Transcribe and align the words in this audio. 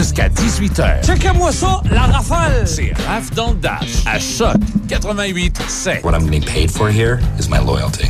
jusqu'à 0.00 0.28
18h. 0.30 1.04
Checkez-moi 1.04 1.52
ça, 1.52 1.82
la 1.92 2.00
rafale! 2.06 2.66
C'est 2.66 2.90
Raph 3.06 3.30
dans 3.34 3.50
le 3.50 3.56
Dash, 3.58 4.02
à 4.06 4.18
Choc 4.18 4.56
88 4.88 5.60
7. 5.68 6.02
What 6.02 6.12
I'm 6.14 6.24
getting 6.24 6.42
paid 6.42 6.70
for 6.70 6.88
here 6.88 7.18
is 7.38 7.50
my 7.50 7.58
loyalty. 7.58 8.06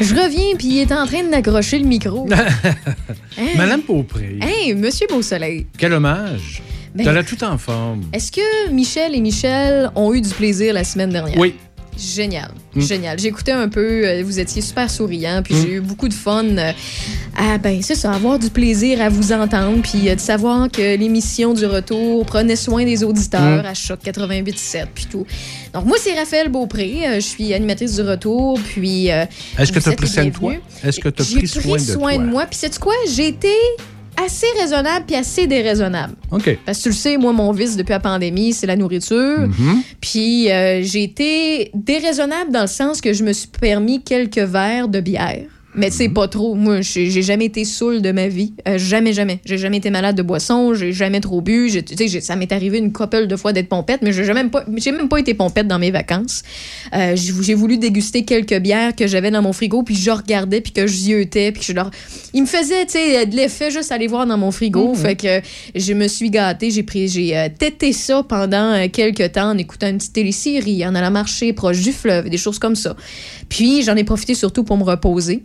Je 0.00 0.12
reviens, 0.12 0.56
puis 0.58 0.66
il 0.68 0.78
est 0.80 0.92
en 0.92 1.06
train 1.06 1.22
d'accrocher 1.22 1.78
le 1.78 1.86
micro. 1.86 2.28
Hein? 3.38 3.44
Madame 3.56 3.82
Beaupré, 3.86 4.38
Hey, 4.42 4.74
Monsieur 4.74 5.06
Beausoleil, 5.08 5.66
quel 5.78 5.92
hommage. 5.92 6.62
Ben- 6.94 7.04
T'as 7.04 7.12
la 7.12 7.22
tout 7.22 7.44
en 7.44 7.58
forme. 7.58 8.04
est-ce 8.12 8.32
que 8.32 8.70
Michel 8.72 9.14
et 9.14 9.20
Michel 9.20 9.90
ont 9.94 10.12
eu 10.14 10.20
du 10.22 10.30
plaisir 10.30 10.72
la 10.74 10.82
semaine 10.84 11.10
dernière? 11.10 11.38
Oui. 11.38 11.54
Génial, 11.98 12.50
Mm. 12.74 12.80
génial. 12.82 13.18
J'écoutais 13.18 13.52
un 13.52 13.68
peu, 13.68 14.06
euh, 14.06 14.22
vous 14.24 14.38
étiez 14.38 14.60
super 14.60 14.90
souriant, 14.90 15.40
puis 15.42 15.54
Mm. 15.54 15.62
j'ai 15.62 15.72
eu 15.74 15.80
beaucoup 15.80 16.08
de 16.08 16.14
fun 16.14 16.44
à, 17.36 17.58
ben, 17.58 17.80
c'est 17.82 17.94
ça, 17.94 18.12
avoir 18.12 18.38
du 18.38 18.50
plaisir 18.50 19.00
à 19.00 19.08
vous 19.08 19.32
entendre, 19.32 19.80
puis 19.82 20.08
euh, 20.08 20.14
de 20.14 20.20
savoir 20.20 20.70
que 20.70 20.96
l'émission 20.96 21.54
du 21.54 21.64
retour 21.66 22.24
prenait 22.26 22.56
soin 22.56 22.84
des 22.84 23.02
auditeurs 23.02 23.62
Mm. 23.62 23.66
à 23.66 23.74
Choc 23.74 24.00
88.7, 24.04 24.88
puis 24.94 25.06
tout. 25.10 25.26
Donc, 25.72 25.86
moi, 25.86 25.96
c'est 26.00 26.14
Raphaël 26.14 26.48
Beaupré, 26.50 27.00
je 27.14 27.20
suis 27.20 27.54
animatrice 27.54 27.94
du 27.96 28.02
retour, 28.02 28.58
puis... 28.60 29.08
Est-ce 29.08 29.72
que 29.72 29.78
tu 29.80 29.88
as 29.88 29.92
pris 29.92 30.08
soin 30.08 30.24
de 30.26 30.30
toi? 30.30 30.52
Est-ce 30.84 31.00
que 31.00 31.08
tu 31.08 31.22
as 31.22 31.24
J'ai 31.24 31.36
pris 31.38 31.48
soin 31.48 31.78
de 31.78 31.92
toi? 31.94 32.18
moi, 32.18 32.44
puis 32.46 32.58
sais-tu 32.58 32.78
quoi? 32.78 32.94
J'ai 33.14 33.28
été 33.28 33.48
assez 34.24 34.46
raisonnable 34.60 35.06
puis 35.06 35.16
assez 35.16 35.46
déraisonnable. 35.46 36.14
OK. 36.30 36.58
Parce 36.64 36.78
que 36.78 36.82
tu 36.84 36.88
le 36.90 36.94
sais, 36.94 37.16
moi, 37.16 37.32
mon 37.32 37.52
vice 37.52 37.76
depuis 37.76 37.92
la 37.92 38.00
pandémie, 38.00 38.52
c'est 38.52 38.66
la 38.66 38.76
nourriture. 38.76 39.40
Mhm. 39.40 39.82
Puis 40.00 40.50
euh, 40.50 40.82
j'ai 40.82 41.02
été 41.02 41.70
déraisonnable 41.74 42.52
dans 42.52 42.62
le 42.62 42.66
sens 42.66 43.00
que 43.00 43.12
je 43.12 43.24
me 43.24 43.32
suis 43.32 43.48
permis 43.48 44.02
quelques 44.02 44.38
verres 44.38 44.88
de 44.88 45.00
bière. 45.00 45.46
Mais 45.76 45.90
tu 45.90 45.96
sais, 45.96 46.08
pas 46.08 46.26
trop. 46.26 46.54
Moi, 46.54 46.80
j'ai 46.80 47.22
jamais 47.22 47.44
été 47.44 47.64
saoul 47.66 48.00
de 48.00 48.10
ma 48.10 48.28
vie. 48.28 48.54
Euh, 48.66 48.78
jamais, 48.78 49.12
jamais. 49.12 49.40
J'ai 49.44 49.58
jamais 49.58 49.76
été 49.76 49.90
malade 49.90 50.16
de 50.16 50.22
boisson. 50.22 50.72
J'ai 50.74 50.92
jamais 50.92 51.20
trop 51.20 51.42
bu. 51.42 51.70
Tu 51.70 52.08
sais, 52.08 52.20
ça 52.20 52.34
m'est 52.34 52.50
arrivé 52.50 52.78
une 52.78 52.92
couple 52.92 53.26
de 53.26 53.36
fois 53.36 53.52
d'être 53.52 53.68
pompette, 53.68 54.00
mais 54.02 54.12
j'ai 54.12 54.24
pas, 54.50 54.64
j'ai 54.76 54.92
même 54.92 55.08
pas 55.08 55.18
été 55.18 55.34
pompette 55.34 55.68
dans 55.68 55.78
mes 55.78 55.90
vacances. 55.90 56.42
Euh, 56.94 57.14
j'ai 57.14 57.54
voulu 57.54 57.76
déguster 57.76 58.24
quelques 58.24 58.58
bières 58.58 58.96
que 58.96 59.06
j'avais 59.06 59.30
dans 59.30 59.42
mon 59.42 59.52
frigo, 59.52 59.82
puis 59.82 59.94
je 59.94 60.10
regardais, 60.10 60.62
puis 60.62 60.72
que 60.72 60.86
je 60.86 60.94
ziotais, 60.94 61.52
puis 61.52 61.60
que 61.60 61.66
je 61.66 61.72
leur... 61.72 61.90
Il 62.32 62.42
me 62.42 62.46
faisait, 62.46 62.86
tu 62.86 62.92
sais, 62.92 63.26
de 63.26 63.36
l'effet 63.36 63.70
juste 63.70 63.92
aller 63.92 64.06
voir 64.06 64.26
dans 64.26 64.38
mon 64.38 64.50
frigo. 64.50 64.94
Fait 64.94 65.14
que 65.14 65.40
je 65.74 65.92
me 65.92 66.08
suis 66.08 66.30
gâtée. 66.30 66.70
J'ai 66.70 66.82
pris, 66.84 67.08
j'ai 67.08 67.36
euh, 67.36 67.48
tété 67.56 67.92
ça 67.92 68.22
pendant 68.22 68.72
euh, 68.72 68.86
quelques 68.90 69.32
temps 69.32 69.50
en 69.50 69.58
écoutant 69.58 69.88
une 69.88 69.98
petite 69.98 70.14
télésérie, 70.14 70.86
en 70.86 70.94
allant 70.94 71.10
marcher 71.10 71.52
proche 71.52 71.80
du 71.82 71.92
fleuve, 71.92 72.30
des 72.30 72.38
choses 72.38 72.58
comme 72.58 72.76
ça. 72.76 72.96
Puis 73.50 73.82
j'en 73.82 73.96
ai 73.96 74.04
profité 74.04 74.34
surtout 74.34 74.64
pour 74.64 74.78
me 74.78 74.84
reposer 74.84 75.42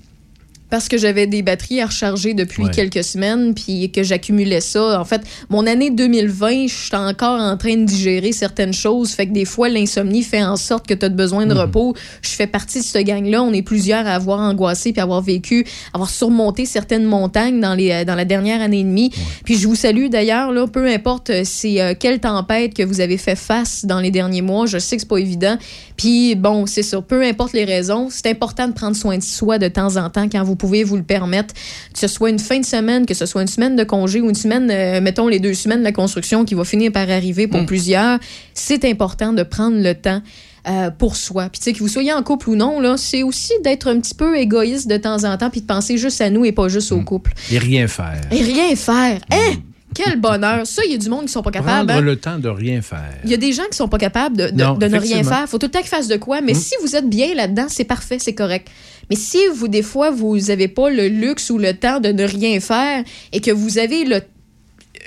parce 0.72 0.88
que 0.88 0.98
j'avais 0.98 1.28
des 1.28 1.44
batteries 1.44 1.82
à 1.82 1.86
recharger 1.86 2.34
depuis 2.34 2.64
Ouais. 2.64 2.72
quelques 2.72 3.04
semaines, 3.04 3.54
puis 3.54 3.92
que 3.92 4.02
j'accumulais 4.02 4.62
ça. 4.62 5.00
En 5.00 5.06
fait, 5.06 5.22
mon 5.50 5.68
année 5.68 5.92
2020, 5.92 6.68
je 6.68 6.74
suis 6.74 6.96
encore 6.96 7.40
en 7.40 7.58
train 7.58 7.76
de 7.76 7.84
digérer 7.86 8.32
certaines 8.32 8.74
choses. 8.74 9.12
Fait 9.12 9.28
que 9.28 9.34
des 9.34 9.46
fois, 9.46 9.70
l'insomnie 9.70 10.24
fait 10.24 10.42
en 10.44 10.56
sorte 10.56 10.88
que 10.88 10.94
tu 10.94 11.06
as 11.06 11.10
besoin 11.10 11.46
de 11.46 11.54
repos. 11.54 11.94
Je 12.22 12.30
fais 12.30 12.48
partie 12.48 12.80
de 12.80 12.84
ce 12.86 12.98
gang-là. 12.98 13.44
On 13.44 13.54
est 13.54 13.62
plusieurs 13.62 14.08
à 14.08 14.12
avoir 14.12 14.40
angoissé 14.40 14.94
puis 14.94 15.02
avoir 15.02 15.22
vécu, 15.22 15.66
avoir 15.94 16.10
surmonté 16.10 16.66
certaines 16.66 17.04
montagnes 17.06 17.60
dans, 17.60 17.74
les, 17.74 18.06
dans 18.06 18.16
la 18.16 18.26
dernière 18.26 18.62
année 18.62 18.80
et 18.80 18.84
demie. 18.84 19.12
Puis 19.44 19.58
je 19.58 19.68
vous 19.68 19.76
salue 19.76 20.08
d'ailleurs, 20.08 20.52
là, 20.52 20.66
peu 20.68 20.88
importe 20.88 21.30
euh, 21.30 21.42
c'est 21.44 21.82
euh, 21.82 21.94
quelle 22.00 22.20
tempête 22.20 22.74
que 22.74 22.84
vous 22.84 23.02
avez 23.02 23.18
fait 23.18 23.36
face 23.36 23.84
dans 23.86 24.00
les 24.00 24.12
derniers 24.12 24.42
mois. 24.42 24.66
Je 24.66 24.78
sais 24.78 24.96
que 24.96 25.02
c'est 25.02 25.08
pas 25.10 25.18
évident. 25.18 25.58
Puis 25.98 26.36
bon, 26.36 26.66
c'est 26.66 26.84
ça. 26.84 27.02
Peu 27.02 27.22
importe 27.24 27.54
les 27.54 27.66
raisons, 27.66 28.08
c'est 28.10 28.28
important 28.28 28.68
de 28.68 28.74
prendre 28.74 28.96
soin 28.96 29.18
de 29.18 29.24
soi 29.24 29.58
de 29.60 29.68
temps 29.68 29.98
en 29.98 30.10
temps 30.10 30.28
quand 30.32 30.44
vous 30.44 30.56
pouvez 30.68 30.84
vous 30.84 30.96
le 30.98 31.04
permettre. 31.04 31.54
Que 31.94 32.00
ce 32.00 32.08
soit 32.08 32.30
une 32.30 32.40
fin 32.40 32.60
de 32.60 32.66
semaine, 32.66 33.06
que 33.06 33.14
ce 33.14 33.26
soit 33.26 33.42
une 33.42 33.48
semaine 33.48 33.76
de 33.76 33.84
congé 33.84 34.22
ou 34.22 34.30
une 34.30 34.36
semaine, 34.36 34.70
euh, 34.72 35.02
mettons 35.02 35.28
les 35.28 35.40
deux 35.40 35.54
semaines 35.54 35.80
de 35.80 35.84
la 35.84 35.92
construction 35.92 36.46
qui 36.46 36.54
va 36.56 36.64
finir 36.64 36.92
par 36.92 37.10
arriver 37.10 37.48
pour 37.48 37.66
plusieurs, 37.66 38.20
c'est 38.54 38.86
important 38.86 39.34
de 39.34 39.44
prendre 39.44 39.78
le 39.82 39.94
temps. 39.96 40.22
euh, 40.68 40.92
pour 40.92 41.16
soi. 41.16 41.50
Puis 41.50 41.58
tu 41.60 41.64
sais, 41.64 41.74
que 41.74 41.80
vous 41.80 41.88
soyez 41.88 42.14
en 42.14 42.22
couple 42.22 42.52
ou 42.52 42.56
non, 42.56 42.80
là, 42.80 42.96
c'est 42.96 43.24
aussi 43.24 43.52
d'être 43.64 43.88
un 43.90 44.00
petit 44.00 44.14
peu 44.14 44.38
égoïste 44.38 44.88
de 44.88 44.96
temps 44.98 45.24
en 45.24 45.36
temps 45.36 45.50
puis 45.50 45.62
de 45.62 45.66
penser 45.66 45.98
juste 45.98 46.22
à 46.22 46.30
nous 46.30 46.46
et 46.46 46.52
pas 46.52 46.68
juste 46.68 46.92
au 46.92 47.02
couple. 47.02 47.34
Et 47.52 47.58
rien 47.58 47.88
faire. 47.88 48.22
Et 48.32 48.44
rien 48.44 48.76
faire. 48.76 49.22
Hein? 49.32 49.54
Quel 49.96 50.22
bonheur. 50.22 50.68
Ça, 50.68 50.84
il 50.86 50.92
y 50.92 50.94
a 50.94 50.98
du 51.00 51.10
monde 51.10 51.26
qui 51.26 51.32
sont 51.32 51.42
pas 51.42 51.50
capables. 51.50 51.88
Prendre 51.88 51.94
hein? 52.04 52.06
le 52.06 52.16
temps 52.16 52.38
de 52.38 52.48
rien 52.48 52.82
faire. 52.84 53.18
Il 53.26 53.32
y 53.32 53.34
a 53.34 53.38
des 53.38 53.54
gens 53.54 53.64
qui 53.72 53.76
sont 53.76 53.88
pas 53.88 53.98
capables 53.98 54.38
de, 54.38 54.50
de- 54.52 54.64
Non, 54.64 54.76
de 54.76 54.86
ne 54.86 55.00
rien 55.00 55.24
faire. 55.24 55.50
faut 55.50 55.58
tout 55.58 55.66
le 55.66 55.72
temps 55.72 55.80
qu'ils 55.80 55.88
fassent 55.90 56.08
de 56.08 56.18
quoi. 56.18 56.42
Mais 56.42 56.54
si 56.54 56.76
vous 56.84 56.96
êtes 56.96 57.10
bien 57.10 57.34
là-dedans, 57.34 57.66
c'est 57.68 57.84
parfait, 57.84 58.18
c'est 58.20 58.36
correct. 58.36 58.68
Mais 59.12 59.18
si 59.18 59.40
vous, 59.54 59.68
des 59.68 59.84
fois, 59.84 60.10
vous 60.10 60.38
n'avez 60.40 60.70
pas 60.70 60.90
le 60.90 61.10
luxe 61.10 61.50
ou 61.50 61.58
le 61.58 61.74
temps 61.74 62.00
de 62.00 62.10
ne 62.14 62.24
rien 62.24 62.62
faire 62.62 63.04
et 63.34 63.42
que 63.42 63.52
vous 63.52 63.78
avez 63.78 64.06
le, 64.06 64.22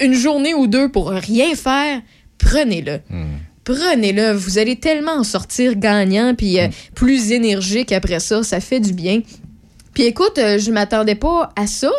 une 0.02 0.12
journée 0.12 0.52
ou 0.52 0.66
deux 0.66 0.90
pour 0.90 1.08
rien 1.08 1.54
faire, 1.54 2.02
prenez-le. 2.36 3.00
Prenez-le. 3.64 4.32
Vous 4.32 4.58
allez 4.58 4.76
tellement 4.76 5.12
en 5.14 5.24
sortir 5.24 5.74
gagnant 5.76 6.34
puis 6.36 6.60
euh, 6.60 6.68
plus 6.94 7.32
énergique 7.32 7.92
après 7.92 8.20
ça. 8.20 8.42
Ça 8.42 8.60
fait 8.60 8.78
du 8.80 8.92
bien. 8.92 9.22
Puis 9.94 10.02
écoute, 10.02 10.36
euh, 10.36 10.58
je 10.58 10.70
m'attendais 10.70 11.14
pas 11.14 11.50
à 11.56 11.66
ça. 11.66 11.90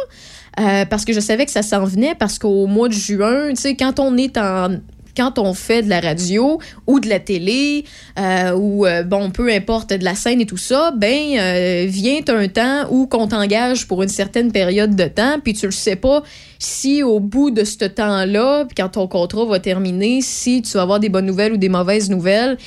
euh, 0.59 0.85
parce 0.85 1.05
que 1.05 1.11
je 1.11 1.19
savais 1.19 1.45
que 1.45 1.51
ça 1.51 1.63
s'en 1.63 1.83
venait, 1.85 2.13
parce 2.13 2.37
qu'au 2.37 2.67
mois 2.67 2.87
de 2.87 2.93
juin, 2.93 3.49
tu 3.49 3.61
sais, 3.63 3.75
quand 3.75 3.99
on 3.99 4.16
est 4.16 4.37
en. 4.37 4.77
Quand 5.15 5.39
on 5.39 5.53
fait 5.53 5.81
de 5.81 5.89
la 5.89 5.99
radio 5.99 6.59
ou 6.87 6.99
de 6.99 7.07
la 7.07 7.19
télé 7.19 7.85
euh, 8.19 8.51
ou, 8.51 8.85
euh, 8.85 9.03
bon, 9.03 9.31
peu 9.31 9.51
importe, 9.51 9.91
de 9.91 10.03
la 10.03 10.15
scène 10.15 10.41
et 10.41 10.45
tout 10.45 10.57
ça, 10.57 10.91
ben, 10.95 11.37
euh, 11.37 11.85
vient 11.87 12.21
un 12.27 12.47
temps 12.47 12.87
où 12.91 13.07
qu'on 13.07 13.27
t'engage 13.27 13.87
pour 13.87 14.03
une 14.03 14.09
certaine 14.09 14.51
période 14.51 14.95
de 14.95 15.05
temps, 15.05 15.39
puis 15.43 15.53
tu 15.53 15.65
le 15.65 15.71
sais 15.71 15.95
pas 15.95 16.23
si 16.59 17.03
au 17.03 17.19
bout 17.19 17.51
de 17.51 17.63
ce 17.63 17.85
temps-là, 17.85 18.67
quand 18.75 18.89
ton 18.89 19.07
contrat 19.07 19.45
va 19.45 19.59
terminer, 19.59 20.21
si 20.21 20.61
tu 20.61 20.73
vas 20.73 20.83
avoir 20.83 20.99
des 20.99 21.09
bonnes 21.09 21.25
nouvelles 21.25 21.53
ou 21.53 21.57
des 21.57 21.69
mauvaises 21.69 22.09
nouvelles. 22.09 22.57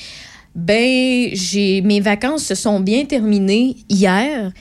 Ben, 0.54 1.28
j'ai 1.32 1.82
mes 1.82 2.00
vacances 2.00 2.44
se 2.44 2.54
sont 2.54 2.81
bien 2.81 3.04
terminées 3.04 3.76
hier 3.88 4.53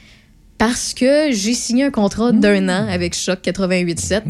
parce 0.57 0.94
que 0.94 1.31
j'ai 1.31 1.53
signé 1.53 1.84
un 1.85 1.91
contrat 1.91 2.31
d'un 2.31 2.68
an 2.69 2.88
avec 2.90 3.13
Choc 3.16 3.40
88.7 3.44 4.22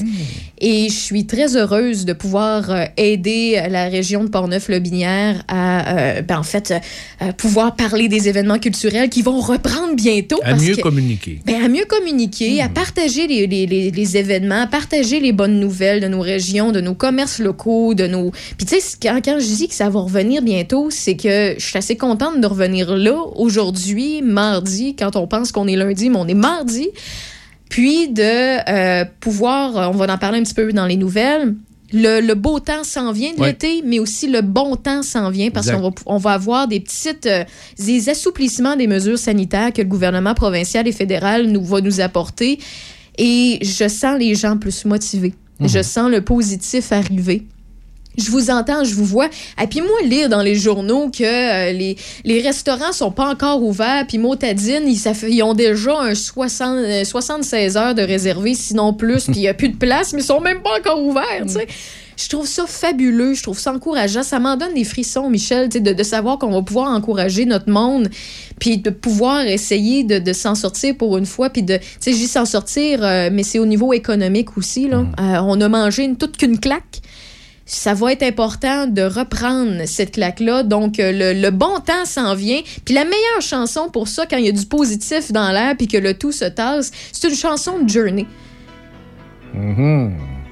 et 0.59 0.89
je 0.89 0.93
suis 0.93 1.25
très 1.25 1.55
heureuse 1.55 2.03
de 2.05 2.13
pouvoir 2.13 2.69
euh, 2.71 2.83
aider 2.97 3.61
la 3.69 3.87
région 3.89 4.23
de 4.23 4.29
Portneuf-Lobinière 4.29 5.43
à, 5.47 5.97
euh, 6.17 6.21
ben, 6.23 6.39
en 6.39 6.43
fait, 6.43 6.73
euh, 7.21 7.31
pouvoir 7.31 7.75
parler 7.75 8.07
des 8.09 8.27
événements 8.27 8.57
culturels 8.59 9.09
qui 9.09 9.21
vont 9.21 9.39
reprendre 9.39 9.95
bientôt. 9.95 10.39
À 10.43 10.51
parce 10.51 10.63
mieux 10.63 10.75
que- 10.75 10.81
communiquer. 10.81 11.39
ben, 11.45 11.63
à 11.63 11.67
mieux 11.69 11.85
communiquer, 11.87 12.61
à 12.61 12.69
partager 12.69 13.27
les, 13.27 13.47
les- 13.47 13.65
les- 13.67 13.91
les 13.91 14.17
événements, 14.17 14.63
à 14.63 14.67
partager 14.67 15.19
les 15.19 15.31
bonnes 15.31 15.59
nouvelles 15.59 16.01
de 16.01 16.07
nos 16.07 16.21
régions, 16.21 16.71
de 16.71 16.81
nos 16.81 16.95
commerces 16.95 17.39
locaux, 17.39 17.93
de 17.93 18.07
nos... 18.07 18.31
Puis 18.57 18.65
tu 18.65 18.79
sais, 18.79 18.97
quand, 19.01 19.19
quand 19.23 19.37
je 19.39 19.45
dis 19.45 19.67
que 19.67 19.75
ça 19.75 19.89
va 19.89 19.99
revenir 20.01 20.41
bientôt, 20.41 20.89
c'est 20.89 21.15
que 21.15 21.55
je 21.57 21.63
suis 21.65 21.77
assez 21.77 21.95
contente 21.95 22.41
de 22.41 22.47
revenir 22.47 22.95
là, 22.97 23.15
aujourd'hui, 23.35 24.21
mardi, 24.21 24.95
quand 24.97 25.15
on 25.15 25.27
pense 25.27 25.51
qu'on 25.51 25.67
est 25.67 25.75
lundi, 25.75 26.09
on 26.19 26.27
est 26.27 26.33
mardi. 26.33 26.89
Puis 27.69 28.07
de 28.09 28.21
euh, 28.69 29.05
pouvoir, 29.19 29.77
euh, 29.77 29.87
on 29.87 29.91
va 29.91 30.13
en 30.13 30.17
parler 30.17 30.39
un 30.39 30.43
petit 30.43 30.53
peu 30.53 30.71
dans 30.71 30.85
les 30.85 30.95
nouvelles, 30.95 31.53
le, 31.93 32.19
le 32.21 32.33
beau 32.35 32.59
temps 32.59 32.83
s'en 32.83 33.11
vient 33.11 33.33
de 33.33 33.39
Ouais. 33.39 33.47
l'été, 33.49 33.81
mais 33.85 33.99
aussi 33.99 34.27
le 34.27 34.41
bon 34.41 34.75
temps 34.75 35.03
s'en 35.03 35.29
vient 35.29 35.49
parce 35.51 35.69
qu'on 35.71 35.81
va, 35.81 35.89
on 36.05 36.17
va 36.17 36.31
avoir 36.33 36.67
des 36.67 36.79
petites 36.81 37.25
euh, 37.25 37.43
des 37.77 38.09
assouplissements 38.09 38.75
des 38.75 38.87
mesures 38.87 39.17
sanitaires 39.19 39.71
que 39.73 39.81
le 39.81 39.87
gouvernement 39.87 40.33
provincial 40.33 40.87
et 40.87 40.91
fédéral 40.91 41.47
nous 41.47 41.63
va 41.63 41.79
nous 41.81 41.99
apporter. 42.01 42.59
Et 43.17 43.57
je 43.61 43.87
sens 43.87 44.19
les 44.19 44.35
gens 44.35 44.57
plus 44.57 44.85
motivés. 44.85 45.33
Je 45.59 45.81
sens 45.81 46.11
le 46.11 46.21
positif 46.21 46.91
arriver. 46.91 47.47
Je 48.17 48.31
vous 48.31 48.49
entends, 48.49 48.83
je 48.83 48.95
vous 48.95 49.05
vois. 49.05 49.27
Et 49.61 49.67
puis 49.67 49.81
moi, 49.81 49.91
lire 50.03 50.27
dans 50.29 50.41
les 50.41 50.55
journaux 50.55 51.09
que 51.09 51.23
euh, 51.23 51.71
les, 51.71 51.95
les 52.25 52.41
restaurants 52.41 52.91
sont 52.91 53.11
pas 53.11 53.29
encore 53.29 53.61
ouverts, 53.63 54.05
puis 54.07 54.17
Motadine, 54.17 54.83
ils, 54.87 54.97
ça 54.97 55.13
fait- 55.13 55.31
ils 55.31 55.43
ont 55.43 55.53
déjà 55.53 55.99
un 55.99 56.15
60, 56.15 56.77
euh, 56.79 57.03
76 57.03 57.77
heures 57.77 57.93
de 57.95 58.01
réservé, 58.01 58.55
sinon 58.55 58.93
plus, 58.93 59.25
puis 59.25 59.35
il 59.35 59.41
n'y 59.41 59.47
a 59.47 59.53
plus 59.53 59.69
de 59.69 59.77
place, 59.77 60.13
mais 60.13 60.21
ils 60.21 60.25
sont 60.25 60.41
même 60.41 60.61
pas 60.61 60.71
encore 60.79 61.03
ouverts, 61.03 61.43
tu 61.45 61.53
sais. 61.53 61.67
Je 62.19 62.27
trouve 62.29 62.47
ça 62.47 62.65
fabuleux, 62.65 63.35
je 63.35 63.43
trouve 63.43 63.59
ça 63.59 63.71
encourageant. 63.71 64.23
Ça 64.23 64.39
m'en 64.39 64.57
donne 64.57 64.73
des 64.73 64.83
frissons, 64.85 65.29
Michel, 65.29 65.69
de, 65.69 65.77
de 65.77 66.03
savoir 66.03 66.39
qu'on 66.39 66.49
va 66.49 66.63
pouvoir 66.63 66.91
encourager 66.91 67.45
notre 67.45 67.69
monde, 67.69 68.09
puis 68.59 68.79
de 68.79 68.89
pouvoir 68.89 69.41
essayer 69.45 70.03
de, 70.03 70.17
de 70.17 70.33
s'en 70.33 70.55
sortir 70.55 70.97
pour 70.97 71.19
une 71.19 71.27
fois, 71.27 71.51
puis 71.51 71.61
de, 71.61 71.77
tu 71.77 71.83
sais, 71.99 72.13
je 72.13 72.17
dis 72.17 72.25
s'en 72.27 72.45
sortir, 72.45 73.03
euh, 73.03 73.29
mais 73.31 73.43
c'est 73.43 73.59
au 73.59 73.67
niveau 73.67 73.93
économique 73.93 74.57
aussi, 74.57 74.87
là. 74.87 75.05
Euh, 75.19 75.37
on 75.43 75.61
a 75.61 75.69
mangé 75.69 76.05
une, 76.05 76.15
toute 76.17 76.37
qu'une 76.37 76.59
claque 76.59 77.01
ça 77.67 77.93
va 77.93 78.13
être 78.13 78.23
important 78.23 78.87
de 78.87 79.03
reprendre 79.03 79.85
cette 79.85 80.11
claque-là. 80.11 80.63
Donc, 80.63 80.99
euh, 80.99 81.11
le, 81.11 81.39
le 81.39 81.51
bon 81.51 81.79
temps 81.85 82.05
s'en 82.05 82.33
vient. 82.33 82.61
Puis 82.85 82.95
la 82.95 83.03
meilleure 83.03 83.41
chanson 83.41 83.89
pour 83.89 84.07
ça, 84.07 84.25
quand 84.25 84.37
il 84.37 84.45
y 84.45 84.49
a 84.49 84.53
du 84.53 84.65
positif 84.65 85.31
dans 85.31 85.51
l'air 85.51 85.75
puis 85.77 85.87
que 85.87 85.97
le 85.97 86.13
tout 86.13 86.31
se 86.31 86.45
tasse, 86.45 86.91
c'est 87.11 87.27
une 87.27 87.35
chanson 87.35 87.79
de 87.79 87.89
Journey. 87.89 88.25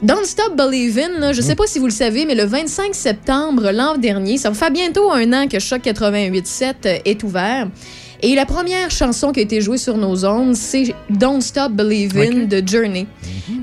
Don't 0.04 0.26
Stop 0.26 0.56
Believin', 0.58 1.20
là, 1.20 1.32
je 1.32 1.42
sais 1.42 1.56
pas 1.56 1.66
si 1.68 1.80
vous 1.80 1.86
le 1.86 1.92
savez, 1.92 2.26
mais 2.26 2.36
le 2.36 2.44
25 2.44 2.94
septembre 2.94 3.72
l'an 3.72 3.98
dernier, 3.98 4.38
ça 4.38 4.50
va 4.50 4.56
faire 4.56 4.72
bientôt 4.72 5.12
un 5.12 5.32
an 5.34 5.48
que 5.48 5.60
Choc 5.60 5.82
88.7 5.84 6.74
euh, 6.86 6.98
est 7.06 7.24
ouvert. 7.24 7.68
Et 8.26 8.34
la 8.34 8.48
première 8.48 8.90
chanson 8.90 9.32
qui 9.32 9.40
a 9.40 9.44
été 9.44 9.62
jouée 9.62 9.78
sur 9.78 9.98
nos 9.98 10.26
ondes, 10.26 10.56
c'est 10.56 10.96
Don't 11.12 11.42
Stop 11.42 11.74
Believing 11.74 12.48
de 12.48 12.68
Journey. 12.68 13.06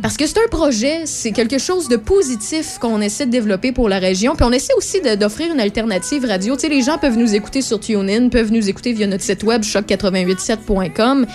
Parce 0.01 0.17
que 0.17 0.25
c'est 0.25 0.39
un 0.39 0.47
projet, 0.49 1.01
c'est 1.05 1.33
quelque 1.33 1.59
chose 1.59 1.89
de 1.89 1.97
positif 1.97 2.79
qu'on 2.79 3.01
essaie 3.01 3.27
de 3.27 3.33
développer 3.33 3.73
pour 3.73 3.89
la 3.89 3.99
région. 3.99 4.37
Puis 4.37 4.47
on 4.49 4.53
essaie 4.53 4.73
aussi 4.75 5.01
d'offrir 5.19 5.53
une 5.53 5.59
alternative 5.59 6.25
radio. 6.27 6.55
Tu 6.55 6.61
sais, 6.61 6.69
les 6.69 6.83
gens 6.83 6.97
peuvent 6.97 7.19
nous 7.19 7.35
écouter 7.35 7.61
sur 7.61 7.81
TuneIn, 7.81 8.29
peuvent 8.29 8.53
nous 8.53 8.69
écouter 8.69 8.93
via 8.93 9.09
notre 9.09 9.25
site 9.25 9.43
web 9.43 9.63
choc887.com. 9.63 11.27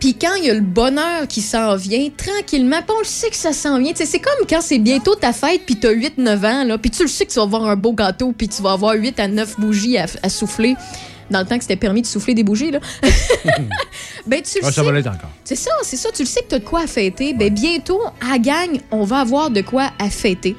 Puis 0.00 0.14
quand 0.14 0.34
il 0.36 0.46
y 0.46 0.50
a 0.50 0.54
le 0.54 0.60
bonheur 0.60 1.28
qui 1.28 1.42
s'en 1.42 1.76
vient, 1.76 2.08
tranquillement, 2.16 2.78
puis 2.78 2.96
on 2.96 3.00
le 3.00 3.04
sait 3.04 3.28
que 3.28 3.36
ça 3.36 3.52
s'en 3.52 3.78
vient. 3.78 3.92
Tu 3.92 4.06
c'est 4.06 4.18
comme 4.18 4.46
quand 4.48 4.62
c'est 4.62 4.78
bientôt 4.78 5.14
ta 5.14 5.34
fête, 5.34 5.60
puis 5.66 5.76
t'as 5.76 5.92
8-9 5.92 6.46
ans, 6.46 6.64
là, 6.64 6.78
puis 6.78 6.90
tu 6.90 7.02
le 7.02 7.08
sais 7.08 7.26
que 7.26 7.32
tu 7.32 7.36
vas 7.36 7.42
avoir 7.42 7.66
un 7.66 7.76
beau 7.76 7.92
gâteau, 7.92 8.32
puis 8.32 8.48
tu 8.48 8.62
vas 8.62 8.72
avoir 8.72 8.94
8 8.94 9.20
à 9.20 9.28
9 9.28 9.60
bougies 9.60 9.98
à, 9.98 10.06
à 10.22 10.30
souffler. 10.30 10.74
Dans 11.32 11.40
le 11.40 11.46
temps 11.46 11.56
que 11.56 11.62
c'était 11.64 11.76
permis 11.76 12.02
de 12.02 12.06
souffler 12.06 12.34
des 12.34 12.44
bougies, 12.44 12.70
là. 12.70 12.78
ben, 14.26 14.40
tu 14.42 14.58
le 14.60 14.64
Ah, 14.64 14.66
ça 14.66 14.72
sais. 14.72 14.82
va 14.82 14.92
l'être 14.92 15.06
encore. 15.08 15.30
C'est 15.44 15.56
ça, 15.56 15.70
c'est 15.82 15.96
ça. 15.96 16.10
Tu 16.14 16.22
le 16.22 16.28
sais 16.28 16.42
que 16.42 16.48
tu 16.48 16.54
as 16.54 16.58
de 16.58 16.64
quoi 16.64 16.82
à 16.82 16.86
fêter. 16.86 17.34
Ben, 17.34 17.52
bientôt, 17.52 18.00
à 18.32 18.38
gang, 18.38 18.78
on 18.90 19.04
va 19.04 19.20
avoir 19.20 19.50
de 19.50 19.60
quoi 19.62 19.90
à 19.98 20.08
fêter. 20.10 20.54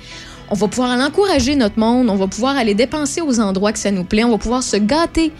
On 0.49 0.55
va 0.55 0.67
pouvoir 0.67 0.91
aller 0.91 1.03
encourager 1.03 1.55
notre 1.55 1.79
monde. 1.79 2.09
On 2.09 2.15
va 2.15 2.27
pouvoir 2.27 2.57
aller 2.57 2.73
dépenser 2.73 3.21
aux 3.21 3.39
endroits 3.39 3.71
que 3.71 3.79
ça 3.79 3.91
nous 3.91 4.03
plaît. 4.03 4.23
On 4.23 4.31
va 4.31 4.37
pouvoir 4.37 4.63
se 4.63 4.77
gâter 4.77 5.31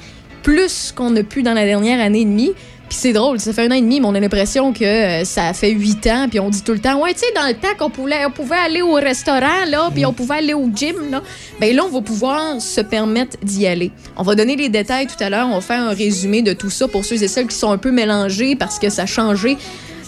plus 0.42 0.92
qu'on 0.96 1.16
a 1.16 1.24
pu 1.24 1.44
dans 1.44 1.54
la 1.54 1.66
dernière 1.66 2.00
année 2.00 2.22
et 2.22 2.26
demie. 2.26 2.52
C'est 2.96 3.12
drôle, 3.12 3.40
ça 3.40 3.52
fait 3.52 3.66
un 3.66 3.72
an 3.72 3.76
et 3.76 3.82
demi, 3.82 4.00
mais 4.00 4.06
on 4.08 4.16
a 4.16 4.20
l'impression 4.20 4.72
que 4.72 4.84
euh, 4.86 5.26
ça 5.26 5.52
fait 5.54 5.72
huit 5.72 6.08
ans. 6.08 6.28
Puis 6.30 6.40
on 6.40 6.50
dit 6.50 6.62
tout 6.62 6.72
le 6.72 6.80
temps, 6.80 7.02
ouais, 7.02 7.14
tu 7.14 7.20
sais, 7.20 7.26
dans 7.36 7.48
le 7.48 7.54
temps 7.54 7.76
qu'on 7.78 7.90
pouvait, 7.90 8.26
on 8.26 8.32
pouvait 8.32 8.56
aller 8.56 8.82
au 8.82 8.94
restaurant, 8.94 9.66
là, 9.68 9.90
puis 9.94 10.06
on 10.06 10.14
pouvait 10.14 10.36
aller 10.36 10.54
au 10.54 10.70
gym, 10.74 10.96
là. 11.12 11.22
Ben 11.60 11.76
là, 11.76 11.84
on 11.86 11.90
va 11.90 12.02
pouvoir 12.02 12.62
se 12.62 12.80
permettre 12.82 13.38
d'y 13.44 13.68
aller. 13.68 13.92
On 14.16 14.24
va 14.24 14.36
donner 14.36 14.56
les 14.56 14.70
détails 14.70 15.08
tout 15.08 15.22
à 15.22 15.30
l'heure. 15.30 15.48
On 15.50 15.56
va 15.56 15.62
faire 15.62 15.82
un 15.82 15.94
résumé 15.94 16.44
de 16.44 16.54
tout 16.54 16.70
ça 16.70 16.88
pour 16.88 17.04
ceux 17.04 17.22
et 17.22 17.28
celles 17.28 17.48
qui 17.48 17.58
sont 17.58 17.72
un 17.72 17.78
peu 17.78 17.92
mélangés 17.92 18.56
parce 18.56 18.80
que 18.80 18.90
ça 18.90 19.02
a 19.02 19.06
changé 19.06 19.58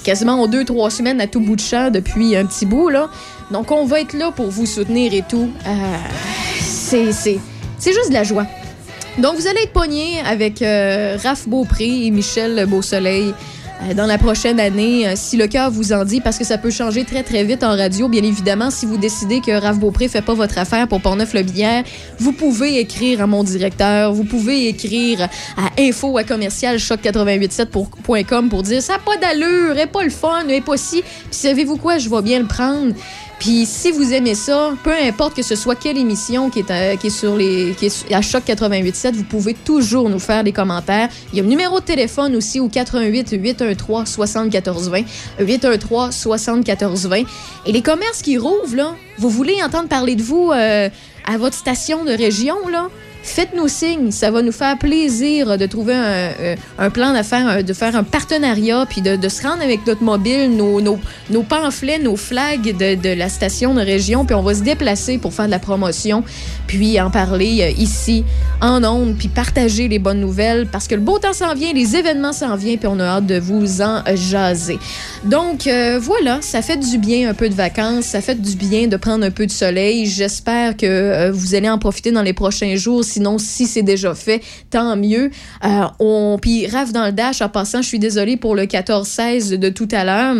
quasiment 0.04 0.34
en 0.42 0.48
deux, 0.48 0.64
trois 0.64 0.90
semaines 0.90 1.20
à 1.20 1.28
tout 1.28 1.42
bout 1.42 1.56
de 1.56 1.62
champ 1.62 1.90
depuis 1.90 2.36
un 2.36 2.46
petit 2.46 2.66
bout, 2.66 2.90
là. 2.90 3.10
Donc, 3.52 3.72
on 3.72 3.86
va 3.86 4.00
être 4.00 4.14
là 4.14 4.32
pour 4.32 4.50
vous 4.50 4.68
soutenir 4.68 5.14
et 5.14 5.24
tout. 5.28 5.50
Euh, 5.68 5.72
c'est, 6.62 7.12
c'est, 7.12 7.40
c'est 7.78 7.94
juste 7.94 8.10
de 8.10 8.14
la 8.14 8.24
joie. 8.24 8.46
Donc, 9.18 9.36
vous 9.36 9.48
allez 9.48 9.62
être 9.62 9.72
pognés 9.72 10.20
avec 10.26 10.62
euh, 10.62 11.18
Raph 11.24 11.48
Beaupré 11.48 12.06
et 12.06 12.12
Michel 12.12 12.66
Beausoleil 12.66 13.34
euh, 13.82 13.94
dans 13.94 14.06
la 14.06 14.18
prochaine 14.18 14.60
année, 14.60 15.08
euh, 15.08 15.14
si 15.16 15.38
le 15.38 15.48
cœur 15.48 15.72
vous 15.72 15.94
en 15.94 16.04
dit, 16.04 16.20
parce 16.20 16.38
que 16.38 16.44
ça 16.44 16.58
peut 16.58 16.70
changer 16.70 17.06
très, 17.06 17.24
très 17.24 17.46
vite 17.46 17.64
en 17.64 17.78
radio. 17.78 18.10
Bien 18.10 18.24
évidemment, 18.24 18.72
si 18.72 18.86
vous 18.86 18.98
décidez 18.98 19.40
que 19.40 19.52
Raph 19.52 19.80
Beaupré 19.80 20.10
fait 20.10 20.22
pas 20.22 20.34
votre 20.34 20.58
affaire 20.58 20.88
pour 20.90 21.00
Portneuf-le-Bière, 21.02 21.84
vous 22.20 22.34
pouvez 22.34 22.80
écrire 22.80 23.22
à 23.22 23.28
mon 23.28 23.44
directeur, 23.44 24.14
vous 24.14 24.26
pouvez 24.26 24.68
écrire 24.68 25.30
à 25.58 25.82
info 25.82 26.18
à 26.18 26.26
commercial 26.26 26.78
choc887.com 26.78 28.50
pour 28.50 28.64
dire 28.64 28.82
ça 28.82 28.94
n'a 28.94 29.00
pas 29.00 29.18
d'allure, 29.18 29.78
est 29.78 29.88
pas 29.88 30.04
le 30.04 30.10
fun, 30.10 30.48
est 30.50 30.60
pas 30.60 30.78
si. 30.78 31.02
Puis 31.02 31.30
savez-vous 31.32 31.78
quoi, 31.78 31.98
je 31.98 32.10
vais 32.10 32.22
bien 32.22 32.40
le 32.40 32.48
prendre. 32.48 32.94
Puis 33.40 33.66
si 33.66 33.92
vous 33.92 34.14
aimez 34.14 34.36
ça, 34.36 34.74
peu 34.84 34.94
importe 34.94 35.36
que 35.36 35.44
ce 35.44 35.56
soit 35.56 35.76
quelle 35.76 35.98
émission 35.98 36.50
qui 36.50 36.60
est, 36.60 36.72
à, 36.72 36.96
qui 36.96 37.08
est 37.08 37.10
sur 37.10 37.36
les 37.36 37.76
qui 37.78 37.88
est 37.88 38.14
à 38.14 38.22
choc 38.22 38.44
887, 38.48 39.16
vous 39.16 39.24
pouvez 39.24 39.54
toujours 39.54 40.10
nous 40.10 40.20
faire 40.20 40.44
des 40.44 40.52
commentaires. 40.52 41.10
Il 41.32 41.38
y 41.38 41.42
a 41.42 41.44
un 41.44 41.48
numéro 41.48 41.80
de 41.80 41.86
téléphone 41.86 42.36
aussi 42.36 42.60
au 42.60 42.70
88 42.70 43.32
813 43.34 44.06
7420 44.08 45.04
813 45.40 46.12
7420 46.12 47.24
et 47.66 47.72
les 47.72 47.82
commerces 47.82 48.22
qui 48.22 48.38
rouvrent 48.38 48.76
là, 48.76 48.96
vous 49.18 49.30
voulez 49.30 49.62
entendre 49.64 49.90
parler 49.90 50.16
de 50.16 50.24
vous 50.24 50.52
euh, 50.52 50.90
à 51.26 51.38
votre 51.38 51.56
station 51.56 52.06
de 52.06 52.12
région 52.12 52.68
là? 52.70 52.90
Faites-nous 53.26 53.68
signe, 53.68 54.12
ça 54.12 54.30
va 54.30 54.44
nous 54.44 54.52
faire 54.52 54.78
plaisir 54.78 55.58
de 55.58 55.66
trouver 55.66 55.96
un, 55.96 56.30
euh, 56.80 56.90
plan 56.94 57.12
d'affaires, 57.12 57.64
de 57.64 57.74
faire 57.74 57.96
un 57.96 58.04
partenariat, 58.04 58.86
puis 58.88 59.02
de, 59.02 59.28
se 59.28 59.42
rendre 59.42 59.64
avec 59.64 59.86
notre 59.88 60.04
mobile, 60.04 60.56
nos, 60.56 60.80
nos, 60.80 61.00
nos 61.32 61.42
pamphlets, 61.42 61.98
nos 61.98 62.16
flags 62.16 62.78
de, 62.78 63.14
la 63.14 63.28
station 63.28 63.74
de 63.74 63.82
région, 63.82 64.26
puis 64.26 64.36
on 64.36 64.44
va 64.44 64.54
se 64.54 64.62
déplacer 64.62 65.18
pour 65.18 65.34
faire 65.34 65.48
de 65.48 65.52
la 65.52 65.60
promotion, 65.60 66.24
puis 66.68 67.02
en 67.02 67.10
parler 67.10 67.62
euh, 67.64 67.82
ici, 67.82 68.24
en 68.62 68.84
ondes, 68.84 69.16
puis 69.18 69.28
partager 69.28 69.88
les 69.88 70.00
bonnes 70.00 70.22
nouvelles, 70.22 70.68
parce 70.68 70.88
que 70.88 70.94
le 70.94 71.02
beau 71.02 71.18
temps 71.18 71.34
s'en 71.34 71.56
vient, 71.56 71.74
les 71.74 71.96
événements 71.96 72.32
s'en 72.32 72.56
viennent, 72.56 72.78
puis 72.78 72.88
on 72.88 73.00
a 73.00 73.06
hâte 73.06 73.26
de 73.26 73.40
vous 73.40 73.82
en 73.82 74.04
jaser. 74.14 74.78
Donc 75.24 75.66
euh, 75.66 76.00
voilà, 76.00 76.40
ça 76.42 76.62
fait 76.62 76.78
du 76.78 77.00
bien 77.00 77.28
un 77.32 77.34
peu 77.34 77.50
de 77.50 77.56
vacances, 77.56 78.06
ça 78.06 78.22
fait 78.22 78.40
du 78.40 78.56
bien 78.56 78.88
de 78.88 78.98
prendre 78.98 79.26
un 79.26 79.32
peu 79.32 79.48
de 79.48 79.52
soleil. 79.52 80.06
J'espère 80.06 80.78
que 80.78 81.32
vous 81.32 81.56
allez 81.56 81.70
en 81.70 81.80
profiter 81.80 82.12
dans 82.12 82.22
les 82.22 82.34
prochains 82.34 82.76
jours. 82.76 83.04
Sinon, 83.16 83.38
si 83.38 83.66
c'est 83.66 83.82
déjà 83.82 84.14
fait, 84.14 84.42
tant 84.70 84.98
mieux. 84.98 85.32
Euh, 85.64 85.86
on 86.00 86.38
puis 86.42 86.68
Raph 86.68 86.92
dans 86.92 87.06
le 87.06 87.14
dash 87.14 87.42
en 87.42 87.48
passant, 87.48 87.82
je 87.82 87.88
suis 87.88 88.00
désolée 88.00 88.36
pour 88.36 88.56
le 88.56 88.64
14-16 88.64 89.56
de 89.56 89.70
tout 89.70 89.88
à 89.94 90.04
l'heure. 90.04 90.36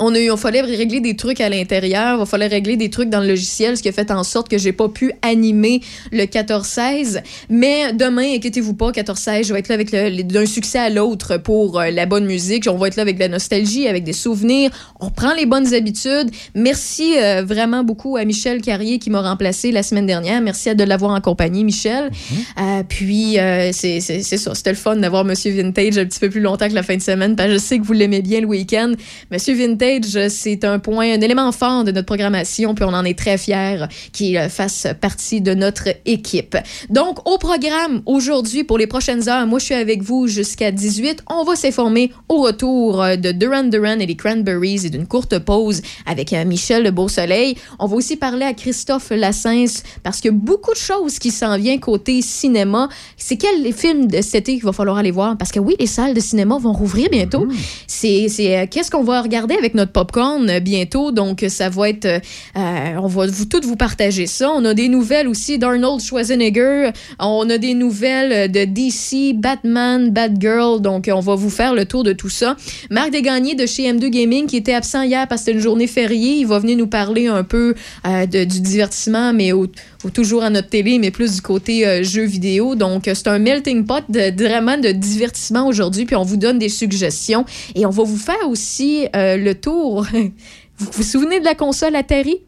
On 0.00 0.14
a 0.14 0.18
eu, 0.18 0.30
il 0.32 0.36
fallait 0.38 0.62
régler 0.62 1.00
des 1.00 1.14
trucs 1.14 1.40
à 1.40 1.48
l'intérieur, 1.48 2.18
il 2.20 2.26
fallait 2.26 2.46
régler 2.46 2.76
des 2.76 2.88
trucs 2.90 3.10
dans 3.10 3.20
le 3.20 3.28
logiciel, 3.28 3.76
ce 3.76 3.82
qui 3.82 3.88
a 3.88 3.92
fait 3.92 4.10
en 4.10 4.24
sorte 4.24 4.48
que 4.48 4.56
j'ai 4.58 4.72
pas 4.72 4.88
pu 4.88 5.12
animer 5.22 5.80
le 6.10 6.24
14-16. 6.24 7.22
Mais 7.48 7.92
demain, 7.92 8.34
inquiétez-vous 8.36 8.74
pas, 8.74 8.90
14-16, 8.92 9.46
je 9.46 9.52
vais 9.52 9.58
être 9.60 9.68
là 9.68 9.74
avec 9.74 10.26
d'un 10.26 10.46
succès 10.46 10.78
à 10.78 10.90
l'autre 10.90 11.36
pour 11.36 11.78
euh, 11.78 11.90
la 11.90 12.06
bonne 12.06 12.24
musique. 12.26 12.66
On 12.70 12.76
va 12.76 12.88
être 12.88 12.96
là 12.96 13.02
avec 13.02 13.16
de 13.16 13.20
la 13.20 13.28
nostalgie, 13.28 13.86
avec 13.88 14.04
des 14.04 14.12
souvenirs. 14.12 14.70
On 15.00 15.10
prend 15.10 15.34
les 15.34 15.46
bonnes 15.46 15.72
habitudes. 15.74 16.30
Merci 16.54 17.14
euh, 17.18 17.42
vraiment 17.44 17.84
beaucoup 17.84 18.16
à 18.16 18.24
Michel 18.24 18.62
Carrier 18.62 18.98
qui 18.98 19.10
m'a 19.10 19.20
remplacé 19.20 19.70
la 19.72 19.82
semaine 19.82 20.06
dernière. 20.06 20.40
Merci 20.40 20.70
à 20.70 20.74
de 20.74 20.84
l'avoir 20.84 21.12
en 21.14 21.20
compagnie, 21.20 21.64
Michel. 21.64 22.10
Puis, 22.88 23.38
euh, 23.38 23.70
c'est 23.72 24.00
c'est- 24.00 24.22
c'est 24.22 24.36
ça, 24.38 24.54
c'était 24.54 24.70
le 24.70 24.76
fun 24.76 24.96
d'avoir 24.96 25.24
Monsieur 25.24 25.52
Vintage 25.52 25.98
un 25.98 26.04
petit 26.06 26.20
peu 26.20 26.30
plus 26.30 26.40
longtemps 26.40 26.68
que 26.68 26.74
la 26.74 26.82
fin 26.82 26.96
de 26.96 27.02
semaine, 27.02 27.36
parce 27.36 27.48
que 27.48 27.54
je 27.54 27.58
sais 27.58 27.78
que 27.78 27.84
vous 27.84 27.92
l'aimez 27.92 28.22
bien 28.22 28.40
le 28.40 28.46
week-end. 28.46 28.92
Monsieur 29.30 29.54
Vintage, 29.54 29.89
c'est 30.28 30.64
un 30.64 30.78
point, 30.78 31.14
un 31.14 31.20
élément 31.20 31.50
fort 31.52 31.84
de 31.84 31.92
notre 31.92 32.06
programmation, 32.06 32.74
puis 32.74 32.84
on 32.84 32.94
en 32.94 33.04
est 33.04 33.18
très 33.18 33.38
fiers 33.38 33.86
qu'il 34.12 34.38
fasse 34.48 34.86
partie 35.00 35.40
de 35.40 35.54
notre 35.54 35.88
équipe. 36.06 36.56
Donc, 36.88 37.26
au 37.28 37.38
programme 37.38 38.02
aujourd'hui, 38.06 38.64
pour 38.64 38.78
les 38.78 38.86
prochaines 38.86 39.28
heures, 39.28 39.46
moi, 39.46 39.58
je 39.58 39.66
suis 39.66 39.74
avec 39.74 40.02
vous 40.02 40.26
jusqu'à 40.26 40.70
18. 40.70 41.24
On 41.28 41.44
va 41.44 41.56
s'informer 41.56 42.12
au 42.28 42.42
retour 42.42 43.02
de 43.16 43.32
Duran 43.32 43.64
Duran 43.64 43.98
et 43.98 44.06
les 44.06 44.16
Cranberries 44.16 44.86
et 44.86 44.90
d'une 44.90 45.06
courte 45.06 45.38
pause 45.38 45.82
avec 46.06 46.32
euh, 46.32 46.44
Michel 46.44 46.82
Le 46.82 46.90
Beau-Soleil. 46.90 47.56
On 47.78 47.86
va 47.86 47.96
aussi 47.96 48.16
parler 48.16 48.44
à 48.44 48.54
Christophe 48.54 49.10
Lassens 49.10 49.82
parce 50.02 50.20
qu'il 50.20 50.30
y 50.30 50.34
a 50.34 50.36
beaucoup 50.36 50.72
de 50.72 50.78
choses 50.78 51.18
qui 51.18 51.30
s'en 51.30 51.56
viennent 51.56 51.80
côté 51.80 52.22
cinéma. 52.22 52.88
C'est 53.16 53.36
quel 53.36 53.72
film 53.72 54.06
de 54.06 54.20
cet 54.22 54.34
été 54.34 54.54
qu'il 54.54 54.64
va 54.64 54.72
falloir 54.72 54.96
aller 54.96 55.10
voir? 55.10 55.36
Parce 55.36 55.50
que 55.52 55.60
oui, 55.60 55.74
les 55.78 55.86
salles 55.86 56.14
de 56.14 56.20
cinéma 56.20 56.58
vont 56.58 56.72
rouvrir 56.72 57.08
bientôt. 57.10 57.46
C'est, 57.86 58.28
c'est 58.28 58.58
euh, 58.58 58.66
qu'est-ce 58.70 58.90
qu'on 58.90 59.02
va 59.02 59.22
regarder 59.22 59.54
avec 59.54 59.69
notre 59.74 59.92
popcorn 59.92 60.48
euh, 60.48 60.60
bientôt. 60.60 61.12
Donc, 61.12 61.44
ça 61.48 61.68
va 61.68 61.88
être... 61.88 62.04
euh, 62.06 62.18
euh, 62.56 62.94
on 63.02 63.06
va 63.06 63.26
vous, 63.26 63.44
toutes 63.44 63.64
vous 63.64 63.76
partager 63.76 64.26
ça. 64.26 64.50
On 64.54 64.64
a 64.64 64.74
des 64.74 64.88
nouvelles 64.88 65.28
aussi 65.28 65.58
d'Arnold 65.58 66.00
Schwarzenegger. 66.00 66.90
On 67.18 67.48
a 67.50 67.58
des 67.58 67.74
nouvelles 67.74 68.32
euh, 68.32 68.48
de 68.48 68.64
DC, 68.64 69.34
Batman, 69.38 70.10
Batgirl. 70.10 70.80
Donc, 70.80 71.10
on 71.12 71.20
va 71.20 71.34
vous 71.34 71.50
faire 71.50 71.74
le 71.74 71.84
tour 71.84 72.02
de 72.04 72.12
tout 72.12 72.28
ça. 72.28 72.56
Marc 72.90 73.10
Desgagnés 73.10 73.54
de 73.54 73.66
chez 73.66 73.82
M2 73.92 74.08
Gaming 74.08 74.46
qui 74.46 74.56
était 74.56 74.74
absent 74.74 75.02
hier 75.02 75.26
parce 75.28 75.42
que 75.42 75.46
c'était 75.46 75.56
une 75.58 75.62
journée 75.62 75.86
fériée. 75.86 76.36
Il 76.38 76.46
va 76.46 76.58
venir 76.58 76.76
nous 76.76 76.86
parler 76.86 77.26
un 77.26 77.44
peu 77.44 77.74
euh, 78.06 78.26
du 78.26 78.60
divertissement, 78.60 79.32
mais 79.32 79.52
au- 79.52 79.66
au- 80.04 80.10
toujours 80.10 80.42
à 80.42 80.50
notre 80.50 80.68
télé, 80.68 80.98
mais 80.98 81.10
plus 81.10 81.34
du 81.36 81.42
côté 81.42 81.86
euh, 81.86 82.02
jeux 82.02 82.24
vidéo. 82.24 82.74
Donc, 82.74 83.08
euh, 83.08 83.14
c'est 83.14 83.28
un 83.28 83.38
melting 83.38 83.84
pot 83.86 84.02
de, 84.08 84.30
de- 84.30 84.44
vraiment 84.44 84.76
de 84.78 84.90
divertissement 84.92 85.66
aujourd'hui. 85.66 86.04
Puis, 86.06 86.16
on 86.16 86.22
vous 86.24 86.36
donne 86.36 86.58
des 86.58 86.68
suggestions 86.68 87.44
et 87.74 87.86
on 87.86 87.90
va 87.90 88.02
vous 88.04 88.16
faire 88.16 88.48
aussi 88.48 89.06
euh, 89.14 89.36
le 89.36 89.54
tour. 89.54 90.06
vous 90.78 90.86
vous 90.92 91.02
souvenez 91.02 91.40
de 91.40 91.44
la 91.44 91.54
console 91.54 91.94
Atari? 91.96 92.38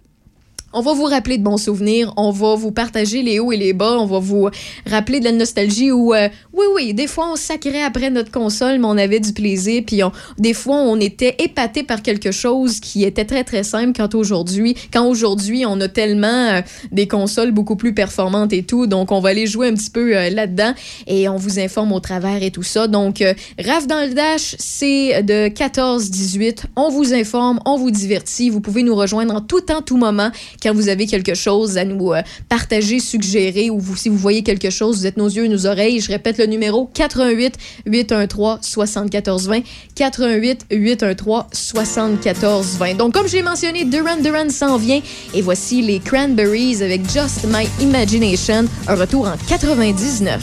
On 0.74 0.80
va 0.80 0.94
vous 0.94 1.04
rappeler 1.04 1.36
de 1.36 1.42
bons 1.42 1.58
souvenirs, 1.58 2.14
on 2.16 2.30
va 2.30 2.54
vous 2.54 2.72
partager 2.72 3.22
les 3.22 3.38
hauts 3.38 3.52
et 3.52 3.58
les 3.58 3.74
bas, 3.74 3.98
on 3.98 4.06
va 4.06 4.18
vous 4.18 4.48
rappeler 4.86 5.20
de 5.20 5.24
la 5.24 5.32
nostalgie 5.32 5.92
où, 5.92 6.14
euh, 6.14 6.28
oui, 6.54 6.64
oui, 6.74 6.94
des 6.94 7.06
fois 7.06 7.28
on 7.30 7.36
sacrait 7.36 7.82
après 7.82 8.08
notre 8.08 8.30
console, 8.30 8.78
mais 8.78 8.86
on 8.86 8.96
avait 8.96 9.20
du 9.20 9.34
plaisir, 9.34 9.82
puis 9.86 10.00
des 10.38 10.54
fois 10.54 10.76
on 10.76 10.98
était 10.98 11.36
épaté 11.40 11.82
par 11.82 12.00
quelque 12.00 12.32
chose 12.32 12.80
qui 12.80 13.04
était 13.04 13.26
très 13.26 13.44
très 13.44 13.64
simple 13.64 13.92
quand 13.94 14.14
aujourd'hui, 14.14 14.74
quand 14.90 15.06
aujourd'hui 15.06 15.64
on 15.66 15.78
a 15.80 15.88
tellement 15.88 16.26
euh, 16.28 16.62
des 16.90 17.06
consoles 17.06 17.50
beaucoup 17.50 17.76
plus 17.76 17.92
performantes 17.92 18.54
et 18.54 18.62
tout, 18.62 18.86
donc 18.86 19.12
on 19.12 19.20
va 19.20 19.28
aller 19.28 19.46
jouer 19.46 19.68
un 19.68 19.74
petit 19.74 19.90
peu 19.90 20.16
euh, 20.16 20.30
là-dedans 20.30 20.72
et 21.06 21.28
on 21.28 21.36
vous 21.36 21.58
informe 21.58 21.92
au 21.92 22.00
travers 22.00 22.42
et 22.42 22.50
tout 22.50 22.62
ça. 22.62 22.86
Donc, 22.86 23.22
Raph 23.62 23.86
dans 23.86 24.06
le 24.06 24.14
Dash, 24.14 24.56
c'est 24.58 25.22
de 25.22 25.48
14-18. 25.48 26.64
On 26.76 26.88
vous 26.88 27.12
informe, 27.12 27.60
on 27.66 27.76
vous 27.76 27.90
divertit. 27.90 28.50
Vous 28.50 28.60
pouvez 28.60 28.82
nous 28.82 28.94
rejoindre 28.94 29.34
en 29.34 29.40
tout 29.40 29.60
temps, 29.60 29.82
tout 29.82 29.96
moment 29.96 30.30
quand 30.62 30.74
vous 30.74 30.88
avez 30.88 31.06
quelque 31.06 31.34
chose 31.34 31.76
à 31.76 31.84
nous 31.84 32.12
euh, 32.12 32.22
partager, 32.48 33.00
suggérer 33.00 33.70
ou 33.70 33.80
si 33.96 34.08
vous 34.08 34.16
voyez 34.16 34.42
quelque 34.42 34.70
chose, 34.70 34.98
vous 34.98 35.06
êtes 35.06 35.16
nos 35.16 35.28
yeux 35.28 35.44
et 35.44 35.48
nos 35.48 35.66
oreilles. 35.66 36.00
Je 36.00 36.08
répète 36.08 36.38
le 36.38 36.46
numéro 36.46 36.88
88 36.94 37.54
813 37.86 38.58
74 38.60 39.48
20 39.48 39.60
88 39.94 40.66
813 40.70 41.44
74 41.52 42.66
20. 42.78 42.94
Donc, 42.94 43.14
comme 43.14 43.28
je 43.28 43.36
l'ai 43.36 43.42
mentionné, 43.42 43.84
Duran 43.84 44.16
Duran 44.22 44.50
s'en 44.50 44.76
vient 44.76 45.00
et 45.34 45.42
voici 45.42 45.82
les 45.82 45.98
Cranberries 45.98 46.82
avec 46.82 47.02
Just 47.10 47.44
My 47.44 47.68
Imagination, 47.80 48.66
un 48.86 48.94
retour 48.94 49.26
en 49.26 49.36
99. 49.48 50.42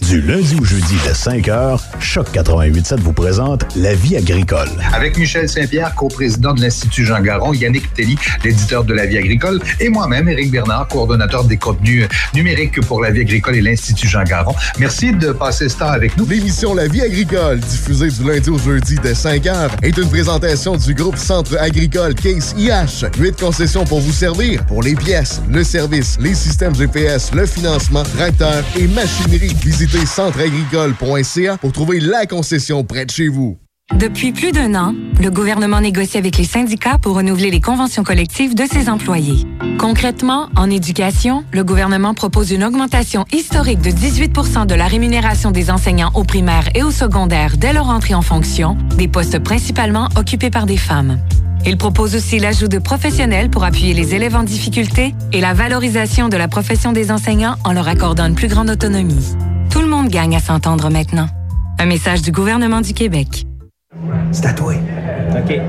Du 0.00 0.22
lundi 0.22 0.56
au 0.58 0.64
jeudi 0.64 0.94
dès 1.04 1.12
5h, 1.12 1.78
Choc 2.00 2.26
88.7 2.32 3.00
vous 3.00 3.12
présente 3.12 3.66
La 3.76 3.94
vie 3.94 4.16
agricole. 4.16 4.70
Avec 4.94 5.18
Michel 5.18 5.46
Saint-Pierre, 5.50 5.94
coprésident 5.94 6.54
de 6.54 6.62
l'Institut 6.62 7.04
Jean 7.04 7.20
Garon, 7.20 7.52
Yannick 7.52 7.92
Telly, 7.92 8.16
l'éditeur 8.42 8.84
de 8.84 8.94
La 8.94 9.04
vie 9.04 9.18
agricole, 9.18 9.60
et 9.80 9.90
moi-même, 9.90 10.30
Éric 10.30 10.50
Bernard, 10.50 10.88
coordonnateur 10.88 11.44
des 11.44 11.58
contenus 11.58 12.08
numériques 12.32 12.80
pour 12.86 13.02
La 13.02 13.10
vie 13.10 13.20
agricole 13.20 13.56
et 13.56 13.60
l'Institut 13.60 14.08
Jean 14.08 14.24
Garon. 14.24 14.54
Merci 14.78 15.12
de 15.12 15.30
passer 15.30 15.68
ce 15.68 15.76
temps 15.76 15.90
avec 15.90 16.16
nous. 16.16 16.24
L'émission 16.24 16.74
La 16.74 16.88
vie 16.88 17.02
agricole, 17.02 17.60
diffusée 17.60 18.08
du 18.08 18.24
lundi 18.26 18.48
au 18.48 18.58
jeudi 18.58 18.96
dès 19.02 19.12
5h, 19.12 19.68
est 19.82 19.98
une 19.98 20.08
présentation 20.08 20.74
du 20.74 20.94
groupe 20.94 21.18
Centre 21.18 21.58
agricole 21.58 22.14
Case 22.14 22.54
IH. 22.56 23.04
Huit 23.18 23.38
concessions 23.38 23.84
pour 23.84 24.00
vous 24.00 24.12
servir 24.12 24.64
pour 24.64 24.82
les 24.82 24.94
pièces, 24.94 25.42
le 25.50 25.62
service, 25.62 26.16
les 26.18 26.34
systèmes 26.34 26.74
GPS, 26.74 27.30
le 27.34 27.44
financement, 27.44 28.04
tracteurs 28.04 28.64
et 28.80 28.86
machinerie. 28.86 29.54
Visitez 29.62 29.81
centreagricole.ca 29.88 31.58
pour 31.58 31.72
trouver 31.72 32.00
la 32.00 32.26
concession 32.26 32.84
près 32.84 33.04
de 33.04 33.10
chez 33.10 33.28
vous. 33.28 33.58
Depuis 33.94 34.32
plus 34.32 34.52
d'un 34.52 34.74
an, 34.74 34.94
le 35.20 35.30
gouvernement 35.30 35.80
négocie 35.80 36.16
avec 36.16 36.38
les 36.38 36.44
syndicats 36.44 36.96
pour 36.98 37.16
renouveler 37.16 37.50
les 37.50 37.60
conventions 37.60 38.04
collectives 38.04 38.54
de 38.54 38.64
ses 38.64 38.88
employés. 38.88 39.44
Concrètement, 39.78 40.48
en 40.56 40.70
éducation, 40.70 41.44
le 41.52 41.62
gouvernement 41.62 42.14
propose 42.14 42.52
une 42.52 42.64
augmentation 42.64 43.26
historique 43.32 43.82
de 43.82 43.90
18% 43.90 44.66
de 44.66 44.74
la 44.74 44.86
rémunération 44.86 45.50
des 45.50 45.70
enseignants 45.70 46.10
au 46.14 46.24
primaire 46.24 46.68
et 46.74 46.82
au 46.82 46.90
secondaire 46.90 47.56
dès 47.58 47.72
leur 47.72 47.88
entrée 47.88 48.14
en 48.14 48.22
fonction, 48.22 48.78
des 48.96 49.08
postes 49.08 49.40
principalement 49.40 50.08
occupés 50.16 50.50
par 50.50 50.64
des 50.64 50.78
femmes. 50.78 51.18
Il 51.64 51.76
propose 51.76 52.16
aussi 52.16 52.40
l'ajout 52.40 52.68
de 52.68 52.78
professionnels 52.78 53.48
pour 53.48 53.62
appuyer 53.62 53.94
les 53.94 54.14
élèves 54.14 54.34
en 54.34 54.42
difficulté 54.42 55.14
et 55.32 55.40
la 55.40 55.54
valorisation 55.54 56.28
de 56.28 56.36
la 56.36 56.48
profession 56.48 56.92
des 56.92 57.12
enseignants 57.12 57.54
en 57.64 57.72
leur 57.72 57.86
accordant 57.86 58.26
une 58.26 58.34
plus 58.34 58.48
grande 58.48 58.68
autonomie. 58.68 59.36
Tout 59.70 59.80
le 59.80 59.86
monde 59.86 60.08
gagne 60.08 60.34
à 60.34 60.40
s'entendre 60.40 60.90
maintenant. 60.90 61.28
Un 61.78 61.86
message 61.86 62.22
du 62.22 62.32
gouvernement 62.32 62.80
du 62.80 62.94
Québec. 62.94 63.46
C'est 64.32 64.46
à 64.46 64.52
toi. 64.52 64.74
OK. 65.36 65.60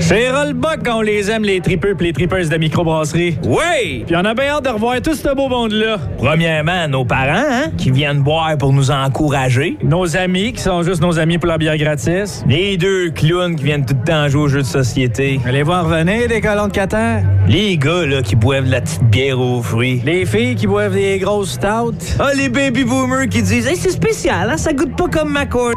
Chez 0.00 0.30
Rollbuck, 0.30 0.80
on 0.88 1.00
les 1.00 1.30
aime, 1.30 1.42
les 1.42 1.60
tripeux 1.60 1.94
pis 1.94 2.04
les 2.04 2.12
tripeuses 2.12 2.48
de 2.48 2.56
microbrasserie. 2.56 3.36
Oui! 3.44 4.04
Puis 4.06 4.16
on 4.16 4.24
a 4.24 4.32
bien 4.32 4.54
hâte 4.54 4.64
de 4.64 4.70
revoir 4.70 5.02
tout 5.02 5.14
ce 5.14 5.34
beau 5.34 5.48
monde-là. 5.48 5.98
Premièrement, 6.18 6.86
nos 6.88 7.04
parents, 7.04 7.44
hein, 7.50 7.70
qui 7.76 7.90
viennent 7.90 8.20
boire 8.22 8.56
pour 8.56 8.72
nous 8.72 8.90
encourager. 8.90 9.76
Nos 9.82 10.16
amis, 10.16 10.52
qui 10.52 10.62
sont 10.62 10.82
juste 10.82 11.02
nos 11.02 11.18
amis 11.18 11.38
pour 11.38 11.48
la 11.48 11.58
bière 11.58 11.76
gratis. 11.76 12.44
Les 12.46 12.76
deux 12.76 13.10
clowns 13.10 13.56
qui 13.56 13.64
viennent 13.64 13.84
tout 13.84 13.96
le 13.98 14.04
temps 14.04 14.28
jouer 14.28 14.42
aux 14.42 14.48
jeux 14.48 14.62
de 14.62 14.66
société. 14.66 15.40
Allez 15.44 15.64
voir 15.64 15.84
revenir, 15.84 16.28
les 16.28 16.40
colons 16.40 16.68
de 16.68 16.72
Qatar. 16.72 17.20
Les 17.48 17.76
gars, 17.76 18.06
là, 18.06 18.22
qui 18.22 18.36
boivent 18.36 18.66
de 18.66 18.70
la 18.70 18.80
petite 18.80 19.04
bière 19.04 19.40
aux 19.40 19.62
fruits. 19.62 20.00
Les 20.04 20.24
filles 20.24 20.54
qui 20.54 20.66
boivent 20.66 20.94
des 20.94 21.18
grosses 21.18 21.52
stouts. 21.52 22.14
Ah, 22.20 22.30
les 22.36 22.48
baby 22.48 22.84
boomers 22.84 23.28
qui 23.28 23.42
disent, 23.42 23.66
hey, 23.66 23.76
c'est 23.76 23.90
spécial, 23.90 24.50
hein, 24.50 24.56
ça 24.56 24.72
goûte 24.72 24.96
pas 24.96 25.08
comme 25.08 25.32
ma 25.32 25.46
cour. 25.46 25.72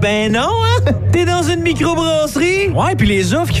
Ben 0.00 0.32
non, 0.32 0.40
hein? 0.40 0.92
T'es 1.12 1.24
dans 1.24 1.42
une 1.42 1.62
microbrasserie? 1.62 2.68
Ouais, 2.74 2.94
puis 2.96 3.06
les 3.08 3.32
offres 3.32 3.52
qui 3.52 3.60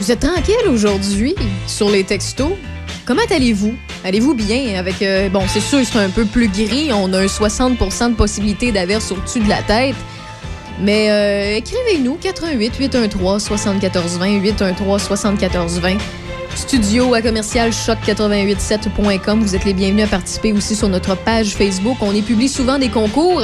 Vous 0.00 0.10
êtes 0.10 0.20
tranquille 0.20 0.66
aujourd'hui 0.66 1.34
sur 1.66 1.90
les 1.90 2.04
textos? 2.04 2.52
Comment 3.04 3.20
allez-vous? 3.30 3.74
Allez-vous 4.02 4.32
bien 4.32 4.78
avec... 4.78 5.02
Euh, 5.02 5.28
bon, 5.28 5.42
c'est 5.46 5.60
sûr, 5.60 5.80
c'est 5.84 5.98
un 5.98 6.08
peu 6.08 6.24
plus 6.24 6.48
gris. 6.48 6.90
On 6.90 7.12
a 7.12 7.18
un 7.18 7.26
60% 7.26 8.12
de 8.12 8.14
possibilité 8.14 8.72
d'averse 8.72 9.12
au-dessus 9.12 9.40
de 9.40 9.48
la 9.48 9.60
tête. 9.62 9.96
Mais 10.80 11.10
euh, 11.10 11.56
écrivez-nous 11.58 12.14
88 12.14 12.76
813 12.78 13.42
7420 13.42 14.40
813 14.40 15.02
7420 15.02 15.98
Studio 16.56 17.12
à 17.12 17.20
commercial 17.20 17.68
choc887.com. 17.68 19.40
Vous 19.40 19.54
êtes 19.54 19.66
les 19.66 19.74
bienvenus 19.74 20.06
à 20.06 20.08
participer 20.08 20.54
aussi 20.54 20.74
sur 20.76 20.88
notre 20.88 21.14
page 21.14 21.50
Facebook. 21.56 21.98
On 22.00 22.14
y 22.14 22.22
publie 22.22 22.48
souvent 22.48 22.78
des 22.78 22.88
concours. 22.88 23.42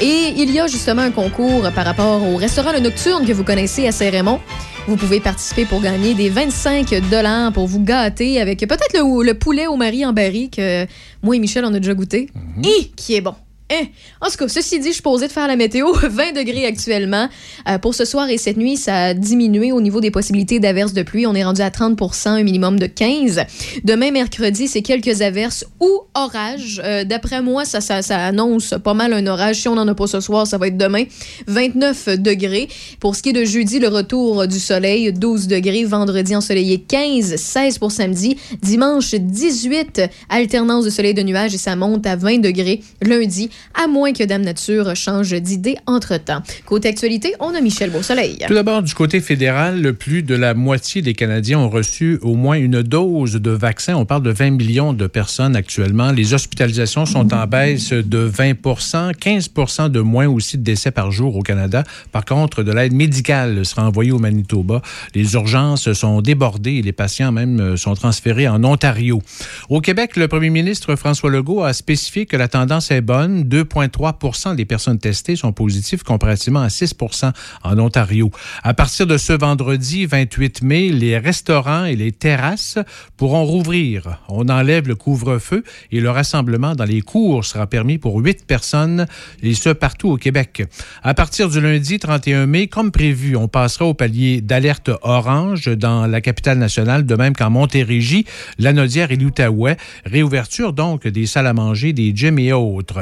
Et 0.00 0.32
il 0.38 0.50
y 0.50 0.58
a 0.58 0.66
justement 0.68 1.02
un 1.02 1.10
concours 1.10 1.70
par 1.74 1.84
rapport 1.84 2.26
au 2.26 2.36
restaurant 2.36 2.72
Le 2.72 2.80
Nocturne 2.80 3.26
que 3.26 3.32
vous 3.34 3.44
connaissez 3.44 3.86
à 3.86 3.92
Saint-Raymond. 3.92 4.40
Vous 4.88 4.96
pouvez 4.96 5.20
participer 5.20 5.64
pour 5.64 5.80
gagner 5.80 6.14
des 6.14 6.28
25 6.28 7.08
dollars 7.08 7.52
pour 7.52 7.68
vous 7.68 7.80
gâter 7.80 8.40
avec 8.40 8.58
peut-être 8.58 8.92
le, 8.94 9.24
le, 9.24 9.34
poulet 9.34 9.68
au 9.68 9.76
mari 9.76 10.04
en 10.04 10.12
baril 10.12 10.50
que 10.50 10.86
moi 11.22 11.36
et 11.36 11.38
Michel 11.38 11.64
on 11.64 11.72
a 11.72 11.78
déjà 11.78 11.94
goûté 11.94 12.28
mm 12.34 12.60
-hmm. 12.62 12.66
et 12.68 12.90
qui 12.96 13.14
est 13.14 13.20
bon. 13.20 13.34
Eh. 13.72 13.86
En 14.20 14.28
tout 14.28 14.36
cas, 14.36 14.48
ceci 14.48 14.78
dit, 14.78 14.88
je 14.88 14.94
suis 14.94 15.02
posée 15.02 15.28
de 15.28 15.32
faire 15.32 15.48
la 15.48 15.56
météo. 15.56 15.92
20 16.02 16.32
degrés 16.32 16.66
actuellement. 16.66 17.28
Euh, 17.68 17.78
pour 17.78 17.94
ce 17.94 18.04
soir 18.04 18.28
et 18.28 18.36
cette 18.36 18.56
nuit, 18.56 18.76
ça 18.76 19.04
a 19.06 19.14
diminué 19.14 19.72
au 19.72 19.80
niveau 19.80 20.00
des 20.00 20.10
possibilités 20.10 20.60
d'averses 20.60 20.92
de 20.92 21.02
pluie. 21.02 21.26
On 21.26 21.34
est 21.34 21.44
rendu 21.44 21.62
à 21.62 21.70
30% 21.70 22.28
un 22.28 22.42
minimum 22.42 22.78
de 22.78 22.86
15 22.86 23.40
Demain, 23.84 24.10
mercredi, 24.10 24.68
c'est 24.68 24.82
quelques 24.82 25.22
averses 25.22 25.64
ou 25.80 26.02
orages. 26.14 26.82
Euh, 26.84 27.04
D'après 27.04 27.40
moi, 27.42 27.64
ça, 27.64 27.80
ça, 27.80 28.02
ça, 28.02 28.24
annonce 28.24 28.74
pas 28.82 28.94
mal 28.94 29.12
un 29.12 29.26
orage. 29.26 29.56
Si 29.56 29.68
on 29.68 29.74
n'en 29.74 29.88
a 29.88 29.94
pas 29.94 30.06
ce 30.06 30.20
soir, 30.20 30.46
ça 30.46 30.58
va 30.58 30.68
être 30.68 30.76
demain. 30.76 31.04
29 31.46 32.20
degrés. 32.20 32.68
Pour 33.00 33.16
ce 33.16 33.22
qui 33.22 33.30
est 33.30 33.32
de 33.32 33.44
jeudi, 33.44 33.78
le 33.78 33.88
retour 33.88 34.46
du 34.46 34.60
soleil, 34.60 35.12
12 35.12 35.46
degrés. 35.48 35.84
Vendredi, 35.84 36.36
ensoleillé, 36.36 36.78
15, 36.78 37.36
16 37.36 37.78
pour 37.78 37.90
samedi. 37.90 38.36
Dimanche, 38.62 39.14
18, 39.14 40.02
alternance 40.28 40.84
de 40.84 40.90
soleil 40.90 41.12
et 41.12 41.14
de 41.14 41.22
nuages 41.22 41.54
et 41.54 41.58
ça 41.58 41.76
monte 41.76 42.06
à 42.06 42.16
20 42.16 42.38
degrés. 42.38 42.82
Lundi, 43.00 43.50
à 43.74 43.86
moins 43.86 44.12
que 44.12 44.24
Dame 44.24 44.42
Nature 44.42 44.94
change 44.94 45.32
d'idée 45.32 45.76
entre-temps. 45.86 46.42
Côté 46.66 46.88
actualité, 46.88 47.34
on 47.40 47.54
a 47.54 47.60
Michel 47.60 47.90
Beausoleil. 47.90 48.38
Tout 48.46 48.54
d'abord, 48.54 48.82
du 48.82 48.94
côté 48.94 49.20
fédéral, 49.20 49.92
plus 49.94 50.22
de 50.22 50.34
la 50.34 50.54
moitié 50.54 51.02
des 51.02 51.14
Canadiens 51.14 51.58
ont 51.58 51.68
reçu 51.68 52.18
au 52.22 52.34
moins 52.34 52.56
une 52.56 52.82
dose 52.82 53.34
de 53.34 53.50
vaccin. 53.50 53.94
On 53.96 54.04
parle 54.04 54.22
de 54.22 54.30
20 54.30 54.50
millions 54.50 54.92
de 54.92 55.06
personnes 55.06 55.56
actuellement. 55.56 56.12
Les 56.12 56.34
hospitalisations 56.34 57.06
sont 57.06 57.32
en 57.34 57.46
baisse 57.46 57.92
de 57.92 58.28
20% 58.28 59.14
15 59.14 59.50
de 59.90 60.00
moins 60.00 60.26
aussi 60.26 60.58
de 60.58 60.62
décès 60.62 60.90
par 60.90 61.10
jour 61.10 61.36
au 61.36 61.42
Canada. 61.42 61.84
Par 62.10 62.24
contre, 62.24 62.62
de 62.62 62.72
l'aide 62.72 62.92
médicale 62.92 63.64
sera 63.64 63.86
envoyée 63.86 64.12
au 64.12 64.18
Manitoba. 64.18 64.82
Les 65.14 65.34
urgences 65.34 65.92
sont 65.92 66.20
débordées 66.20 66.74
et 66.74 66.82
les 66.82 66.92
patients 66.92 67.32
même 67.32 67.76
sont 67.76 67.94
transférés 67.94 68.48
en 68.48 68.62
Ontario. 68.64 69.22
Au 69.68 69.80
Québec, 69.80 70.16
le 70.16 70.28
premier 70.28 70.50
ministre 70.50 70.96
François 70.96 71.30
Legault 71.30 71.62
a 71.62 71.72
spécifié 71.72 72.26
que 72.26 72.36
la 72.36 72.48
tendance 72.48 72.90
est 72.90 73.00
bonne. 73.00 73.44
2,3% 73.52 74.56
des 74.56 74.64
personnes 74.64 74.98
testées 74.98 75.36
sont 75.36 75.52
positives 75.52 76.02
comparativement 76.02 76.60
à 76.60 76.68
6% 76.68 77.32
en 77.62 77.78
Ontario. 77.78 78.30
À 78.62 78.72
partir 78.72 79.06
de 79.06 79.18
ce 79.18 79.34
vendredi 79.34 80.06
28 80.06 80.62
mai, 80.62 80.88
les 80.88 81.18
restaurants 81.18 81.84
et 81.84 81.94
les 81.94 82.12
terrasses 82.12 82.78
pourront 83.18 83.44
rouvrir. 83.44 84.20
On 84.28 84.48
enlève 84.48 84.88
le 84.88 84.94
couvre-feu 84.94 85.64
et 85.90 86.00
le 86.00 86.10
rassemblement 86.10 86.74
dans 86.74 86.84
les 86.84 87.02
cours 87.02 87.44
sera 87.44 87.66
permis 87.66 87.98
pour 87.98 88.16
huit 88.16 88.46
personnes, 88.46 89.06
et 89.42 89.54
ce 89.54 89.68
partout 89.70 90.10
au 90.10 90.16
Québec. 90.16 90.64
À 91.02 91.12
partir 91.12 91.50
du 91.50 91.60
lundi 91.60 91.98
31 91.98 92.46
mai, 92.46 92.68
comme 92.68 92.90
prévu, 92.90 93.36
on 93.36 93.48
passera 93.48 93.84
au 93.84 93.94
palier 93.94 94.40
d'alerte 94.40 94.90
orange 95.02 95.66
dans 95.66 96.06
la 96.06 96.20
capitale 96.20 96.58
nationale, 96.58 97.04
de 97.04 97.14
même 97.14 97.34
qu'en 97.34 97.50
Montérégie, 97.50 98.24
Lanaudière 98.58 99.10
et 99.10 99.16
l'Outaouais. 99.16 99.76
Réouverture 100.06 100.72
donc 100.72 101.06
des 101.06 101.26
salles 101.26 101.46
à 101.46 101.52
manger, 101.52 101.92
des 101.92 102.12
gyms 102.14 102.38
et 102.38 102.52
autres. 102.52 103.00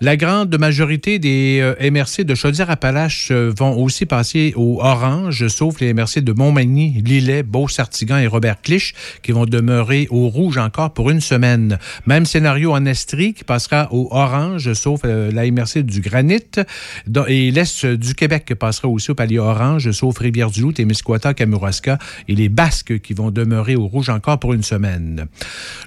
La 0.00 0.16
grande 0.16 0.56
majorité 0.58 1.18
des 1.18 1.60
euh, 1.60 1.90
MRC 1.90 2.24
de 2.24 2.34
Chaudière-Appalaches 2.34 3.28
euh, 3.30 3.52
vont 3.56 3.76
aussi 3.80 4.06
passer 4.06 4.52
au 4.56 4.80
orange, 4.80 5.46
sauf 5.48 5.80
les 5.80 5.94
MRC 5.94 6.20
de 6.20 6.32
Montmagny, 6.32 7.02
Lillet, 7.04 7.42
Beau-Sartigan 7.42 8.18
et 8.18 8.26
Robert 8.26 8.60
Clich, 8.62 8.94
qui 9.22 9.32
vont 9.32 9.46
demeurer 9.46 10.08
au 10.10 10.28
rouge 10.28 10.58
encore 10.58 10.92
pour 10.92 11.10
une 11.10 11.20
semaine. 11.20 11.78
Même 12.06 12.26
scénario 12.26 12.72
en 12.72 12.84
Estrie, 12.84 13.34
qui 13.34 13.44
passera 13.44 13.88
au 13.92 14.08
orange, 14.10 14.72
sauf 14.72 15.02
euh, 15.04 15.30
la 15.30 15.50
MRC 15.50 15.82
du 15.82 16.00
Granit. 16.00 16.40
Et 17.28 17.50
l'Est 17.50 17.86
du 17.86 18.14
Québec 18.14 18.54
passera 18.58 18.88
aussi 18.88 19.10
au 19.10 19.14
palier 19.14 19.38
orange, 19.38 19.90
sauf 19.92 20.18
Rivière-du-Loup, 20.18 20.72
Témiscouata, 20.72 21.34
Kamouraska 21.34 21.98
et 22.28 22.34
les 22.34 22.48
Basques 22.48 23.00
qui 23.00 23.14
vont 23.14 23.30
demeurer 23.30 23.76
au 23.76 23.86
rouge 23.86 24.10
encore 24.10 24.38
pour 24.38 24.52
une 24.52 24.62
semaine. 24.62 25.26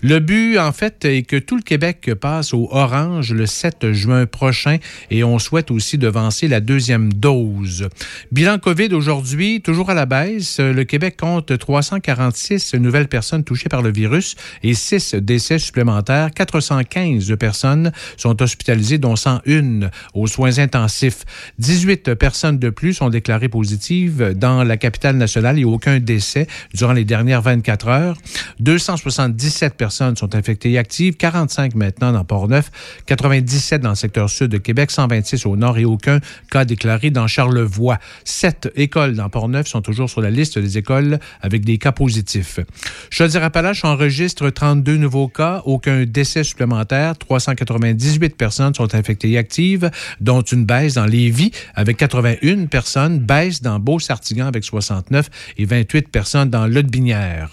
Le 0.02 0.19
but, 0.19 0.58
en 0.58 0.71
fait, 0.71 1.04
est 1.06 1.24
que 1.24 1.36
tout 1.36 1.56
le 1.56 1.62
Québec 1.62 2.12
passe 2.19 2.54
au 2.54 2.67
orange 2.71 3.34
le 3.34 3.45
7 3.45 3.74
juin 3.91 4.25
prochain 4.25 4.77
et 5.11 5.23
on 5.23 5.39
souhaite 5.39 5.71
aussi 5.71 5.97
devancer 5.97 6.47
la 6.47 6.59
deuxième 6.59 7.13
dose. 7.13 7.89
Bilan 8.31 8.59
COVID 8.59 8.93
aujourd'hui, 8.93 9.61
toujours 9.61 9.89
à 9.89 9.93
la 9.93 10.05
baisse. 10.05 10.59
Le 10.59 10.83
Québec 10.83 11.17
compte 11.17 11.57
346 11.57 12.75
nouvelles 12.75 13.07
personnes 13.07 13.43
touchées 13.43 13.69
par 13.69 13.81
le 13.81 13.91
virus 13.91 14.35
et 14.63 14.73
6 14.73 15.15
décès 15.15 15.59
supplémentaires. 15.59 16.31
415 16.31 17.35
personnes 17.38 17.91
sont 18.17 18.41
hospitalisées, 18.41 18.97
dont 18.97 19.15
101 19.15 19.89
aux 20.13 20.27
soins 20.27 20.59
intensifs. 20.59 21.25
18 21.59 22.15
personnes 22.15 22.59
de 22.59 22.69
plus 22.69 22.95
sont 22.95 23.09
déclarées 23.09 23.49
positives 23.49 24.33
dans 24.35 24.63
la 24.63 24.77
capitale 24.77 25.17
nationale 25.17 25.59
et 25.59 25.65
aucun 25.65 25.99
décès 25.99 26.47
durant 26.73 26.93
les 26.93 27.05
dernières 27.05 27.41
24 27.41 27.88
heures. 27.88 28.17
277 28.59 29.75
personnes 29.75 30.15
sont 30.15 30.35
infectées 30.35 30.71
et 30.71 30.77
actives, 30.77 31.15
45 31.15 31.75
maintenant 31.75 32.11
dans 32.11 32.23
Port-Neuf, 32.23 32.71
97 33.05 33.64
dans 33.73 33.89
le 33.89 33.95
secteur 33.95 34.30
sud 34.30 34.47
de 34.47 34.58
Québec, 34.58 34.91
126 34.91 35.45
au 35.45 35.56
nord 35.56 35.78
et 35.78 35.86
aucun 35.86 36.19
cas 36.51 36.65
déclaré 36.65 37.10
dans 37.10 37.28
Charlevoix. 37.28 37.97
Sept 38.23 38.71
écoles 38.75 39.15
dans 39.15 39.30
Port-Neuf 39.30 39.67
sont 39.67 39.82
toujours 39.82 40.10
sur 40.10 40.21
la 40.21 40.30
liste 40.30 40.60
des 40.60 40.78
écoles 40.78 41.19
avec 41.41 41.65
des 41.65 41.78
cas 41.78 41.91
positifs. 41.91 42.60
Chaudière-Appalaches 43.10 43.84
enregistre 43.84 44.49
32 44.49 44.97
nouveaux 44.97 45.28
cas, 45.28 45.62
aucun 45.65 46.06
décès 46.06 46.43
supplémentaire, 46.43 47.17
398 47.17 48.38
personnes 48.38 48.73
sont 48.73 48.93
infectées 48.93 49.32
et 49.32 49.38
actives, 49.38 49.89
dont 50.21 50.41
une 50.41 50.65
baisse 50.65 50.93
dans 50.93 51.06
Lévis 51.06 51.51
avec 51.73 51.97
81 51.97 52.67
personnes, 52.67 53.19
baisse 53.19 53.62
dans 53.62 53.80
Beau-Sartigan 53.80 54.47
avec 54.47 54.63
69 54.63 55.30
et 55.58 55.65
28 55.65 56.10
personnes 56.10 56.49
dans 56.49 56.67
Lotbinière. 56.67 57.51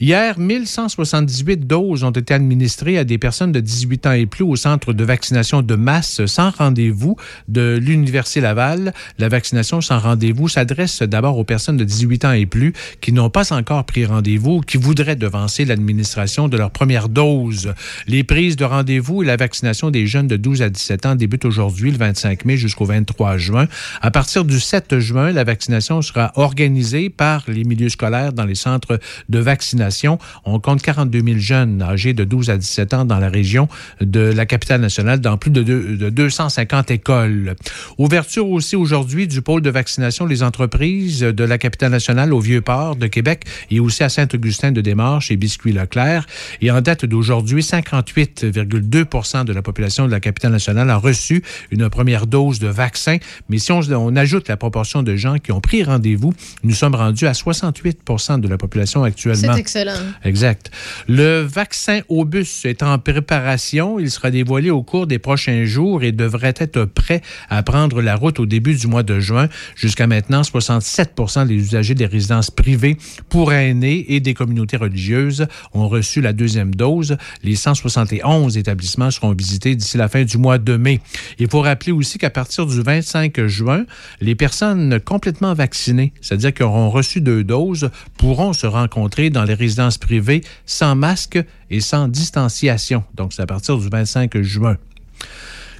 Hier, 0.00 0.38
1178 0.38 1.66
doses 1.66 2.04
ont 2.04 2.10
été 2.10 2.34
administrées 2.34 2.98
à 2.98 3.04
des 3.04 3.18
personnes 3.18 3.52
de 3.52 3.60
18 3.60 4.06
ans 4.06 4.12
et 4.12 4.26
plus 4.26 4.44
au 4.44 4.56
centre 4.56 4.92
de 4.92 5.04
vaccination 5.04 5.62
de 5.62 5.74
masse 5.74 6.24
sans 6.26 6.50
rendez-vous 6.50 7.16
de 7.48 7.78
l'Université 7.80 8.40
Laval. 8.40 8.92
La 9.18 9.28
vaccination 9.28 9.80
sans 9.80 9.98
rendez-vous 9.98 10.48
s'adresse 10.48 11.02
d'abord 11.02 11.38
aux 11.38 11.44
personnes 11.44 11.76
de 11.76 11.84
18 11.84 12.24
ans 12.24 12.32
et 12.32 12.46
plus 12.46 12.72
qui 13.00 13.12
n'ont 13.12 13.30
pas 13.30 13.52
encore 13.52 13.84
pris 13.84 14.04
rendez-vous, 14.04 14.60
qui 14.60 14.76
voudraient 14.76 15.16
devancer 15.16 15.64
l'administration 15.64 16.48
de 16.48 16.56
leur 16.56 16.70
première 16.70 17.08
dose. 17.08 17.74
Les 18.06 18.24
prises 18.24 18.56
de 18.56 18.64
rendez-vous 18.64 19.22
et 19.22 19.26
la 19.26 19.36
vaccination 19.36 19.90
des 19.90 20.06
jeunes 20.06 20.28
de 20.28 20.36
12 20.36 20.62
à 20.62 20.70
17 20.70 21.06
ans 21.06 21.14
débutent 21.14 21.44
aujourd'hui, 21.44 21.90
le 21.90 21.98
25 21.98 22.44
mai 22.44 22.56
jusqu'au 22.56 22.84
23 22.84 23.38
juin. 23.38 23.68
À 24.00 24.10
partir 24.10 24.44
du 24.44 24.60
7 24.60 24.98
juin, 24.98 25.32
la 25.32 25.44
vaccination 25.44 26.02
sera 26.02 26.32
organisée 26.36 27.10
par 27.10 27.44
les 27.48 27.64
milieux 27.64 27.88
scolaires 27.88 28.32
dans 28.32 28.44
les 28.44 28.54
centres 28.54 28.98
de 29.28 29.38
vaccination. 29.44 30.18
On 30.44 30.58
compte 30.58 30.82
42 30.82 31.22
000 31.22 31.38
jeunes 31.38 31.82
âgés 31.82 32.12
de 32.12 32.24
12 32.24 32.50
à 32.50 32.56
17 32.56 32.94
ans 32.94 33.04
dans 33.04 33.18
la 33.18 33.28
région 33.28 33.68
de 34.00 34.20
la 34.20 34.46
capitale 34.46 34.80
nationale, 34.80 35.20
dans 35.20 35.36
plus 35.36 35.50
de, 35.50 35.62
deux, 35.62 35.96
de 35.96 36.10
250 36.10 36.90
écoles. 36.90 37.54
Ouverture 37.98 38.48
aussi 38.48 38.74
aujourd'hui 38.74 39.28
du 39.28 39.42
pôle 39.42 39.62
de 39.62 39.70
vaccination 39.70 40.26
des 40.26 40.42
entreprises 40.42 41.20
de 41.20 41.44
la 41.44 41.58
capitale 41.58 41.92
nationale 41.92 42.32
au 42.32 42.40
Vieux-Port 42.40 42.96
de 42.96 43.06
Québec 43.06 43.44
et 43.70 43.80
aussi 43.80 44.02
à 44.02 44.08
Saint-Augustin 44.08 44.72
de 44.72 44.80
Démarche 44.80 45.30
et 45.30 45.36
Biscuit 45.36 45.72
Leclerc. 45.72 46.26
Et 46.60 46.70
en 46.70 46.80
date 46.80 47.04
d'aujourd'hui, 47.04 47.62
58,2% 47.62 49.44
de 49.44 49.52
la 49.52 49.62
population 49.62 50.06
de 50.06 50.10
la 50.10 50.20
capitale 50.20 50.52
nationale 50.52 50.90
a 50.90 50.96
reçu 50.96 51.42
une 51.70 51.88
première 51.88 52.26
dose 52.26 52.58
de 52.58 52.68
vaccin. 52.68 53.18
Mais 53.48 53.58
si 53.58 53.72
on 53.72 54.16
ajoute 54.16 54.48
la 54.48 54.56
proportion 54.56 55.02
de 55.02 55.16
gens 55.16 55.38
qui 55.38 55.52
ont 55.52 55.60
pris 55.60 55.84
rendez-vous, 55.84 56.32
nous 56.62 56.74
sommes 56.74 56.94
rendus 56.94 57.26
à 57.26 57.32
68% 57.32 58.40
de 58.40 58.48
la 58.48 58.58
population 58.58 59.04
actuelle 59.04 59.33
c'est 59.34 59.58
excellent. 59.58 59.92
Exact. 60.24 60.70
Le 61.08 61.40
vaccin 61.40 62.00
au 62.08 62.24
bus 62.24 62.64
est 62.64 62.82
en 62.82 62.98
préparation. 62.98 63.98
Il 63.98 64.10
sera 64.10 64.30
dévoilé 64.30 64.70
au 64.70 64.82
cours 64.82 65.06
des 65.06 65.18
prochains 65.18 65.64
jours 65.64 66.02
et 66.02 66.12
devrait 66.12 66.54
être 66.56 66.84
prêt 66.84 67.20
à 67.48 67.62
prendre 67.62 68.02
la 68.02 68.16
route 68.16 68.40
au 68.40 68.46
début 68.46 68.74
du 68.74 68.86
mois 68.86 69.02
de 69.02 69.20
juin. 69.20 69.48
Jusqu'à 69.76 70.06
maintenant, 70.06 70.42
67% 70.42 71.46
des 71.46 71.54
usagers 71.54 71.94
des 71.94 72.06
résidences 72.06 72.50
privées 72.50 72.96
pour 73.28 73.52
aînés 73.52 74.06
et 74.08 74.20
des 74.20 74.34
communautés 74.34 74.76
religieuses 74.76 75.46
ont 75.72 75.88
reçu 75.88 76.20
la 76.20 76.32
deuxième 76.32 76.74
dose. 76.74 77.16
Les 77.42 77.56
171 77.56 78.56
établissements 78.56 79.10
seront 79.10 79.32
visités 79.32 79.76
d'ici 79.76 79.96
la 79.96 80.08
fin 80.08 80.24
du 80.24 80.38
mois 80.38 80.58
de 80.58 80.76
mai. 80.76 81.00
Il 81.38 81.48
faut 81.48 81.60
rappeler 81.60 81.92
aussi 81.92 82.18
qu'à 82.18 82.30
partir 82.30 82.66
du 82.66 82.80
25 82.80 83.46
juin, 83.46 83.84
les 84.20 84.34
personnes 84.34 85.00
complètement 85.00 85.54
vaccinées, 85.54 86.12
c'est-à-dire 86.20 86.52
qui 86.54 86.62
auront 86.62 86.90
reçu 86.90 87.20
deux 87.20 87.44
doses, 87.44 87.90
pourront 88.18 88.52
se 88.52 88.66
rencontrer 88.66 89.23
dans 89.30 89.44
les 89.44 89.54
résidences 89.54 89.98
privées 89.98 90.42
sans 90.66 90.94
masque 90.94 91.38
et 91.70 91.80
sans 91.80 92.08
distanciation. 92.08 93.04
Donc, 93.14 93.32
c'est 93.32 93.42
à 93.42 93.46
partir 93.46 93.78
du 93.78 93.88
25 93.88 94.40
juin. 94.42 94.76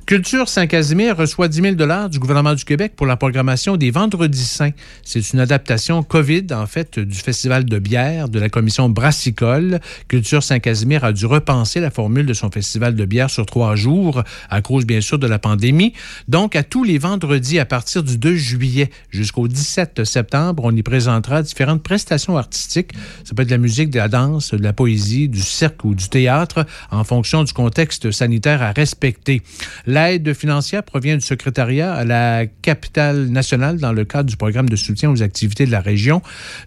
Culture 0.06 0.50
Saint-Casimir 0.50 1.16
reçoit 1.16 1.48
10 1.48 1.76
000 1.78 2.08
du 2.10 2.18
gouvernement 2.18 2.54
du 2.54 2.66
Québec 2.66 2.92
pour 2.94 3.06
la 3.06 3.16
programmation 3.16 3.78
des 3.78 3.90
Vendredis 3.90 4.44
Saints. 4.44 4.72
C'est 5.02 5.32
une 5.32 5.40
adaptation 5.40 6.02
COVID, 6.02 6.48
en 6.52 6.66
fait, 6.66 6.98
du 6.98 7.16
Festival 7.16 7.64
de 7.64 7.78
bière 7.78 8.28
de 8.28 8.38
la 8.38 8.50
commission 8.50 8.90
brassicole. 8.90 9.80
Culture 10.06 10.42
Saint-Casimir 10.42 11.04
a 11.04 11.14
dû 11.14 11.24
repenser 11.24 11.80
la 11.80 11.90
formule 11.90 12.26
de 12.26 12.34
son 12.34 12.50
festival 12.50 12.96
de 12.96 13.04
bière 13.06 13.30
sur 13.30 13.46
trois 13.46 13.76
jours, 13.76 14.22
à 14.50 14.60
cause, 14.60 14.84
bien 14.84 15.00
sûr, 15.00 15.18
de 15.18 15.26
la 15.26 15.38
pandémie. 15.38 15.94
Donc, 16.28 16.54
à 16.54 16.64
tous 16.64 16.84
les 16.84 16.98
vendredis, 16.98 17.58
à 17.58 17.64
partir 17.64 18.02
du 18.02 18.18
2 18.18 18.36
juillet 18.36 18.90
jusqu'au 19.08 19.48
17 19.48 20.04
septembre, 20.04 20.64
on 20.66 20.76
y 20.76 20.82
présentera 20.82 21.40
différentes 21.40 21.82
prestations 21.82 22.36
artistiques. 22.36 22.92
Ça 23.24 23.34
peut 23.34 23.44
être 23.44 23.48
de 23.48 23.54
la 23.54 23.58
musique, 23.58 23.88
de 23.88 23.98
la 23.98 24.08
danse, 24.08 24.52
de 24.52 24.62
la 24.62 24.74
poésie, 24.74 25.30
du 25.30 25.40
cirque 25.40 25.82
ou 25.82 25.94
du 25.94 26.10
théâtre, 26.10 26.66
en 26.90 27.04
fonction 27.04 27.42
du 27.42 27.54
contexte 27.54 28.10
sanitaire 28.10 28.60
à 28.60 28.72
respecter. 28.72 29.40
L'aide 29.94 30.34
financière 30.34 30.82
provient 30.82 31.14
du 31.14 31.20
secrétariat 31.20 31.94
à 31.94 32.04
la 32.04 32.46
capitale 32.46 33.28
nationale 33.28 33.76
dans 33.78 33.92
le 33.92 34.04
cadre 34.04 34.28
du 34.28 34.36
programme 34.36 34.68
de 34.68 34.74
soutien 34.74 35.08
aux 35.08 35.22
activités 35.22 35.66
de 35.66 35.70
la 35.70 35.80
région. 35.80 36.20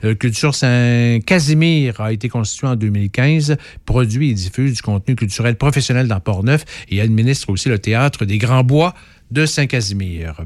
Euh, 0.06 0.16
Culture 0.16 0.56
Saint-Casimir 0.56 2.00
a 2.00 2.14
été 2.14 2.30
constitué 2.30 2.68
en 2.68 2.78
2015, 2.78 3.58
produit 3.84 4.30
et 4.30 4.34
diffuse 4.34 4.76
du 4.76 4.82
contenu 4.82 5.18
culturel 5.18 5.58
professionnel 5.58 6.08
dans 6.08 6.22
Port-Neuf 6.22 6.64
et 6.88 7.02
administre 7.02 7.50
aussi 7.50 7.68
le 7.68 7.80
théâtre 7.80 8.24
des 8.24 8.38
Grands 8.38 8.64
Bois 8.64 8.94
de 9.30 9.46
Saint-Casimir. 9.46 10.46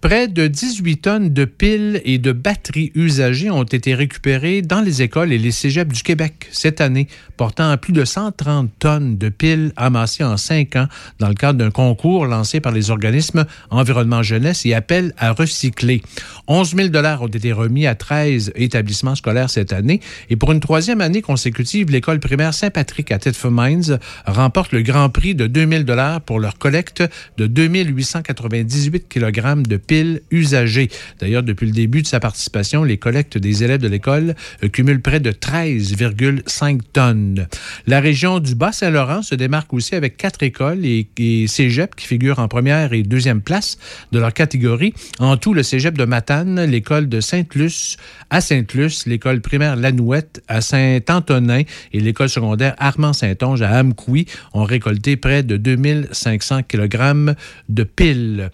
Près 0.00 0.26
de 0.26 0.48
18 0.48 0.96
tonnes 0.96 1.28
de 1.32 1.44
piles 1.44 2.00
et 2.04 2.18
de 2.18 2.32
batteries 2.32 2.90
usagées 2.96 3.50
ont 3.50 3.62
été 3.62 3.94
récupérées 3.94 4.60
dans 4.60 4.80
les 4.80 5.00
écoles 5.00 5.32
et 5.32 5.38
les 5.38 5.52
cégeps 5.52 5.94
du 5.94 6.02
Québec 6.02 6.48
cette 6.50 6.80
année, 6.80 7.06
portant 7.36 7.70
à 7.70 7.76
plus 7.76 7.92
de 7.92 8.04
130 8.04 8.68
tonnes 8.80 9.16
de 9.16 9.28
piles 9.28 9.72
amassées 9.76 10.24
en 10.24 10.36
cinq 10.36 10.74
ans 10.74 10.88
dans 11.20 11.28
le 11.28 11.34
cadre 11.34 11.60
d'un 11.60 11.70
concours 11.70 12.26
lancé 12.26 12.58
par 12.58 12.72
les 12.72 12.90
organismes 12.90 13.46
Environnement 13.70 14.24
Jeunesse 14.24 14.66
et 14.66 14.74
Appel 14.74 15.14
à 15.18 15.30
recycler. 15.30 16.02
11 16.48 16.74
000 16.74 16.88
ont 17.20 17.26
été 17.28 17.52
remis 17.52 17.86
à 17.86 17.94
13 17.94 18.52
établissements 18.56 19.14
scolaires 19.14 19.50
cette 19.50 19.72
année 19.72 20.00
et 20.30 20.36
pour 20.36 20.50
une 20.50 20.60
troisième 20.60 21.00
année 21.00 21.22
consécutive, 21.22 21.90
l'école 21.90 22.18
primaire 22.18 22.54
Saint-Patrick 22.54 23.12
à 23.12 23.18
Thetford 23.18 23.52
Mines 23.52 23.98
remporte 24.26 24.72
le 24.72 24.82
grand 24.82 25.10
prix 25.10 25.36
de 25.36 25.46
2 25.46 25.84
000 25.84 25.84
pour 26.26 26.40
leur 26.40 26.58
collecte 26.58 27.04
de 27.38 27.46
2 27.46 27.68
898 27.68 29.08
kg 29.08 29.51
de 29.60 29.76
piles 29.76 30.22
usagées. 30.30 30.88
D'ailleurs, 31.20 31.42
depuis 31.42 31.66
le 31.66 31.72
début 31.72 32.02
de 32.02 32.06
sa 32.06 32.20
participation, 32.20 32.84
les 32.84 32.96
collectes 32.96 33.36
des 33.36 33.64
élèves 33.64 33.80
de 33.80 33.88
l'école 33.88 34.34
cumulent 34.72 35.02
près 35.02 35.20
de 35.20 35.30
13,5 35.30 36.80
tonnes. 36.92 37.46
La 37.86 38.00
région 38.00 38.38
du 38.38 38.54
Bas-Saint-Laurent 38.54 39.22
se 39.22 39.34
démarque 39.34 39.72
aussi 39.74 39.94
avec 39.94 40.16
quatre 40.16 40.42
écoles 40.42 40.86
et, 40.86 41.08
et 41.18 41.46
cégep 41.46 41.94
qui 41.94 42.06
figurent 42.06 42.38
en 42.38 42.48
première 42.48 42.92
et 42.92 43.02
deuxième 43.02 43.42
place 43.42 43.76
de 44.12 44.18
leur 44.18 44.32
catégorie. 44.32 44.94
En 45.18 45.36
tout, 45.36 45.52
le 45.52 45.62
cégep 45.62 45.98
de 45.98 46.04
Matane, 46.04 46.64
l'école 46.64 47.08
de 47.08 47.20
Sainte-Luce 47.20 47.96
à 48.30 48.40
Sainte-Luce, 48.40 49.06
l'école 49.06 49.42
primaire 49.42 49.76
Lanouette 49.76 50.42
à 50.48 50.62
Saint-Antonin 50.62 51.62
et 51.92 52.00
l'école 52.00 52.30
secondaire 52.30 52.74
Armand-Saint-Onge 52.78 53.60
à 53.60 53.78
Amkoui 53.78 54.26
ont 54.54 54.64
récolté 54.64 55.16
près 55.16 55.42
de 55.42 55.58
2500 55.58 56.62
kg 56.62 57.34
de 57.68 57.82
piles. 57.84 58.50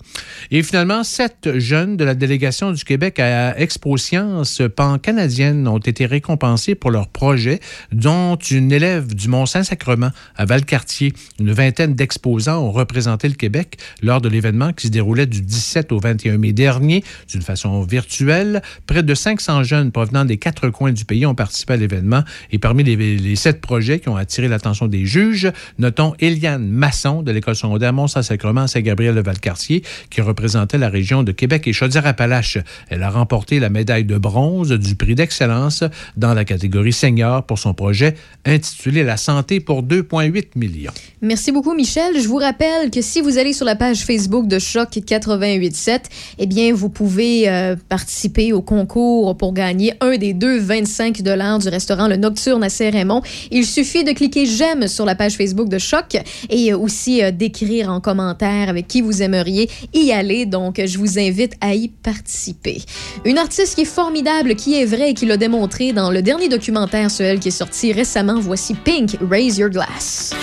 Et 0.50 0.62
finalement, 0.62 0.77
sept 1.02 1.58
jeunes 1.58 1.96
de 1.96 2.04
la 2.04 2.14
délégation 2.14 2.70
du 2.70 2.84
Québec 2.84 3.18
à 3.18 3.58
Expo 3.58 3.96
Sciences 3.96 4.62
pan-canadienne 4.76 5.66
ont 5.66 5.78
été 5.78 6.06
récompensés 6.06 6.76
pour 6.76 6.92
leur 6.92 7.08
projet, 7.08 7.58
dont 7.90 8.36
une 8.36 8.70
élève 8.70 9.12
du 9.12 9.26
Mont-Saint-Sacrement 9.28 10.10
à 10.36 10.44
Valcartier. 10.44 11.12
Une 11.40 11.50
vingtaine 11.50 11.94
d'exposants 11.94 12.62
ont 12.62 12.70
représenté 12.70 13.28
le 13.28 13.34
Québec 13.34 13.78
lors 14.02 14.20
de 14.20 14.28
l'événement 14.28 14.72
qui 14.72 14.86
se 14.86 14.92
déroulait 14.92 15.26
du 15.26 15.42
17 15.42 15.90
au 15.90 15.98
21 15.98 16.38
mai 16.38 16.52
dernier 16.52 17.02
d'une 17.28 17.42
façon 17.42 17.82
virtuelle. 17.82 18.62
Près 18.86 19.02
de 19.02 19.14
500 19.14 19.64
jeunes 19.64 19.90
provenant 19.90 20.24
des 20.24 20.36
quatre 20.36 20.68
coins 20.68 20.92
du 20.92 21.04
pays 21.04 21.26
ont 21.26 21.34
participé 21.34 21.72
à 21.72 21.76
l'événement 21.76 22.22
et 22.52 22.58
parmi 22.58 22.84
les, 22.84 23.36
sept 23.36 23.60
projets 23.60 23.98
qui 23.98 24.08
ont 24.08 24.16
attiré 24.16 24.46
l'attention 24.46 24.86
des 24.86 25.06
juges, 25.06 25.50
notons 25.78 26.14
Eliane 26.20 26.68
Masson 26.68 27.22
de 27.22 27.32
l'école 27.32 27.56
secondaire 27.56 27.92
Mont-Saint-Sacrement 27.92 28.62
à 28.62 28.68
Saint-Gabriel-de-Valcartier 28.68 29.82
qui 30.10 30.20
représentait 30.68 30.78
la 30.78 30.88
région 30.88 31.22
de 31.22 31.32
Québec 31.32 31.66
et 31.66 31.72
Chaudière-Appalaches. 31.72 32.58
Elle 32.90 33.02
a 33.02 33.10
remporté 33.10 33.58
la 33.58 33.70
médaille 33.70 34.04
de 34.04 34.18
bronze 34.18 34.70
du 34.70 34.94
prix 34.94 35.14
d'excellence 35.14 35.84
dans 36.16 36.34
la 36.34 36.44
catégorie 36.44 36.92
senior 36.92 37.44
pour 37.44 37.58
son 37.58 37.74
projet 37.74 38.14
intitulé 38.44 39.02
La 39.02 39.16
santé 39.16 39.60
pour 39.60 39.82
2,8 39.82 40.48
millions. 40.56 40.92
Merci 41.20 41.52
beaucoup, 41.52 41.74
Michel. 41.74 42.20
Je 42.20 42.28
vous 42.28 42.36
rappelle 42.36 42.90
que 42.90 43.02
si 43.02 43.20
vous 43.20 43.38
allez 43.38 43.52
sur 43.52 43.64
la 43.64 43.76
page 43.76 44.04
Facebook 44.04 44.46
de 44.46 44.58
Choc 44.58 44.90
88.7, 44.90 46.00
eh 46.38 46.46
bien, 46.46 46.72
vous 46.72 46.88
pouvez 46.88 47.48
euh, 47.48 47.76
participer 47.88 48.52
au 48.52 48.62
concours 48.62 49.36
pour 49.36 49.52
gagner 49.52 49.94
un 50.00 50.16
des 50.16 50.34
deux 50.34 50.58
25 50.58 51.22
dollars 51.22 51.58
du 51.58 51.68
restaurant 51.68 52.08
Le 52.08 52.16
Nocturne 52.16 52.62
à 52.62 52.68
Saint-Raymond. 52.68 53.22
Il 53.50 53.66
suffit 53.66 54.04
de 54.04 54.12
cliquer 54.12 54.46
j'aime 54.46 54.86
sur 54.86 55.04
la 55.04 55.14
page 55.14 55.36
Facebook 55.36 55.68
de 55.68 55.78
Choc 55.78 56.16
et 56.50 56.72
aussi 56.74 57.22
euh, 57.22 57.30
d'écrire 57.30 57.90
en 57.90 58.00
commentaire 58.00 58.68
avec 58.68 58.86
qui 58.86 59.00
vous 59.00 59.22
aimeriez 59.22 59.68
y 59.92 60.12
aller. 60.12 60.46
Donc, 60.46 60.57
je 60.86 60.98
vous 60.98 61.18
invite 61.18 61.54
à 61.60 61.74
y 61.74 61.88
participer. 61.88 62.82
Une 63.24 63.38
artiste 63.38 63.74
qui 63.74 63.82
est 63.82 63.84
formidable, 63.84 64.54
qui 64.54 64.80
est 64.80 64.84
vraie 64.84 65.10
et 65.10 65.14
qui 65.14 65.26
l'a 65.26 65.36
démontré 65.36 65.92
dans 65.92 66.10
le 66.10 66.22
dernier 66.22 66.48
documentaire 66.48 67.10
sur 67.10 67.24
elle 67.24 67.38
qui 67.38 67.48
est 67.48 67.50
sorti 67.52 67.92
récemment. 67.92 68.38
Voici 68.40 68.74
Pink, 68.74 69.16
Raise 69.28 69.58
Your 69.58 69.70
Glass. 69.70 70.34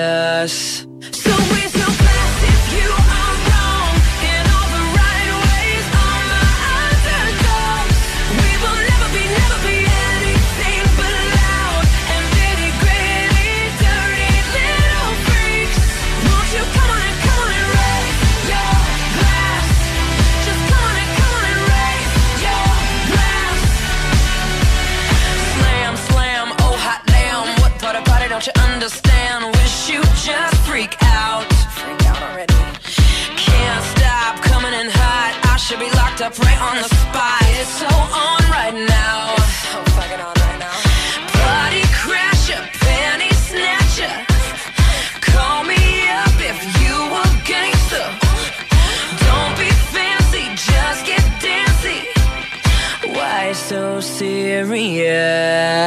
olhas 0.00 0.69
Yeah. 55.20 55.79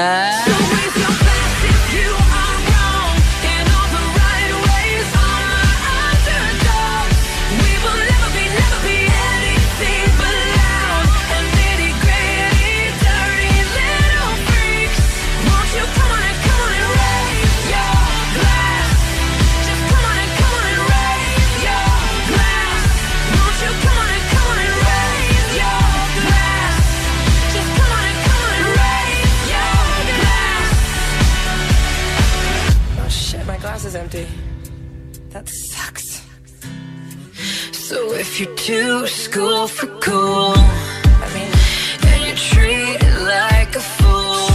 If 38.36 38.40
you're 38.40 38.56
too 38.56 39.06
school 39.06 39.68
for 39.68 39.86
cool, 40.00 40.58
and 40.58 42.20
you 42.26 42.34
treat 42.34 42.98
it 43.00 43.18
like 43.22 43.76
a 43.76 43.80
fool, 43.80 44.50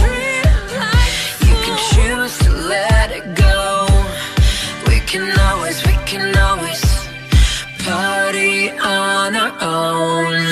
you 1.47 1.55
can 1.63 1.77
choose 1.93 2.37
to 2.39 2.51
let 2.67 3.09
it 3.09 3.35
go. 3.35 3.87
We 4.87 4.99
can 4.99 5.31
always, 5.47 5.81
we 5.85 5.93
can 6.05 6.37
always 6.37 6.83
party 7.85 8.69
on 8.71 9.37
our 9.37 9.53
own. 9.61 10.48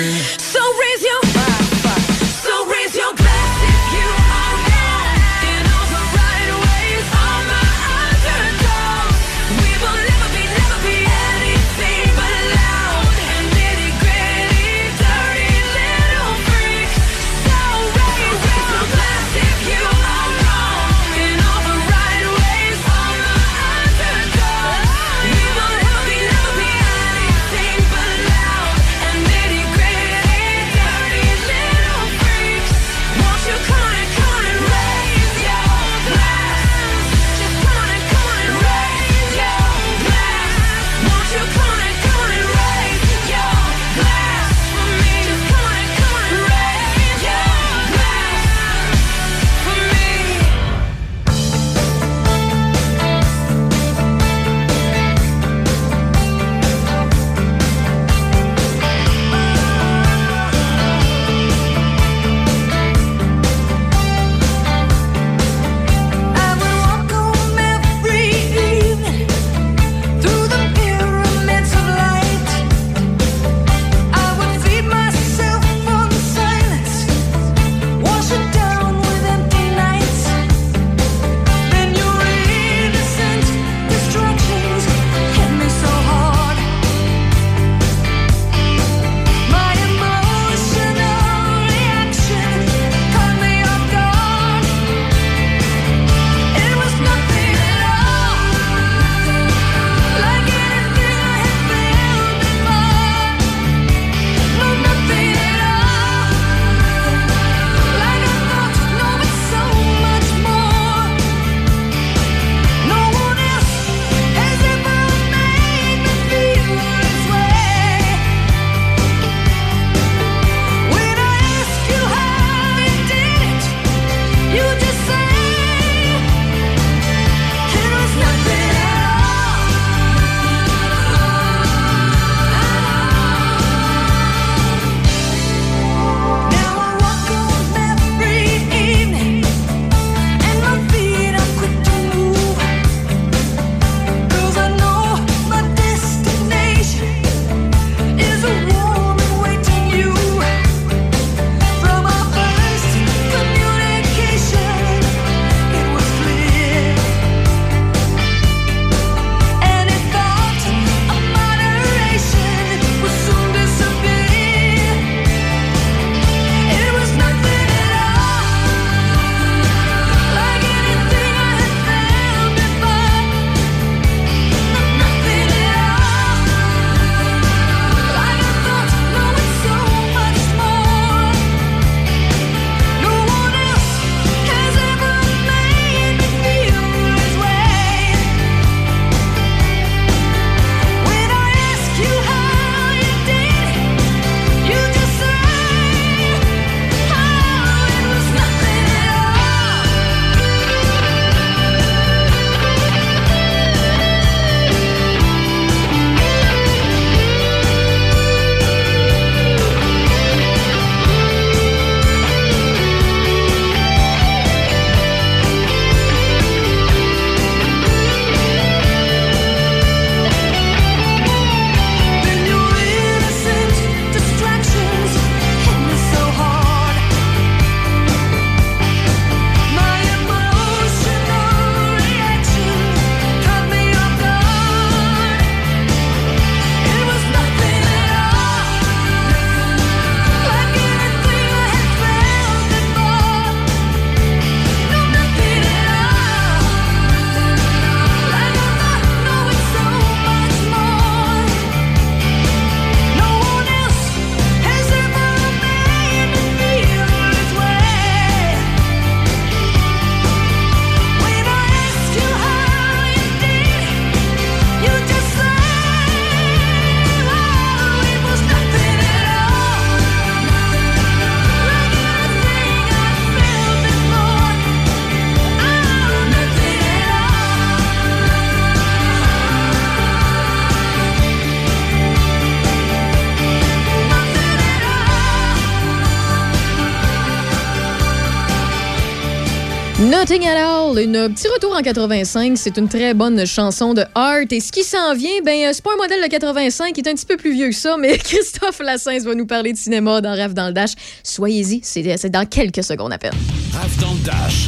Nothing 290.29 290.45
at 290.45 290.57
all, 290.57 290.99
une 290.99 291.33
petit 291.33 291.47
retour 291.47 291.73
en 291.73 291.81
85, 291.81 292.57
c'est 292.57 292.75
une 292.77 292.89
très 292.89 293.13
bonne 293.13 293.45
chanson 293.45 293.93
de 293.93 294.03
Art 294.13 294.43
et 294.51 294.59
ce 294.59 294.73
qui 294.73 294.83
s'en 294.83 295.15
vient, 295.15 295.39
ben 295.45 295.67
euh, 295.67 295.69
c'est 295.71 295.81
pas 295.81 295.93
un 295.93 295.95
modèle 295.95 296.21
de 296.21 296.27
85, 296.27 296.91
il 296.97 297.07
est 297.07 297.09
un 297.09 297.13
petit 297.13 297.25
peu 297.25 297.37
plus 297.37 297.53
vieux 297.53 297.69
que 297.69 297.75
ça, 297.75 297.95
mais 297.97 298.17
Christophe 298.17 298.81
Lassens 298.81 299.23
va 299.23 299.35
nous 299.35 299.45
parler 299.45 299.71
de 299.71 299.77
cinéma 299.77 300.19
dans 300.19 300.33
Rêve 300.33 300.53
dans 300.53 300.67
le 300.67 300.73
Dash. 300.73 300.95
Soyez-y, 301.23 301.79
c'est 301.81 302.17
c'est 302.17 302.29
dans 302.29 302.45
quelques 302.45 302.83
secondes 302.83 303.13
à 303.13 303.17
peine. 303.17 303.31
Rave 303.71 304.01
dans 304.01 304.11
le 304.11 304.19
Dash. 304.19 304.67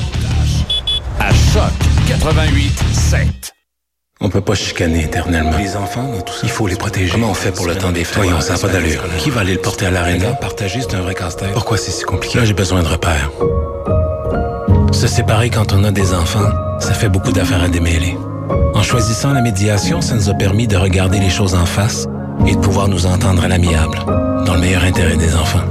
À 1.19 1.29
Choc 1.29 1.73
88 2.07 2.71
7. 2.93 3.27
On 4.21 4.29
peut 4.29 4.39
pas 4.39 4.55
chicaner 4.55 5.03
éternellement. 5.03 5.57
Les 5.57 5.75
enfants, 5.75 6.09
dans 6.09 6.21
tout 6.21 6.33
ça, 6.33 6.39
il 6.43 6.49
faut 6.51 6.67
les 6.67 6.77
protéger. 6.77 7.11
Comment 7.11 7.31
on 7.31 7.33
fait 7.33 7.51
pour 7.51 7.67
le 7.67 7.75
temps 7.75 7.91
des 7.91 8.05
fêtes? 8.05 8.23
Voyons, 8.23 8.39
ça 8.39 8.53
n'a 8.53 8.59
pas 8.59 8.69
d'allure. 8.69 9.03
Qui 9.17 9.29
va 9.29 9.41
aller 9.41 9.55
le 9.55 9.61
porter 9.61 9.87
à 9.87 9.91
l'aréna? 9.91 10.35
Partager, 10.35 10.79
c'est 10.79 10.95
un 10.95 11.01
vrai 11.01 11.15
casse-tête. 11.15 11.51
Pourquoi 11.51 11.75
c'est 11.75 11.91
si 11.91 12.05
compliqué? 12.05 12.37
Là, 12.37 12.45
j'ai 12.45 12.53
besoin 12.53 12.81
de 12.81 12.87
repères. 12.87 13.29
Se 14.91 15.07
séparer 15.07 15.49
quand 15.49 15.71
on 15.73 15.83
a 15.83 15.91
des 15.91 16.13
enfants, 16.13 16.49
ça 16.79 16.93
fait 16.93 17.09
beaucoup 17.09 17.31
d'affaires 17.31 17.63
à 17.63 17.69
démêler. 17.69 18.17
En 18.73 18.81
choisissant 18.81 19.31
la 19.31 19.41
médiation, 19.41 20.01
ça 20.01 20.15
nous 20.15 20.29
a 20.29 20.33
permis 20.33 20.67
de 20.67 20.75
regarder 20.75 21.19
les 21.19 21.29
choses 21.29 21.55
en 21.55 21.65
face 21.65 22.07
et 22.47 22.55
de 22.55 22.59
pouvoir 22.59 22.87
nous 22.87 23.05
entendre 23.05 23.43
à 23.43 23.47
l'amiable, 23.47 23.99
dans 24.45 24.55
le 24.55 24.59
meilleur 24.59 24.83
intérêt 24.83 25.17
des 25.17 25.35
enfants. 25.35 25.63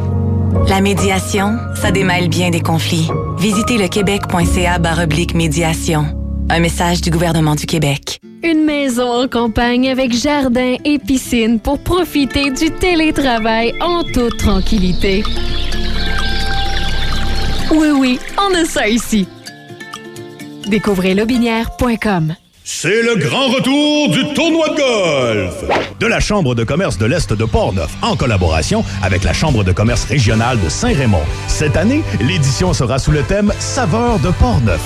La 0.69 0.81
médiation, 0.81 1.59
ça 1.75 1.91
démêle 1.91 2.29
bien 2.29 2.51
des 2.51 2.61
conflits. 2.61 3.09
Visitez 3.39 3.77
le 3.79 3.89
québec.ca 3.89 4.79
baroblique 4.79 5.35
médiation. 5.35 6.07
Un 6.49 6.61
message 6.61 7.01
du 7.01 7.11
gouvernement 7.11 7.55
du 7.55 7.67
Québec. 7.67 8.21
Une 8.43 8.65
maison 8.65 9.25
en 9.25 9.29
campagne 9.29 9.91
avec 9.91 10.13
jardin 10.13 10.77
et 10.85 10.99
piscine 10.99 11.59
pour 11.59 11.81
profiter 11.81 12.51
du 12.51 12.71
télétravail 12.71 13.75
en 13.81 14.05
toute 14.05 14.39
tranquillité. 14.39 15.23
Oui, 17.71 17.89
oui, 17.91 18.19
on 18.39 18.55
a 18.55 18.65
ça 18.65 18.89
ici. 18.89 19.29
Découvrez 20.67 21.15
lobinière.com. 21.15 22.35
C'est 22.71 23.01
le 23.01 23.17
grand 23.17 23.49
retour 23.49 24.11
du 24.11 24.35
tournoi 24.35 24.69
de 24.69 24.75
golf 24.77 25.55
de 25.99 26.07
la 26.07 26.21
Chambre 26.21 26.55
de 26.55 26.65
commerce 26.65 26.99
de 26.99 27.07
l'Est 27.07 27.33
de 27.33 27.45
Portneuf 27.47 27.91
en 28.03 28.15
collaboration 28.15 28.85
avec 29.03 29.25
la 29.25 29.33
Chambre 29.33 29.65
de 29.65 29.73
commerce 29.73 30.05
régionale 30.05 30.61
de 30.61 30.69
Saint-Raymond. 30.69 31.23
Cette 31.47 31.79
année, 31.79 32.03
l'édition 32.21 32.75
sera 32.75 32.99
sous 32.99 33.11
le 33.11 33.23
thème 33.23 33.55
Saveur 33.59 34.19
de 34.19 34.29
Portneuf. 34.33 34.83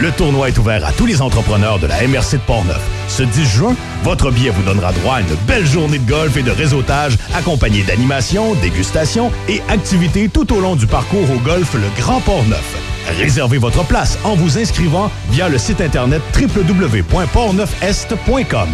Le 0.00 0.10
tournoi 0.10 0.48
est 0.48 0.58
ouvert 0.58 0.84
à 0.84 0.90
tous 0.90 1.06
les 1.06 1.22
entrepreneurs 1.22 1.78
de 1.78 1.86
la 1.86 2.02
MRC 2.02 2.32
de 2.32 2.46
Portneuf. 2.48 2.82
Ce 3.06 3.22
10 3.22 3.44
juin, 3.48 3.76
votre 4.02 4.32
billet 4.32 4.50
vous 4.50 4.64
donnera 4.64 4.92
droit 4.92 5.14
à 5.14 5.20
une 5.20 5.36
belle 5.46 5.66
journée 5.66 6.00
de 6.00 6.10
golf 6.10 6.36
et 6.36 6.42
de 6.42 6.50
réseautage 6.50 7.16
accompagnée 7.32 7.84
d'animations, 7.84 8.54
dégustations 8.56 9.30
et 9.48 9.62
activités 9.68 10.28
tout 10.28 10.52
au 10.52 10.60
long 10.60 10.74
du 10.74 10.88
parcours 10.88 11.30
au 11.30 11.38
golf 11.38 11.74
Le 11.74 12.02
Grand 12.02 12.20
Portneuf. 12.22 12.89
Réservez 13.08 13.58
votre 13.58 13.86
place 13.86 14.18
en 14.24 14.34
vous 14.34 14.58
inscrivant 14.58 15.12
via 15.30 15.48
le 15.48 15.58
site 15.58 15.80
internet 15.80 16.22
www.portneufest.com. 16.34 18.68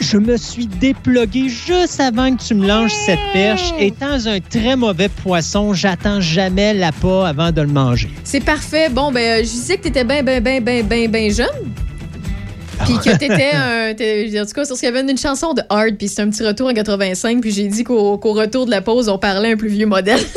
Je 0.00 0.16
me 0.16 0.38
suis 0.38 0.66
déplogué 0.66 1.50
juste 1.50 2.00
avant 2.00 2.34
que 2.34 2.42
tu 2.42 2.54
me 2.54 2.66
lances 2.66 2.94
cette 3.04 3.20
perche. 3.34 3.74
Étant 3.78 4.26
un 4.26 4.40
très 4.40 4.76
mauvais 4.76 5.10
poisson, 5.10 5.74
j'attends 5.74 6.22
jamais 6.22 6.72
l'appât 6.72 7.28
avant 7.28 7.52
de 7.52 7.60
le 7.60 7.68
manger. 7.68 8.08
C'est 8.24 8.44
parfait. 8.44 8.88
Bon, 8.88 9.12
ben, 9.12 9.20
euh, 9.20 9.44
je 9.44 9.50
disais 9.50 9.76
que 9.76 9.82
t'étais 9.82 10.04
bien, 10.04 10.22
bien, 10.22 10.40
bien, 10.40 10.60
bien, 10.60 10.82
bien, 10.82 11.08
bien 11.08 11.30
jeune. 11.30 11.74
Puis 12.84 12.94
que 12.98 13.16
t'étais 13.16 13.50
un. 13.54 13.94
t'es- 13.94 14.40
En 14.40 14.44
tout 14.46 14.52
cas, 14.52 14.66
parce 14.66 14.78
qu'il 14.78 14.86
y 14.88 14.92
avait 14.96 15.00
une 15.00 15.16
chanson 15.18 15.54
de 15.54 15.62
Hard, 15.68 15.96
puis 15.96 16.08
c'était 16.08 16.22
un 16.22 16.30
petit 16.30 16.44
retour 16.44 16.68
en 16.68 16.74
85, 16.74 17.40
puis 17.40 17.50
j'ai 17.50 17.68
dit 17.68 17.84
qu'au 17.84 18.18
qu'au 18.18 18.32
retour 18.32 18.66
de 18.66 18.70
la 18.70 18.80
pause, 18.82 19.08
on 19.08 19.18
parlait 19.18 19.52
un 19.52 19.56
plus 19.56 19.68
vieux 19.68 19.86
modèle. 19.86 20.20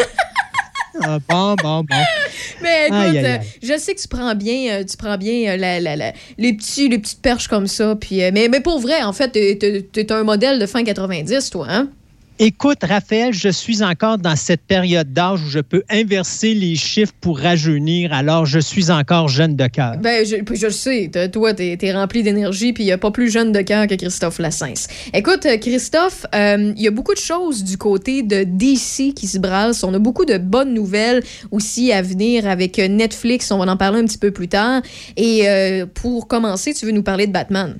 Ah, 1.02 1.18
bon, 1.30 1.56
bon, 1.64 1.78
bon. 1.90 1.96
Mais 2.62 2.88
écoute, 2.88 2.98
Aïe, 2.98 3.18
aïe, 3.20 3.26
euh, 3.26 3.36
aïe. 3.36 3.48
je 3.64 3.78
sais 3.78 3.96
que 3.96 4.02
tu 4.02 4.10
prends 4.10 4.36
bien, 4.36 4.74
euh, 4.80 4.84
tu 4.84 4.98
prends 4.98 5.18
bien 5.18 5.54
euh, 5.54 5.56
la- 5.56 5.80
la- 5.80 5.96
la- 5.96 6.12
les, 6.38 6.52
petits, 6.52 6.90
les 6.90 6.98
petites 7.00 7.22
perches 7.22 7.48
comme 7.48 7.68
ça. 7.68 7.96
Puis, 7.96 8.22
euh, 8.22 8.32
mais, 8.34 8.50
mais 8.50 8.60
pour 8.60 8.80
vrai, 8.82 9.02
en 9.04 9.14
fait, 9.14 9.30
t'es- 9.30 9.56
t'es 9.58 9.82
t'es 9.94 10.12
un 10.12 10.24
modèle 10.24 10.60
de 10.60 10.66
fin 10.66 10.84
90, 10.84 11.52
toi, 11.52 11.68
hein? 11.70 11.88
Écoute, 12.42 12.78
Raphaël, 12.84 13.34
je 13.34 13.50
suis 13.50 13.84
encore 13.84 14.18
dans 14.18 14.38
cette 14.38 14.62
période 14.62 15.12
d'âge 15.12 15.42
où 15.44 15.50
je 15.50 15.60
peux 15.60 15.84
inverser 15.90 16.54
les 16.54 16.76
chiffres 16.76 17.12
pour 17.20 17.38
rajeunir, 17.38 18.14
alors 18.14 18.46
je 18.46 18.60
suis 18.60 18.92
encore 18.92 19.28
jeune 19.28 19.58
de 19.58 19.68
cœur. 19.68 19.98
Ben, 19.98 20.26
je, 20.26 20.38
je 20.56 20.66
le 20.68 20.72
sais. 20.72 21.12
Toi, 21.34 21.54
t'es 21.54 21.78
es 21.82 21.94
rempli 21.94 22.24
d'énergie, 22.24 22.72
puis 22.72 22.84
il 22.84 22.86
n'y 22.86 22.94
a 22.94 22.98
pas 22.98 23.12
plus 23.12 23.30
jeune 23.30 23.52
de 23.52 23.60
cœur 23.60 23.88
que 23.88 23.96
Christophe 23.96 24.40
Lassens. 24.40 24.88
Écoute, 25.14 25.46
euh, 25.48 25.58
Christophe, 25.58 26.26
euh, 26.34 26.72
il 26.78 26.82
y 26.82 26.88
a 26.88 26.92
beaucoup 26.92 27.14
de 27.14 27.20
choses 27.20 27.66
du 27.66 27.78
côté 27.78 28.24
de 28.24 28.46
DC 28.46 29.14
qui 29.14 29.28
se 29.28 29.38
brassent. 29.38 29.84
On 29.84 29.94
a 29.94 30.00
beaucoup 30.00 30.24
de 30.24 30.38
bonnes 30.38 30.74
nouvelles 30.74 31.22
aussi 31.52 31.92
à 31.92 32.02
venir 32.02 32.48
avec 32.48 32.80
euh, 32.80 32.88
Netflix. 32.88 33.52
On 33.52 33.58
va 33.58 33.70
en 33.70 33.76
parler 33.76 34.00
un 34.00 34.06
petit 34.06 34.18
peu 34.18 34.32
plus 34.32 34.48
tard. 34.48 34.82
Et 35.18 35.50
euh, 35.50 35.86
pour 35.94 36.30
commencer, 36.30 36.74
tu 36.74 36.86
veux 36.86 36.94
nous 36.94 37.04
parler 37.04 37.28
de 37.28 37.34
Batman? 37.34 37.76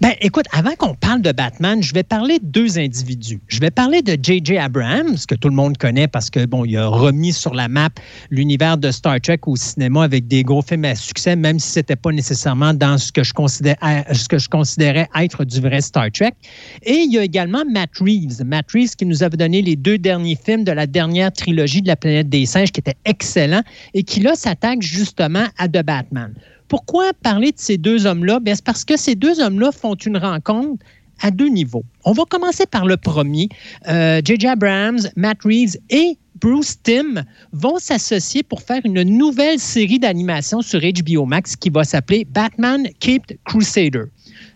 Ben, 0.00 0.12
écoute, 0.20 0.46
avant 0.52 0.74
qu'on 0.76 0.94
parle 0.94 1.22
de 1.22 1.32
Batman, 1.32 1.82
je 1.82 1.92
vais 1.94 2.02
parler 2.02 2.38
de 2.38 2.44
deux 2.44 2.78
individus. 2.78 3.40
Je 3.48 3.60
vais 3.60 3.70
parler 3.70 4.02
de 4.02 4.16
J.J. 4.20 4.58
Abrams, 4.58 5.16
que 5.26 5.34
tout 5.34 5.48
le 5.48 5.54
monde 5.54 5.78
connaît 5.78 6.06
parce 6.06 6.30
que, 6.30 6.44
bon, 6.46 6.64
il 6.64 6.76
a 6.76 6.86
remis 6.86 7.32
sur 7.32 7.54
la 7.54 7.68
map 7.68 7.90
l'univers 8.30 8.78
de 8.78 8.90
Star 8.90 9.20
Trek 9.20 9.40
au 9.46 9.56
cinéma 9.56 10.04
avec 10.04 10.28
des 10.28 10.42
gros 10.42 10.62
films 10.62 10.84
à 10.84 10.94
succès, 10.94 11.34
même 11.34 11.58
si 11.58 11.70
c'était 11.70 11.96
pas 11.96 12.12
nécessairement 12.12 12.74
dans 12.74 12.98
ce 12.98 13.10
que 13.10 13.22
je 13.24 13.32
ce 13.32 14.28
que 14.28 14.38
je 14.38 14.48
considérais 14.48 15.08
être 15.18 15.44
du 15.44 15.60
vrai 15.60 15.80
Star 15.80 16.10
Trek. 16.12 16.34
Et 16.82 16.94
il 16.94 17.12
y 17.12 17.18
a 17.18 17.24
également 17.24 17.64
Matt 17.70 17.90
Reeves. 17.98 18.44
Matt 18.44 18.70
Reeves 18.72 18.96
qui 18.96 19.06
nous 19.06 19.22
avait 19.22 19.36
donné 19.36 19.62
les 19.62 19.76
deux 19.76 19.98
derniers 19.98 20.36
films 20.36 20.64
de 20.64 20.72
la 20.72 20.86
dernière 20.86 21.32
trilogie 21.32 21.82
de 21.82 21.88
la 21.88 21.96
planète 21.96 22.28
des 22.28 22.46
singes 22.46 22.70
qui 22.70 22.80
étaient 22.80 22.96
excellents 23.04 23.62
et 23.94 24.02
qui, 24.02 24.20
là, 24.20 24.34
s'attaque 24.34 24.82
justement 24.82 25.46
à 25.58 25.68
The 25.68 25.82
Batman. 25.82 26.34
Pourquoi 26.70 27.12
parler 27.20 27.50
de 27.50 27.58
ces 27.58 27.78
deux 27.78 28.06
hommes-là? 28.06 28.38
Bien, 28.38 28.54
c'est 28.54 28.64
parce 28.64 28.84
que 28.84 28.96
ces 28.96 29.16
deux 29.16 29.40
hommes-là 29.40 29.72
font 29.72 29.96
une 29.96 30.16
rencontre 30.16 30.84
à 31.20 31.32
deux 31.32 31.48
niveaux. 31.48 31.84
On 32.04 32.12
va 32.12 32.22
commencer 32.24 32.64
par 32.64 32.86
le 32.86 32.96
premier. 32.96 33.48
Euh, 33.88 34.22
J.J. 34.24 34.46
Abrams, 34.46 35.00
Matt 35.16 35.38
Reeves 35.42 35.76
et 35.90 36.16
Bruce 36.40 36.80
Timm 36.80 37.24
vont 37.52 37.78
s'associer 37.78 38.44
pour 38.44 38.62
faire 38.62 38.80
une 38.84 39.02
nouvelle 39.02 39.58
série 39.58 39.98
d'animation 39.98 40.62
sur 40.62 40.80
HBO 40.80 41.26
Max 41.26 41.56
qui 41.56 41.70
va 41.70 41.82
s'appeler 41.82 42.24
Batman 42.24 42.86
Caped 43.00 43.36
Crusader. 43.44 44.04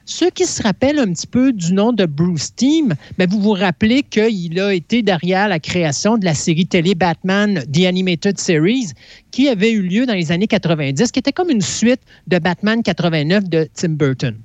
Ceux 0.06 0.28
qui 0.28 0.44
se 0.44 0.62
rappellent 0.62 0.98
un 0.98 1.10
petit 1.14 1.26
peu 1.26 1.50
du 1.50 1.72
nom 1.72 1.90
de 1.90 2.04
Bruce 2.04 2.54
Timm, 2.54 2.94
ben 3.16 3.26
vous 3.28 3.40
vous 3.40 3.52
rappelez 3.52 4.02
qu'il 4.02 4.60
a 4.60 4.74
été 4.74 5.00
derrière 5.00 5.48
la 5.48 5.58
création 5.58 6.18
de 6.18 6.26
la 6.26 6.34
série 6.34 6.66
télé 6.66 6.94
Batman 6.94 7.64
The 7.72 7.86
Animated 7.86 8.38
Series 8.38 8.92
qui 9.30 9.48
avait 9.48 9.72
eu 9.72 9.80
lieu 9.80 10.04
dans 10.04 10.12
les 10.12 10.30
années 10.30 10.46
90, 10.46 11.10
qui 11.10 11.18
était 11.18 11.32
comme 11.32 11.48
une 11.48 11.62
suite 11.62 12.02
de 12.26 12.38
Batman 12.38 12.82
89 12.82 13.48
de 13.48 13.66
Tim 13.72 13.90
Burton. 13.90 14.36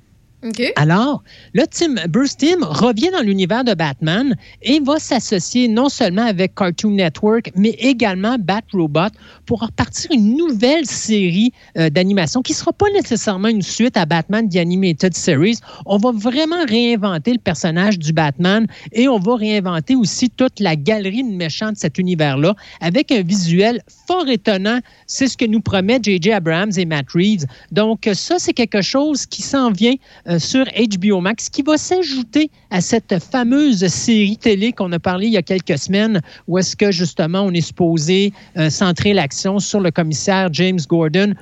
Alors, 0.76 1.22
là, 1.52 1.66
Tim, 1.66 1.96
Bruce 2.08 2.36
Tim 2.36 2.64
revient 2.64 3.10
dans 3.12 3.20
l'univers 3.20 3.62
de 3.62 3.74
Batman 3.74 4.34
et 4.62 4.80
va 4.80 4.98
s'associer 4.98 5.68
non 5.68 5.90
seulement 5.90 6.24
avec 6.24 6.54
Cartoon 6.54 6.92
Network, 6.92 7.52
mais 7.56 7.76
également 7.78 8.36
Bat 8.38 8.62
Robot 8.72 9.12
pour 9.44 9.60
repartir 9.60 10.10
une 10.12 10.36
nouvelle 10.36 10.86
série 10.86 11.52
euh, 11.76 11.90
d'animation 11.90 12.40
qui 12.40 12.52
ne 12.52 12.56
sera 12.56 12.72
pas 12.72 12.88
nécessairement 12.94 13.48
une 13.48 13.60
suite 13.60 13.98
à 13.98 14.06
Batman 14.06 14.48
The 14.48 14.56
Animated 14.56 15.14
Series. 15.14 15.58
On 15.84 15.98
va 15.98 16.10
vraiment 16.12 16.64
réinventer 16.66 17.32
le 17.32 17.38
personnage 17.38 17.98
du 17.98 18.12
Batman 18.14 18.66
et 18.92 19.08
on 19.08 19.18
va 19.18 19.36
réinventer 19.36 19.94
aussi 19.94 20.30
toute 20.30 20.58
la 20.58 20.74
galerie 20.74 21.22
de 21.22 21.36
méchants 21.36 21.72
de 21.72 21.76
cet 21.76 21.98
univers-là 21.98 22.54
avec 22.80 23.12
un 23.12 23.22
visuel 23.22 23.82
fort 24.06 24.28
étonnant. 24.28 24.80
C'est 25.06 25.28
ce 25.28 25.36
que 25.36 25.44
nous 25.44 25.60
promet 25.60 25.98
J.J. 26.02 26.32
Abrams 26.32 26.72
et 26.76 26.86
Matt 26.86 27.10
Reeves. 27.14 27.44
Donc, 27.72 28.08
ça, 28.14 28.36
c'est 28.38 28.54
quelque 28.54 28.80
chose 28.80 29.26
qui 29.26 29.42
s'en 29.42 29.70
vient 29.70 29.94
euh, 30.29 30.29
sur 30.38 30.64
HBO 30.64 31.20
Max, 31.20 31.48
qui 31.48 31.62
va 31.62 31.76
s'ajouter 31.76 32.50
à 32.70 32.80
cette 32.80 33.18
fameuse 33.18 33.86
série 33.86 34.36
télé 34.36 34.72
qu'on 34.72 34.92
a 34.92 34.98
parlé 34.98 35.26
il 35.26 35.32
y 35.32 35.36
a 35.36 35.42
quelques 35.42 35.78
semaines, 35.78 36.20
où 36.46 36.58
est-ce 36.58 36.76
que 36.76 36.90
justement 36.90 37.42
on 37.42 37.52
est 37.52 37.60
supposé 37.60 38.32
euh, 38.56 38.70
centrer 38.70 39.12
l'action 39.12 39.58
sur 39.58 39.80
le 39.80 39.90
commissaire 39.90 40.48
James 40.52 40.80
Gordon 40.88 41.34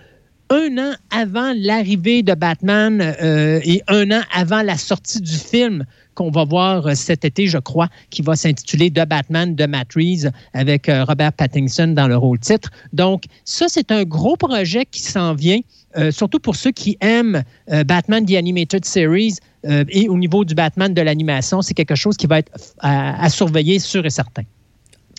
un 0.51 0.79
an 0.79 0.95
avant 1.11 1.53
l'arrivée 1.57 2.23
de 2.23 2.35
Batman 2.35 3.15
euh, 3.23 3.61
et 3.65 3.83
un 3.89 4.11
an 4.11 4.23
avant 4.33 4.63
la 4.63 4.79
sortie 4.79 5.21
du 5.21 5.37
film 5.37 5.85
qu'on 6.15 6.31
va 6.31 6.45
voir 6.45 6.87
euh, 6.87 6.95
cet 6.95 7.25
été, 7.25 7.47
je 7.47 7.59
crois, 7.59 7.89
qui 8.11 8.23
va 8.23 8.35
s'intituler 8.35 8.91
The 8.91 9.07
Batman 9.07 9.55
de 9.55 9.67
Matt 9.67 9.93
Reeves 9.95 10.31
avec 10.55 10.89
euh, 10.89 11.05
Robert 11.05 11.33
Pattinson 11.33 11.89
dans 11.89 12.09
le 12.09 12.17
rôle 12.17 12.39
titre. 12.39 12.71
Donc, 12.93 13.25
ça, 13.45 13.67
c'est 13.69 13.93
un 13.93 14.05
gros 14.05 14.37
projet 14.37 14.85
qui 14.87 15.01
s'en 15.01 15.35
vient, 15.35 15.61
euh, 15.99 16.11
surtout 16.11 16.39
pour 16.39 16.57
ceux 16.57 16.71
qui 16.71 16.97
aiment 17.01 17.43
euh, 17.73 17.85
Batman 17.85 18.25
The 18.25 18.35
Animated 18.35 18.85
Series 18.85 19.37
euh, 19.67 19.85
et 19.89 20.09
au 20.09 20.17
niveau 20.17 20.45
du 20.45 20.55
Batman 20.55 20.95
de 20.95 21.01
l'animation, 21.03 21.61
c'est 21.63 21.75
quelque 21.75 21.95
chose 21.97 22.17
qui 22.17 22.27
va 22.27 22.39
être 22.39 22.53
à, 22.79 23.23
à 23.23 23.29
surveiller 23.29 23.79
sûr 23.79 24.07
et 24.07 24.11
certain. 24.11 24.43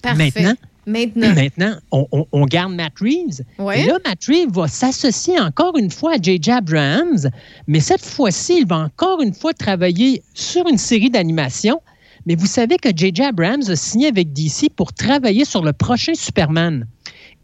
Parfait. 0.02 0.24
Maintenant, 0.36 0.54
Maintenant. 0.86 1.34
Maintenant, 1.36 1.76
on, 1.92 2.08
on- 2.12 2.26
on 2.32 2.46
garde 2.46 2.74
Matt 2.74 2.94
Reeves. 3.00 3.42
Ouais. 3.60 3.82
Et 3.82 3.86
là, 3.86 3.98
Matt 4.06 4.24
Reeves 4.26 4.50
va 4.52 4.68
s'associer 4.68 5.40
encore 5.40 5.78
une 5.78 5.92
fois 5.92 6.14
à 6.14 6.18
J.J. 6.22 6.50
Abrams, 6.52 7.30
mais 7.68 7.80
cette 7.80 8.04
fois-ci, 8.04 8.60
il 8.62 8.66
va 8.68 8.78
encore 8.78 9.22
une 9.22 9.34
fois 9.34 9.54
travailler 9.54 10.24
sur 10.34 10.68
une 10.68 10.80
série 10.80 11.12
d'animation. 11.12 11.80
Mais 12.26 12.34
vous 12.36 12.48
savez 12.48 12.78
que 12.78 12.90
J.J. 12.96 13.22
Abrams 13.24 13.62
a 13.70 13.76
signé 13.76 14.08
avec 14.08 14.34
DC 14.34 14.70
pour 14.76 14.92
travailler 14.94 15.46
sur 15.46 15.64
le 15.64 15.74
prochain 15.74 16.14
Superman. 16.16 16.88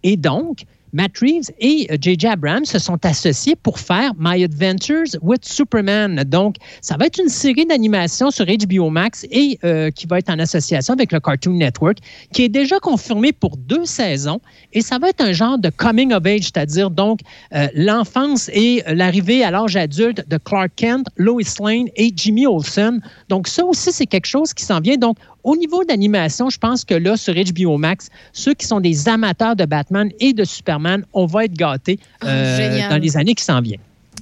Et 0.02 0.18
donc, 0.18 0.64
Matt 0.96 1.18
Reeves 1.22 1.52
et 1.60 1.88
euh, 1.92 1.98
J.J. 2.00 2.28
Abrams 2.28 2.64
se 2.64 2.80
sont 2.80 3.06
associés 3.06 3.56
pour 3.62 3.80
faire 3.80 4.14
My 4.18 4.46
Adventures 4.46 5.18
with 5.22 5.44
Superman. 5.44 6.24
Donc, 6.24 6.56
ça 6.82 6.96
va 6.98 7.08
être 7.08 7.20
une 7.20 7.28
série 7.28 7.66
d'animation 7.66 8.32
sur 8.32 8.46
HBO 8.46 8.90
Max 8.90 9.26
et 9.30 9.60
euh, 9.66 9.92
qui 9.92 10.08
va 10.08 10.20
être 10.20 10.30
en 10.30 10.40
association 10.40 10.94
avec 10.94 11.12
le 11.12 11.20
Cartoon 11.20 11.54
Network, 11.54 11.98
qui 12.32 12.44
est 12.44 12.50
déjà 12.50 12.80
confirmé 12.80 13.34
pour 13.34 13.58
deux 13.58 13.84
saisons. 13.84 14.40
Et 14.72 14.82
ça 14.82 14.98
va 14.98 15.10
être 15.10 15.20
un 15.20 15.34
genre 15.34 15.58
de 15.58 15.70
coming 15.70 16.14
of 16.14 16.26
age, 16.26 16.44
c'est-à-dire 16.44 16.90
donc 16.90 17.20
euh, 17.54 17.68
l'enfance 17.76 18.50
et 18.54 18.82
euh, 18.88 18.94
l'arrivée 18.94 19.44
à 19.44 19.52
l'âge 19.52 19.76
adulte 19.76 20.26
de 20.30 20.38
Clark 20.38 20.72
Kent, 20.78 21.08
Lois 21.18 21.42
Lane 21.60 21.88
et 21.98 22.14
Jimmy 22.16 22.48
Olsen. 22.48 23.02
Donc, 23.28 23.50
ça 23.50 23.66
aussi, 23.66 23.92
c'est 23.92 24.06
quelque 24.06 24.28
chose 24.28 24.54
qui 24.54 24.64
s'en 24.64 24.80
vient. 24.80 24.96
Donc, 24.96 25.18
au 25.46 25.56
niveau 25.56 25.84
d'animation, 25.86 26.50
je 26.50 26.58
pense 26.58 26.84
que 26.84 26.96
là, 26.96 27.16
sur 27.16 27.34
HBO 27.36 27.78
Max, 27.78 28.10
ceux 28.34 28.56
qui 28.56 28.66
sont 28.66 28.80
des 28.80 29.08
amateurs 29.08 29.56
de 29.56 29.66
Batman 29.66 30.10
et 30.20 30.34
de 30.34 30.44
Superman, 30.44 31.06
on 31.14 31.28
va 31.28 31.46
être 31.46 31.54
gâtés 31.54 32.00
euh, 32.24 32.58
génial. 32.58 32.90
dans 32.90 32.98
les 32.98 33.16
années 33.16 33.36
qui 33.36 33.44
s'en 33.44 33.62
viennent. 33.62 33.80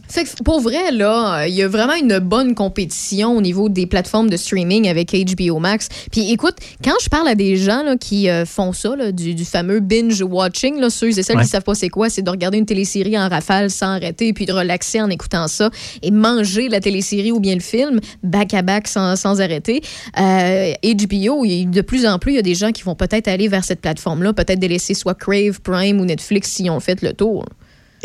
Fait 0.10 0.26
que 0.26 0.44
pour 0.44 0.60
vrai, 0.62 0.92
là, 0.92 1.48
il 1.48 1.56
y 1.56 1.64
a 1.64 1.68
vraiment 1.68 1.96
une 1.96 2.20
bonne 2.20 2.54
compétition 2.54 3.36
au 3.36 3.42
niveau 3.42 3.68
des 3.70 3.88
plateformes 3.88 4.30
de 4.30 4.38
streaming 4.38 4.88
avec 4.88 5.12
HBO 5.12 5.58
Max. 5.60 5.90
Puis 6.12 6.32
écoute, 6.32 6.56
quand 6.84 6.94
je 7.02 7.10
parle 7.10 7.28
à 7.28 7.34
des 7.36 7.56
gens 7.58 7.82
là, 7.84 7.96
qui 7.98 8.30
euh, 8.30 8.46
font 8.46 8.74
ça, 8.74 8.96
là, 8.96 9.12
du, 9.12 9.34
du 9.34 9.44
fameux 9.44 9.80
binge-watching, 9.80 10.80
là, 10.80 10.90
ceux 10.92 11.18
et 11.18 11.24
celles 11.24 11.38
Ouais. 11.38 11.44
qui 11.44 11.50
savent 11.50 11.64
pas 11.64 11.74
c'est 11.74 11.90
quoi, 11.90 12.10
c'est 12.12 12.22
de 12.22 12.30
regarder 12.30 12.60
une 12.60 12.66
télésérie 12.68 13.18
en 13.18 13.28
rafale 13.28 13.72
sans 13.72 13.88
arrêter, 13.96 14.34
puis 14.34 14.46
de 14.46 14.54
relaxer 14.54 15.02
en 15.02 15.10
écoutant 15.10 15.48
ça 15.48 15.72
et 16.04 16.12
manger 16.12 16.70
la 16.70 16.80
télésérie 16.80 17.32
ou 17.32 17.40
bien 17.40 17.56
le 17.56 17.62
film 17.62 18.00
back-à-back 18.22 18.88
sans, 18.88 19.16
sans 19.16 19.42
arrêter. 19.42 19.82
Euh, 20.20 20.74
HBO, 20.84 21.44
il- 21.46 21.72
de 21.72 21.82
plus 21.82 22.06
en 22.06 22.20
plus, 22.20 22.34
il 22.34 22.36
y 22.36 22.40
a 22.40 22.44
des 22.44 22.56
gens 22.56 22.72
qui 22.72 22.84
vont 22.84 22.96
peut-être 22.96 23.28
aller 23.28 23.48
vers 23.48 23.64
cette 23.64 23.82
plateforme-là, 23.82 24.34
peut-être 24.34 24.60
délaisser 24.60 24.94
soit 24.94 25.16
Crave, 25.16 25.60
Prime 25.62 26.00
ou 26.00 26.06
Netflix 26.06 26.52
s'ils 26.52 26.70
ont 26.70 26.80
fait 26.80 27.02
le 27.02 27.14
tour. 27.14 27.46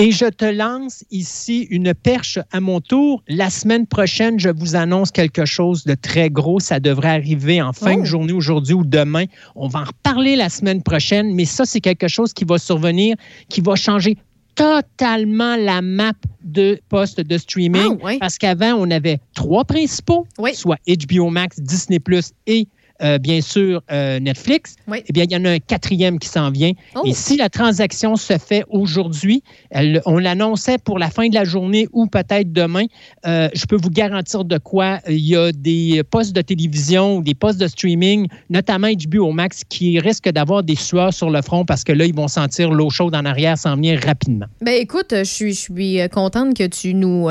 Et 0.00 0.12
je 0.12 0.26
te 0.26 0.44
lance 0.44 1.04
ici 1.10 1.66
une 1.70 1.92
perche 1.92 2.38
à 2.52 2.60
mon 2.60 2.80
tour. 2.80 3.22
La 3.26 3.50
semaine 3.50 3.84
prochaine, 3.84 4.38
je 4.38 4.48
vous 4.48 4.76
annonce 4.76 5.10
quelque 5.10 5.44
chose 5.44 5.82
de 5.84 5.94
très 5.94 6.30
gros. 6.30 6.60
Ça 6.60 6.78
devrait 6.78 7.08
arriver 7.10 7.60
en 7.60 7.72
fin 7.72 7.96
Oh. 7.96 8.00
de 8.02 8.04
journée 8.04 8.32
aujourd'hui 8.32 8.74
ou 8.74 8.84
demain. 8.84 9.24
On 9.56 9.66
va 9.66 9.80
en 9.80 9.84
reparler 9.86 10.36
la 10.36 10.50
semaine 10.50 10.84
prochaine, 10.84 11.34
mais 11.34 11.44
ça, 11.46 11.64
c'est 11.64 11.80
quelque 11.80 12.06
chose 12.06 12.32
qui 12.32 12.44
va 12.44 12.58
survenir, 12.58 13.16
qui 13.48 13.60
va 13.60 13.74
changer 13.74 14.16
totalement 14.54 15.56
la 15.56 15.82
map 15.82 16.12
de 16.44 16.80
postes 16.88 17.20
de 17.20 17.36
streaming. 17.38 17.98
Parce 18.20 18.38
qu'avant, 18.38 18.74
on 18.74 18.90
avait 18.92 19.18
trois 19.34 19.64
principaux, 19.64 20.26
soit 20.54 20.78
HBO 20.86 21.30
Max, 21.30 21.60
Disney 21.60 21.98
Plus 21.98 22.30
et 22.46 22.68
euh, 23.02 23.18
bien 23.18 23.40
sûr 23.40 23.82
euh, 23.90 24.18
Netflix. 24.18 24.76
Eh 24.92 25.12
bien, 25.12 25.24
il 25.24 25.32
y 25.32 25.36
en 25.36 25.44
a 25.44 25.50
un 25.50 25.58
quatrième 25.58 26.18
qui 26.18 26.28
s'en 26.28 26.50
vient. 26.50 26.72
Oh. 26.96 27.02
Et 27.04 27.12
si 27.12 27.36
la 27.36 27.48
transaction 27.48 28.16
se 28.16 28.38
fait 28.38 28.64
aujourd'hui, 28.68 29.42
on 30.06 30.18
l'annonçait 30.18 30.78
pour 30.78 30.98
la 30.98 31.10
fin 31.10 31.28
de 31.28 31.34
la 31.34 31.44
journée 31.44 31.86
ou 31.92 32.06
peut-être 32.06 32.52
demain, 32.52 32.86
euh, 33.26 33.48
je 33.54 33.66
peux 33.66 33.76
vous 33.76 33.90
garantir 33.90 34.44
de 34.44 34.58
quoi 34.58 34.98
il 35.08 35.18
y 35.18 35.36
a 35.36 35.52
des 35.52 36.02
postes 36.10 36.34
de 36.34 36.40
télévision 36.42 37.18
ou 37.18 37.22
des 37.22 37.34
postes 37.34 37.60
de 37.60 37.68
streaming, 37.68 38.26
notamment 38.50 38.88
HBO 38.88 39.30
Max, 39.32 39.62
qui 39.68 39.98
risquent 40.00 40.30
d'avoir 40.30 40.62
des 40.62 40.76
sueurs 40.76 41.12
sur 41.12 41.30
le 41.30 41.42
front 41.42 41.64
parce 41.64 41.84
que 41.84 41.92
là, 41.92 42.04
ils 42.04 42.14
vont 42.14 42.28
sentir 42.28 42.70
l'eau 42.70 42.90
chaude 42.90 43.14
en 43.14 43.24
arrière 43.24 43.56
s'en 43.58 43.76
venir 43.76 44.00
rapidement. 44.04 44.46
Ben 44.60 44.74
écoute, 44.74 45.12
je 45.12 45.24
suis, 45.24 45.54
je 45.54 45.60
suis 45.60 45.98
contente 46.10 46.56
que 46.56 46.66
tu 46.66 46.94
nous 46.94 47.28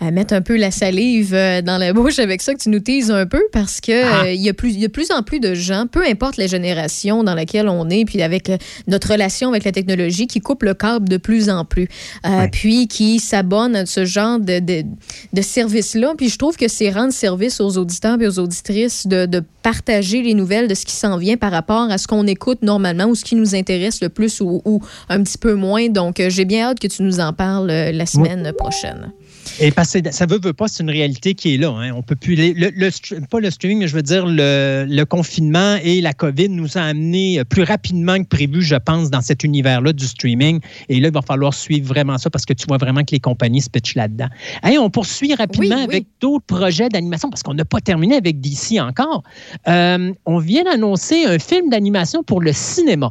mettes 0.00 0.32
un 0.32 0.42
peu 0.42 0.56
la 0.56 0.70
salive 0.70 1.32
dans 1.32 1.78
la 1.78 1.92
bouche 1.92 2.18
avec 2.18 2.42
ça, 2.42 2.54
que 2.54 2.60
tu 2.60 2.68
nous 2.68 2.80
teases 2.80 3.10
un 3.10 3.26
peu 3.26 3.42
parce 3.52 3.80
que 3.80 4.20
Ah. 4.22 4.30
il 4.30 4.40
y 4.40 4.48
a 4.48 4.54
plus, 4.54 4.74
il 4.74 4.80
y 4.80 4.84
a 4.84 4.88
de 4.88 4.92
plus 5.00 5.10
en 5.16 5.22
plus 5.22 5.40
de 5.40 5.54
gens, 5.54 5.86
peu 5.90 6.04
importe 6.06 6.36
la 6.36 6.46
génération 6.46 7.24
dans 7.24 7.34
laquelle 7.34 7.70
on 7.70 7.88
est, 7.88 8.04
puis 8.04 8.20
avec 8.20 8.50
euh, 8.50 8.58
notre 8.86 9.12
relation 9.12 9.48
avec 9.48 9.64
la 9.64 9.72
technologie, 9.72 10.26
qui 10.26 10.40
coupe 10.40 10.62
le 10.62 10.74
câble 10.74 11.08
de 11.08 11.16
plus 11.16 11.48
en 11.48 11.64
plus, 11.64 11.88
Euh, 12.26 12.48
puis 12.52 12.86
qui 12.86 13.18
s'abonnent 13.18 13.76
à 13.76 13.86
ce 13.86 14.04
genre 14.04 14.38
de, 14.38 14.58
de, 14.60 14.84
de 15.32 15.42
service-là. 15.42 16.12
Puis 16.18 16.28
je 16.28 16.36
trouve 16.36 16.56
que 16.56 16.68
c'est 16.68 16.90
rendre 16.90 17.14
service 17.14 17.60
aux 17.60 17.78
auditeurs 17.78 18.20
et 18.20 18.26
aux 18.26 18.38
auditrices 18.38 19.06
de, 19.06 19.24
de 19.24 19.42
partager 19.62 20.20
les 20.22 20.34
nouvelles 20.34 20.68
de 20.68 20.74
ce 20.74 20.84
qui 20.84 20.92
s'en 20.94 21.16
vient 21.16 21.38
par 21.38 21.50
rapport 21.50 21.90
à 21.90 21.96
ce 21.96 22.06
qu'on 22.06 22.26
écoute 22.26 22.60
normalement 22.62 23.06
ou 23.06 23.14
ce 23.14 23.24
qui 23.24 23.36
nous 23.36 23.54
intéresse 23.54 24.02
le 24.02 24.10
plus 24.10 24.42
ou, 24.42 24.60
ou 24.66 24.82
un 25.08 25.22
petit 25.22 25.38
peu 25.38 25.54
moins. 25.54 25.88
Donc, 25.88 26.20
euh, 26.20 26.28
j'ai 26.28 26.44
bien 26.44 26.66
hâte 26.66 26.78
que 26.78 26.88
tu 26.88 27.02
nous 27.02 27.20
en 27.20 27.32
parles 27.32 27.68
la 27.68 28.06
semaine 28.06 28.52
prochaine. 28.52 29.12
Et 29.58 29.70
parce 29.72 29.92
que 29.92 30.10
ça 30.10 30.24
veut, 30.26 30.38
veut 30.42 30.52
pas, 30.54 30.68
c'est 30.68 30.82
une 30.82 30.90
réalité 30.90 31.34
qui 31.34 31.54
est 31.54 31.58
là. 31.58 31.68
hein. 31.70 31.92
On 31.94 32.02
peut 32.02 32.16
plus. 32.16 32.34
Le, 32.34 32.70
le 32.70 33.26
pas 33.26 33.40
le 33.40 33.50
streaming, 33.50 33.78
mais 33.80 33.88
je 33.88 33.94
veux 33.96 34.02
dire, 34.02 34.24
le, 34.26 34.86
le 34.88 35.04
confinement 35.04 35.76
et 35.82 36.00
la 36.00 36.14
COVID 36.14 36.48
nous 36.48 36.78
a 36.78 36.82
amené 36.82 37.42
plus 37.44 37.62
rapidement 37.64 38.16
que 38.18 38.26
prévu, 38.28 38.62
je 38.62 38.76
pense, 38.76 39.10
dans 39.10 39.20
cet 39.20 39.44
univers-là 39.44 39.92
du 39.92 40.06
streaming. 40.06 40.60
Et 40.88 40.98
là, 41.00 41.08
il 41.08 41.14
va 41.14 41.20
falloir 41.22 41.52
suivre 41.52 41.86
vraiment 41.86 42.16
ça 42.16 42.30
parce 42.30 42.46
que 42.46 42.52
tu 42.54 42.64
vois 42.66 42.78
vraiment 42.78 43.00
que 43.02 43.12
les 43.12 43.20
compagnies 43.20 43.60
se 43.60 43.68
pitchent 43.68 43.96
là-dedans. 43.96 44.28
Hey, 44.62 44.78
on 44.78 44.88
poursuit 44.88 45.34
rapidement 45.34 45.76
Oui, 45.76 45.86
oui. 45.88 45.94
avec 45.94 46.06
d'autres 46.20 46.46
projets 46.46 46.88
d'animation 46.88 47.28
parce 47.28 47.42
qu'on 47.42 47.54
n'a 47.54 47.64
pas 47.66 47.80
terminé 47.80 48.16
avec 48.16 48.40
DC 48.40 48.80
encore. 48.80 49.22
Euh, 49.68 50.12
on 50.24 50.38
vient 50.38 50.64
d'annoncer 50.64 51.24
un 51.26 51.38
film 51.38 51.68
d'animation 51.70 52.22
pour 52.22 52.40
le 52.40 52.52
cinéma. 52.52 53.10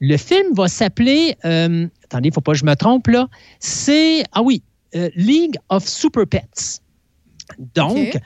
Le 0.00 0.16
film 0.16 0.52
va 0.54 0.68
s'appeler, 0.68 1.34
euh, 1.44 1.86
attendez, 2.04 2.28
il 2.28 2.30
ne 2.30 2.34
faut 2.34 2.40
pas 2.42 2.52
que 2.52 2.58
je 2.58 2.66
me 2.66 2.74
trompe 2.76 3.06
là, 3.08 3.28
c'est, 3.60 4.24
ah 4.32 4.42
oui, 4.42 4.62
euh, 4.94 5.10
League 5.14 5.56
of 5.68 5.86
Super 5.86 6.26
Pets. 6.26 6.80
Donc, 7.74 8.18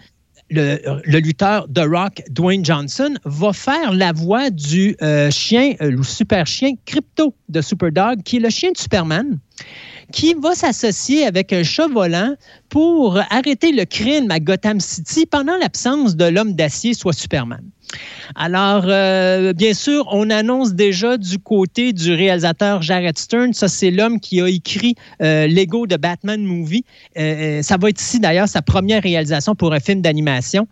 le, 0.50 0.78
le 1.04 1.18
lutteur 1.18 1.66
The 1.72 1.86
Rock, 1.88 2.22
Dwayne 2.30 2.64
Johnson, 2.64 3.14
va 3.24 3.52
faire 3.52 3.92
la 3.92 4.12
voix 4.12 4.50
du 4.50 4.96
euh, 5.02 5.30
chien, 5.30 5.74
euh, 5.80 5.90
le 5.90 6.02
super 6.02 6.46
chien 6.46 6.72
Crypto 6.84 7.34
de 7.48 7.60
Superdog, 7.60 8.22
qui 8.22 8.36
est 8.36 8.40
le 8.40 8.50
chien 8.50 8.72
de 8.72 8.76
Superman, 8.76 9.38
qui 10.12 10.34
va 10.34 10.54
s'associer 10.54 11.24
avec 11.24 11.52
un 11.52 11.62
chat 11.62 11.86
volant 11.88 12.34
pour 12.68 13.18
arrêter 13.30 13.72
le 13.72 13.84
crime 13.84 14.30
à 14.30 14.40
Gotham 14.40 14.80
City 14.80 15.26
pendant 15.26 15.56
l'absence 15.56 16.16
de 16.16 16.24
l'homme 16.24 16.54
d'acier, 16.54 16.94
soit 16.94 17.12
Superman. 17.12 17.62
Alors, 18.36 18.84
euh, 18.86 19.52
bien 19.52 19.74
sûr, 19.74 20.06
on 20.12 20.30
annonce 20.30 20.74
déjà 20.74 21.16
du 21.16 21.38
côté 21.38 21.92
du 21.92 22.14
réalisateur 22.14 22.82
Jared 22.82 23.18
Stern, 23.18 23.52
ça 23.52 23.66
c'est 23.66 23.90
l'homme 23.90 24.20
qui 24.20 24.40
a 24.40 24.48
écrit 24.48 24.94
euh, 25.22 25.48
Lego 25.48 25.86
de 25.86 25.96
Batman 25.96 26.42
Movie. 26.42 26.84
Euh, 27.18 27.62
ça 27.62 27.76
va 27.76 27.88
être 27.88 28.00
ici 28.00 28.20
d'ailleurs 28.20 28.48
sa 28.48 28.62
première 28.62 29.02
réalisation 29.02 29.54
pour 29.56 29.72
un 29.72 29.80
film 29.80 30.02
d'animation. 30.02 30.68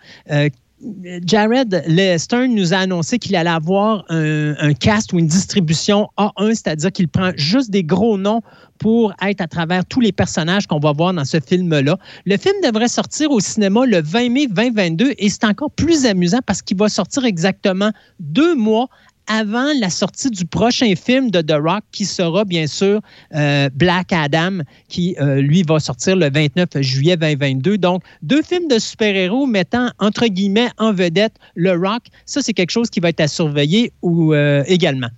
Jared 1.24 1.82
Stern 2.18 2.54
nous 2.54 2.72
a 2.72 2.78
annoncé 2.78 3.18
qu'il 3.18 3.34
allait 3.34 3.50
avoir 3.50 4.04
un, 4.08 4.54
un 4.58 4.74
cast 4.74 5.12
ou 5.12 5.18
une 5.18 5.26
distribution 5.26 6.08
A1, 6.16 6.50
c'est-à-dire 6.50 6.92
qu'il 6.92 7.08
prend 7.08 7.32
juste 7.36 7.70
des 7.70 7.82
gros 7.82 8.16
noms 8.16 8.42
pour 8.78 9.12
être 9.22 9.40
à 9.40 9.48
travers 9.48 9.84
tous 9.84 10.00
les 10.00 10.12
personnages 10.12 10.66
qu'on 10.66 10.78
va 10.78 10.92
voir 10.92 11.12
dans 11.12 11.24
ce 11.24 11.40
film-là. 11.40 11.98
Le 12.24 12.36
film 12.36 12.54
devrait 12.62 12.88
sortir 12.88 13.30
au 13.30 13.40
cinéma 13.40 13.86
le 13.86 14.00
20 14.00 14.28
mai 14.30 14.46
2022 14.46 15.14
et 15.18 15.28
c'est 15.28 15.44
encore 15.44 15.70
plus 15.70 16.06
amusant 16.06 16.38
parce 16.46 16.62
qu'il 16.62 16.76
va 16.76 16.88
sortir 16.88 17.24
exactement 17.24 17.90
deux 18.20 18.54
mois 18.54 18.88
avant 19.28 19.72
la 19.78 19.90
sortie 19.90 20.30
du 20.30 20.44
prochain 20.46 20.94
film 20.96 21.30
de 21.30 21.42
The 21.42 21.56
Rock, 21.62 21.84
qui 21.92 22.06
sera 22.06 22.44
bien 22.44 22.66
sûr 22.66 23.00
euh, 23.34 23.68
Black 23.74 24.12
Adam, 24.12 24.60
qui 24.88 25.14
euh, 25.20 25.40
lui 25.40 25.62
va 25.62 25.78
sortir 25.78 26.16
le 26.16 26.30
29 26.30 26.80
juillet 26.80 27.16
2022. 27.16 27.78
Donc, 27.78 28.02
deux 28.22 28.42
films 28.42 28.68
de 28.68 28.78
super-héros 28.78 29.46
mettant 29.46 29.90
entre 29.98 30.26
guillemets 30.26 30.70
en 30.78 30.92
vedette 30.92 31.34
le 31.54 31.72
Rock. 31.72 32.04
Ça, 32.24 32.40
c'est 32.42 32.54
quelque 32.54 32.70
chose 32.70 32.88
qui 32.88 33.00
va 33.00 33.10
être 33.10 33.20
à 33.20 33.28
surveiller 33.28 33.92
euh, 34.02 34.64
également. 34.66 35.08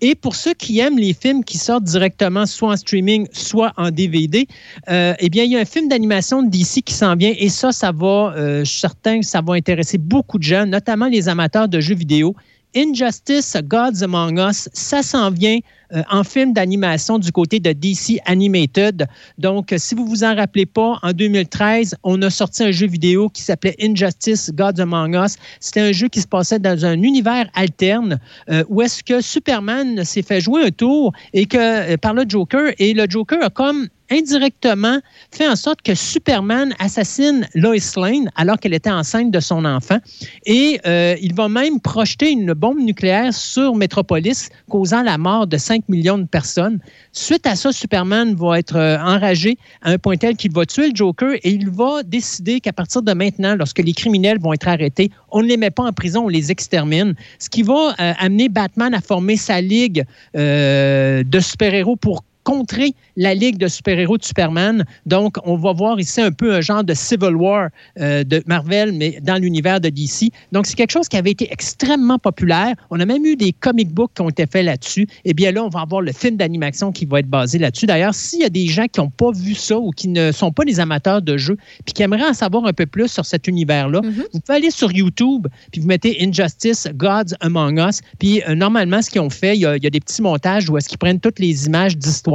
Et 0.00 0.14
pour 0.14 0.34
ceux 0.34 0.54
qui 0.54 0.80
aiment 0.80 0.98
les 0.98 1.14
films 1.14 1.44
qui 1.44 1.58
sortent 1.58 1.84
directement 1.84 2.46
soit 2.46 2.72
en 2.72 2.76
streaming, 2.76 3.28
soit 3.32 3.72
en 3.76 3.90
DVD, 3.90 4.46
eh 4.88 5.28
bien, 5.30 5.44
il 5.44 5.50
y 5.52 5.56
a 5.56 5.60
un 5.60 5.64
film 5.66 5.88
d'animation 5.88 6.42
de 6.42 6.48
DC 6.48 6.82
qui 6.82 6.94
s'en 6.94 7.14
vient 7.16 7.34
et 7.36 7.50
ça, 7.50 7.70
ça 7.70 7.92
va, 7.92 8.34
je 8.64 9.22
ça 9.22 9.40
va 9.42 9.54
intéresser 9.54 9.98
beaucoup 9.98 10.38
de 10.38 10.42
gens, 10.42 10.64
notamment 10.64 11.06
les 11.06 11.28
amateurs 11.28 11.68
de 11.68 11.80
jeux 11.80 11.94
vidéo. 11.94 12.34
Injustice 12.74 13.56
Gods 13.64 14.02
Among 14.02 14.38
Us, 14.38 14.68
ça 14.72 15.02
s'en 15.02 15.30
vient 15.30 15.58
euh, 15.92 16.02
en 16.08 16.22
film 16.22 16.52
d'animation 16.52 17.18
du 17.18 17.32
côté 17.32 17.58
de 17.58 17.72
DC 17.72 18.20
Animated. 18.26 19.06
Donc, 19.38 19.72
euh, 19.72 19.76
si 19.78 19.96
vous 19.96 20.06
vous 20.06 20.22
en 20.22 20.36
rappelez 20.36 20.66
pas, 20.66 20.98
en 21.02 21.12
2013, 21.12 21.96
on 22.04 22.22
a 22.22 22.30
sorti 22.30 22.62
un 22.62 22.70
jeu 22.70 22.86
vidéo 22.86 23.28
qui 23.28 23.42
s'appelait 23.42 23.74
Injustice 23.82 24.52
Gods 24.54 24.80
Among 24.80 25.16
Us. 25.16 25.36
C'était 25.58 25.80
un 25.80 25.92
jeu 25.92 26.08
qui 26.08 26.20
se 26.20 26.28
passait 26.28 26.60
dans 26.60 26.84
un 26.84 27.02
univers 27.02 27.46
alterne 27.54 28.20
euh, 28.50 28.62
où 28.68 28.82
est-ce 28.82 29.02
que 29.02 29.20
Superman 29.20 30.04
s'est 30.04 30.22
fait 30.22 30.40
jouer 30.40 30.64
un 30.64 30.70
tour 30.70 31.12
et 31.32 31.46
que 31.46 31.96
par 31.96 32.14
le 32.14 32.24
Joker 32.28 32.72
et 32.78 32.94
le 32.94 33.06
Joker 33.08 33.42
a 33.42 33.50
comme 33.50 33.88
indirectement 34.10 34.98
fait 35.32 35.48
en 35.48 35.56
sorte 35.56 35.82
que 35.82 35.94
Superman 35.94 36.74
assassine 36.78 37.46
Lois 37.54 37.76
Lane 37.96 38.30
alors 38.34 38.58
qu'elle 38.58 38.74
était 38.74 38.90
enceinte 38.90 39.30
de 39.30 39.40
son 39.40 39.64
enfant. 39.64 39.98
Et 40.46 40.80
euh, 40.86 41.16
il 41.22 41.34
va 41.34 41.48
même 41.48 41.80
projeter 41.80 42.30
une 42.30 42.52
bombe 42.52 42.80
nucléaire 42.80 43.32
sur 43.32 43.74
Metropolis, 43.74 44.50
causant 44.68 45.02
la 45.02 45.18
mort 45.18 45.46
de 45.46 45.56
5 45.56 45.88
millions 45.88 46.18
de 46.18 46.26
personnes. 46.26 46.80
Suite 47.12 47.46
à 47.46 47.56
ça, 47.56 47.72
Superman 47.72 48.34
va 48.34 48.58
être 48.58 48.76
euh, 48.76 48.98
enragé 48.98 49.56
à 49.82 49.90
un 49.90 49.98
point 49.98 50.16
tel 50.16 50.36
qu'il 50.36 50.52
va 50.52 50.66
tuer 50.66 50.90
le 50.90 50.96
Joker 50.96 51.34
et 51.34 51.50
il 51.50 51.70
va 51.70 52.02
décider 52.02 52.60
qu'à 52.60 52.72
partir 52.72 53.02
de 53.02 53.12
maintenant, 53.12 53.54
lorsque 53.54 53.78
les 53.78 53.92
criminels 53.92 54.40
vont 54.40 54.52
être 54.52 54.68
arrêtés, 54.68 55.10
on 55.30 55.42
ne 55.42 55.48
les 55.48 55.56
met 55.56 55.70
pas 55.70 55.84
en 55.84 55.92
prison, 55.92 56.24
on 56.24 56.28
les 56.28 56.50
extermine. 56.50 57.14
Ce 57.38 57.48
qui 57.48 57.62
va 57.62 57.94
euh, 58.00 58.12
amener 58.18 58.48
Batman 58.48 58.94
à 58.94 59.00
former 59.00 59.36
sa 59.36 59.60
ligue 59.60 60.04
de 60.34 61.40
super-héros 61.40 61.96
pour 61.96 62.22
contrer 62.44 62.94
la 63.16 63.34
ligue 63.34 63.58
de 63.58 63.68
super-héros 63.68 64.18
de 64.18 64.24
Superman. 64.24 64.84
Donc, 65.06 65.36
on 65.44 65.56
va 65.56 65.72
voir 65.72 66.00
ici 66.00 66.20
un 66.20 66.32
peu 66.32 66.54
un 66.54 66.60
genre 66.60 66.84
de 66.84 66.94
Civil 66.94 67.34
War 67.34 67.68
euh, 67.98 68.24
de 68.24 68.42
Marvel, 68.46 68.92
mais 68.92 69.18
dans 69.22 69.36
l'univers 69.36 69.80
de 69.80 69.88
DC. 69.88 70.30
Donc, 70.52 70.66
c'est 70.66 70.74
quelque 70.74 70.90
chose 70.90 71.08
qui 71.08 71.16
avait 71.16 71.30
été 71.30 71.52
extrêmement 71.52 72.18
populaire. 72.18 72.74
On 72.90 72.98
a 73.00 73.04
même 73.04 73.24
eu 73.24 73.36
des 73.36 73.52
comic 73.52 73.92
books 73.92 74.12
qui 74.14 74.22
ont 74.22 74.30
été 74.30 74.46
faits 74.46 74.64
là-dessus. 74.64 75.06
Et 75.24 75.34
bien 75.34 75.52
là, 75.52 75.64
on 75.64 75.68
va 75.68 75.80
avoir 75.80 76.00
le 76.00 76.12
film 76.12 76.36
d'animation 76.36 76.92
qui 76.92 77.04
va 77.04 77.20
être 77.20 77.28
basé 77.28 77.58
là-dessus. 77.58 77.86
D'ailleurs, 77.86 78.14
s'il 78.14 78.40
y 78.40 78.44
a 78.44 78.48
des 78.48 78.66
gens 78.66 78.86
qui 78.86 79.00
n'ont 79.00 79.10
pas 79.10 79.32
vu 79.32 79.54
ça 79.54 79.78
ou 79.78 79.90
qui 79.90 80.08
ne 80.08 80.32
sont 80.32 80.52
pas 80.52 80.64
des 80.64 80.80
amateurs 80.80 81.22
de 81.22 81.36
jeux, 81.36 81.56
puis 81.84 81.92
qui 81.92 82.02
aimeraient 82.02 82.28
en 82.28 82.34
savoir 82.34 82.64
un 82.64 82.72
peu 82.72 82.86
plus 82.86 83.08
sur 83.08 83.26
cet 83.26 83.48
univers-là, 83.48 84.00
vous 84.32 84.40
pouvez 84.40 84.56
aller 84.56 84.70
sur 84.70 84.92
YouTube, 84.92 85.46
puis 85.72 85.80
vous 85.80 85.86
mettez 85.86 86.24
Injustice, 86.24 86.88
Gods 86.94 87.34
Among 87.40 87.78
Us. 87.78 88.00
Puis 88.18 88.42
euh, 88.48 88.54
normalement, 88.54 89.02
ce 89.02 89.10
qu'ils 89.10 89.20
ont 89.20 89.30
fait, 89.30 89.56
il 89.56 89.60
y, 89.60 89.66
a, 89.66 89.76
il 89.76 89.84
y 89.84 89.86
a 89.86 89.90
des 89.90 90.00
petits 90.00 90.22
montages 90.22 90.68
où 90.70 90.76
est-ce 90.78 90.88
qu'ils 90.88 90.98
prennent 90.98 91.20
toutes 91.20 91.38
les 91.38 91.66
images 91.66 91.96
d'histoire 91.96 92.29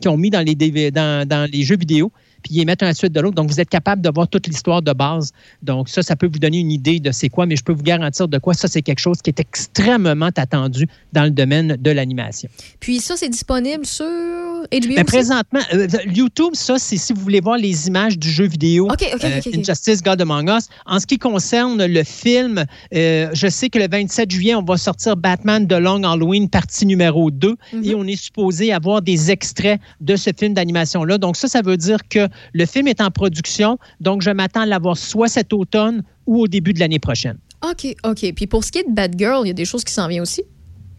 qu'ils 0.00 0.10
ont 0.10 0.16
mis 0.16 0.30
dans 0.30 0.44
les, 0.44 0.54
dans 0.90 1.50
les 1.50 1.62
jeux 1.62 1.76
vidéo 1.76 2.12
puis 2.42 2.54
ils 2.54 2.58
les 2.58 2.64
mettent 2.64 2.82
un 2.82 2.86
à 2.86 2.90
la 2.90 2.94
suite 2.94 3.12
de 3.12 3.20
l'autre. 3.20 3.34
Donc, 3.36 3.48
vous 3.50 3.60
êtes 3.60 3.68
capable 3.68 4.02
de 4.02 4.10
voir 4.12 4.28
toute 4.28 4.46
l'histoire 4.46 4.82
de 4.82 4.92
base. 4.92 5.32
Donc, 5.62 5.88
ça, 5.88 6.02
ça 6.02 6.16
peut 6.16 6.26
vous 6.32 6.38
donner 6.38 6.58
une 6.58 6.72
idée 6.72 7.00
de 7.00 7.10
c'est 7.12 7.28
quoi, 7.28 7.46
mais 7.46 7.56
je 7.56 7.62
peux 7.64 7.72
vous 7.72 7.82
garantir 7.82 8.28
de 8.28 8.38
quoi 8.38 8.54
ça, 8.54 8.68
c'est 8.68 8.82
quelque 8.82 8.98
chose 9.00 9.18
qui 9.22 9.30
est 9.30 9.40
extrêmement 9.40 10.30
attendu 10.36 10.86
dans 11.12 11.24
le 11.24 11.30
domaine 11.30 11.76
de 11.78 11.90
l'animation. 11.90 12.48
Puis 12.80 13.00
ça, 13.00 13.16
c'est 13.16 13.28
disponible 13.28 13.86
sur 13.86 14.04
HBO? 14.04 14.94
Ben, 14.94 15.04
présentement, 15.04 15.60
euh, 15.72 15.86
YouTube, 16.06 16.50
ça, 16.54 16.78
c'est 16.78 16.96
si 16.96 17.12
vous 17.12 17.20
voulez 17.22 17.40
voir 17.40 17.56
les 17.56 17.86
images 17.88 18.18
du 18.18 18.28
jeu 18.30 18.46
vidéo 18.46 18.86
OK, 18.90 18.92
OK, 19.14 19.24
euh, 19.24 19.38
OK, 19.38 19.46
OK. 19.46 19.54
Injustice 19.58 20.02
God 20.02 20.20
Among 20.20 20.48
Us. 20.50 20.68
En 20.86 20.98
ce 21.00 21.06
qui 21.06 21.18
concerne 21.18 21.84
le 21.84 22.04
film, 22.04 22.64
euh, 22.94 23.28
je 23.32 23.48
sais 23.48 23.70
que 23.70 23.78
le 23.78 23.88
27 23.90 24.30
juillet, 24.30 24.54
on 24.54 24.62
va 24.62 24.76
sortir 24.76 25.16
Batman 25.16 25.66
de 25.66 25.76
Long 25.76 26.02
Halloween, 26.02 26.48
partie 26.48 26.84
numéro 26.86 27.30
2, 27.30 27.56
Mhm. 27.72 27.84
et 27.84 27.94
on 27.94 28.04
est 28.04 28.16
supposé 28.22 28.72
avoir 28.72 29.02
des 29.02 29.30
extraits 29.30 29.80
de 30.00 30.16
ce 30.16 30.30
film 30.38 30.54
d'animation-là. 30.54 31.18
Donc 31.18 31.36
ça, 31.36 31.48
ça 31.48 31.62
veut 31.62 31.76
dire 31.76 31.98
que 32.08 32.28
le 32.52 32.66
film 32.66 32.88
est 32.88 33.00
en 33.00 33.10
production, 33.10 33.78
donc 34.00 34.22
je 34.22 34.30
m'attends 34.30 34.62
à 34.62 34.66
l'avoir 34.66 34.96
soit 34.96 35.28
cet 35.28 35.52
automne 35.52 36.02
ou 36.26 36.42
au 36.42 36.48
début 36.48 36.72
de 36.72 36.80
l'année 36.80 36.98
prochaine. 36.98 37.38
OK, 37.62 37.94
OK. 38.04 38.32
Puis 38.34 38.46
pour 38.46 38.64
ce 38.64 38.72
qui 38.72 38.78
est 38.78 38.88
de 38.88 38.94
Batgirl, 38.94 39.44
il 39.44 39.48
y 39.48 39.50
a 39.50 39.54
des 39.54 39.64
choses 39.64 39.84
qui 39.84 39.92
s'en 39.92 40.08
viennent 40.08 40.22
aussi? 40.22 40.42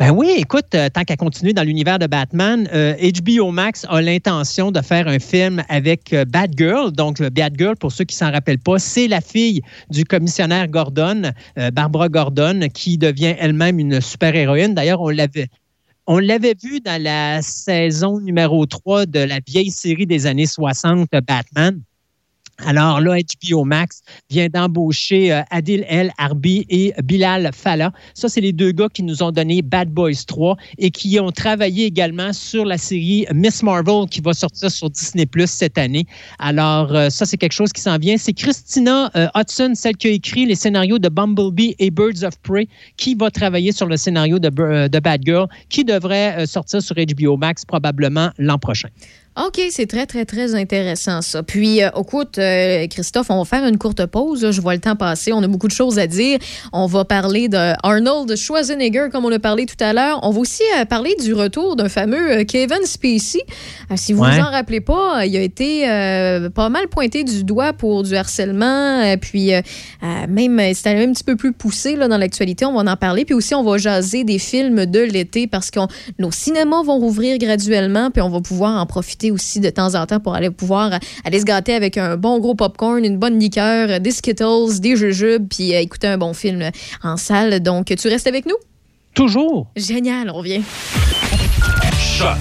Ben 0.02 0.10
oui, 0.10 0.34
écoute, 0.36 0.74
euh, 0.74 0.90
tant 0.90 1.04
qu'à 1.04 1.16
continuer 1.16 1.54
dans 1.54 1.62
l'univers 1.62 2.00
de 2.00 2.08
Batman, 2.08 2.68
euh, 2.74 2.96
HBO 2.96 3.52
Max 3.52 3.86
a 3.88 4.02
l'intention 4.02 4.72
de 4.72 4.82
faire 4.82 5.08
un 5.08 5.20
film 5.20 5.62
avec 5.70 6.12
euh, 6.12 6.26
Batgirl. 6.26 6.92
Donc, 6.92 7.22
euh, 7.22 7.30
Batgirl, 7.30 7.76
pour 7.76 7.92
ceux 7.92 8.06
qui 8.06 8.16
s'en 8.16 8.32
rappellent 8.32 8.58
pas, 8.58 8.80
c'est 8.80 9.08
la 9.08 9.22
fille 9.22 9.62
du 9.92 10.04
commissionnaire 10.04 10.68
Gordon, 10.70 11.32
euh, 11.60 11.70
Barbara 11.70 12.10
Gordon, 12.10 12.62
qui 12.74 12.98
devient 12.98 13.36
elle-même 13.38 13.78
une 13.78 14.02
super-héroïne. 14.02 14.74
D'ailleurs, 14.74 15.02
on 15.02 15.10
l'avait. 15.10 15.50
On 16.14 16.20
l'avait 16.20 16.58
vu 16.62 16.82
dans 16.82 17.02
la 17.02 17.42
saison 17.42 18.20
numéro 18.20 18.66
3 18.66 19.06
de 19.06 19.20
la 19.20 19.40
vieille 19.48 19.72
série 19.72 20.06
des 20.06 20.26
années 20.26 20.46
60, 20.46 21.08
Batman. 21.26 21.82
Alors 22.66 23.02
là, 23.02 23.18
HBO 23.18 23.64
Max 23.64 24.02
vient 24.30 24.48
d'embaucher 24.48 25.34
euh, 25.34 25.42
Adil 25.50 25.84
El 25.88 26.12
Arbi 26.18 26.66
et 26.70 26.94
Bilal 27.04 27.50
Fallah. 27.54 27.92
Ça, 28.14 28.30
c'est 28.30 28.42
les 28.42 28.54
deux 28.54 28.72
gars 28.72 28.88
qui 28.94 29.04
nous 29.04 29.24
ont 29.24 29.32
donné 29.32 29.62
Bad 29.62 29.90
Boys 29.90 30.24
3 30.28 30.58
et 30.78 30.92
qui 30.92 31.20
ont 31.20 31.32
travaillé 31.32 31.86
également 31.86 32.34
sur 32.34 32.66
la 32.66 32.78
série 32.78 33.26
Miss 33.34 33.64
Marvel 33.64 34.08
qui 34.10 34.22
va 34.22 34.34
sortir 34.34 34.70
sur 34.70 34.90
Disney 34.90 35.26
Plus 35.26 35.50
cette 35.50 35.78
année. 35.78 36.06
Alors, 36.40 36.94
euh, 36.94 37.10
ça, 37.10 37.26
c'est 37.26 37.38
quelque 37.38 37.54
chose 37.54 37.72
qui 37.74 37.82
s'en 37.82 37.98
vient. 37.98 38.18
C'est 38.18 38.34
Christina 38.34 39.10
euh, 39.16 39.28
Hudson, 39.36 39.72
celle 39.74 39.98
qui 39.98 40.08
a 40.08 40.12
écrit 40.12 40.46
les 40.46 40.56
scénarios 40.56 41.00
de 41.00 41.10
Bumblebee 41.10 41.76
et 41.80 41.90
Birds 41.90 42.24
of 42.24 42.38
Prey, 42.44 42.68
qui 42.98 43.16
va 43.16 43.32
travailler 43.32 43.72
sur 43.72 43.88
le 43.88 43.98
scénario 43.98 44.38
de, 44.38 44.50
Bad 45.00 45.22
Girl, 45.26 45.48
qui 45.70 45.84
devrait 45.84 46.46
sortir 46.46 46.82
sur 46.82 46.96
HBO 46.96 47.38
Max 47.38 47.66
probablement 47.66 48.30
l'an 48.38 48.60
prochain. 48.60 48.90
OK, 49.38 49.62
c'est 49.72 49.86
très, 49.88 50.06
très, 50.06 50.26
très 50.26 50.56
intéressant, 50.56 51.22
ça. 51.22 51.42
Puis, 51.42 51.82
euh, 51.82 51.90
écoute, 51.98 52.38
euh, 52.38 52.86
Christophe, 52.88 53.28
on 53.30 53.38
va 53.38 53.46
faire 53.46 53.66
une 53.66 53.78
courte 53.78 54.06
pause. 54.06 54.52
Je 54.52 54.60
vois 54.60 54.74
le 54.74 54.82
temps 54.82 54.98
passer. 54.98 55.32
On 55.32 55.42
a 55.42 55.48
beaucoup 55.48 55.70
de 55.70 55.74
choses 55.74 55.98
à 56.00 56.06
dire. 56.06 56.38
On 56.74 56.86
va 56.86 57.06
parler 57.06 57.48
de 57.48 57.74
Arnold 57.82 58.36
Schwarzenegger, 58.36 59.08
comme 59.10 59.24
on 59.24 59.32
a 59.32 59.40
parlé 59.40 59.66
tout 59.66 59.82
à 59.82 59.94
l'heure. 59.94 60.20
On 60.24 60.32
va 60.32 60.40
aussi 60.42 60.64
euh, 60.78 60.84
parler 60.84 61.16
du 61.24 61.34
retour 61.34 61.78
d'un 61.78 61.88
fameux 61.88 62.40
euh, 62.40 62.44
Kevin 62.44 62.84
Spacey. 62.84 63.40
Euh, 63.90 63.94
si 63.96 64.12
vous 64.12 64.22
Ouais. 64.22 64.32
vous 64.38 64.42
en 64.46 64.52
rappelez 64.52 64.82
pas, 64.82 65.22
euh, 65.22 65.26
il 65.26 65.38
a 65.38 65.42
été 65.42 65.90
euh, 65.90 66.50
pas 66.50 66.68
mal 66.68 66.90
pointé 66.90 67.24
du 67.24 67.46
doigt 67.46 67.72
pour 67.72 68.04
du 68.04 68.14
harcèlement. 68.18 69.02
euh, 69.02 69.16
puis, 69.16 69.54
euh, 69.54 69.62
euh, 70.04 70.28
même, 70.28 70.60
euh, 70.60 70.74
c'était 70.76 70.90
un 71.02 71.14
petit 71.14 71.24
peu 71.24 71.38
plus 71.38 71.54
poussé 71.54 71.96
là, 71.96 72.10
dans 72.10 72.18
l'actualité. 72.18 72.66
On 72.66 72.74
va 72.74 72.92
en 72.92 72.98
parler. 72.98 73.24
Puis 73.24 73.34
aussi, 73.34 73.56
on 73.56 73.64
va 73.64 73.78
jaser 73.78 74.26
des 74.26 74.40
films 74.40 74.86
de 74.88 75.00
l'été 75.00 75.48
parce 75.48 75.72
que 75.72 75.80
nos 76.20 76.32
cinémas 76.32 76.84
vont 76.84 76.98
rouvrir 77.00 77.38
graduellement. 77.38 78.12
Puis, 78.12 78.22
on 78.22 78.30
va 78.30 78.42
pouvoir 78.42 78.82
en 78.82 78.86
profiter 78.86 79.21
aussi 79.30 79.60
de 79.60 79.70
temps 79.70 79.94
en 79.94 80.06
temps 80.08 80.20
pour 80.20 80.34
aller 80.34 80.50
pouvoir 80.50 80.94
euh, 80.94 80.98
aller 81.24 81.40
se 81.40 81.46
gâter 81.46 81.76
avec 81.76 81.98
un 81.98 82.18
bon 82.18 82.40
gros 82.40 82.56
popcorn, 82.56 83.04
une 83.06 83.18
bonne 83.18 83.38
liqueur, 83.38 83.90
euh, 83.90 84.00
des 84.00 84.12
Skittles, 84.12 84.80
des 84.80 84.96
jujubes, 84.96 85.48
puis 85.48 85.76
euh, 85.76 85.80
écouter 85.80 86.08
un 86.08 86.18
bon 86.18 86.34
film 86.34 86.72
en 87.04 87.18
salle. 87.18 87.60
Donc, 87.60 87.94
tu 87.96 88.08
restes 88.08 88.28
avec 88.28 88.46
nous? 88.46 88.56
Toujours. 89.14 89.68
Génial, 89.76 90.30
on 90.30 90.38
revient. 90.38 90.62
Choc 92.00 92.38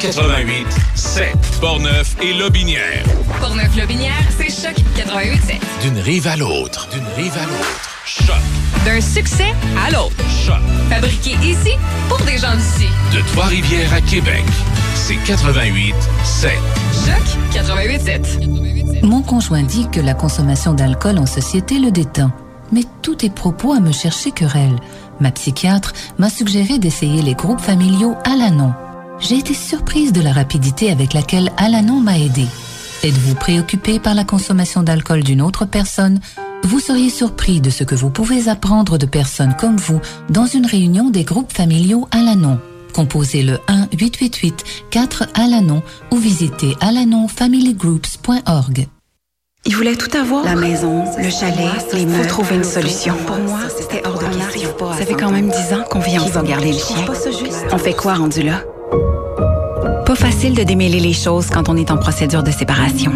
88 0.00 0.66
7 0.94 1.28
Portneuf 1.60 2.16
et 2.22 2.32
Lobinière. 2.32 3.04
Portneuf-Lobinière, 3.40 4.12
c'est 4.36 4.50
Choc 4.50 4.76
88.7. 4.96 5.82
D'une 5.82 5.98
rive 5.98 6.26
à 6.26 6.36
l'autre. 6.36 6.88
D'une 6.92 7.06
rive 7.16 7.36
à 7.36 7.46
l'autre. 7.46 7.93
Choc. 8.06 8.36
D'un 8.84 9.00
succès 9.00 9.54
à 9.82 9.90
l'autre. 9.90 10.14
Choc. 10.44 10.60
Fabriqué 10.90 11.32
ici 11.42 11.70
pour 12.08 12.18
des 12.18 12.36
gens 12.36 12.54
d'ici. 12.54 12.86
De 13.12 13.20
Trois-Rivières 13.32 13.94
à 13.94 14.00
Québec. 14.02 14.44
C'est 14.94 15.16
88 15.26 15.94
7. 16.22 16.50
Choc 17.06 17.62
88.7. 17.64 19.04
Mon 19.06 19.22
conjoint 19.22 19.62
dit 19.62 19.88
que 19.90 20.00
la 20.00 20.12
consommation 20.12 20.74
d'alcool 20.74 21.18
en 21.18 21.24
société 21.24 21.78
le 21.78 21.90
détend. 21.90 22.30
Mais 22.72 22.84
tous 23.00 23.16
tes 23.16 23.30
propos 23.30 23.72
à 23.72 23.80
me 23.80 23.92
chercher 23.92 24.32
querelle. 24.32 24.76
Ma 25.20 25.30
psychiatre 25.30 25.94
m'a 26.18 26.28
suggéré 26.28 26.78
d'essayer 26.78 27.22
les 27.22 27.34
groupes 27.34 27.60
familiaux 27.60 28.16
Alanon. 28.24 28.74
J'ai 29.18 29.38
été 29.38 29.54
surprise 29.54 30.12
de 30.12 30.20
la 30.20 30.32
rapidité 30.32 30.90
avec 30.90 31.14
laquelle 31.14 31.52
Alanon 31.56 32.00
m'a 32.00 32.18
aidé. 32.18 32.46
Êtes-vous 33.02 33.34
préoccupé 33.34 33.98
par 33.98 34.14
la 34.14 34.24
consommation 34.24 34.82
d'alcool 34.82 35.22
d'une 35.22 35.40
autre 35.40 35.64
personne? 35.64 36.20
Vous 36.64 36.80
seriez 36.80 37.10
surpris 37.10 37.60
de 37.60 37.68
ce 37.68 37.84
que 37.84 37.94
vous 37.94 38.08
pouvez 38.08 38.48
apprendre 38.48 38.96
de 38.96 39.04
personnes 39.04 39.54
comme 39.58 39.76
vous 39.76 40.00
dans 40.30 40.46
une 40.46 40.64
réunion 40.64 41.10
des 41.10 41.24
groupes 41.24 41.52
familiaux 41.52 42.08
Alanon. 42.10 42.58
Composez 42.94 43.42
le 43.42 43.58
1-888-4 43.68 45.28
Alanon 45.34 45.82
ou 46.10 46.16
visitez 46.16 46.74
alanonfamilygroups.org. 46.80 48.88
Il 49.66 49.76
voulait 49.76 49.96
tout 49.96 50.16
avoir. 50.16 50.42
La 50.44 50.54
maison, 50.54 51.04
le 51.18 51.28
chalet, 51.28 51.68
les 51.92 52.06
meubles. 52.06 52.28
Trouver 52.28 52.56
une 52.56 52.64
solution. 52.64 53.14
Pour 53.26 53.36
moi, 53.40 53.60
c'était 53.68 54.00
hors 54.06 54.18
de 54.18 54.24
question. 54.24 54.70
Ça 54.98 55.04
fait 55.04 55.12
quand 55.14 55.32
même 55.32 55.50
dix 55.50 55.74
ans 55.74 55.84
qu'on 55.90 56.00
vit 56.00 56.18
ensemble. 56.18 56.48
garder 56.48 56.72
le 56.72 56.78
chien. 56.78 57.04
On 57.72 57.78
fait 57.78 57.94
quoi 57.94 58.14
rendu 58.14 58.42
là? 58.42 58.62
Pas 60.06 60.14
facile 60.14 60.54
de 60.54 60.62
démêler 60.62 61.00
les 61.00 61.12
choses 61.12 61.50
quand 61.50 61.68
on 61.68 61.76
est 61.76 61.90
en 61.90 61.98
procédure 61.98 62.42
de 62.42 62.50
séparation. 62.50 63.12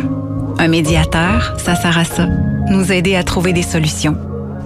Un 0.61 0.67
médiateur, 0.67 1.55
ça 1.57 1.77
sert 1.77 1.97
à 1.97 2.05
ça. 2.05 2.27
Nous 2.69 2.91
aider 2.91 3.15
à 3.15 3.23
trouver 3.23 3.53
des 3.53 3.63
solutions. 3.63 4.17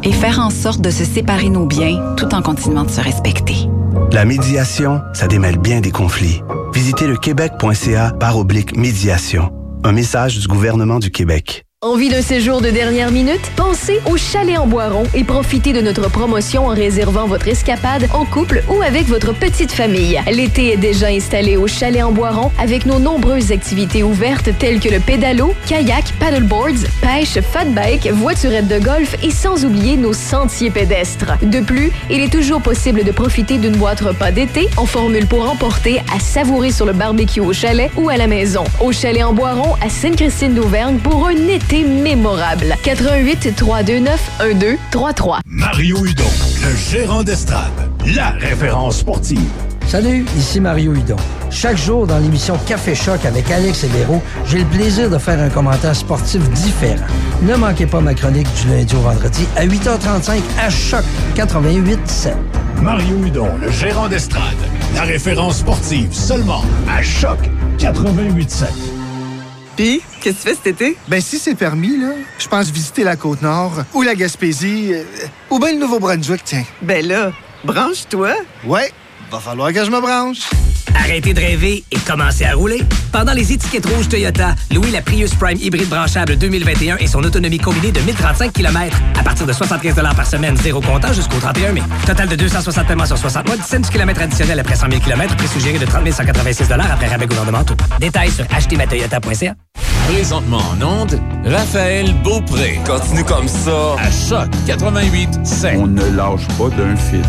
Et 0.03 0.13
faire 0.13 0.41
en 0.41 0.49
sorte 0.49 0.81
de 0.81 0.91
se 0.91 1.05
séparer 1.05 1.51
nos 1.51 1.67
biens 1.67 2.15
tout 2.17 2.35
en 2.35 2.41
continuant 2.41 2.85
de 2.85 2.91
se 2.91 3.01
respecter. 3.01 3.69
La 4.11 4.25
médiation, 4.25 5.03
ça 5.13 5.29
démêle 5.29 5.59
bien 5.59 5.81
des 5.81 5.91
conflits. 5.91 6.41
Visitez 6.75 7.07
le 7.07 7.17
québec.ca 7.17 8.13
par 8.19 8.39
oblique 8.39 8.75
médiation. 8.75 9.51
Un 9.85 9.93
message 9.93 10.39
du 10.39 10.49
gouvernement 10.49 10.99
du 10.99 11.11
Québec. 11.11 11.67
Envie 11.85 12.11
d'un 12.11 12.23
séjour 12.23 12.61
de 12.61 12.71
dernière 12.71 13.11
minute? 13.11 13.41
Pensez 13.57 14.01
au 14.09 14.17
Chalet 14.17 14.57
en 14.57 14.69
Boiron 14.69 15.03
et 15.15 15.25
profitez 15.25 15.73
de 15.73 15.81
notre 15.81 16.09
promotion 16.09 16.69
en 16.69 16.75
réservant 16.75 17.27
votre 17.27 17.49
escapade 17.49 18.09
en 18.15 18.25
couple 18.25 18.63
ou 18.69 18.83
avec 18.83 19.09
votre 19.09 19.35
petite 19.35 19.73
famille. 19.73 20.23
L'été 20.31 20.75
est 20.75 20.77
déjà 20.77 21.09
installé 21.09 21.57
au 21.57 21.67
Chalet 21.67 22.05
en 22.05 22.13
Boiron 22.13 22.53
avec 22.57 22.87
nos 22.87 23.01
nombreuses 23.01 23.51
activités 23.51 24.05
ouvertes 24.05 24.51
telles 24.61 24.79
que 24.79 24.91
le 24.91 25.01
pédalo, 25.01 25.55
kayak, 25.67 26.05
paddleboards, 26.21 26.87
pêche, 27.01 27.41
fat 27.41 27.65
bike, 27.65 28.07
voiturette 28.13 28.69
de 28.69 28.79
golf 28.79 29.17
et 29.21 29.33
sans 29.33 29.65
oublier 29.65 29.97
nos 29.97 30.13
sentiers 30.13 30.71
pédestres. 30.71 31.37
De 31.43 31.59
plus, 31.59 31.91
il 32.09 32.21
est 32.21 32.33
toujours 32.33 32.63
possible 32.63 33.03
de 33.03 33.11
profiter 33.11 33.59
d'une 33.59 33.75
boîte 33.75 34.03
repas 34.03 34.31
d'été 34.31 34.69
en 34.77 34.87
formule 34.87 35.27
pour 35.27 35.51
emporter 35.51 35.99
à 36.15 36.21
savourer 36.21 36.71
sur 36.71 36.87
le 36.87 36.93
barbecue 36.93 37.41
au 37.41 37.53
chalet 37.53 37.91
ou 37.97 38.09
à 38.09 38.17
la 38.17 38.29
maison. 38.29 38.63
Au 38.79 38.93
Chalet 38.93 39.25
en 39.25 39.33
Boiron 39.33 39.75
à 39.85 39.89
Sainte-Christine 39.89 40.55
d'Auvergne 40.55 40.99
pour 40.99 41.27
un 41.27 41.49
été 41.49 41.72
mémorable. 41.81 42.77
88 42.83 43.55
329 43.57 44.31
1233. 44.41 45.41
Mario 45.47 46.05
Hudon, 46.05 46.25
le 46.63 46.77
gérant 46.77 47.23
d'estrade, 47.23 47.73
la 48.15 48.31
référence 48.31 48.99
sportive. 48.99 49.41
Salut, 49.87 50.25
ici 50.39 50.61
Mario 50.61 50.95
Hudon. 50.95 51.17
Chaque 51.51 51.77
jour 51.77 52.07
dans 52.07 52.19
l'émission 52.19 52.59
Café 52.67 52.95
Choc 52.95 53.25
avec 53.27 53.51
Alex 53.51 53.85
Héberot, 53.85 54.23
j'ai 54.47 54.61
le 54.61 54.65
plaisir 54.65 55.11
de 55.11 55.19
faire 55.19 55.39
un 55.41 55.51
commentaire 55.51 55.95
sportif 55.95 56.41
différent. 56.51 57.05
Ne 57.43 57.57
manquez 57.57 57.87
pas 57.87 58.01
ma 58.01 58.15
chronique 58.15 58.49
du 58.63 58.71
lundi 58.71 58.95
au 58.95 59.01
vendredi 59.01 59.47
à 59.57 59.67
8h35 59.67 60.41
à 60.61 60.71
Choc 60.71 61.05
88.7. 61.37 62.33
Mario 62.81 63.17
Hudon, 63.25 63.49
le 63.61 63.71
gérant 63.71 64.09
d'estrade, 64.09 64.43
la 64.95 65.03
référence 65.03 65.59
sportive 65.59 66.13
seulement 66.13 66.65
à 66.89 67.03
Choc 67.03 67.39
88.7. 67.79 69.02
Puis, 69.83 70.01
qu'est-ce 70.21 70.37
que 70.37 70.43
tu 70.43 70.49
fais 70.49 70.55
cet 70.55 70.67
été? 70.81 70.97
Ben, 71.09 71.21
si 71.21 71.41
c'est 71.41 71.57
permis, 71.57 71.97
là, 71.97 72.13
je 72.39 72.47
pense 72.47 72.71
visiter 72.71 73.03
la 73.03 73.17
Côte-Nord 73.17 73.83
ou 73.95 74.03
la 74.03 74.15
Gaspésie 74.15 74.95
euh, 74.95 75.03
ou 75.51 75.59
bien 75.59 75.73
le 75.73 75.81
Nouveau-Brunswick, 75.81 76.45
tiens. 76.45 76.63
Ben 76.83 77.05
là, 77.05 77.33
branche-toi. 77.65 78.31
Ouais, 78.65 78.93
va 79.29 79.41
falloir 79.41 79.73
que 79.73 79.85
je 79.85 79.91
me 79.91 80.01
branche. 80.01 80.39
Arrêtez 80.95 81.35
de 81.35 81.41
rêver 81.41 81.83
et 81.91 81.97
commencez 82.07 82.45
à 82.45 82.55
rouler. 82.55 82.81
Pendant 83.11 83.33
les 83.33 83.53
étiquettes 83.53 83.87
rouges 83.87 84.09
Toyota, 84.09 84.55
louez 84.71 84.93
la 84.93 85.03
Prius 85.03 85.35
Prime 85.35 85.59
hybride 85.61 85.89
branchable 85.89 86.37
2021 86.37 86.99
et 86.99 87.09
son 87.09 87.25
autonomie 87.25 87.59
combinée 87.59 87.91
de 87.91 87.99
1035 88.03 88.53
km 88.53 88.97
à 89.19 89.25
partir 89.25 89.47
de 89.47 89.53
75 89.53 89.97
par 89.97 90.27
semaine, 90.29 90.57
zéro 90.59 90.81
comptant 90.81 91.13
jusqu'au 91.13 91.39
31 91.39 91.73
mai. 91.73 91.83
Total 92.07 92.29
de 92.29 92.37
260 92.37 92.87
paiements 92.87 93.07
sur 93.07 93.19
60 93.19 93.47
mois, 93.49 93.57
17 93.57 93.91
km 93.91 94.23
additionnel 94.23 94.61
après 94.61 94.77
100 94.77 94.91
000 94.91 95.03
km, 95.03 95.37
prix 95.37 95.49
suggéré 95.49 95.81
de 95.81 95.87
30 95.87 96.09
186 96.09 96.71
après 96.71 97.09
rabais 97.09 97.27
gouvernementaux. 97.27 97.75
Détails 97.99 98.31
sur 98.31 98.45
achetezmatoyota.ca. 98.55 99.57
Présentement 100.09 100.59
en 100.59 101.03
onde, 101.03 101.21
Raphaël 101.45 102.13
Beaupré. 102.23 102.79
Continue 102.85 103.25
comme 103.25 103.49
ça. 103.49 103.95
À 103.99 104.11
Choc 104.11 104.49
88 104.67 105.29
On 105.79 105.87
ne 105.87 106.05
lâche 106.17 106.47
pas 106.59 106.69
d'un 106.77 106.97
fil. 106.97 107.23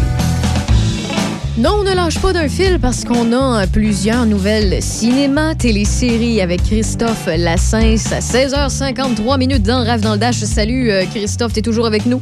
Non, 1.58 1.78
on 1.80 1.84
ne 1.84 1.94
lâche 1.94 2.20
pas 2.20 2.34
d'un 2.34 2.50
fil 2.50 2.80
parce 2.80 3.06
qu'on 3.06 3.32
a 3.32 3.62
euh, 3.62 3.68
plusieurs 3.72 4.26
nouvelles 4.26 4.82
cinéma, 4.82 5.54
téléséries 5.54 6.42
avec 6.42 6.64
Christophe 6.64 7.28
Lassens 7.28 8.12
à 8.12 8.20
16h53 8.20 9.38
minutes 9.38 9.64
dans 9.64 9.86
Rave 9.86 10.02
dans 10.02 10.14
le 10.14 10.20
Dash. 10.20 10.38
Salut 10.38 10.90
euh, 10.90 11.06
Christophe, 11.06 11.54
t'es 11.54 11.62
toujours 11.62 11.86
avec 11.86 12.08
nous? 12.08 12.20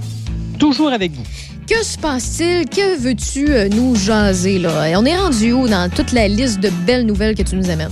Toujours 0.59 0.91
avec 0.91 1.13
vous. 1.13 1.23
Que 1.67 1.81
se 1.83 1.97
passe-t-il? 1.97 2.67
Que 2.67 2.99
veux-tu 2.99 3.53
euh, 3.53 3.69
nous 3.69 3.95
jaser 3.95 4.59
là? 4.59 4.89
Et 4.89 4.97
on 4.97 5.05
est 5.05 5.17
rendu 5.17 5.53
où 5.53 5.67
dans 5.69 5.89
toute 5.89 6.11
la 6.11 6.27
liste 6.27 6.59
de 6.59 6.69
belles 6.85 7.05
nouvelles 7.05 7.35
que 7.35 7.43
tu 7.43 7.55
nous 7.55 7.69
amènes? 7.69 7.89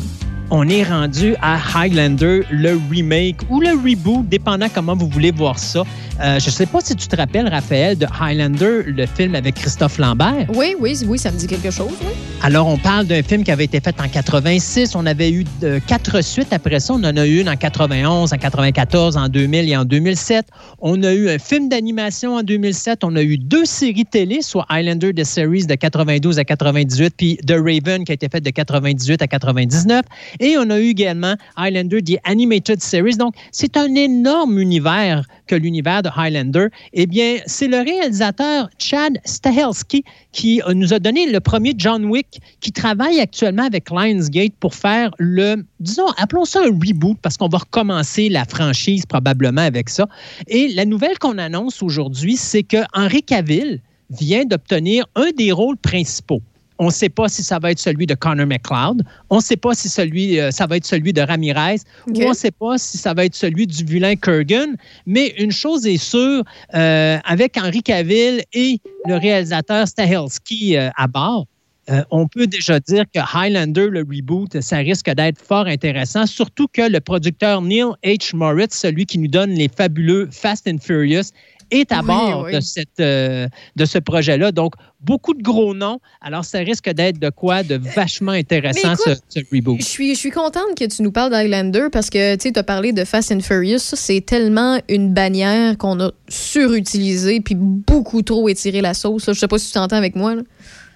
On 0.52 0.68
est 0.68 0.84
rendu 0.84 1.36
à 1.41 1.58
Highlander, 1.76 2.41
le 2.50 2.80
remake 2.89 3.38
ou 3.50 3.60
le 3.62 3.70
reboot, 3.70 4.28
dépendant 4.28 4.68
comment 4.74 4.95
vous 4.95 5.08
voulez 5.08 5.32
voir 5.32 5.60
ça. 5.60 5.84
Euh, 6.22 6.39
je 6.39 6.47
ne 6.47 6.52
sais 6.52 6.66
pas 6.66 6.80
si 6.82 6.95
tu 6.95 7.08
te 7.08 7.16
rappelles, 7.16 7.47
Raphaël, 7.47 7.97
de 7.97 8.06
Highlander, 8.20 8.84
le 8.86 9.06
film 9.06 9.36
avec 9.36 9.56
Christophe 9.56 9.97
Lambert. 9.97 10.47
Oui, 10.54 10.76
oui, 10.80 10.97
oui, 11.08 11.18
ça 11.18 11.32
me 11.32 11.38
dit 11.38 11.47
quelque 11.47 11.72
chose, 11.72 11.93
oui. 12.02 12.14
Alors, 12.41 12.68
on 12.68 12.78
parle 12.78 13.06
d'un 13.06 13.22
film 13.22 13.43
qui 13.43 13.52
avait 13.52 13.66
été 13.66 13.80
fait 13.80 13.95
en 14.00 14.08
86. 14.08 14.95
On 14.95 15.06
avait 15.06 15.30
eu 15.30 15.45
euh, 15.64 15.80
quatre 15.86 16.22
suites 16.22 16.52
après 16.52 16.80
ça. 16.80 16.93
On 16.93 17.04
en 17.04 17.18
a 17.18 17.26
eu 17.26 17.41
une 17.41 17.50
en 17.50 17.56
91, 17.56 18.34
en 18.34 18.38
94, 18.38 19.18
en 19.18 19.28
2000 19.28 19.70
et 19.70 19.78
en 19.78 19.86
2007. 19.86 20.45
On 20.80 21.04
a 21.04 21.14
eu 21.14 21.30
un 21.30 21.38
film 21.38 21.70
d'animation 21.70 22.36
en 22.36 22.43
2007. 22.43 23.04
On 23.04 23.16
a 23.16 23.22
eu 23.22 23.38
deux 23.38 23.66
séries 23.66 24.06
télé, 24.06 24.41
soit 24.41 24.66
Highlander 24.70 25.14
The 25.14 25.24
Series 25.26 25.66
de 25.66 25.76
92 25.76 26.39
à 26.39 26.45
98, 26.45 27.14
puis 27.16 27.38
The 27.45 27.56
Raven 27.58 28.06
qui 28.06 28.12
a 28.12 28.16
été 28.16 28.30
fait 28.30 28.41
de 28.41 28.50
98 28.50 29.22
à 29.22 29.28
99. 29.28 30.02
Et 30.39 30.57
on 30.57 30.69
a 30.69 30.79
eu 30.79 30.89
également 30.89 31.35
Highlander 31.55 32.01
The 32.01 32.17
Animated 32.23 32.81
Series. 32.81 33.17
Donc, 33.17 33.35
c'est 33.51 33.77
un 33.77 33.93
énorme 33.95 34.59
univers 34.59 35.25
que 35.47 35.55
l'univers 35.55 36.03
de 36.03 36.09
Highlander. 36.15 36.67
Eh 36.93 37.05
bien, 37.07 37.37
c'est 37.45 37.67
le 37.67 37.77
réalisateur 37.77 38.69
Chad 38.77 39.19
Stahelski 39.25 40.03
qui 40.31 40.61
euh, 40.61 40.73
nous 40.73 40.93
a 40.93 40.99
donné 40.99 41.29
le 41.29 41.39
premier 41.39 41.73
John 41.77 42.05
Wick, 42.05 42.39
qui 42.61 42.71
travaille 42.71 43.19
actuellement 43.19 43.63
avec 43.63 43.89
Lionsgate 43.89 44.53
pour 44.59 44.75
faire 44.75 45.11
le, 45.17 45.65
disons, 45.79 46.07
appelons 46.17 46.45
ça 46.45 46.61
un 46.61 46.69
reboot, 46.69 47.17
parce 47.21 47.37
qu'on 47.37 47.47
va 47.49 47.59
recommencer 47.59 48.29
la 48.29 48.45
franchise 48.45 49.05
probablement 49.05 49.61
avec 49.61 49.89
ça. 49.89 50.07
Et 50.47 50.69
la 50.69 50.85
nouvelle 50.85 51.17
qu'on 51.17 51.37
annonce 51.37 51.81
aujourd'hui, 51.81 52.37
c'est 52.37 52.63
que 52.63 52.77
Henry 52.93 53.23
Cavill 53.23 53.81
vient 54.11 54.45
d'obtenir 54.45 55.05
un 55.15 55.31
des 55.37 55.51
rôles 55.51 55.77
principaux. 55.77 56.41
On 56.80 56.86
ne 56.86 56.91
sait 56.91 57.09
pas 57.09 57.27
si 57.27 57.43
ça 57.43 57.59
va 57.59 57.71
être 57.71 57.80
celui 57.80 58.05
de 58.05 58.15
Connor 58.15 58.47
McLeod. 58.47 59.03
On 59.30 59.38
ne 59.38 59.41
sait 59.41 59.57
pas 59.57 59.73
si 59.73 59.89
celui, 59.89 60.39
euh, 60.39 60.49
ça 60.49 60.65
va 60.65 60.77
être 60.77 60.86
celui 60.86 61.13
de 61.13 61.21
Ramirez. 61.21 61.82
Ou 62.07 62.23
on 62.23 62.30
ne 62.30 62.34
sait 62.34 62.51
pas 62.51 62.77
si 62.77 62.97
ça 62.97 63.13
va 63.13 63.25
être 63.25 63.36
celui 63.36 63.67
du 63.67 63.84
vilain 63.84 64.15
Kurgan. 64.15 64.75
Mais 65.05 65.36
une 65.38 65.51
chose 65.51 65.86
est 65.86 65.97
sûre, 65.97 66.43
euh, 66.73 67.17
avec 67.25 67.57
Henry 67.57 67.84
Cavill 67.84 68.43
et 68.53 68.80
le 69.05 69.15
réalisateur 69.15 69.88
Stahelski 69.88 70.77
euh, 70.77 70.89
à 70.95 71.07
bord, 71.07 71.45
euh, 71.89 72.03
on 72.11 72.27
peut 72.27 72.45
déjà 72.45 72.80
dire 72.80 73.05
que 73.13 73.19
Highlander, 73.19 73.88
le 73.89 74.01
reboot, 74.01 74.61
ça 74.61 74.77
risque 74.77 75.09
d'être 75.09 75.41
fort 75.41 75.65
intéressant, 75.65 76.25
surtout 76.27 76.67
que 76.67 76.84
le 76.84 76.99
producteur 76.99 77.61
Neil 77.61 77.86
H. 78.03 78.36
Moritz, 78.36 78.77
celui 78.77 79.05
qui 79.05 79.17
nous 79.17 79.27
donne 79.27 79.51
les 79.51 79.69
fabuleux 79.69 80.30
Fast 80.32 80.67
and 80.67 80.77
Furious, 80.82 81.32
est 81.72 81.91
à 81.91 81.99
Oui, 81.99 82.07
bord 82.07 82.43
oui. 82.45 82.53
De, 82.53 82.59
cette, 82.59 82.99
euh, 82.99 83.47
de 83.76 83.86
ce 83.86 83.97
projet-là. 83.99 84.51
Donc, 84.51 84.74
beaucoup 85.01 85.34
de 85.34 85.41
gros 85.41 85.74
noms. 85.74 85.99
Alors, 86.22 86.43
ça 86.45 86.59
risque 86.59 86.89
d'être 86.89 87.20
de 87.20 87.30
quoi 87.30 87.63
de 87.63 87.76
vachement 87.76 88.32
intéressant, 88.32 88.93
écoute, 88.93 89.17
ce, 89.30 89.39
ce 89.39 89.45
reboot. 89.55 89.78
Je 89.80 89.86
suis, 89.86 90.13
je 90.15 90.20
suis 90.20 90.32
contente 90.32 90.76
que 90.78 90.86
tu 90.86 91.01
nous 91.03 91.11
parles 91.11 91.32
d'Highlander 91.32 91.88
parce 91.91 92.09
que 92.09 92.36
tu 92.36 92.51
as 92.55 92.63
parlé 92.63 92.91
de 92.93 93.03
Fast 93.05 93.32
and 93.32 93.41
Furious. 93.41 93.80
Ça, 93.80 93.95
c'est 93.95 94.22
tellement 94.22 94.80
une 94.89 95.13
bannière 95.13 95.78
qu'on 95.78 95.99
a 96.01 96.11
surutilisée 96.28 97.41
puis 97.41 97.55
beaucoup 97.55 98.22
trop 98.22 98.47
étiré 98.49 98.82
la 98.82 98.93
sauce. 98.93 99.26
Je 99.28 99.34
sais 99.34 99.47
pas 99.47 99.57
si 99.57 99.67
tu 99.67 99.74
t'entends 99.74 99.95
avec 99.97 100.15
moi. 100.15 100.36
là. 100.36 100.41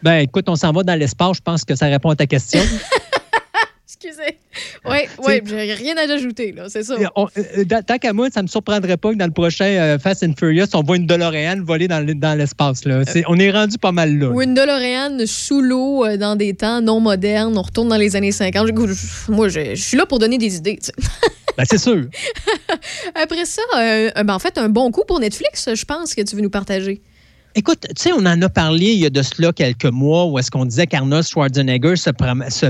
Ben, 0.04 0.18
écoute, 0.18 0.50
on 0.50 0.56
s'en 0.56 0.74
va 0.74 0.84
dans 0.84 1.00
l'espace. 1.00 1.38
Je 1.38 1.42
pense 1.42 1.64
que 1.64 1.76
ça 1.76 1.86
répond 1.86 2.10
à 2.10 2.16
ta 2.16 2.26
question. 2.28 2.60
Excusez. 4.04 4.38
Oui, 4.86 4.98
oui, 5.26 5.42
j'ai 5.46 5.74
rien 5.74 5.96
à 5.98 6.12
ajouter, 6.12 6.52
là, 6.52 6.66
c'est 6.68 6.84
ça. 6.84 6.96
On- 7.16 7.28
euh, 7.38 7.44
euh, 7.60 7.82
tant 7.86 7.98
qu'à 7.98 8.12
moi, 8.14 8.28
ça 8.34 8.42
ne 8.42 8.44
me 8.44 8.48
surprendrait 8.48 8.98
pas 8.98 9.12
que 9.12 9.18
dans 9.18 9.26
le 9.26 9.32
prochain 9.32 9.66
euh, 9.66 9.98
Fast 10.00 10.24
and 10.24 10.34
Furious, 10.38 10.66
on 10.74 10.84
voit 10.84 10.98
une 10.98 11.08
DeLorean 11.08 11.64
voler 11.64 11.88
dans, 11.88 12.06
dans 12.06 12.38
l'espace. 12.38 12.84
là. 12.86 13.04
C'est- 13.06 13.24
On 13.28 13.38
est 13.40 13.52
rendu 13.52 13.78
pas 13.78 13.92
mal 13.92 14.18
là. 14.18 14.30
Ou 14.30 14.42
une 14.42 14.54
DeLorean 14.54 15.26
sous 15.26 15.62
l'eau 15.62 16.06
euh, 16.06 16.18
dans 16.18 16.36
des 16.36 16.54
temps 16.54 16.82
non 16.82 17.00
modernes. 17.00 17.58
On 17.58 17.62
retourne 17.62 17.88
dans 17.90 17.98
les 17.98 18.16
années 18.16 18.32
50. 18.32 18.70
Écoute, 18.70 18.90
je- 18.90 19.32
Moi, 19.32 19.48
je, 19.50 19.76
je 19.76 19.82
suis 19.82 19.98
là 19.98 20.06
pour 20.06 20.20
donner 20.20 20.38
des 20.38 20.56
idées. 20.56 20.80
Ben, 21.56 21.66
c'est 21.70 21.78
sûr. 21.78 22.06
Après 23.16 23.46
ça, 23.46 23.62
euh, 23.78 24.10
euh, 24.18 24.24
ben, 24.24 24.34
en 24.34 24.40
fait, 24.40 24.58
un 24.58 24.70
bon 24.70 24.90
coup 24.90 25.04
pour 25.08 25.20
Netflix, 25.20 25.70
je 25.72 25.86
pense 25.86 26.16
que 26.16 26.22
tu 26.24 26.36
veux 26.36 26.42
nous 26.42 26.50
partager. 26.50 27.04
Écoute, 27.54 27.82
tu 27.90 28.02
sais, 28.02 28.12
on 28.12 28.26
en 28.26 28.42
a 28.42 28.50
parlé 28.50 28.88
il 28.88 28.98
y 29.00 29.06
a 29.06 29.12
de 29.12 29.22
cela 29.22 29.54
quelques 29.54 29.86
mois 29.86 30.26
où 30.26 30.40
est-ce 30.40 30.50
qu'on 30.50 30.66
disait 30.66 30.88
qu'Arnold 30.88 31.24
Schwarzenegger 31.24 31.96
se, 31.96 32.10
se 32.50 32.66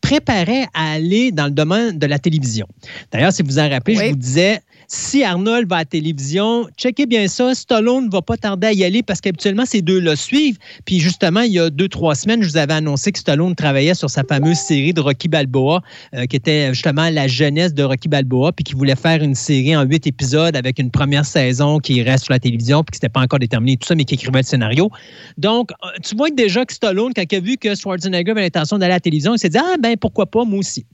préparait 0.00 0.66
à 0.74 0.92
aller 0.92 1.32
dans 1.32 1.46
le 1.46 1.50
domaine 1.50 1.98
de 1.98 2.06
la 2.06 2.18
télévision. 2.18 2.66
D'ailleurs, 3.10 3.32
si 3.32 3.42
vous 3.42 3.48
vous 3.48 3.58
en 3.58 3.68
rappelez, 3.68 3.96
je 3.96 4.04
vous 4.10 4.16
disais, 4.16 4.60
si 4.90 5.22
Arnold 5.22 5.68
va 5.68 5.76
à 5.76 5.78
la 5.80 5.84
télévision, 5.84 6.66
checkez 6.78 7.04
bien 7.04 7.28
ça. 7.28 7.54
Stallone 7.54 8.06
ne 8.06 8.10
va 8.10 8.22
pas 8.22 8.38
tarder 8.38 8.68
à 8.68 8.72
y 8.72 8.84
aller 8.84 9.02
parce 9.02 9.20
qu'habituellement, 9.20 9.66
ces 9.66 9.82
deux-là 9.82 10.16
suivent. 10.16 10.56
Puis 10.86 10.98
justement, 10.98 11.42
il 11.42 11.52
y 11.52 11.58
a 11.58 11.68
deux, 11.68 11.88
trois 11.88 12.14
semaines, 12.14 12.42
je 12.42 12.48
vous 12.48 12.56
avais 12.56 12.72
annoncé 12.72 13.12
que 13.12 13.18
Stallone 13.18 13.54
travaillait 13.54 13.94
sur 13.94 14.08
sa 14.08 14.24
fameuse 14.24 14.56
série 14.56 14.94
de 14.94 15.02
Rocky 15.02 15.28
Balboa, 15.28 15.82
euh, 16.14 16.24
qui 16.24 16.36
était 16.36 16.72
justement 16.72 17.10
la 17.10 17.28
jeunesse 17.28 17.74
de 17.74 17.82
Rocky 17.82 18.08
Balboa, 18.08 18.52
puis 18.52 18.64
qui 18.64 18.72
voulait 18.72 18.96
faire 18.96 19.22
une 19.22 19.34
série 19.34 19.76
en 19.76 19.82
huit 19.82 20.06
épisodes 20.06 20.56
avec 20.56 20.78
une 20.78 20.90
première 20.90 21.26
saison 21.26 21.80
qui 21.80 22.02
reste 22.02 22.24
sur 22.24 22.32
la 22.32 22.40
télévision, 22.40 22.82
puis 22.82 22.98
qui 22.98 23.04
n'était 23.04 23.12
pas 23.12 23.20
encore 23.20 23.40
déterminée, 23.40 23.76
tout 23.76 23.86
ça, 23.86 23.94
mais 23.94 24.04
qui 24.04 24.14
écrivait 24.14 24.38
le 24.38 24.44
scénario. 24.44 24.90
Donc, 25.36 25.70
euh, 25.70 25.88
tu 26.02 26.16
vois 26.16 26.30
déjà 26.30 26.64
que 26.64 26.72
Stallone, 26.72 27.12
quand 27.14 27.24
il 27.30 27.36
a 27.36 27.40
vu 27.40 27.58
que 27.58 27.74
Schwarzenegger 27.74 28.30
avait 28.30 28.40
l'intention 28.40 28.78
d'aller 28.78 28.92
à 28.92 28.96
la 28.96 29.00
télévision, 29.00 29.34
il 29.34 29.38
s'est 29.38 29.50
dit, 29.50 29.58
ah 29.58 29.76
ben 29.78 29.98
pourquoi 29.98 30.24
pas, 30.24 30.46
moi 30.46 30.60
aussi. 30.60 30.86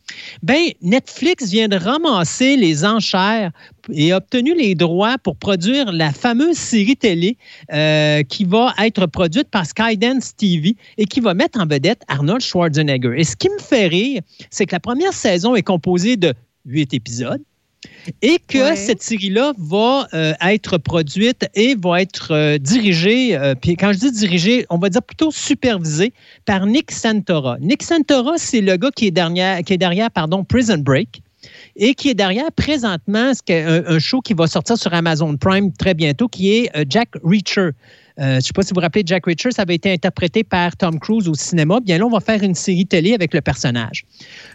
Ben, 0.43 0.65
Netflix 0.83 1.49
vient 1.51 1.69
de 1.69 1.77
ramasser 1.77 2.57
les 2.57 2.85
enchères 2.85 3.53
et 3.93 4.13
a 4.13 4.17
obtenu 4.17 4.55
les 4.55 4.75
droits 4.75 5.19
pour 5.19 5.37
produire 5.37 5.93
la 5.93 6.13
fameuse 6.13 6.57
série 6.57 6.97
télé 6.97 7.37
euh, 7.73 8.23
qui 8.23 8.45
va 8.45 8.73
être 8.83 9.07
produite 9.07 9.49
par 9.49 9.67
Skydance 9.67 10.37
TV 10.37 10.77
et 10.99 11.07
qui 11.07 11.21
va 11.21 11.35
mettre 11.35 11.61
en 11.61 11.67
vedette 11.67 12.03
Arnold 12.09 12.41
Schwarzenegger. 12.41 13.15
Et 13.17 13.25
ce 13.25 13.37
qui 13.37 13.49
me 13.49 13.59
fait 13.59 13.87
rire, 13.87 14.23
c'est 14.51 14.67
que 14.67 14.75
la 14.75 14.81
première 14.81 15.13
saison 15.13 15.55
est 15.55 15.63
composée 15.63 16.17
de 16.17 16.33
huit 16.67 16.95
épisodes 16.95 17.43
et 18.23 18.39
que 18.49 18.75
cette 18.75 19.03
série-là 19.03 19.53
va 19.59 20.09
euh, 20.15 20.33
être 20.41 20.79
produite 20.79 21.47
et 21.55 21.75
va 21.75 22.01
être 22.01 22.33
euh, 22.33 22.59
dirigée, 22.59 23.39
puis 23.61 23.77
quand 23.77 23.93
je 23.93 23.99
dis 23.99 24.13
dirigée, 24.13 24.67
on 24.71 24.79
va 24.79 24.89
dire 24.89 25.03
plutôt 25.03 25.31
supervisée 25.31 26.13
par 26.47 26.67
Nick 26.67 26.91
Santora. 26.91 27.59
Nick 27.61 27.83
Santora, 27.83 28.39
c'est 28.39 28.63
le 28.63 28.77
gars 28.77 28.91
qui 28.91 29.07
est 29.07 29.11
derrière, 29.11 29.63
qui 29.63 29.75
est 29.75 29.79
derrière 29.79 30.11
pardon, 30.11 30.45
Prison 30.45 30.79
Break 30.79 31.23
et 31.77 31.95
qui 31.95 32.11
est 32.11 32.15
derrière 32.15 32.51
présentement 32.53 33.33
un, 33.49 33.85
un, 33.87 33.99
show 33.99 34.21
qui 34.21 34.35
va 34.35 34.47
sortir 34.47 34.79
sur 34.79 34.93
Amazon 34.95 35.37
Prime 35.37 35.73
très 35.73 35.95
bientôt, 35.95 36.29
qui 36.29 36.53
est 36.53 36.77
euh, 36.77 36.85
Jack 36.89 37.11
Reacher. 37.23 37.61
Euh, 37.61 37.73
je 38.17 38.37
ne 38.37 38.41
sais 38.41 38.53
pas 38.55 38.63
si 38.63 38.69
vous 38.69 38.77
vous 38.77 38.81
rappelez 38.81 39.03
Jack 39.05 39.27
Reacher, 39.27 39.51
ça 39.51 39.63
avait 39.63 39.75
été 39.75 39.93
interprété 39.93 40.45
par 40.45 40.77
Tom 40.77 41.01
Cruise 41.01 41.29
au 41.29 41.35
cinéma. 41.35 41.81
Bien 41.81 41.99
là, 41.99 42.07
on 42.07 42.11
va 42.11 42.21
faire 42.21 42.43
une 42.43 42.55
série 42.55 42.87
télé 42.87 43.15
avec 43.15 43.35
le 43.35 43.41
personnage. 43.41 44.05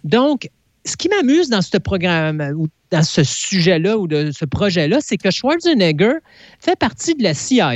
Donc, 0.05 0.49
ce 0.85 0.95
qui 0.95 1.09
m'amuse 1.09 1.49
dans 1.49 1.61
ce 1.61 1.77
programme, 1.77 2.41
ou 2.55 2.67
dans 2.89 3.03
ce 3.03 3.23
sujet-là 3.23 3.97
ou 3.97 4.07
de 4.07 4.31
ce 4.31 4.45
projet-là, 4.45 4.99
c'est 5.01 5.17
que 5.17 5.29
Schwarzenegger 5.29 6.13
fait 6.59 6.79
partie 6.79 7.15
de 7.15 7.23
la 7.23 7.33
CIA. 7.33 7.75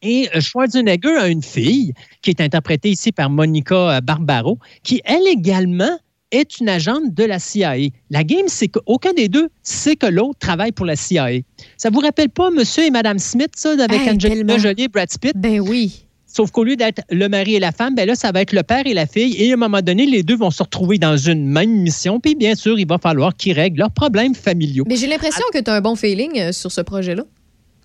Et 0.00 0.28
euh, 0.32 0.40
Schwarzenegger 0.40 1.16
a 1.18 1.26
une 1.26 1.42
fille 1.42 1.92
qui 2.22 2.30
est 2.30 2.40
interprétée 2.40 2.90
ici 2.90 3.10
par 3.10 3.30
Monica 3.30 4.00
Barbaro, 4.00 4.58
qui, 4.84 5.00
elle 5.04 5.26
également, 5.26 5.98
est 6.30 6.60
une 6.60 6.68
agente 6.68 7.14
de 7.14 7.24
la 7.24 7.38
CIA. 7.38 7.76
La 8.10 8.24
game, 8.24 8.46
c'est 8.48 8.68
qu'aucun 8.68 9.12
des 9.12 9.28
deux 9.28 9.48
sait 9.62 9.96
que 9.96 10.06
l'autre 10.06 10.38
travaille 10.38 10.72
pour 10.72 10.86
la 10.86 10.96
CIA. 10.96 11.40
Ça 11.76 11.90
vous 11.90 12.00
rappelle 12.00 12.30
pas 12.30 12.50
Monsieur 12.50 12.84
et 12.84 12.90
Madame 12.90 13.18
Smith, 13.18 13.52
ça, 13.56 13.72
avec 13.72 14.00
Angelina 14.06 14.58
Jolie 14.58 14.84
et 14.84 14.88
Brad 14.88 15.08
Pitt? 15.20 15.32
Ben 15.36 15.60
oui. 15.60 16.04
Sauf 16.26 16.50
qu'au 16.50 16.62
lieu 16.62 16.76
d'être 16.76 17.02
le 17.10 17.26
mari 17.28 17.54
et 17.54 17.58
la 17.58 17.72
femme, 17.72 17.94
ben 17.94 18.06
là, 18.06 18.14
ça 18.14 18.32
va 18.32 18.42
être 18.42 18.52
le 18.52 18.62
père 18.62 18.86
et 18.86 18.92
la 18.92 19.06
fille. 19.06 19.34
Et 19.42 19.50
à 19.50 19.54
un 19.54 19.56
moment 19.56 19.80
donné, 19.80 20.04
les 20.04 20.22
deux 20.22 20.36
vont 20.36 20.50
se 20.50 20.62
retrouver 20.62 20.98
dans 20.98 21.16
une 21.16 21.46
même 21.48 21.70
mission. 21.70 22.20
Puis 22.20 22.34
bien 22.34 22.54
sûr, 22.54 22.78
il 22.78 22.86
va 22.86 22.98
falloir 22.98 23.34
qu'ils 23.34 23.54
règlent 23.54 23.78
leurs 23.78 23.90
problèmes 23.90 24.34
familiaux. 24.34 24.84
Mais 24.86 24.96
j'ai 24.96 25.06
l'impression 25.06 25.44
que 25.52 25.58
tu 25.58 25.70
as 25.70 25.74
un 25.74 25.80
bon 25.80 25.96
feeling 25.96 26.38
euh, 26.38 26.52
sur 26.52 26.70
ce 26.70 26.82
projet-là. 26.82 27.24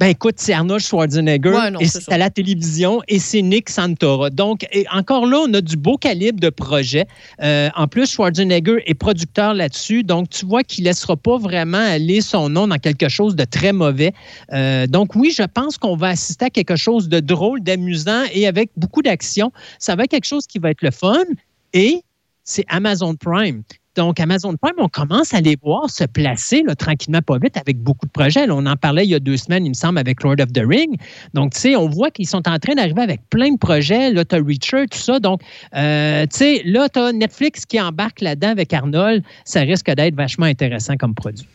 Ben 0.04 0.10
écoute, 0.10 0.36
c'est 0.36 0.52
Arnold 0.52 0.82
Schwarzenegger 0.82 1.58
et 1.80 1.88
c'est 1.88 2.12
à 2.12 2.18
la 2.18 2.30
télévision 2.30 3.02
et 3.08 3.20
c'est 3.20 3.42
Nick 3.42 3.70
Santora. 3.70 4.30
Donc, 4.30 4.68
encore 4.92 5.26
là, 5.26 5.46
on 5.48 5.54
a 5.54 5.62
du 5.62 5.78
beau 5.78 5.96
calibre 5.96 6.42
de 6.42 6.50
projet. 6.50 7.08
Euh, 7.42 7.70
en 7.74 7.88
plus, 7.88 8.12
Schwarzenegger 8.12 8.84
est 8.86 8.96
producteur 8.96 9.54
là-dessus. 9.54 10.04
Donc, 10.04 10.30
tu 10.30 10.46
vois 10.46 10.66
qu'il 10.66 10.84
ne 10.84 10.90
laissera 10.90 11.16
pas 11.16 11.38
vraiment 11.38 11.78
aller 11.78 12.20
son 12.20 12.50
nom 12.50 12.68
dans 12.68 12.80
quelque 12.80 13.08
chose 13.08 13.38
de 13.38 13.46
très 13.46 13.72
mauvais. 13.72 14.12
Euh, 14.52 14.88
donc, 14.88 15.16
oui, 15.16 15.34
je 15.34 15.44
pense 15.44 15.78
qu'on 15.78 15.96
va 15.96 16.10
assister 16.10 16.48
à 16.48 16.50
quelque 16.50 16.76
chose 16.76 17.08
de 17.08 17.22
drôle, 17.22 17.64
d'amusant 17.64 18.24
et 18.34 18.46
avec 18.46 18.72
beaucoup 18.76 19.04
d'action. 19.04 19.54
Ça 19.80 19.96
va 19.96 20.04
être 20.04 20.12
quelque 20.12 20.28
chose 20.28 20.48
qui 20.48 20.60
va 20.60 20.72
être 20.72 20.82
le 20.82 20.92
fun 20.92 21.24
et 21.72 22.04
c'est 22.44 22.66
Amazon 22.68 23.16
Prime. 23.16 23.64
Donc, 23.96 24.20
Amazon 24.20 24.56
Prime, 24.60 24.76
on 24.78 24.90
commence 24.90 25.34
à 25.34 25.42
les 25.42 25.56
voir 25.62 25.90
se 25.90 26.04
placer 26.04 26.64
tranquillement, 26.78 27.22
pas 27.22 27.38
vite, 27.38 27.58
avec 27.58 27.78
beaucoup 27.80 28.06
de 28.06 28.12
projets. 28.12 28.50
on 28.50 28.66
en 28.66 28.76
parlait 28.76 29.06
il 29.06 29.12
y 29.12 29.16
a 29.16 29.20
deux 29.20 29.38
semaines, 29.38 29.66
il 29.66 29.70
me 29.70 29.76
semble, 29.76 30.00
avec 30.00 30.24
Lord 30.24 30.38
of 30.40 30.52
the 30.52 30.64
Ring. 30.66 30.98
Donc, 31.34 31.54
tu 31.54 31.60
sais, 31.60 31.76
on 31.76 31.88
voit 31.88 32.10
qu'ils 32.10 32.28
sont 32.28 32.48
en 32.48 32.58
train 32.58 32.74
d'arriver 32.76 33.02
avec 33.02 33.22
plein 33.30 33.52
de 33.52 33.58
projets. 33.58 34.12
Là, 34.12 34.26
tu 34.26 34.36
as 34.36 34.40
Reacher, 34.40 34.86
tout 34.90 34.98
ça. 34.98 35.20
Donc, 35.20 35.42
euh, 35.76 36.24
tu 36.24 36.38
sais, 36.38 36.62
là, 36.66 36.90
tu 36.90 37.00
as 37.00 37.12
Netflix 37.14 37.66
qui 37.66 37.80
embarque 37.80 38.22
là-dedans 38.22 38.50
avec 38.50 38.74
Arnold. 38.74 39.24
Ça 39.46 39.62
risque 39.62 39.92
d'être 39.92 40.16
vachement 40.16 40.46
intéressant 40.46 40.96
comme 40.98 41.14
produit. 41.14 41.48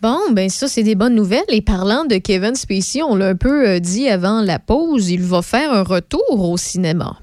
Bon, 0.00 0.18
ben 0.32 0.48
ça, 0.48 0.68
c'est 0.68 0.84
des 0.84 0.94
bonnes 0.94 1.16
nouvelles. 1.16 1.42
Et 1.48 1.60
parlant 1.60 2.04
de 2.04 2.18
Kevin 2.18 2.54
Spacey, 2.54 3.02
on 3.02 3.16
l'a 3.16 3.28
un 3.28 3.34
peu 3.34 3.68
euh, 3.68 3.80
dit 3.80 4.08
avant 4.08 4.42
la 4.42 4.60
pause, 4.60 5.10
il 5.10 5.22
va 5.22 5.42
faire 5.42 5.72
un 5.72 5.82
retour 5.82 6.22
au 6.38 6.56
cinéma. 6.56 7.16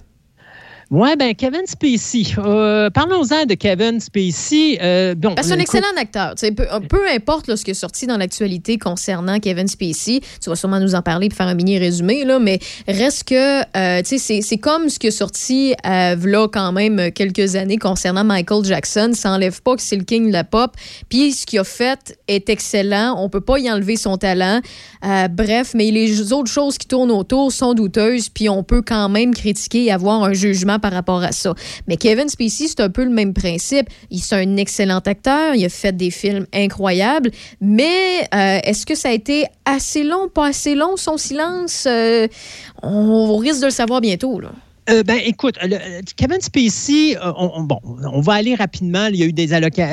Oui, 0.91 1.09
ben 1.17 1.33
Kevin 1.33 1.65
Spacey. 1.65 2.35
Euh, 2.37 2.91
parlons-en 2.91 3.45
de 3.45 3.55
Kevin 3.55 3.99
Spacey. 3.99 4.77
Euh, 4.79 5.15
bon, 5.15 5.33
c'est 5.41 5.53
un 5.53 5.59
excellent 5.59 5.87
acteur. 5.97 6.35
Peu, 6.39 6.65
peu, 6.87 7.09
importe 7.09 7.55
ce 7.55 7.65
qui 7.65 7.71
est 7.71 7.75
sorti 7.75 8.05
dans 8.05 8.17
l'actualité 8.17 8.77
concernant 8.77 9.39
Kevin 9.39 9.67
Spacey, 9.67 10.19
tu 10.39 10.49
vas 10.49 10.55
sûrement 10.55 10.79
nous 10.79 10.93
en 10.93 11.01
parler 11.01 11.29
pour 11.29 11.37
faire 11.37 11.47
un 11.47 11.55
mini 11.55 11.79
résumé, 11.79 12.23
là, 12.23 12.37
mais 12.37 12.59
reste 12.87 13.23
que 13.23 13.61
euh, 13.75 14.01
c'est 14.03 14.57
comme 14.57 14.89
ce 14.89 14.99
qui 14.99 15.07
est 15.07 15.11
sorti 15.11 15.73
là 15.83 16.47
quand 16.51 16.71
même 16.71 17.11
quelques 17.11 17.55
années 17.55 17.77
concernant 17.77 18.23
Michael 18.23 18.63
Jackson. 18.63 19.11
Ça 19.13 19.29
n'enlève 19.29 19.63
pas 19.63 19.75
que 19.75 19.81
c'est 19.81 19.95
le 19.95 20.03
king 20.03 20.27
de 20.27 20.33
la 20.33 20.43
pop. 20.43 20.71
Puis 21.09 21.31
ce 21.31 21.47
qu'il 21.47 21.57
a 21.59 21.63
fait 21.63 22.15
est 22.27 22.49
excellent. 22.49 23.15
On 23.17 23.29
peut 23.29 23.41
pas 23.41 23.57
y 23.57 23.71
enlever 23.71 23.95
son 23.95 24.17
talent. 24.17 24.61
bref, 25.31 25.71
mais 25.73 25.89
les 25.89 26.31
autres 26.31 26.51
choses 26.51 26.77
qui 26.77 26.87
tournent 26.87 27.11
autour 27.11 27.51
sont 27.51 27.73
douteuses. 27.73 28.29
Puis 28.29 28.49
on 28.49 28.63
peut 28.63 28.83
quand 28.83 29.09
même 29.09 29.33
critiquer 29.33 29.85
et 29.85 29.91
avoir 29.91 30.23
un 30.23 30.33
jugement 30.33 30.74
par 30.79 30.91
rapport 30.91 31.23
à 31.23 31.31
ça. 31.31 31.53
Mais 31.87 31.97
Kevin 31.97 32.29
Spacey, 32.29 32.67
c'est 32.67 32.79
un 32.79 32.89
peu 32.89 33.03
le 33.03 33.09
même 33.09 33.33
principe. 33.33 33.87
Il 34.09 34.19
est 34.19 34.33
un 34.33 34.57
excellent 34.57 34.99
acteur, 34.99 35.55
il 35.55 35.65
a 35.65 35.69
fait 35.69 35.95
des 35.95 36.11
films 36.11 36.45
incroyables, 36.53 37.31
mais 37.61 38.21
euh, 38.33 38.59
est-ce 38.63 38.85
que 38.85 38.95
ça 38.95 39.09
a 39.09 39.11
été 39.11 39.45
assez 39.65 40.03
long, 40.03 40.29
pas 40.33 40.47
assez 40.47 40.75
long, 40.75 40.97
son 40.97 41.17
silence? 41.17 41.85
Euh, 41.87 42.27
on 42.83 43.37
risque 43.37 43.61
de 43.61 43.65
le 43.65 43.71
savoir 43.71 44.01
bientôt. 44.01 44.39
Là. 44.39 44.51
Euh, 44.87 45.01
ben, 45.01 45.19
écoute, 45.25 45.57
Kevin 46.15 46.41
Spacey, 46.41 47.17
euh, 47.17 47.31
on, 47.37 47.63
bon, 47.63 47.79
on 47.83 48.21
va 48.21 48.33
aller 48.33 48.53
rapidement. 48.53 49.07
Il 49.07 49.15
y 49.15 49.23
a 49.23 49.25
eu 49.25 49.33
des, 49.33 49.47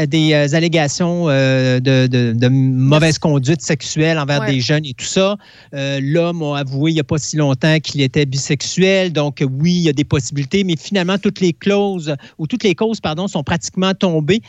des 0.07 0.33
euh, 0.35 0.55
allégations 0.55 1.27
de, 1.29 2.49
mauvaise 2.49 3.19
conduite 3.19 3.63
sexuelle 3.63 4.19
envers 4.19 4.45
des 4.45 4.61
jeunes 4.61 4.85
et 4.85 4.93
tout 4.93 5.07
ça. 5.07 5.37
L'homme 5.73 6.43
a 6.43 6.59
avoué 6.59 6.91
il 6.91 6.95
n'y 6.95 7.01
a 7.01 7.05
pas 7.05 7.17
si 7.17 7.37
longtemps 7.37 7.79
qu'il 7.81 8.03
était 8.03 8.27
bisexuel. 8.27 9.13
Donc, 9.13 9.43
oui, 9.61 9.73
il 9.73 9.83
y 9.83 9.89
a 9.89 9.95
des 9.95 10.05
possibilités, 10.05 10.63
mais 10.63 10.77
finalement, 10.77 11.17
toutes 11.17 11.41
les 11.41 11.55
clauses 11.55 12.15
ou 12.37 12.47
toutes 12.47 12.65
les 12.65 12.75
causes, 12.75 13.01
pardon, 13.01 13.29
sont 13.29 13.43
pratiquement 13.43 13.95
tombées 13.95 14.43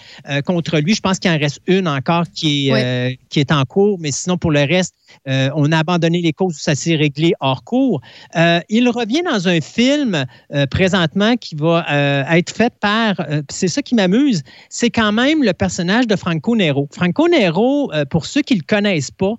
contre 0.45 0.79
lui. 0.79 0.93
Je 0.93 1.01
pense 1.01 1.19
qu'il 1.19 1.31
en 1.31 1.37
reste 1.37 1.61
une 1.67 1.87
encore 1.87 2.25
qui 2.33 2.69
est, 2.69 3.17
qui 3.29 3.39
est 3.39 3.51
en 3.51 3.63
cours, 3.63 3.97
mais 3.99 4.11
sinon, 4.11 4.37
pour 4.37 4.51
le 4.51 4.61
reste, 4.61 4.95
on 5.25 5.71
a 5.71 5.77
abandonné 5.77 6.21
les 6.21 6.33
causes 6.33 6.55
où 6.55 6.59
ça 6.59 6.75
s'est 6.75 6.95
réglé 6.95 7.33
hors 7.39 7.63
cours. 7.63 8.01
il 8.35 8.89
revient 8.89 9.21
dans 9.23 9.47
un 9.47 9.61
film 9.61 10.25
euh, 10.53 10.65
présentement 10.65 11.35
qui 11.37 11.55
va 11.55 11.85
euh, 11.91 12.23
être 12.31 12.51
faite 12.51 12.73
par, 12.79 13.15
euh, 13.19 13.41
c'est 13.49 13.67
ça 13.67 13.81
qui 13.81 13.95
m'amuse, 13.95 14.43
c'est 14.69 14.89
quand 14.89 15.11
même 15.11 15.43
le 15.43 15.53
personnage 15.53 16.07
de 16.07 16.15
Franco 16.15 16.55
Nero. 16.55 16.87
Franco 16.91 17.27
Nero, 17.27 17.91
pour 18.09 18.25
ceux 18.25 18.41
qui 18.41 18.53
ne 18.53 18.59
le 18.59 18.65
connaissent 18.65 19.11
pas, 19.11 19.33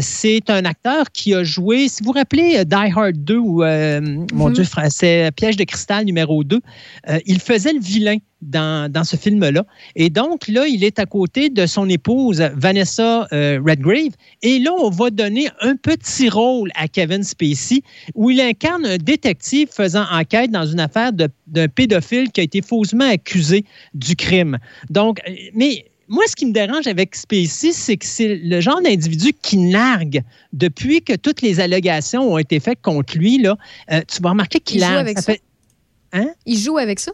c'est 0.00 0.48
un 0.48 0.64
acteur 0.64 1.10
qui 1.12 1.34
a 1.34 1.44
joué, 1.44 1.88
si 1.88 2.02
vous 2.02 2.12
vous 2.12 2.18
rappelez 2.18 2.64
Die 2.64 2.74
Hard 2.74 3.16
2 3.16 3.36
ou, 3.36 3.62
mon 3.62 4.48
mhm. 4.48 4.52
Dieu, 4.52 4.64
c'est 4.88 5.30
Piège 5.36 5.56
de 5.56 5.64
cristal 5.64 6.04
numéro 6.04 6.44
2, 6.44 6.60
il 7.26 7.40
faisait 7.40 7.72
le 7.72 7.80
vilain 7.80 8.16
dans, 8.44 9.04
ce 9.04 9.16
film-là. 9.16 9.64
Et 9.96 10.10
donc, 10.10 10.48
là, 10.48 10.66
il 10.66 10.84
est 10.84 10.98
à 10.98 11.06
côté 11.06 11.50
de 11.50 11.66
son 11.66 11.88
épouse, 11.88 12.40
Vanessa 12.54 13.26
euh, 13.32 13.60
Redgrave. 13.64 14.12
Et 14.42 14.58
là, 14.58 14.72
on 14.72 14.90
va 14.90 15.10
donner 15.10 15.48
un 15.60 15.76
petit 15.76 16.28
rôle 16.28 16.70
à 16.74 16.88
Kevin 16.88 17.22
Spacey, 17.22 17.82
où 18.14 18.30
il 18.30 18.40
incarne 18.40 18.84
un 18.86 18.98
détective 18.98 19.68
faisant 19.70 20.04
enquête 20.10 20.50
dans 20.50 20.66
une 20.66 20.80
affaire 20.80 21.12
d'un 21.12 21.68
pédophile 21.68 22.30
qui 22.30 22.40
a 22.40 22.44
été 22.44 22.62
faussement 22.62 23.08
accusé 23.08 23.64
du 23.94 24.16
crime. 24.16 24.58
Donc, 24.90 25.20
euh, 25.28 25.32
mais 25.54 25.86
moi, 26.08 26.24
ce 26.26 26.36
qui 26.36 26.44
me 26.46 26.52
dérange 26.52 26.86
avec 26.86 27.14
Spacey, 27.14 27.72
c'est 27.72 27.96
que 27.96 28.04
c'est 28.04 28.36
le 28.36 28.60
genre 28.60 28.80
d'individu 28.82 29.32
qui 29.40 29.56
nargue 29.56 30.22
depuis 30.52 31.02
que 31.02 31.14
toutes 31.14 31.40
les 31.40 31.60
allégations 31.60 32.32
ont 32.32 32.38
été 32.38 32.60
faites 32.60 32.80
contre 32.82 33.16
lui. 33.16 33.38
Là, 33.38 33.56
euh, 33.90 34.02
tu 34.06 34.20
vas 34.20 34.30
remarquer 34.30 34.60
qu'il 34.60 34.80
nargue. 34.80 34.98
Avec 34.98 35.18
ça. 35.18 35.32
Hein? 36.12 36.28
Il 36.46 36.58
joue 36.58 36.76
avec 36.76 37.00
ça? 37.00 37.12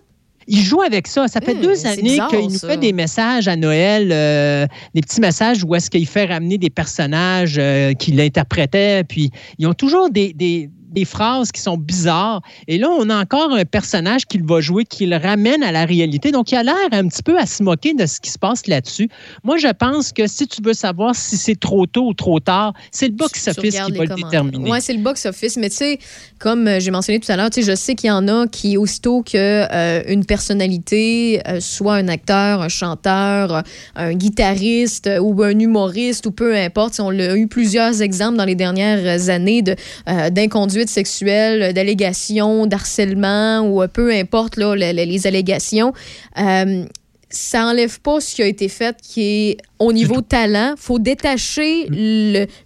Il 0.51 0.63
joue 0.63 0.83
avec 0.83 1.07
ça. 1.07 1.29
Ça 1.29 1.41
fait 1.41 1.55
deux 1.55 1.87
années 1.87 2.19
qu'il 2.29 2.49
nous 2.49 2.59
fait 2.59 2.77
des 2.77 2.93
messages 2.93 3.47
à 3.47 3.55
Noël, 3.55 4.11
euh, 4.13 4.67
des 4.95 5.01
petits 5.01 5.21
messages 5.21 5.65
où 5.65 5.75
est-ce 5.77 5.89
qu'il 5.89 6.07
fait 6.07 6.27
ramener 6.27 6.59
des 6.59 6.71
personnages 6.71 7.57
euh, 7.59 7.93
qu'il 7.95 8.21
interprétait. 8.21 9.05
Puis 9.05 9.31
ils 9.59 9.67
ont 9.69 9.75
toujours 9.75 10.11
des, 10.11 10.33
des 10.33 10.69
phrases 11.05 11.53
qui 11.53 11.61
sont 11.61 11.77
bizarres. 11.77 12.43
Et 12.69 12.79
là, 12.79 12.89
on 12.91 13.09
a 13.11 13.21
encore 13.21 13.53
un 13.53 13.65
personnage 13.65 14.27
qu'il 14.27 14.45
va 14.45 14.61
jouer 14.61 14.85
qui 14.85 15.07
le 15.07 15.17
ramène 15.17 15.63
à 15.63 15.73
la 15.73 15.85
réalité. 15.85 16.33
Donc, 16.33 16.53
il 16.53 16.57
a 16.57 16.63
l'air 16.63 16.75
un 16.93 17.09
petit 17.09 17.23
peu 17.23 17.39
à 17.39 17.47
se 17.47 17.63
moquer 17.63 17.95
de 17.95 18.07
ce 18.07 18.21
qui 18.21 18.31
se 18.31 18.39
passe 18.39 18.67
là-dessus. 18.67 19.09
Moi, 19.45 19.59
je 19.59 19.69
pense 19.69 20.13
que 20.13 20.27
si 20.27 20.47
tu 20.47 20.63
veux 20.63 20.75
savoir 20.75 21.15
si 21.15 21.37
c'est 21.37 21.59
trop 21.59 21.87
tôt 21.87 22.09
ou 22.09 22.15
trop 22.15 22.41
tard, 22.41 22.75
c'est 22.91 23.09
le 23.09 23.15
box-office 23.15 23.75
qui 23.75 23.93
va 23.93 24.05
le 24.05 24.15
déterminer. 24.15 24.71
Oui, 24.71 24.79
c'est 24.81 24.93
le 24.93 25.03
box-office. 25.03 25.57
Mais 25.57 25.71
tu 25.71 25.77
sais, 25.77 25.99
comme 26.39 26.67
euh, 26.67 26.81
j'ai 26.81 26.91
mentionné 26.91 27.21
tout 27.21 27.31
à 27.31 27.37
l'heure, 27.37 27.51
je 27.55 27.75
sais 27.75 27.95
qu'il 27.95 28.09
y 28.09 28.11
en 28.11 28.27
a 28.29 28.47
qui, 28.47 28.77
aussitôt 28.77 29.23
qu'une 29.23 29.39
euh, 29.41 30.03
une 30.09 30.25
personnalité, 30.25 31.41
euh, 31.47 31.61
soit 31.61 31.95
un 31.95 32.09
acteur, 32.09 32.63
un 32.63 32.69
chanteur, 32.69 33.63
un 33.95 34.15
guitariste 34.15 35.09
ou 35.21 35.43
un 35.43 35.59
humoriste 35.59 36.27
ou 36.27 36.31
peu 36.31 36.57
importe, 36.57 37.01
on 37.01 37.11
a 37.11 37.37
eu 37.37 37.47
plusieurs 37.47 38.03
exemples 38.03 38.37
dans 38.37 38.45
les 38.45 38.55
dernières 38.55 39.29
années 39.29 39.63
de, 39.63 39.75
euh, 40.83 40.87
sexuelle, 40.87 41.73
d'allégations, 41.73 42.67
d'harcèlement 42.67 43.61
ou 43.61 43.83
euh, 43.83 43.89
peu 43.89 44.13
importe 44.13 44.57
là, 44.57 44.75
les, 44.75 44.93
les 44.93 45.27
allégations. 45.27 45.93
Euh, 46.39 46.85
ça 47.31 47.67
enlève 47.67 48.01
pas 48.01 48.21
ce 48.21 48.35
qui 48.35 48.43
a 48.43 48.47
été 48.47 48.69
fait 48.69 48.97
qui 49.03 49.23
est 49.23 49.57
au 49.79 49.93
niveau 49.93 50.21
talent. 50.21 50.75
faut 50.77 50.99
détacher 50.99 51.87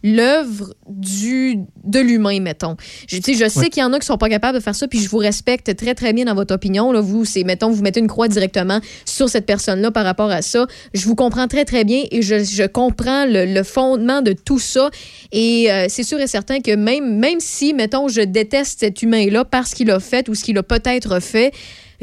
l'œuvre 0.02 0.74
du 0.88 1.58
de 1.84 2.00
l'humain, 2.00 2.40
mettons. 2.40 2.76
Je, 3.08 3.16
je 3.16 3.48
sais 3.48 3.60
Ouais. 3.60 3.68
qu'il 3.70 3.80
y 3.82 3.84
en 3.84 3.92
a 3.92 3.98
qui 3.98 4.06
sont 4.06 4.16
pas 4.18 4.28
capables 4.28 4.58
de 4.58 4.62
faire 4.62 4.74
ça, 4.74 4.88
puis 4.88 4.98
je 5.00 5.08
vous 5.08 5.18
respecte 5.18 5.76
très, 5.76 5.94
très 5.94 6.12
bien 6.12 6.24
dans 6.24 6.34
votre 6.34 6.54
opinion. 6.54 6.92
Là, 6.92 7.00
vous, 7.00 7.24
c'est, 7.24 7.44
mettons, 7.44 7.70
vous 7.70 7.82
mettez 7.82 8.00
une 8.00 8.08
croix 8.08 8.26
directement 8.26 8.80
sur 9.04 9.28
cette 9.28 9.46
personne-là 9.46 9.90
par 9.90 10.04
rapport 10.04 10.30
à 10.30 10.42
ça. 10.42 10.66
Je 10.94 11.04
vous 11.06 11.14
comprends 11.14 11.46
très, 11.46 11.64
très 11.64 11.84
bien 11.84 12.04
et 12.10 12.22
je, 12.22 12.42
je 12.42 12.66
comprends 12.66 13.26
le, 13.26 13.44
le 13.44 13.62
fondement 13.62 14.22
de 14.22 14.32
tout 14.32 14.58
ça. 14.58 14.90
Et 15.30 15.70
euh, 15.70 15.86
c'est 15.88 16.02
sûr 16.04 16.18
et 16.20 16.26
certain 16.26 16.60
que 16.60 16.74
même, 16.74 17.18
même 17.18 17.38
si, 17.40 17.74
mettons, 17.74 18.08
je 18.08 18.22
déteste 18.22 18.80
cet 18.80 19.02
humain-là 19.02 19.44
parce 19.44 19.74
qu'il 19.74 19.90
a 19.90 20.00
fait 20.00 20.28
ou 20.28 20.34
ce 20.34 20.42
qu'il 20.42 20.56
a 20.58 20.62
peut-être 20.62 21.20
fait, 21.20 21.52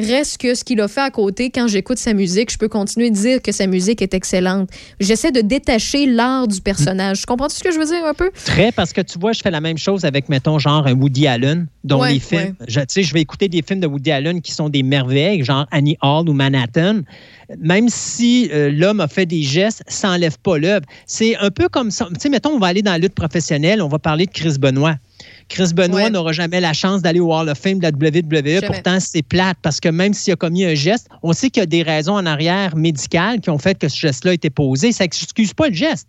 Reste 0.08 0.38
que 0.39 0.56
ce 0.56 0.64
qu'il 0.64 0.82
a 0.82 0.88
fait 0.88 1.02
à 1.02 1.10
côté, 1.12 1.49
quand 1.49 1.68
j'écoute 1.68 1.97
sa 1.97 2.14
musique, 2.14 2.52
je 2.52 2.58
peux 2.58 2.68
continuer 2.70 3.10
de 3.10 3.16
dire 3.16 3.41
que 3.41 3.52
sa 3.52 3.68
musique 3.68 4.02
est 4.02 4.14
excellente. 4.14 4.70
J'essaie 4.99 5.32
de 5.32 5.41
détacher 5.41 6.06
l'art 6.06 6.47
du 6.47 6.60
personnage. 6.62 7.20
Tu 7.20 7.26
comprends 7.26 7.49
ce 7.49 7.64
que 7.64 7.72
je 7.72 7.78
veux 7.78 7.86
dire 7.86 8.06
un 8.06 8.14
peu? 8.14 8.32
Très, 8.45 8.72
parce 8.72 8.93
que 8.93 9.02
tu 9.02 9.20
vois, 9.20 9.34
je 9.34 9.41
fais 9.41 9.52
la 9.52 9.62
même 9.62 9.78
chose 9.78 10.06
avec, 10.06 10.30
mettons, 10.30 10.60
genre 10.60 10.86
un 10.88 10.93
Woody 10.93 11.28
Allen, 11.28 11.68
dont 11.84 12.02
Ouais, 12.02 12.14
les 12.14 12.20
films. 12.20 12.56
ouais. 12.60 12.66
Je, 12.68 12.80
tu 12.80 12.86
sais, 12.89 13.04
je 13.04 13.14
vais 13.14 13.22
écouter 13.22 13.47
des 13.47 13.62
films 13.62 13.80
de 13.80 13.88
Woody 13.88 14.12
Allen 14.12 14.41
qui 14.41 14.52
sont 14.52 14.70
des 14.70 14.84
merveilles, 14.84 15.43
genre 15.43 15.68
Annie 15.72 15.97
Hall 16.02 16.28
ou 16.30 16.34
Manhattan. 16.34 17.02
Même 17.60 17.89
si 17.89 18.49
euh, 18.54 18.72
l'homme 18.72 19.02
a 19.02 19.08
fait 19.08 19.26
des 19.26 19.43
gestes, 19.43 19.84
ça 19.88 20.08
n'enlève 20.10 20.38
pas 20.39 20.58
l'œuvre. 20.58 20.86
C'est 21.06 21.36
un 21.38 21.52
peu 21.52 21.68
comme 21.70 21.91
ça. 21.91 22.08
Tu 22.14 22.20
sais, 22.20 22.30
mettons, 22.30 22.52
on 22.52 22.60
va 22.60 22.68
aller 22.68 22.82
dans 22.82 22.91
la 22.91 22.97
lutte 22.97 23.14
professionnelle, 23.16 23.82
on 23.82 23.88
va 23.89 23.99
parler 23.99 24.26
de 24.26 24.32
Chris 24.32 24.56
Benoit. 24.60 24.95
Chris 25.52 25.74
Benoit 25.74 26.10
n'aura 26.10 26.32
jamais 26.32 26.62
la 26.62 26.72
chance 26.72 27.02
d'aller 27.02 27.20
au 27.20 27.34
Hall 27.34 27.49
of 27.49 27.58
Fame 27.58 27.80
de 27.80 27.84
la 27.84 27.89
WWE. 27.89 28.62
Jamais. 28.62 28.68
Pourtant, 28.68 28.99
c'est 29.02 29.22
plate 29.22 29.58
parce 29.62 29.82
que 29.82 29.89
même 29.89 30.14
s'il 30.14 30.32
a 30.32 30.38
commis 30.38 30.64
un 30.64 30.76
geste, 30.76 31.10
on 31.24 31.34
sait 31.34 31.49
qu'il 31.49 31.62
y 31.62 31.64
a 31.64 31.68
des 31.68 31.84
raisons 31.84 32.14
en 32.14 32.26
arrière 32.26 32.78
médicales 32.78 33.41
qui 33.41 33.49
ont 33.49 33.58
fait 33.58 33.78
que 33.78 33.89
ce 33.89 33.97
geste-là 33.97 34.32
a 34.32 34.34
été 34.34 34.49
posé. 34.49 34.93
Ça 34.93 35.04
n'excuse 35.04 35.54
pas 35.54 35.68
le 35.68 35.74
geste. 35.74 36.08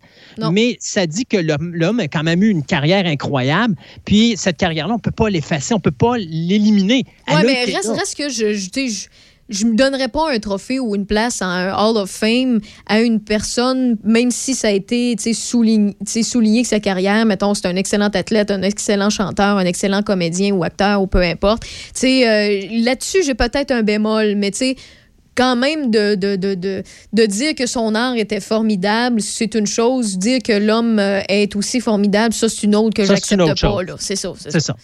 Mais 0.51 0.77
ça 0.79 1.05
dit 1.05 1.25
que 1.25 1.37
l'homme 1.37 1.99
a 1.99 2.07
quand 2.07 2.23
même 2.23 2.41
eu 2.41 2.49
une 2.49 2.63
carrière 2.63 3.05
incroyable. 3.05 3.75
Puis 4.05 4.35
cette 4.37 4.57
carrière-là, 4.57 4.93
on 4.93 4.97
ne 4.97 5.01
peut 5.01 5.11
pas 5.11 5.29
l'effacer, 5.29 5.73
on 5.73 5.77
ne 5.77 5.81
peut 5.81 5.91
pas 5.91 6.17
l'éliminer. 6.17 7.05
A 7.27 7.43
mais 7.43 7.65
reste, 7.65 8.15
que 8.17 8.29
je, 8.29 8.69
je, 9.49 9.65
me 9.65 9.75
donnerais 9.75 10.07
pas 10.07 10.31
un 10.31 10.39
trophée 10.39 10.79
ou 10.79 10.95
une 10.95 11.05
place 11.05 11.41
en 11.41 11.47
un 11.47 11.73
Hall 11.73 11.97
of 11.97 12.09
Fame 12.09 12.59
à 12.87 13.01
une 13.01 13.19
personne, 13.19 13.97
même 14.03 14.31
si 14.31 14.55
ça 14.55 14.69
a 14.69 14.71
été 14.71 15.15
souligné, 15.33 16.61
que 16.61 16.67
sa 16.67 16.79
carrière, 16.79 17.25
mettons, 17.25 17.53
c'est 17.53 17.67
un 17.67 17.75
excellent 17.75 18.09
athlète, 18.09 18.51
un 18.51 18.61
excellent 18.61 19.09
chanteur, 19.09 19.57
un 19.57 19.65
excellent 19.65 20.01
comédien 20.01 20.53
ou 20.53 20.63
acteur 20.63 21.01
ou 21.01 21.07
peu 21.07 21.21
importe. 21.21 21.63
Euh, 22.03 22.61
là-dessus, 22.71 23.23
j'ai 23.23 23.35
peut-être 23.35 23.71
un 23.71 23.83
bémol, 23.83 24.35
mais 24.35 24.51
tu 24.51 24.57
sais, 24.57 24.75
quand 25.35 25.55
même 25.55 25.91
de, 25.91 26.15
de, 26.15 26.35
de, 26.35 26.53
de, 26.55 26.83
de 27.13 27.25
dire 27.25 27.55
que 27.55 27.65
son 27.65 27.95
art 27.95 28.15
était 28.15 28.39
formidable, 28.39 29.21
c'est 29.21 29.55
une 29.55 29.67
chose. 29.67 30.17
Dire 30.17 30.39
que 30.43 30.53
l'homme 30.53 30.99
euh, 30.99 31.21
est 31.29 31.55
aussi 31.55 31.79
formidable, 31.81 32.33
ça, 32.33 32.49
c'est 32.49 32.63
une 32.63 32.75
autre 32.75 32.95
que 32.95 33.03
j'accepte 33.05 33.39
pas. 33.61 33.77
C'est 33.99 34.15
ça. 34.15 34.33
c'est 34.37 34.59
ça. 34.59 34.75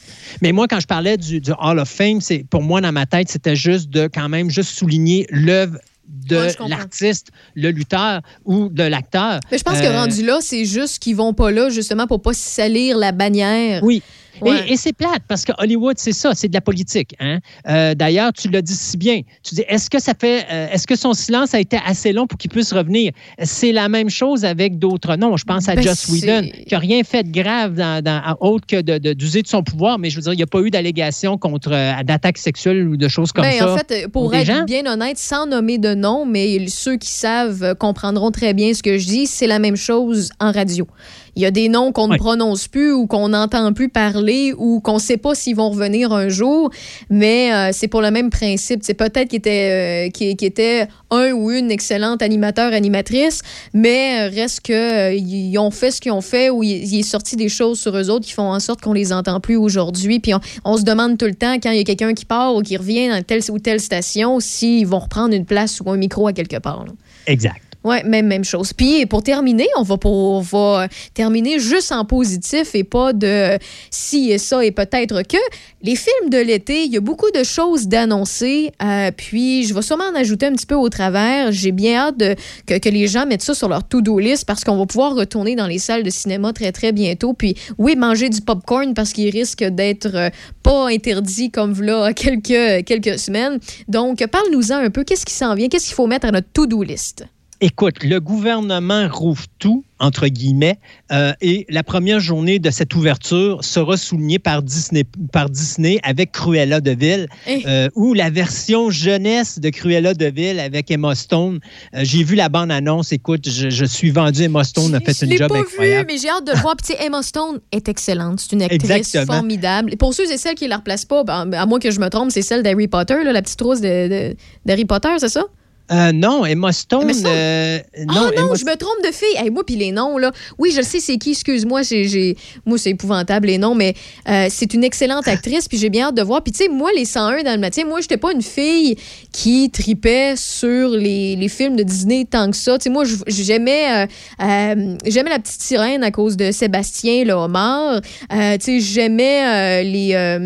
Mais 0.42 0.52
moi, 0.52 0.68
quand 0.68 0.80
je 0.80 0.88
parlais 0.88 1.18
du, 1.18 1.40
du 1.40 1.52
Hall 1.60 1.80
of 1.80 1.90
Fame, 1.90 2.22
c'est 2.22 2.46
pour 2.50 2.62
moi, 2.62 2.82
dans 2.82 2.92
ma 2.92 3.06
tête, 3.06 3.30
c'était 3.30 3.56
juste 3.56 3.90
de 3.90 4.08
quand 4.14 4.30
même 4.30 4.50
juste 4.50 4.72
souligner 4.78 5.28
l'œuvre 5.30 5.78
de 6.08 6.38
Ouais, 6.38 6.56
l'artiste, 6.68 7.28
le 7.56 7.70
lutteur 7.70 8.22
ou 8.44 8.70
de 8.70 8.84
l'acteur. 8.84 9.40
Mais 9.52 9.58
je 9.60 9.64
pense 9.64 9.80
que 9.80 9.86
Euh, 9.86 10.00
rendu 10.02 10.26
là, 10.26 10.40
c'est 10.42 10.66
juste 10.66 11.00
qu'ils 11.00 11.16
vont 11.16 11.34
pas 11.34 11.52
là, 11.52 11.70
justement, 11.70 12.08
pour 12.08 12.22
pas 12.22 12.34
salir 12.34 12.98
la 12.98 13.12
bannière. 13.12 13.84
Oui. 13.84 14.02
Ouais. 14.42 14.68
Et, 14.68 14.74
et 14.74 14.78
c'est 14.78 14.94
plate 14.94 15.22
parce 15.28 15.46
que 15.46 15.52
Hollywood, 15.58 15.96
c'est 15.98 16.12
ça, 16.14 16.32
c'est 16.34 16.48
de 16.48 16.54
la 16.54 16.62
politique. 16.62 17.16
Hein? 17.20 17.40
Euh, 17.68 17.94
D'ailleurs, 17.96 18.32
tu 18.34 18.50
l'as 18.50 18.62
dit 18.62 18.74
si 18.74 18.98
bien. 18.98 19.22
Tu 19.44 19.56
dis, 19.56 19.64
est-ce 19.68 19.90
que 19.90 20.00
ça 20.00 20.14
fait, 20.20 20.46
euh, 20.52 20.68
est-ce 20.72 20.88
que 20.88 20.96
son 20.96 21.14
silence 21.14 21.54
a 21.54 21.60
été 21.60 21.78
assez 21.86 22.14
long 22.14 22.28
pour 22.28 22.38
qu'il 22.38 22.50
puisse 22.52 22.72
revenir? 22.74 23.12
C'est 23.44 23.72
la 23.72 23.90
même 23.90 24.10
chose 24.10 24.46
avec 24.46 24.80
d'autres 24.80 25.16
noms. 25.16 25.36
Je 25.38 25.44
pense 25.46 25.68
à 25.70 25.76
Ben, 25.76 25.84
Joss 25.84 26.08
Whedon, 26.10 26.50
qui 26.68 26.74
n'a 26.74 26.80
rien 26.80 27.04
fait 27.04 27.24
de 27.24 27.32
grave 27.32 27.76
dans, 27.76 28.38
autre 28.40 28.66
que 28.68 28.82
de- 28.82 28.98
de- 28.98 29.14
d'user 29.14 29.42
de, 29.42 29.48
son 29.48 29.64
pouvoir. 29.64 30.00
Mais 30.00 30.10
je 30.10 30.16
veux 30.16 30.22
dire, 30.22 30.34
il 30.34 30.38
n'y 30.38 30.44
a 30.44 30.48
pas 30.48 30.62
eu 30.62 30.70
d'allégation 30.70 31.38
contre 31.38 31.72
euh, 31.74 32.04
d'attaques 32.04 32.38
sexuelles 32.38 32.88
ou 32.88 32.98
de 32.98 33.08
choses 33.08 33.32
comme 33.32 33.44
Ben, 33.44 33.58
ça. 33.60 33.74
en 33.74 33.78
fait, 33.78 34.08
pour 34.08 34.32
Des 34.32 34.38
être 34.38 34.46
gens? 34.48 34.64
bien 34.66 34.86
honnête, 34.86 35.18
sans 35.18 35.46
nommer 35.48 35.78
de 35.78 35.94
nom, 35.96 36.26
mais 36.26 36.68
ceux 36.68 36.98
qui 36.98 37.10
savent 37.12 37.64
euh, 37.64 37.74
comprendront 37.74 38.32
très 38.32 38.54
bien 38.54 38.74
ce 38.74 38.84
que 38.84 38.98
je 38.98 39.06
dis, 39.06 39.28
c'est 39.28 39.48
la 39.48 39.60
même 39.60 39.76
chose 39.76 40.30
en 40.40 40.52
radio. 40.52 40.88
Il 41.36 41.42
y 41.42 41.46
a 41.46 41.52
des 41.52 41.70
noms 41.70 41.92
qu'on 41.92 42.08
ne 42.08 42.18
prononce 42.18 42.68
plus 42.68 42.92
ou 42.92 43.08
qu'on 43.08 43.30
n'entend 43.30 43.72
plus 43.74 43.90
parler 43.90 44.54
ou 44.58 44.80
qu'on 44.80 44.96
ne 44.96 45.00
sait 45.00 45.18
pas 45.18 45.36
s'ils 45.36 45.56
vont 45.56 45.70
revenir 45.70 46.12
un 46.12 46.30
jour, 46.30 46.72
mais 47.10 47.54
euh, 47.54 47.70
c'est 47.74 47.88
pour 47.88 48.02
le 48.02 48.12
même 48.12 48.30
principe. 48.30 48.82
C'est 48.84 48.94
peut-être 48.94 49.30
qu'il 49.30 49.40
était, 49.40 50.10
euh, 50.10 50.26
était 50.26 50.88
un 51.12 51.32
ou 51.32 51.52
une 51.52 51.72
excellente 51.72 52.22
animateur, 52.22 52.74
animatrice, 52.74 53.42
mais 53.74 54.30
euh, 54.30 54.34
reste 54.34 54.62
que 54.62 54.74
euh, 54.74 55.14
ils 55.14 55.58
ont 55.58 55.72
fait 55.72 55.92
ce 55.92 56.02
qu'ils 56.02 56.12
ont 56.12 56.22
fait 56.22 56.50
ou 56.50 56.64
il, 56.64 56.84
il 56.86 57.00
est 57.00 57.04
sorti 57.04 57.36
des 57.36 57.50
choses 57.50 57.80
sur 57.80 57.96
eux 57.96 58.10
autres 58.10 58.26
qui 58.26 58.34
font 58.34 58.52
en 58.52 58.60
sorte 58.60 58.82
qu'on 58.82 58.94
les 58.94 59.14
entend 59.14 59.40
plus 59.40 59.56
aujourd'hui. 59.56 60.20
Puis 60.20 60.34
on, 60.34 60.40
on 60.66 60.78
se 60.78 60.84
demande 60.84 61.18
tout 61.18 61.26
le 61.26 61.36
temps 61.36 61.56
quand 61.62 61.72
il 61.72 61.78
y 61.78 61.82
a 61.82 61.84
quelqu'un 61.84 62.14
qui 62.14 62.26
part 62.26 62.56
ou 62.56 62.62
qui 62.62 62.78
revient 62.78 63.10
dans 63.10 63.24
telle 63.24 63.42
ou 63.50 63.60
telle 63.60 63.80
station 63.80 64.40
s'ils 64.40 64.88
vont 64.88 65.00
reprendre 65.00 65.34
une 65.34 65.46
place 65.46 65.82
ou 65.82 65.90
un 65.90 65.98
micro 65.98 66.28
à 66.28 66.34
quelque 66.34 66.58
part. 66.58 66.86
là. 66.86 66.92
Exact. 67.28 67.69
Ouais, 67.84 68.04
même, 68.04 68.28
même 68.28 68.44
chose. 68.44 68.74
Puis 68.74 69.06
pour 69.06 69.24
terminer, 69.24 69.68
on 69.78 69.84
va, 69.84 69.96
on 70.04 70.42
va 70.42 70.88
terminer 71.14 71.60
juste 71.60 71.94
en 71.94 72.04
positif 72.04 72.76
et 72.76 72.84
pas 72.84 73.14
de 73.14 73.58
si 73.90 74.32
et 74.32 74.38
ça 74.38 74.66
et 74.66 74.72
peut-être 74.72 75.22
que. 75.24 75.38
Les 75.82 75.96
films 75.96 76.30
de 76.30 76.38
l'été, 76.38 76.84
il 76.84 76.92
y 76.92 76.98
a 76.98 77.00
beaucoup 77.00 77.32
de 77.32 77.42
choses 77.46 77.88
d'annoncer. 77.88 78.74
euh, 78.84 79.12
puis 79.16 79.64
je 79.64 79.74
vais 79.74 79.82
sûrement 79.82 80.10
en 80.12 80.16
ajouter 80.16 80.48
un 80.48 80.52
petit 80.52 80.66
peu 80.66 80.76
au 80.76 80.90
travers. 80.90 81.54
J'ai 81.54 81.72
bien 81.72 81.96
hâte 81.96 82.18
que, 82.66 82.78
que 82.78 82.90
les 82.90 83.08
gens 83.08 83.26
mettent 83.26 83.44
ça 83.44 83.54
sur 83.54 83.70
leur 83.70 83.88
to-do 83.88 84.20
list 84.20 84.44
parce 84.44 84.66
qu'on 84.66 84.76
va 84.76 84.86
pouvoir 84.86 85.16
retourner 85.16 85.56
dans 85.56 85.68
les 85.68 85.80
salles 85.80 86.04
de 86.04 86.10
cinéma 86.10 86.52
très, 86.52 86.74
très 86.74 86.92
bientôt. 86.92 87.32
Puis 87.32 87.56
oui, 87.78 87.96
manger 87.96 88.28
du 88.28 88.42
popcorn 88.42 88.94
parce 88.94 89.14
qu'il 89.14 89.30
risque 89.30 89.64
d'être 89.64 90.14
euh, 90.16 90.30
pas 90.64 90.90
interdit 90.90 91.50
comme 91.50 91.82
là 91.82 92.12
quelques, 92.12 92.86
quelques 92.86 93.18
semaines. 93.18 93.60
Donc, 93.88 94.26
parle-nous-en 94.28 94.76
un 94.76 94.90
peu. 94.90 95.06
Qu'est-ce 95.06 95.26
qui 95.26 95.34
s'en 95.34 95.56
vient? 95.56 95.70
Qu'est-ce 95.70 95.86
qu'il 95.86 95.96
faut 95.96 96.08
mettre 96.08 96.28
à 96.28 96.32
notre 96.32 96.50
to-do 96.52 96.84
list? 96.84 97.26
Écoute, 97.62 98.04
le 98.06 98.20
gouvernement 98.22 99.10
rouvre 99.12 99.44
tout, 99.60 99.84
entre 100.00 100.28
guillemets, 100.28 100.80
euh, 101.12 101.34
et 101.42 101.66
la 101.70 101.84
première 101.84 102.22
journée 102.22 102.58
de 102.58 102.70
cette 102.70 102.96
ouverture 102.96 103.66
sera 103.66 103.98
soulignée 103.98 104.40
par 104.40 104.64
Disney, 104.64 105.04
par 105.34 105.50
Disney 105.50 106.00
avec 106.04 106.32
Cruella 106.32 106.80
de 106.80 106.92
Vil, 106.92 107.28
Eh. 107.48 107.64
euh, 107.68 107.90
ou 107.96 108.14
la 108.14 108.30
version 108.30 108.90
jeunesse 108.90 109.60
de 109.60 109.70
Cruella 109.72 110.14
de 110.14 110.28
Vil 110.28 110.58
avec 110.58 110.90
Emma 110.90 111.16
Stone. 111.16 111.60
Euh, 111.96 112.00
J'ai 112.04 112.24
vu 112.24 112.36
la 112.36 112.48
bande-annonce. 112.48 113.12
Écoute, 113.12 113.50
je, 113.50 113.70
je 113.70 113.84
suis 113.84 114.10
vendu. 114.10 114.44
Emma 114.44 114.64
Stone 114.64 114.96
a 114.96 115.02
fait 115.02 115.12
Je 115.20 115.26
une 115.26 115.38
job 115.38 115.50
pas 115.50 115.56
vu, 115.56 115.60
incroyable. 115.62 116.08
mais 116.14 116.18
j'ai 116.18 116.30
hâte 116.30 116.48
de 116.48 116.54
le 116.54 116.60
voir. 116.60 116.78
Puis, 116.78 116.96
Emma 116.98 117.22
Stone 117.22 117.60
est 117.74 117.90
excellente. 117.90 118.40
C'est 118.40 118.54
une 118.56 118.62
actrice 118.62 118.90
Exactement. 118.90 119.34
formidable. 119.40 119.98
Pour 119.98 120.14
ceux 120.14 120.32
et 120.32 120.38
celles 120.38 120.56
qui 120.56 120.64
ne 120.64 120.70
la 120.70 120.78
replacent 120.78 121.04
pas, 121.04 121.26
ben, 121.26 121.52
à 121.54 121.66
moins 121.66 121.80
que 121.80 121.92
je 121.92 122.00
me 122.00 122.08
trompe, 122.10 122.32
c'est 122.32 122.42
celle 122.42 122.64
d'Harry 122.64 122.88
Potter, 122.88 123.22
là, 123.22 123.34
la 123.34 123.42
petite 123.42 123.60
rose 123.60 123.82
de- 123.82 124.08
de- 124.08 124.36
d'Harry 124.66 124.86
Potter, 124.86 125.10
c'est 125.18 125.28
ça? 125.28 125.44
Euh, 125.92 126.12
non, 126.12 126.46
Emma 126.46 126.72
Stone. 126.72 127.12
Euh, 127.26 127.80
ah 127.98 128.00
non, 128.06 128.32
Emma 128.32 128.56
je 128.56 128.66
me 128.66 128.76
trompe 128.76 129.04
de 129.04 129.12
fille. 129.12 129.36
Hey, 129.38 129.50
moi, 129.50 129.64
puis 129.66 129.76
les 129.76 129.92
noms, 129.92 130.18
là. 130.18 130.32
Oui, 130.58 130.72
je 130.76 130.82
sais, 130.82 131.00
c'est 131.00 131.18
qui, 131.18 131.32
excuse-moi. 131.32 131.82
j'ai- 131.84 132.38
Moi, 132.66 132.78
c'est 132.78 132.92
épouvantable, 132.92 133.48
les 133.48 133.58
noms, 133.58 133.74
mais 133.76 133.94
euh, 134.28 134.48
c'est 134.50 134.74
une 134.74 134.84
excellente 134.84 135.28
actrice, 135.28 135.68
puis 135.68 135.78
j'ai 135.78 135.90
bien 135.90 136.08
hâte 136.08 136.16
de 136.16 136.22
voir. 136.22 136.44
Puis, 136.44 136.52
tu 136.52 136.64
sais, 136.64 136.70
moi, 136.70 136.92
les 136.96 137.06
101 137.06 137.44
dans 137.44 137.54
le 137.54 137.58
matin, 137.60 137.84
moi, 137.88 138.02
j'étais 138.02 138.18
pas 138.18 138.32
une 138.32 138.42
fille 138.44 138.98
qui 139.32 139.70
tripait 139.72 140.36
sur 140.36 140.90
les, 140.90 141.36
les 141.36 141.48
films 141.50 141.76
de 141.76 141.84
Disney 141.84 142.26
tant 142.30 142.52
que 142.52 142.58
ça. 142.58 142.78
Tu 142.78 142.84
sais, 142.84 142.90
moi, 142.90 143.04
j'aimais 143.28 144.06
euh, 144.40 144.96
j'aimais 145.06 145.30
La 145.30 145.40
Petite 145.40 145.62
Sirène 145.62 146.04
à 146.04 146.12
cause 146.12 146.38
de 146.38 146.52
Sébastien, 146.52 147.24
le 147.24 147.34
homard. 147.34 148.02
Tu 148.02 148.38
sais, 148.60 148.80
j'aimais 148.80 149.84
les, 149.84 150.40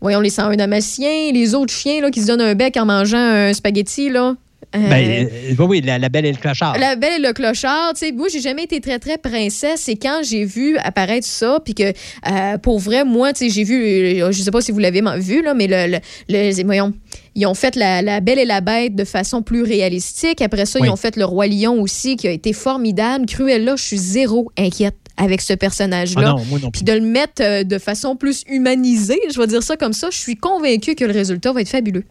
voyons, 0.00 0.20
les 0.20 0.30
101 0.30 0.56
Dalmatiens, 0.56 1.30
les 1.32 1.54
autres 1.54 1.72
chiens, 1.72 2.00
là, 2.02 2.10
qui 2.10 2.20
se 2.20 2.26
donnent 2.26 2.40
un 2.40 2.54
bec 2.54 2.76
en 2.76 2.84
mangeant 2.86 3.18
un 3.18 3.52
spaghetti, 3.52 4.10
là. 4.10 4.34
Euh, 4.76 4.88
Ben, 4.88 5.28
euh, 5.32 5.54
oui, 5.58 5.66
oui, 5.68 5.80
la, 5.80 5.98
la 5.98 6.08
Belle 6.08 6.26
et 6.26 6.30
le 6.32 6.38
Clochard. 6.38 6.78
La 6.78 6.94
Belle 6.94 7.20
et 7.22 7.26
le 7.26 7.32
Clochard, 7.32 7.92
tu 7.94 8.06
sais, 8.06 8.12
moi, 8.12 8.28
j'ai 8.32 8.40
jamais 8.40 8.62
été 8.64 8.80
très, 8.80 8.98
très 9.00 9.18
princesse. 9.18 9.88
Et 9.88 9.96
quand 9.96 10.20
j'ai 10.22 10.44
vu 10.44 10.76
apparaître 10.78 11.26
ça, 11.26 11.58
puis 11.64 11.74
que, 11.74 11.92
euh, 11.92 12.58
pour 12.58 12.78
vrai, 12.78 13.04
moi, 13.04 13.32
tu 13.32 13.46
sais, 13.46 13.50
j'ai 13.50 13.64
vu, 13.64 14.16
je 14.30 14.42
sais 14.42 14.50
pas 14.52 14.60
si 14.60 14.70
vous 14.70 14.78
l'avez 14.78 15.02
vu, 15.18 15.42
là, 15.42 15.54
mais 15.54 15.66
le, 15.66 15.96
le, 15.96 15.98
le- 16.28 16.64
voyons, 16.64 16.92
ils 17.34 17.46
ont 17.46 17.54
fait 17.54 17.74
la, 17.74 18.00
la 18.02 18.20
Belle 18.20 18.38
et 18.38 18.44
la 18.44 18.60
Bête 18.60 18.94
de 18.94 19.04
façon 19.04 19.42
plus 19.42 19.62
réalistique. 19.62 20.40
Après 20.40 20.66
ça, 20.66 20.78
Oui. 20.80 20.86
ils 20.86 20.90
ont 20.90 20.96
fait 20.96 21.16
le 21.16 21.24
Roi 21.24 21.46
Lion 21.48 21.80
aussi, 21.80 22.14
qui 22.16 22.28
a 22.28 22.30
été 22.30 22.52
formidable. 22.52 23.26
Cruella, 23.26 23.74
je 23.76 23.82
suis 23.82 23.98
zéro 23.98 24.50
inquiète 24.56 24.94
avec 25.16 25.40
ce 25.40 25.52
personnage-là. 25.52 26.22
Ah 26.24 26.30
non, 26.38 26.44
moi 26.48 26.58
non 26.62 26.70
plus. 26.70 26.82
Puis 26.82 26.84
de 26.84 26.92
le 26.92 27.04
mettre 27.04 27.64
de 27.64 27.78
façon 27.78 28.14
plus 28.14 28.44
humanisée, 28.48 29.18
je 29.32 29.38
vais 29.40 29.46
dire 29.48 29.62
ça 29.62 29.76
comme 29.76 29.92
ça, 29.92 30.08
je 30.10 30.16
suis 30.18 30.36
convaincue 30.36 30.94
que 30.94 31.04
le 31.04 31.12
résultat 31.12 31.52
va 31.52 31.60
être 31.60 31.68
fabuleux. 31.68 32.04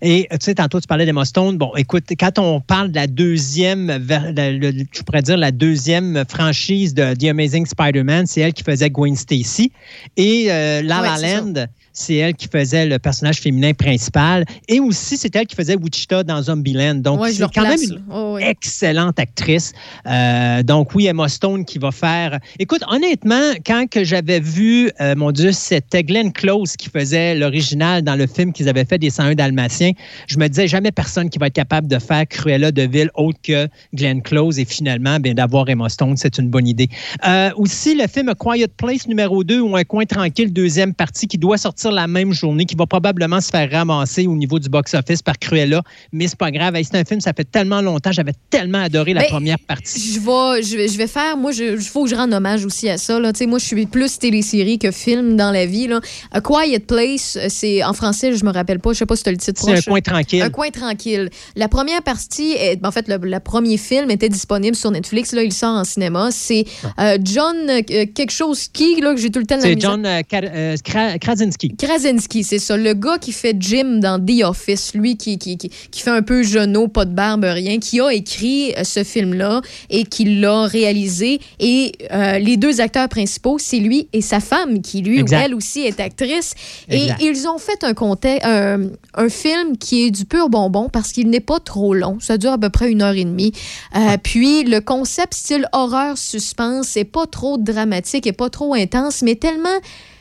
Et 0.00 0.26
tu 0.30 0.36
sais, 0.40 0.54
tantôt, 0.54 0.80
tu 0.80 0.86
parlais 0.86 1.04
d'Emma 1.06 1.24
Stone. 1.24 1.58
Bon, 1.58 1.72
écoute, 1.76 2.04
quand 2.18 2.38
on 2.38 2.60
parle 2.60 2.90
de 2.90 2.94
la 2.96 3.06
deuxième, 3.06 3.90
ver- 4.00 4.32
la- 4.34 4.50
le- 4.52 4.72
je 4.92 5.02
pourrais 5.02 5.22
dire 5.22 5.36
la 5.36 5.50
deuxième 5.52 6.24
franchise 6.28 6.94
de 6.94 7.14
The 7.14 7.24
Amazing 7.24 7.66
Spider-Man, 7.66 8.26
c'est 8.26 8.40
elle 8.40 8.52
qui 8.52 8.62
faisait 8.62 8.90
Gwen 8.90 9.14
Stacy. 9.16 9.72
Et 10.16 10.46
euh, 10.50 10.82
La 10.82 11.02
Ouais, 11.02 11.08
La. 11.20 11.40
Land, 11.40 11.66
c'est 11.92 12.16
elle 12.16 12.34
qui 12.34 12.48
faisait 12.48 12.86
le 12.86 12.98
personnage 12.98 13.40
féminin 13.40 13.72
principal. 13.74 14.44
Et 14.68 14.80
aussi, 14.80 15.16
c'est 15.16 15.34
elle 15.36 15.46
qui 15.46 15.56
faisait 15.56 15.76
Wichita 15.76 16.22
dans 16.22 16.42
Zombieland. 16.42 16.96
Donc, 16.96 17.20
Ouais, 17.20 17.32
c'est 17.32 17.44
quand 17.52 17.62
même 17.62 17.82
une. 17.82 18.02
Oh, 18.10 18.38
excellente 18.38 19.18
actrice. 19.18 19.72
Euh, 20.06 20.62
donc, 20.62 20.94
oui, 20.94 21.06
Emma 21.06 21.28
Stone 21.28 21.64
qui 21.64 21.78
va 21.78 21.90
faire. 21.90 22.38
Écoute, 22.58 22.82
honnêtement, 22.88 23.52
quand 23.64 23.88
que 23.88 24.04
j'avais 24.04 24.40
vu, 24.40 24.90
euh, 25.00 25.14
mon 25.16 25.30
Dieu, 25.30 25.52
c'était 25.52 26.02
Glenn 26.02 26.32
Close 26.32 26.76
qui 26.76 26.88
faisait 26.88 27.34
l'original 27.34 28.02
dans 28.02 28.16
le 28.16 28.26
film 28.26 28.52
qu'ils 28.52 28.68
avaient 28.68 28.84
fait 28.84 28.98
des 28.98 29.10
101 29.10 29.34
Dalmatiens, 29.34 29.92
je 30.26 30.38
me 30.38 30.48
disais 30.48 30.68
jamais 30.68 30.92
personne 30.92 31.30
qui 31.30 31.38
va 31.38 31.46
être 31.46 31.54
capable 31.54 31.88
de 31.88 31.98
faire 31.98 32.26
Cruella 32.26 32.72
de 32.72 32.82
Ville 32.82 33.10
autre 33.14 33.38
que 33.42 33.68
Glenn 33.94 34.22
Close. 34.22 34.58
Et 34.58 34.64
finalement, 34.64 35.18
bien, 35.20 35.34
d'avoir 35.34 35.68
Emma 35.68 35.88
Stone, 35.88 36.16
c'est 36.16 36.38
une 36.38 36.48
bonne 36.48 36.66
idée. 36.66 36.88
Euh, 37.26 37.50
aussi, 37.56 37.94
le 37.94 38.06
film 38.06 38.28
A 38.28 38.34
Quiet 38.34 38.68
Place 38.76 39.06
numéro 39.06 39.44
2 39.44 39.60
ou 39.60 39.76
Un 39.76 39.84
coin 39.84 40.04
tranquille, 40.04 40.52
deuxième 40.52 40.94
partie, 40.94 41.26
qui 41.26 41.38
doit 41.38 41.58
sortir 41.58 41.81
la 41.90 42.06
même 42.06 42.32
journée, 42.32 42.64
qui 42.66 42.74
va 42.76 42.86
probablement 42.86 43.40
se 43.40 43.50
faire 43.50 43.70
ramasser 43.70 44.26
au 44.26 44.36
niveau 44.36 44.58
du 44.58 44.68
box-office 44.68 45.22
par 45.22 45.38
Cruella. 45.38 45.82
Mais 46.12 46.28
c'est 46.28 46.38
pas 46.38 46.50
grave. 46.50 46.76
Hey, 46.76 46.84
C'est 46.84 46.96
un 46.98 47.04
film, 47.04 47.20
ça 47.20 47.32
fait 47.32 47.44
tellement 47.50 47.80
longtemps. 47.80 48.12
J'avais 48.12 48.34
tellement 48.50 48.82
adoré 48.82 49.14
la 49.14 49.22
Ben, 49.22 49.28
première 49.30 49.58
partie. 49.58 50.12
Je 50.14 50.20
vais, 50.20 50.62
je 50.62 50.76
vais, 50.76 50.88
je 50.88 50.98
vais 50.98 51.06
faire, 51.06 51.36
moi, 51.36 51.52
il 51.52 51.78
faut 51.78 52.04
que 52.04 52.10
je 52.10 52.14
rende 52.14 52.32
hommage 52.32 52.64
aussi 52.64 52.88
à 52.88 52.98
ça. 52.98 53.18
Là. 53.18 53.32
Moi, 53.46 53.58
je 53.58 53.64
suis 53.64 53.86
plus 53.86 54.18
télésérie 54.18 54.78
que 54.78 54.90
film 54.90 55.36
dans 55.36 55.50
la 55.50 55.66
vie. 55.66 55.86
Là. 55.88 56.00
A 56.32 56.40
Quiet 56.40 56.80
Place, 56.80 57.36
euh, 57.40 57.46
c'est 57.48 57.82
en 57.82 57.92
français, 57.92 58.34
je 58.36 58.44
me 58.44 58.52
rappelle 58.52 58.78
pas, 58.78 58.92
je 58.92 58.98
sais 58.98 59.06
pas 59.06 59.16
si 59.16 59.22
tu 59.22 59.28
as 59.30 59.32
le 59.32 59.38
titre 59.38 59.60
C'est 59.64 59.78
un 59.78 59.80
coin 59.80 60.00
tranquille. 60.00 60.42
Un 60.42 60.50
coin 60.50 60.70
tranquille. 60.70 61.28
La 61.56 61.68
première 61.68 62.02
partie, 62.02 62.52
est- 62.52 62.84
en 62.84 62.90
fait, 62.90 63.08
le, 63.08 63.16
le 63.16 63.40
premier 63.40 63.76
film 63.76 64.10
était 64.10 64.28
disponible 64.28 64.76
sur 64.76 64.90
Netflix. 64.90 65.32
Là, 65.32 65.42
il 65.42 65.52
sort 65.52 65.76
en 65.76 65.84
cinéma. 65.84 66.28
C'est 66.30 66.64
euh, 66.98 67.18
John 67.22 67.56
euh, 67.68 67.82
quelque 67.82 68.30
chose 68.32 68.68
qui, 68.68 69.00
là, 69.00 69.14
que 69.14 69.20
j'ai 69.20 69.30
tout 69.30 69.38
le 69.38 69.46
temps 69.46 69.56
de 69.56 69.62
la 69.62 69.68
C'est 69.68 69.80
John 69.80 70.04
euh, 70.06 70.76
Krasinski. 71.20 71.71
Krasinski, 71.78 72.44
c'est 72.44 72.58
ça. 72.58 72.76
Le 72.76 72.94
gars 72.94 73.18
qui 73.18 73.32
fait 73.32 73.56
Jim 73.58 73.98
dans 74.00 74.24
The 74.24 74.44
Office, 74.44 74.94
lui 74.94 75.16
qui, 75.16 75.38
qui, 75.38 75.56
qui, 75.56 75.68
qui 75.68 76.00
fait 76.02 76.10
un 76.10 76.22
peu 76.22 76.42
genou, 76.42 76.88
pas 76.88 77.04
de 77.04 77.14
barbe, 77.14 77.44
rien, 77.44 77.78
qui 77.78 78.00
a 78.00 78.10
écrit 78.10 78.72
euh, 78.76 78.84
ce 78.84 79.04
film-là 79.04 79.60
et 79.90 80.04
qui 80.04 80.24
l'a 80.24 80.64
réalisé. 80.64 81.40
Et 81.60 81.92
euh, 82.12 82.38
les 82.38 82.56
deux 82.56 82.80
acteurs 82.80 83.08
principaux, 83.08 83.58
c'est 83.58 83.78
lui 83.78 84.08
et 84.12 84.20
sa 84.20 84.40
femme, 84.40 84.82
qui 84.82 85.02
lui, 85.02 85.22
ou 85.22 85.26
elle 85.32 85.54
aussi, 85.54 85.80
est 85.80 86.00
actrice. 86.00 86.54
Exact. 86.88 87.20
Et 87.20 87.26
ils 87.26 87.48
ont 87.48 87.58
fait 87.58 87.84
un, 87.84 87.94
un, 87.94 88.80
un 89.14 89.28
film 89.28 89.76
qui 89.78 90.04
est 90.04 90.10
du 90.10 90.24
pur 90.24 90.48
bonbon 90.48 90.88
parce 90.88 91.12
qu'il 91.12 91.28
n'est 91.30 91.40
pas 91.40 91.60
trop 91.60 91.94
long. 91.94 92.18
Ça 92.20 92.38
dure 92.38 92.52
à 92.52 92.58
peu 92.58 92.70
près 92.70 92.90
une 92.90 93.02
heure 93.02 93.14
et 93.14 93.24
demie. 93.24 93.52
Euh, 93.96 94.16
puis 94.22 94.64
le 94.64 94.80
concept 94.80 95.34
style 95.34 95.68
horreur 95.72 96.18
suspense, 96.18 96.88
c'est 96.88 97.04
pas 97.04 97.26
trop 97.26 97.58
dramatique 97.58 98.26
et 98.26 98.32
pas 98.32 98.50
trop 98.50 98.74
intense, 98.74 99.22
mais 99.22 99.34
tellement 99.34 99.68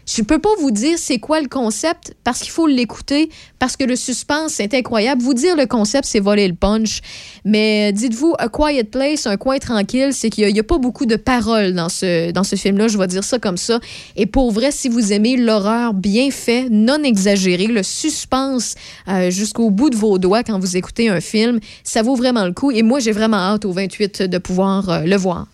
je 0.05 0.21
peux 0.23 0.39
pas 0.39 0.49
vous 0.59 0.71
dire 0.71 0.97
c'est 0.97 1.19
quoi 1.19 1.41
le 1.41 1.47
concept 1.47 2.15
parce 2.23 2.39
qu'il 2.39 2.51
faut 2.51 2.67
l'écouter, 2.67 3.29
parce 3.59 3.77
que 3.77 3.83
le 3.83 3.95
suspense, 3.95 4.53
c'est 4.53 4.73
incroyable. 4.73 5.21
Vous 5.21 5.33
dire 5.33 5.55
le 5.55 5.65
concept, 5.65 6.05
c'est 6.07 6.19
voler 6.19 6.47
le 6.47 6.55
punch. 6.55 7.01
Mais 7.45 7.91
dites-vous, 7.93 8.35
A 8.39 8.49
Quiet 8.49 8.85
Place, 8.85 9.27
un 9.27 9.37
coin 9.37 9.57
tranquille, 9.59 10.09
c'est 10.13 10.29
qu'il 10.29 10.51
n'y 10.51 10.59
a, 10.59 10.63
pas 10.63 10.77
beaucoup 10.77 11.05
de 11.05 11.15
paroles 11.15 11.73
dans 11.73 11.89
ce, 11.89 12.31
dans 12.31 12.43
ce 12.43 12.55
film-là, 12.55 12.87
je 12.87 12.97
vais 12.97 13.07
dire 13.07 13.23
ça 13.23 13.39
comme 13.39 13.57
ça. 13.57 13.79
Et 14.15 14.25
pour 14.25 14.51
vrai, 14.51 14.71
si 14.71 14.89
vous 14.89 15.13
aimez 15.13 15.37
l'horreur 15.37 15.93
bien 15.93 16.31
fait, 16.31 16.67
non 16.69 17.03
exagéré, 17.03 17.67
le 17.67 17.83
suspense 17.83 18.75
euh, 19.07 19.29
jusqu'au 19.29 19.69
bout 19.69 19.89
de 19.89 19.95
vos 19.95 20.17
doigts 20.17 20.43
quand 20.43 20.59
vous 20.59 20.77
écoutez 20.77 21.09
un 21.09 21.21
film, 21.21 21.59
ça 21.83 22.01
vaut 22.01 22.15
vraiment 22.15 22.45
le 22.45 22.53
coup. 22.53 22.71
Et 22.71 22.83
moi, 22.83 22.99
j'ai 22.99 23.11
vraiment 23.11 23.37
hâte 23.37 23.65
au 23.65 23.71
28 23.71 24.23
de 24.23 24.37
pouvoir 24.37 24.89
euh, 24.89 25.01
le 25.01 25.15
voir. 25.15 25.47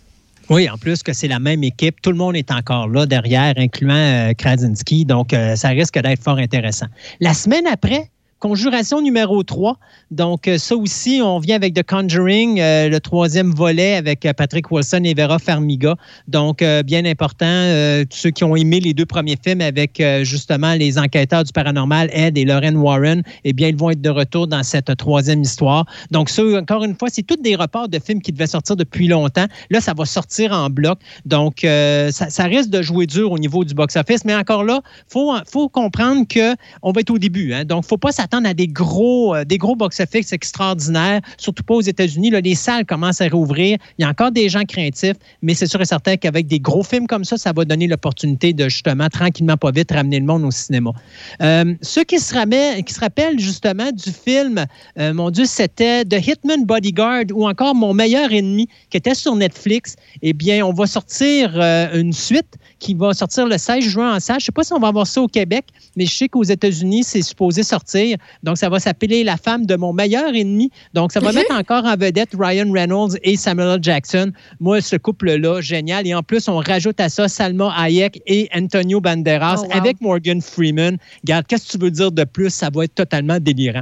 Oui, 0.49 0.69
en 0.69 0.77
plus 0.77 1.03
que 1.03 1.11
c'est 1.11 1.27
la 1.27 1.39
même 1.39 1.63
équipe. 1.63 2.01
Tout 2.01 2.11
le 2.11 2.17
monde 2.17 2.35
est 2.37 2.51
encore 2.51 2.87
là 2.87 3.05
derrière, 3.05 3.53
incluant 3.57 3.93
euh, 3.93 4.33
Krasinski. 4.33 5.03
Donc, 5.03 5.33
euh, 5.33 5.55
ça 5.55 5.69
risque 5.69 5.99
d'être 5.99 6.23
fort 6.23 6.37
intéressant. 6.37 6.87
La 7.19 7.33
semaine 7.33 7.67
après, 7.67 8.09
Conjuration 8.39 9.01
numéro 9.01 9.41
3. 9.41 9.79
Donc, 10.11 10.47
euh, 10.47 10.59
ça 10.59 10.75
aussi, 10.75 11.21
on 11.23 11.39
vient 11.39 11.55
avec 11.55 11.73
The 11.73 11.81
Conjuring, 11.81 12.59
euh, 12.59 12.87
le 12.87 12.99
troisième 12.99 13.51
volet 13.51 13.95
avec 13.95 14.27
euh, 14.27 14.33
Patrick 14.33 14.71
Wilson 14.71 15.01
et 15.05 15.15
Vera 15.15 15.39
Farmiga. 15.39 15.95
Donc, 16.27 16.63
bien 16.85 17.03
important, 17.05 17.45
euh, 17.47 18.05
ceux 18.11 18.29
qui 18.29 18.43
ont 18.43 18.55
aimé 18.55 18.79
les 18.79 18.93
deux 18.93 19.07
premiers 19.07 19.37
films 19.43 19.61
avec 19.61 20.01
justement 20.21 20.73
les 20.73 20.99
enquêteurs 20.99 21.43
du 21.43 21.51
paranormal, 21.51 22.09
Ed 22.13 22.37
et 22.37 22.45
Lauren 22.45 22.75
Warren, 22.75 23.23
eh 23.43 23.53
bien, 23.53 23.69
ils 23.69 23.75
vont 23.75 23.89
être 23.89 24.01
de 24.01 24.09
retour 24.09 24.47
dans 24.47 24.61
cette 24.61 24.95
troisième 24.97 25.41
histoire. 25.41 25.85
Donc, 26.11 26.29
ça, 26.29 26.43
encore 26.43 26.83
une 26.83 26.95
fois, 26.95 27.09
c'est 27.11 27.23
tous 27.23 27.37
des 27.37 27.55
reports 27.55 27.89
de 27.89 27.99
films 27.99 28.21
qui 28.21 28.31
devaient 28.31 28.47
sortir 28.47 28.75
depuis 28.75 29.07
longtemps. 29.07 29.47
Là, 29.71 29.81
ça 29.81 29.93
va 29.97 30.05
sortir 30.05 30.51
en 30.51 30.69
bloc. 30.69 30.99
Donc, 31.25 31.61
ça, 31.61 32.11
ça 32.11 32.43
risque 32.43 32.69
de 32.69 32.83
jouer 32.83 33.07
dur 33.07 33.31
au 33.31 33.39
niveau 33.39 33.63
du 33.63 33.73
box-office. 33.73 34.25
Mais 34.25 34.35
encore 34.35 34.63
là, 34.63 34.81
il 34.85 35.11
faut, 35.11 35.33
faut 35.51 35.69
comprendre 35.69 36.25
qu'on 36.31 36.91
va 36.91 37.01
être 37.01 37.09
au 37.09 37.17
début. 37.17 37.53
Hein. 37.53 37.65
Donc, 37.65 37.83
il 37.83 37.85
ne 37.85 37.89
faut 37.89 37.97
pas 37.97 38.11
s'attendre 38.11 38.26
à 38.31 38.53
des 38.53 38.67
gros, 38.67 39.35
euh, 39.35 39.43
des 39.43 39.57
gros 39.57 39.75
box-office 39.75 40.33
extraordinaires, 40.33 41.21
surtout 41.37 41.63
pas 41.63 41.75
aux 41.75 41.81
États-Unis. 41.81 42.31
Les 42.31 42.55
salles 42.55 42.85
commencent 42.85 43.21
à 43.21 43.27
rouvrir. 43.27 43.77
Il 43.97 44.03
y 44.03 44.05
a 44.05 44.09
encore 44.09 44.31
des 44.31 44.49
gens 44.49 44.63
craintifs, 44.63 45.17
mais 45.41 45.53
c'est 45.53 45.65
sûr 45.67 45.81
et 45.81 45.85
certain 45.85 46.17
qu'avec 46.17 46.47
des 46.47 46.59
gros 46.59 46.83
films 46.83 47.07
comme 47.07 47.23
ça, 47.23 47.37
ça 47.37 47.51
va 47.53 47.65
donner 47.65 47.87
l'opportunité 47.87 48.53
de 48.53 48.69
justement, 48.69 49.07
tranquillement, 49.09 49.57
pas 49.57 49.71
vite, 49.71 49.91
ramener 49.91 50.19
le 50.19 50.25
monde 50.25 50.43
au 50.43 50.51
cinéma. 50.51 50.91
Euh, 51.41 51.73
ceux 51.81 52.03
qui 52.03 52.19
se, 52.19 52.81
qui 52.81 52.93
se 52.93 52.99
rappellent 52.99 53.39
justement 53.39 53.91
du 53.91 54.11
film, 54.11 54.65
euh, 54.99 55.13
mon 55.13 55.29
Dieu, 55.29 55.45
c'était 55.45 56.05
The 56.05 56.25
Hitman 56.25 56.65
Bodyguard 56.65 57.25
ou 57.33 57.47
encore 57.47 57.75
Mon 57.75 57.93
meilleur 57.93 58.31
ennemi, 58.31 58.67
qui 58.89 58.97
était 58.97 59.15
sur 59.15 59.35
Netflix. 59.35 59.95
Eh 60.21 60.33
bien, 60.33 60.65
on 60.65 60.73
va 60.73 60.87
sortir 60.87 61.59
une 61.93 62.13
suite 62.13 62.57
qui 62.79 62.93
va 62.93 63.13
sortir 63.13 63.47
le 63.47 63.57
16 63.57 63.83
juin 63.83 64.15
en 64.15 64.19
salle. 64.19 64.39
Je 64.39 64.43
ne 64.43 64.45
sais 64.47 64.51
pas 64.51 64.63
si 64.63 64.73
on 64.73 64.79
va 64.79 64.87
avoir 64.89 65.07
ça 65.07 65.21
au 65.21 65.27
Québec, 65.27 65.65
mais 65.95 66.05
je 66.05 66.13
sais 66.15 66.27
qu'aux 66.29 66.43
États-Unis, 66.43 67.03
c'est 67.03 67.21
supposé 67.21 67.63
sortir. 67.63 68.17
Donc, 68.43 68.57
ça 68.57 68.69
va 68.69 68.79
s'appeler 68.79 69.23
La 69.23 69.37
femme 69.37 69.65
de 69.65 69.75
mon 69.75 69.93
meilleur 69.93 70.33
ennemi. 70.35 70.69
Donc, 70.93 71.11
ça 71.11 71.19
va 71.19 71.31
mettre 71.31 71.53
encore 71.53 71.85
en 71.85 71.95
vedette 71.95 72.29
Ryan 72.37 72.71
Reynolds 72.71 73.17
et 73.23 73.35
Samuel 73.35 73.75
L. 73.75 73.79
Jackson. 73.81 74.31
Moi, 74.59 74.81
ce 74.81 74.95
couple-là, 74.95 75.61
génial. 75.61 76.05
Et 76.07 76.13
en 76.13 76.23
plus, 76.23 76.47
on 76.47 76.57
rajoute 76.57 76.99
à 76.99 77.09
ça 77.09 77.27
Salma 77.27 77.73
Hayek 77.77 78.21
et 78.27 78.49
Antonio 78.55 79.01
Banderas 79.01 79.55
Oh, 79.59 79.65
wow. 79.65 79.71
avec 79.71 80.01
Morgan 80.01 80.41
Freeman. 80.41 80.97
Regarde, 81.23 81.45
qu'est-ce 81.47 81.67
que 81.67 81.71
tu 81.71 81.77
veux 81.77 81.91
dire 81.91 82.11
de 82.11 82.23
plus? 82.23 82.49
Ça 82.49 82.69
va 82.73 82.83
être 82.83 82.95
totalement 82.95 83.39
délirant. 83.39 83.81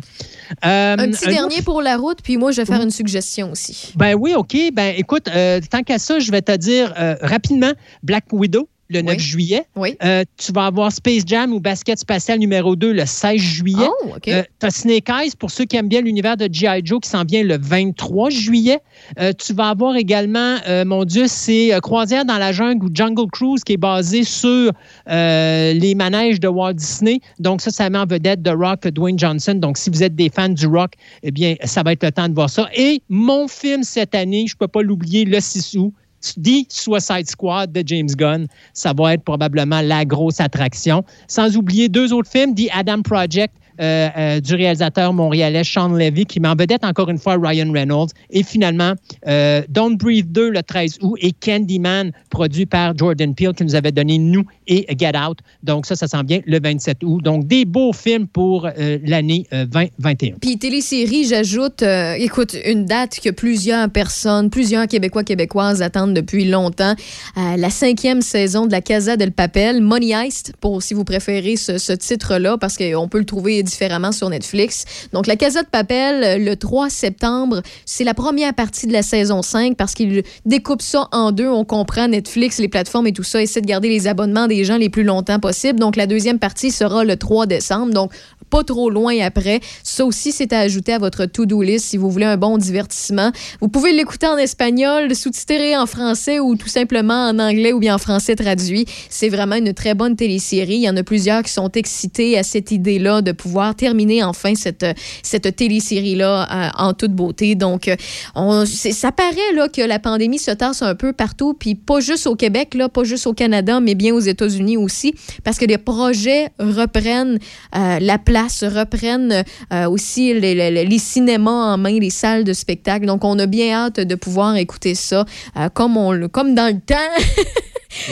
Euh, 0.65 0.95
Un 0.97 1.11
petit 1.11 1.26
un 1.27 1.31
dernier 1.31 1.55
autre- 1.55 1.63
pour 1.65 1.81
la 1.81 1.97
route, 1.97 2.19
puis 2.23 2.38
moi, 2.38 2.51
je 2.51 2.61
vais 2.61 2.65
faire 2.65 2.81
une 2.81 2.91
suggestion 2.91 3.51
aussi. 3.51 3.93
ben 3.95 4.13
oui, 4.15 4.34
OK. 4.35 4.55
Ben 4.73 4.93
écoute, 4.97 5.27
euh, 5.27 5.59
tant 5.69 5.81
qu'à 5.84 5.99
ça, 5.99 6.19
je 6.19 6.31
vais 6.31 6.41
te 6.41 6.55
dire 6.55 6.93
euh, 6.97 7.15
rapidement 7.22 7.72
Black 8.03 8.26
Widow. 8.31 8.69
Le 8.90 9.02
9 9.02 9.18
juillet. 9.18 9.64
Euh, 10.03 10.24
tu 10.38 10.52
vas 10.52 10.68
avoir 10.68 10.91
Space 10.91 11.24
Jam 11.26 11.53
ou 11.53 11.60
Basket 11.60 11.98
Spatial 11.98 12.38
numéro 12.38 12.76
2 12.76 12.94
le 12.94 13.06
16 13.06 13.40
juillet. 13.40 13.88
Oh, 14.03 14.10
OK. 14.16 14.24
tu 14.24 14.32
as 14.32 14.70
Snake 14.70 15.10
Eyes 15.10 15.32
pour 15.40 15.49
ceux 15.49 15.66
qui 15.66 15.76
aiment 15.76 15.88
bien 15.88 16.02
l'univers 16.02 16.38
de 16.38 16.48
G.I. 16.52 16.82
Joe 16.84 16.99
qui 17.02 17.10
s'en 17.10 17.24
vient 17.24 17.44
le 17.44 17.57
23 17.57 18.30
juillet. 18.30 18.80
Euh, 19.20 19.32
tu 19.34 19.53
vas 19.53 19.70
avoir 19.70 19.95
également, 19.95 20.57
euh, 20.68 20.86
mon 20.86 21.03
Dieu, 21.03 21.26
c'est 21.28 21.74
euh, 21.74 21.80
Croisière 21.80 22.26
dans 22.26 22.38
la 22.38 22.52
jungle 22.52 22.86
ou 22.86 22.90
Jungle 22.94 23.30
Cruise 23.32 23.64
qui 23.64 23.74
est 23.74 23.78
basé 23.78 24.24
sur 24.24 24.72
euh, 25.10 25.74
les 25.74 25.95
manèges 25.95 26.40
de 26.40 26.48
Walt 26.48 26.74
Disney. 26.74 27.20
Donc, 27.40 27.62
ça, 27.62 27.72
ça 27.72 27.90
met 27.90 27.98
en 27.98 28.06
vedette 28.06 28.44
The 28.44 28.53
Rock, 28.56 28.88
Dwayne 28.88 29.18
Johnson. 29.18 29.56
Donc, 29.56 29.78
si 29.78 29.90
vous 29.90 30.03
êtes 30.03 30.16
des 30.16 30.30
fans 30.30 30.49
du 30.49 30.68
rock, 30.68 30.94
eh 31.24 31.32
bien, 31.32 31.56
ça 31.64 31.82
va 31.84 31.94
être 31.94 32.03
le 32.03 32.12
temps 32.12 32.30
de 32.30 32.36
voir 32.36 32.49
ça. 32.49 32.70
Et 32.76 33.02
mon 33.10 33.48
film 33.48 33.84
cette 33.84 34.14
année, 34.14 34.45
je 34.48 34.53
ne 34.56 34.57
peux 34.60 34.68
pas 34.68 34.82
l'oublier, 34.82 35.26
Le 35.26 35.40
Sissou. 35.40 35.94
The 36.34 36.65
Suicide 36.69 37.27
Squad 37.27 37.72
de 37.72 37.84
James 37.85 38.10
Gunn, 38.15 38.47
ça 38.73 38.93
va 38.93 39.14
être 39.14 39.23
probablement 39.23 39.81
la 39.81 40.06
grosse 40.06 40.39
attraction. 40.39 41.03
Sans 41.27 41.56
oublier 41.56 41.89
deux 41.89 42.14
autres 42.14 42.30
films, 42.30 42.56
The 42.56 42.69
Adam 42.73 43.02
Project 43.02 43.53
euh, 43.80 44.10
euh, 44.18 44.39
du 44.39 44.56
réalisateur 44.56 45.14
montréalais 45.14 45.64
Sean 45.64 45.89
Levy, 45.89 46.26
qui 46.26 46.39
m'en 46.39 46.56
vedette 46.56 46.84
encore 46.84 47.10
une 47.10 47.18
fois 47.18 47.38
Ryan 47.41 47.72
Reynolds. 47.72 48.10
Et 48.30 48.43
finalement, 48.43 48.93
euh, 49.27 49.61
Don't 49.69 49.97
Breathe 49.97 50.31
2 50.31 50.49
le 50.49 50.64
13 50.64 50.99
août 51.02 51.18
et 51.22 51.31
Candyman, 51.31 52.11
produit 52.30 52.65
par 52.65 52.97
Jordan 52.97 53.34
Peele, 53.35 53.53
qui 53.56 53.64
nous 53.64 53.76
avait 53.76 53.91
donné 53.91 54.18
Nous 54.18 54.45
et 54.68 54.85
Get 54.97 55.18
Out. 55.18 55.39
Donc 55.64 55.85
ça, 55.85 55.95
ça 55.95 56.07
sent 56.07 56.23
bien 56.23 56.41
le 56.45 56.60
27 56.60 57.03
août. 57.03 57.22
Donc 57.23 57.47
des 57.47 57.65
beaux 57.65 57.93
films 57.93 58.27
pour 58.27 58.65
euh, 58.65 58.99
l'année 59.03 59.45
euh, 59.53 59.65
2021. 59.65 60.35
Puis 60.41 60.57
télésérie, 60.57 61.26
j'ajoute, 61.26 61.84
euh, 61.84 62.14
écoute, 62.18 62.56
une 62.65 62.85
date 62.85 63.19
que 63.19 63.30
plusieurs 63.30 63.89
personnes, 63.89 64.49
plusieurs 64.49 64.88
Québécois, 64.88 65.23
Québécoises 65.23 65.81
attendent 65.81 66.14
depuis 66.14 66.45
longtemps. 66.45 66.95
Euh, 67.38 67.57
la 67.57 67.69
cinquième 67.69 68.22
saison 68.22 68.65
de 68.65 68.72
la 68.72 68.81
Casa 68.81 69.18
del 69.18 69.31
Papel, 69.31 69.81
Money 69.81 70.11
Heist, 70.11 70.53
pour 70.61 70.81
si 70.81 70.93
vous 70.93 71.03
préférez 71.03 71.56
ce, 71.56 71.77
ce 71.77 71.93
titre-là, 71.93 72.57
parce 72.57 72.77
qu'on 72.77 73.07
peut 73.07 73.19
le 73.19 73.26
trouver 73.26 73.64
différemment 73.65 74.11
sur 74.11 74.29
Netflix. 74.29 74.85
Donc 75.11 75.27
la 75.27 75.35
Casa 75.35 75.63
de 75.63 75.67
Papel, 75.67 76.23
euh, 76.23 76.37
le 76.37 76.55
3 76.55 76.89
septembre, 76.89 77.61
c'est 77.85 78.03
la 78.03 78.13
première 78.13 78.53
partie 78.53 78.87
de 78.87 78.93
la 78.93 79.01
saison 79.01 79.41
5 79.41 79.75
parce 79.75 79.93
qu'il 79.93 80.23
découpe 80.45 80.81
ça 80.81 81.07
en 81.11 81.31
deux. 81.31 81.49
On 81.49 81.65
comprend 81.65 82.07
Netflix, 82.07 82.59
les 82.59 82.67
plateformes 82.67 83.07
et 83.07 83.13
tout 83.13 83.23
ça, 83.23 83.41
essaie 83.41 83.61
de 83.61 83.67
garder 83.67 83.89
les 83.89 84.07
abonnements 84.07 84.47
des 84.47 84.63
gens 84.63 84.77
les 84.77 84.89
plus 84.89 85.03
longtemps 85.03 85.39
possible. 85.39 85.79
Donc 85.79 85.95
la 85.95 86.07
deuxième 86.07 86.39
partie 86.39 86.71
sera 86.71 87.03
le 87.03 87.17
3 87.17 87.45
décembre. 87.45 87.93
Donc 87.93 88.11
pas 88.49 88.63
trop 88.63 88.89
loin 88.89 89.19
après. 89.21 89.59
Ça 89.83 90.05
aussi, 90.05 90.31
c'est 90.31 90.53
à 90.53 90.59
ajouter 90.59 90.93
à 90.93 90.99
votre 90.99 91.25
to-do 91.25 91.61
list 91.61 91.85
si 91.87 91.97
vous 91.97 92.09
voulez 92.09 92.25
un 92.25 92.37
bon 92.37 92.57
divertissement. 92.57 93.31
Vous 93.59 93.67
pouvez 93.67 93.91
l'écouter 93.91 94.27
en 94.27 94.37
espagnol, 94.37 95.13
sous-titré 95.15 95.75
en 95.75 95.85
français 95.85 96.39
ou 96.39 96.55
tout 96.55 96.67
simplement 96.67 97.29
en 97.29 97.39
anglais 97.39 97.73
ou 97.73 97.79
bien 97.79 97.95
en 97.95 97.97
français 97.97 98.35
traduit. 98.35 98.85
C'est 99.09 99.29
vraiment 99.29 99.55
une 99.55 99.73
très 99.73 99.93
bonne 99.93 100.15
télésérie. 100.15 100.75
Il 100.75 100.81
y 100.81 100.89
en 100.89 100.97
a 100.97 101.03
plusieurs 101.03 101.43
qui 101.43 101.51
sont 101.51 101.71
excités 101.71 102.37
à 102.37 102.43
cette 102.43 102.71
idée-là 102.71 103.21
de 103.21 103.31
pouvoir 103.31 103.55
terminer 103.76 104.23
enfin 104.23 104.53
cette, 104.56 104.86
cette 105.23 105.56
télésérie-là 105.56 106.48
euh, 106.52 106.69
en 106.77 106.94
toute 106.94 107.11
beauté. 107.14 107.56
Donc, 107.56 107.88
euh, 107.88 107.95
on, 108.36 108.65
ça 108.65 109.11
paraît 109.11 109.53
là, 109.53 109.68
que 109.69 109.82
la 109.82 109.99
pandémie 109.99 110.40
se 110.40 110.52
tasse 110.52 110.82
un 110.82 110.95
peu 110.95 111.14
partout, 111.14 111.53
puis 111.53 111.76
pas 111.76 111.99
juste 111.99 112.27
au 112.27 112.36
Québec, 112.36 112.73
là, 112.73 112.90
pas 112.90 113.03
juste 113.03 113.27
au 113.27 113.34
Canada, 113.34 113.80
mais 113.80 113.95
bien 113.95 114.14
aux 114.14 114.19
États-Unis 114.19 114.77
aussi, 114.77 115.14
parce 115.44 115.57
que 115.57 115.65
les 115.65 115.77
projets 115.77 116.49
reprennent 116.60 117.40
euh, 117.76 117.99
la 117.99 118.18
place, 118.18 118.64
reprennent 118.64 119.44
euh, 119.73 119.90
aussi 119.90 120.34
les, 120.34 120.53
les- 120.56 120.86
les 120.86 120.99
cinémas 120.99 121.73
en 121.73 121.77
main, 121.77 121.98
les 121.99 122.10
salles 122.10 122.44
de 122.44 122.53
spectacle. 122.53 123.06
Donc, 123.06 123.23
on 123.23 123.38
a 123.40 123.45
bien 123.45 123.73
hâte 123.73 123.99
de 123.99 124.15
pouvoir 124.15 124.56
écouter 124.57 124.95
ça 124.95 125.26
euh, 125.57 125.69
comme, 125.69 125.98
on, 125.98 126.27
comme 126.30 126.53
dans 126.56 126.68
le 126.73 126.80
temps. 126.80 126.95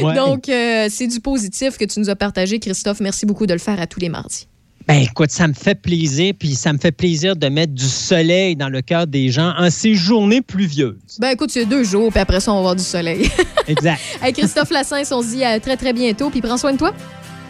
Ouais. 0.01 0.15
Donc, 0.15 0.47
euh, 0.47 0.87
c'est 0.89 1.07
du 1.07 1.19
positif 1.19 1.77
que 1.77 1.83
tu 1.83 1.99
nous 1.99 2.09
as 2.09 2.15
partagé, 2.15 2.57
Christophe. 2.59 3.01
Merci 3.01 3.25
beaucoup 3.25 3.45
de 3.45 3.51
le 3.51 3.59
faire 3.59 3.81
à 3.81 3.85
tous 3.85 3.99
les 3.99 4.07
mardis. 4.07 4.47
Ben 4.87 5.01
écoute, 5.01 5.31
ça 5.31 5.47
me 5.47 5.53
fait 5.53 5.75
plaisir, 5.75 6.33
puis 6.37 6.55
ça 6.55 6.73
me 6.73 6.77
fait 6.77 6.91
plaisir 6.91 7.35
de 7.35 7.47
mettre 7.47 7.73
du 7.73 7.87
soleil 7.87 8.55
dans 8.55 8.69
le 8.69 8.81
cœur 8.81 9.07
des 9.07 9.29
gens 9.29 9.53
en 9.57 9.69
ces 9.69 9.95
journées 9.95 10.41
pluvieuses. 10.41 10.97
Ben 11.19 11.29
écoute, 11.29 11.51
c'est 11.51 11.65
deux 11.65 11.83
jours, 11.83 12.11
puis 12.11 12.19
après 12.19 12.39
ça, 12.41 12.51
on 12.51 12.55
va 12.55 12.59
avoir 12.59 12.75
du 12.75 12.83
soleil. 12.83 13.29
Exact. 13.67 14.01
Hey, 14.21 14.33
Christophe 14.33 14.71
Lassens, 14.71 15.11
on 15.11 15.21
se 15.21 15.27
dit 15.27 15.43
à 15.43 15.59
très, 15.59 15.77
très 15.77 15.93
bientôt, 15.93 16.29
puis 16.29 16.41
prends 16.41 16.57
soin 16.57 16.73
de 16.73 16.77
toi. 16.77 16.93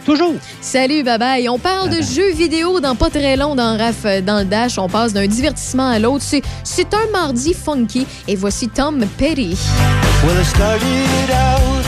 Toujours. 0.04 0.34
Salut, 0.60 1.02
bye 1.02 1.18
bye. 1.18 1.48
On 1.48 1.58
parle 1.58 1.88
de 1.88 2.02
jeux 2.02 2.32
vidéo 2.32 2.78
dans 2.78 2.94
pas 2.94 3.08
très 3.08 3.36
long 3.36 3.54
dans 3.54 3.76
Raf 3.78 4.04
euh, 4.04 4.20
dans 4.20 4.40
le 4.40 4.44
Dash. 4.44 4.78
On 4.78 4.88
passe 4.88 5.14
d'un 5.14 5.26
divertissement 5.26 5.88
à 5.88 5.98
l'autre. 5.98 6.22
C'est, 6.22 6.42
c'est 6.62 6.92
un 6.92 7.10
mardi 7.10 7.54
funky. 7.54 8.06
Et 8.28 8.36
voici 8.36 8.68
Tom 8.68 9.04
Petty. 9.16 9.56
Well, 10.22 10.38
I 10.38 10.44
started 10.44 11.30
out 11.30 11.84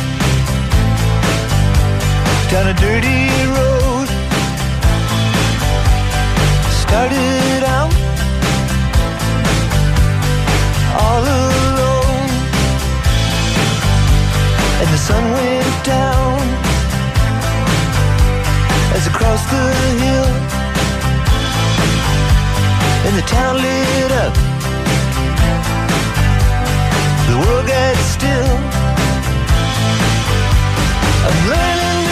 down 2.50 2.68
a 2.68 2.74
dirty 2.74 3.28
road. 3.54 3.75
Started 6.88 7.62
out 7.64 7.92
all 11.02 11.22
alone, 11.22 12.30
and 14.80 14.88
the 14.94 15.00
sun 15.08 15.24
went 15.32 15.84
down 15.84 16.38
as 18.96 19.02
I 19.06 19.12
crossed 19.12 19.48
the 19.50 19.66
hill, 20.02 20.30
and 23.06 23.14
the 23.20 23.26
town 23.26 23.56
lit 23.56 24.12
up. 24.24 24.34
The 27.28 27.36
world 27.42 27.66
got 27.66 27.96
still. 28.14 28.56
I'm 31.26 31.38
learning 31.50 32.05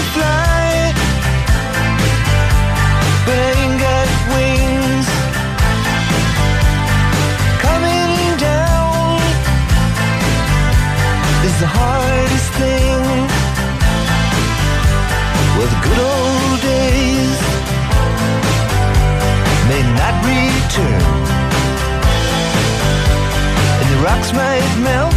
is 11.55 11.61
the 11.61 11.67
hardest 11.67 12.51
thing. 12.61 13.01
Well, 15.57 15.69
the 15.75 15.81
good 15.87 16.01
old 16.13 16.61
days 16.73 17.39
may 19.71 19.83
not 20.01 20.15
return, 20.31 21.03
and 23.81 23.87
the 23.93 23.99
rocks 24.07 24.31
might 24.33 24.75
melt 24.83 25.15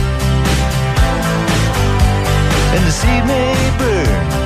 and 2.76 2.84
the 2.85 2.91
sea 2.91 3.19
may 3.26 3.55
burn. 3.80 4.36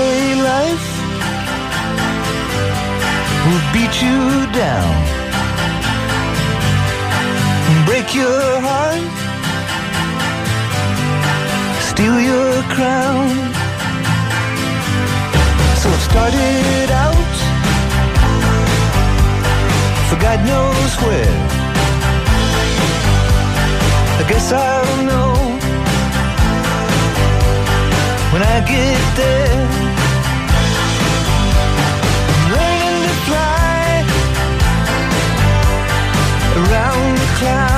Say 0.00 0.34
life 0.52 0.88
will 3.46 3.64
beat 3.74 3.94
you 4.06 4.20
down, 4.62 4.94
and 7.68 7.78
break 7.88 8.08
your 8.22 8.44
heart, 8.66 9.04
steal 11.88 12.16
your 12.32 12.52
crown. 12.74 13.28
So 15.80 15.86
it 15.96 16.02
started 16.10 16.88
out 17.06 17.34
for 20.08 20.18
God 20.26 20.40
knows 20.50 20.92
where. 21.04 21.38
I 24.20 24.22
guess 24.30 24.46
I'll 24.66 24.96
know 25.10 25.30
when 28.32 28.42
I 28.54 28.56
get 28.72 29.02
there. 29.20 29.89
cloud 37.40 37.69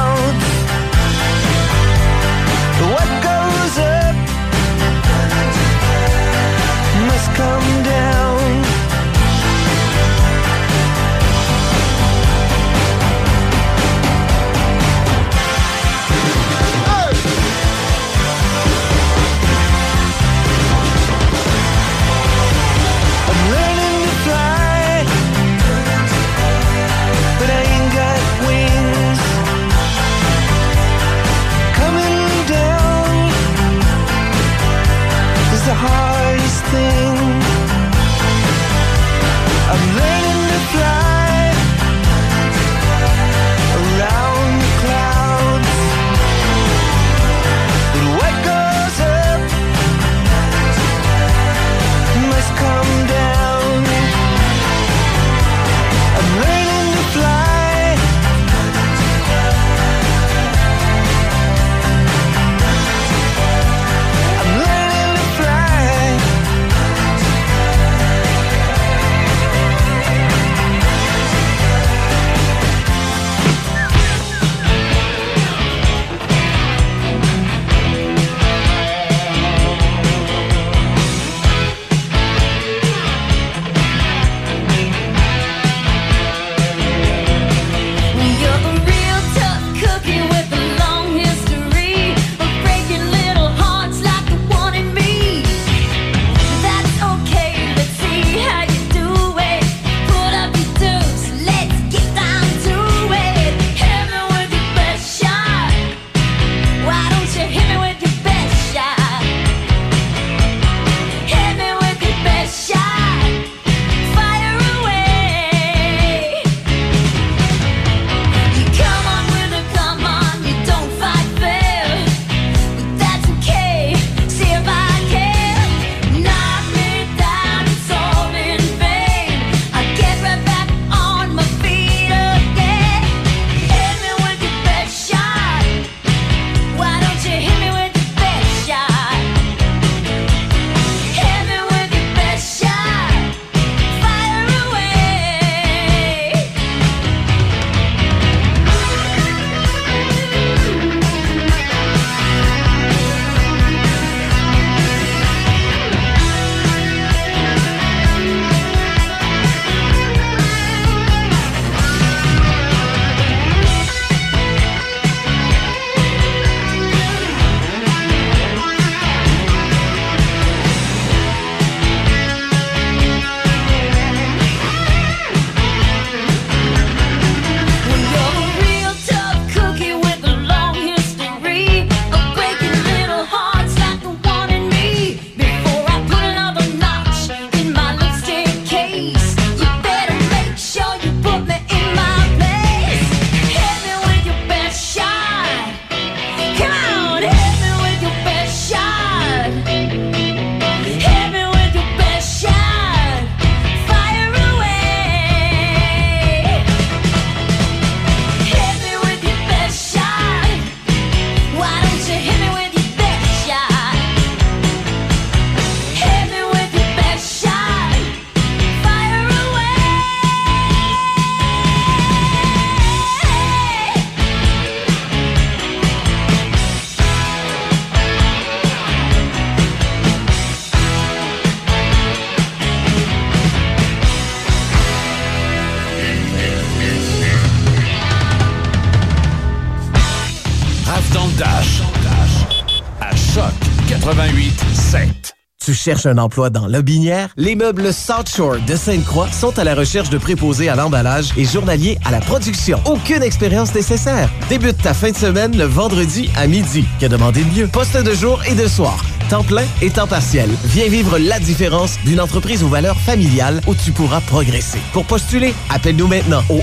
7. 245.82 245.82
Tu 245.82 245.90
cherches 245.90 246.06
un 246.06 246.18
emploi 246.18 246.48
dans 246.48 246.68
Lobinière? 246.68 247.30
Les 247.36 247.56
meubles 247.56 247.92
South 247.92 248.28
Shore 248.28 248.56
de 248.66 248.76
Sainte-Croix 248.76 249.28
sont 249.32 249.58
à 249.58 249.64
la 249.64 249.74
recherche 249.74 250.10
de 250.10 250.18
préposés 250.18 250.68
à 250.68 250.76
l'emballage 250.76 251.30
et 251.36 251.44
journaliers 251.44 251.98
à 252.04 252.12
la 252.12 252.20
production. 252.20 252.80
Aucune 252.86 253.22
expérience 253.22 253.74
nécessaire. 253.74 254.30
Débute 254.48 254.80
ta 254.80 254.94
fin 254.94 255.10
de 255.10 255.16
semaine 255.16 255.56
le 255.56 255.64
vendredi 255.64 256.30
à 256.36 256.46
midi. 256.46 256.84
Que 257.00 257.06
demander 257.06 257.42
de 257.42 257.58
mieux? 257.58 257.66
Poste 257.66 258.00
de 258.00 258.12
jour 258.12 258.40
et 258.48 258.54
de 258.54 258.68
soir. 258.68 259.04
Temps 259.32 259.42
plein 259.42 259.64
et 259.80 259.88
temps 259.88 260.06
partiel. 260.06 260.50
Viens 260.66 260.88
vivre 260.88 261.18
la 261.18 261.40
différence 261.40 261.98
d'une 262.04 262.20
entreprise 262.20 262.62
aux 262.62 262.68
valeurs 262.68 262.98
familiales 262.98 263.62
où 263.66 263.74
tu 263.74 263.90
pourras 263.90 264.20
progresser. 264.20 264.76
Pour 264.92 265.06
postuler, 265.06 265.54
appelle-nous 265.70 266.06
maintenant 266.06 266.42
au 266.50 266.60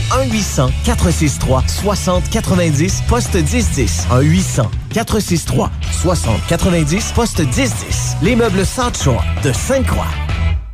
1-800-463-6090, 0.86 3.08
poste 3.08 3.34
1010. 3.34 4.06
1-800-463-6090, 4.94 7.14
poste 7.16 7.40
1010. 7.40 8.18
Les 8.22 8.36
meubles 8.36 8.64
Shore 8.64 9.26
de 9.44 9.52
Sainte-Croix. 9.52 10.06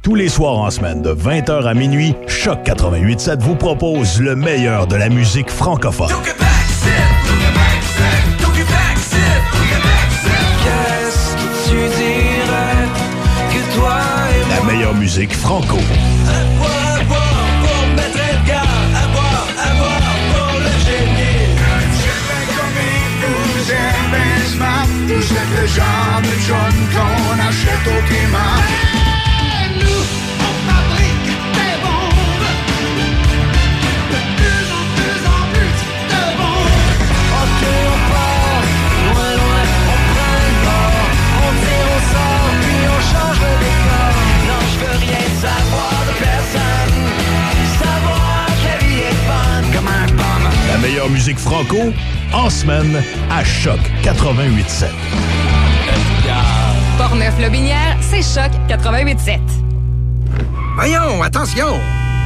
Tous 0.02 0.16
les 0.16 0.28
soirs 0.28 0.58
en 0.58 0.72
semaine 0.72 1.02
de 1.02 1.14
20h 1.14 1.66
à 1.66 1.74
minuit, 1.74 2.14
Choc 2.28 2.60
88.7 2.66 3.40
vous 3.40 3.56
propose 3.56 4.20
le 4.20 4.36
meilleur 4.36 4.88
de 4.88 4.98
la 4.98 5.08
musique 5.08 5.50
francophone. 5.50 6.12
Musique 15.06 15.36
franco. 15.36 15.78
moi 16.58 16.68
Avoir 17.00 17.46
pour 17.62 17.88
mettre 17.96 18.18
Edgar 18.18 18.66
Avoir, 19.04 19.46
avoir 19.70 20.02
pour 20.32 20.60
le 20.66 20.74
génie 20.84 21.46
J'aime 22.02 22.48
comme 22.58 22.80
il 22.98 23.12
nous 23.22 23.72
aime 23.84 24.10
ben 24.12 24.46
smart 24.52 24.88
Vous 25.06 25.28
êtes 25.42 25.62
le 25.62 25.68
genre 25.68 26.22
de 26.24 26.34
John 26.48 26.76
qu'on 26.92 27.38
achète 27.50 27.86
au 27.86 28.02
climat 28.08 28.85
meilleure 50.86 51.10
musique 51.10 51.40
franco, 51.40 51.78
en 52.32 52.48
semaine, 52.48 53.02
à 53.32 53.44
Choc 53.44 53.80
88.7. 54.04 54.86
Portneuf-Lobinière, 57.00 57.98
c'est 58.02 58.22
Choc 58.22 58.52
88.7. 58.70 59.40
Voyons, 60.76 61.24
attention! 61.24 61.80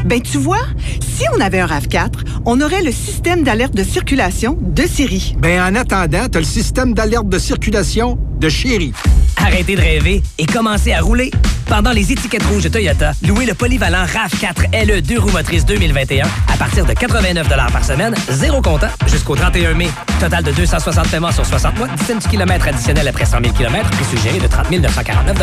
Ben, 0.04 0.22
tu 0.22 0.38
vois, 0.38 0.66
si 1.00 1.24
on 1.34 1.40
avait 1.40 1.62
un 1.62 1.68
RAV4, 1.68 2.12
on 2.46 2.60
aurait 2.60 2.84
le 2.84 2.92
système 2.92 3.44
d'alerte 3.44 3.76
de 3.76 3.84
circulation 3.84 4.58
de 4.60 4.84
série. 4.84 5.38
Ben, 5.38 5.62
en 5.62 5.76
attendant, 5.76 6.28
t'as 6.30 6.40
le 6.40 6.46
système 6.46 6.94
d'alerte 6.94 7.30
de 7.30 7.40
circulation 7.40 8.20
de 8.42 8.50
chéri. 8.50 8.92
Arrêtez 9.40 9.76
de 9.76 9.82
rêver 9.82 10.22
et 10.38 10.46
commencez 10.46 10.94
à 10.94 11.02
rouler. 11.02 11.32
Pendant 11.68 11.92
les 11.92 12.12
étiquettes 12.12 12.44
rouges 12.44 12.64
de 12.64 12.70
Toyota, 12.70 13.12
louez 13.28 13.46
le 13.46 13.54
polyvalent 13.54 14.04
RAV4 14.06 14.86
LE 14.88 15.02
2 15.02 15.20
roues 15.20 15.30
motrices 15.32 15.66
2021 15.66 16.26
à 16.52 16.58
partir 16.58 16.86
de 16.86 16.94
89 16.94 17.48
par 17.48 17.86
semaine, 17.86 18.16
zéro 18.30 18.62
comptant, 18.62 18.90
jusqu'au 19.08 19.36
31 19.36 19.76
mai. 19.76 19.90
Total 20.20 20.44
de 20.44 20.52
260 20.52 21.08
paiements 21.10 21.32
sur 21.32 21.46
60 21.46 21.78
mois, 21.78 21.88
17 21.88 22.28
km 22.28 22.68
additionnel 22.68 23.08
après 23.08 23.26
100 23.26 23.40
000 23.44 23.54
km, 23.56 23.90
prix 23.90 24.06
suggéré 24.06 24.40
de 24.40 24.48
30 24.48 24.72
949 24.72 25.38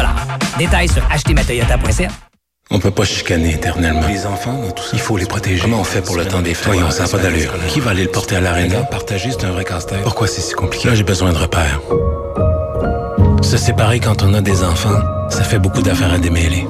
Détails 0.59 0.89
sur 0.89 1.07
achetermatoyota.ca. 1.11 2.09
On 2.71 2.81
peut 2.81 2.91
pas 2.91 3.05
chicaner 3.05 3.55
éternellement. 3.55 4.09
Les 4.09 4.27
enfants, 4.27 4.61
tout 4.75 4.83
ça, 4.83 4.91
il 4.95 4.99
faut 4.99 5.17
les 5.17 5.27
protéger. 5.27 5.63
Comment 5.63 5.81
on 5.81 5.85
fait 5.85 6.03
pour 6.03 6.17
le 6.17 6.27
temps 6.27 6.43
des 6.43 6.55
fêtes? 6.55 6.67
Voyons, 6.67 6.91
ça 6.91 7.05
n'a 7.05 7.09
pas 7.09 7.19
d'allure. 7.19 7.55
Qui 7.69 7.79
va 7.79 7.93
aller 7.93 8.03
le 8.03 8.11
porter 8.11 8.37
à 8.37 8.41
l'aréna? 8.41 8.81
Partager, 8.81 9.31
c'est 9.31 9.47
un 9.47 9.53
vrai 9.53 9.65
casse-tête. 9.65 10.03
Pourquoi 10.03 10.27
c'est 10.27 10.41
si 10.41 10.55
compliqué? 10.55 10.89
Là, 10.89 10.97
j'ai 10.97 11.05
besoin 11.05 11.33
de 11.33 11.39
repères. 11.39 11.81
Se 13.43 13.57
séparer 13.57 14.01
quand 14.01 14.23
on 14.23 14.35
a 14.35 14.41
des 14.41 14.65
enfants, 14.65 15.01
ça 15.29 15.45
fait 15.45 15.59
beaucoup 15.59 15.83
d'affaires 15.83 16.13
à 16.13 16.19
démêler. 16.19 16.67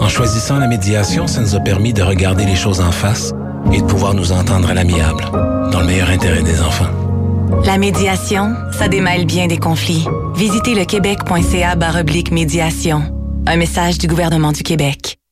En 0.00 0.08
choisissant 0.08 0.58
la 0.58 0.66
médiation, 0.66 1.26
ça 1.26 1.40
nous 1.40 1.54
a 1.54 1.60
permis 1.60 1.92
de 1.92 2.02
regarder 2.02 2.44
les 2.44 2.56
choses 2.56 2.80
en 2.80 2.92
face 2.92 3.32
et 3.72 3.80
de 3.80 3.86
pouvoir 3.86 4.14
nous 4.14 4.32
entendre 4.32 4.70
à 4.70 4.74
l'amiable, 4.74 5.24
dans 5.70 5.80
le 5.80 5.86
meilleur 5.86 6.10
intérêt 6.10 6.42
des 6.42 6.60
enfants. 6.60 6.90
La 7.64 7.78
médiation, 7.78 8.54
ça 8.72 8.88
démêle 8.88 9.26
bien 9.26 9.46
des 9.46 9.58
conflits. 9.58 10.04
Visitez 10.34 10.74
le 10.74 10.84
québec.ca 10.84 11.76
médiation. 12.32 13.02
Un 13.46 13.56
message 13.56 13.98
du 13.98 14.06
gouvernement 14.06 14.52
du 14.52 14.62
Québec. 14.62 15.18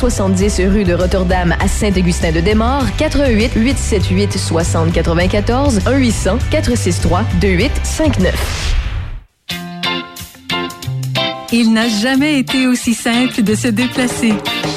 270 0.00 0.62
rue 0.72 0.84
de 0.84 0.94
Rotterdam 0.94 1.54
à 1.60 1.68
Saint-Augustin-de-Desmaures, 1.68 2.86
88 2.96 3.52
878 3.54 4.38
60 4.38 4.92
94 4.92 5.80
1 5.84 5.96
800 5.98 6.38
463 6.50 7.24
2859. 7.38 8.76
Il 11.52 11.72
n'a 11.74 11.88
jamais 11.88 12.38
été 12.38 12.66
aussi 12.66 12.94
simple 12.94 13.42
de 13.42 13.54
se 13.54 13.68
déplacer. 13.68 14.32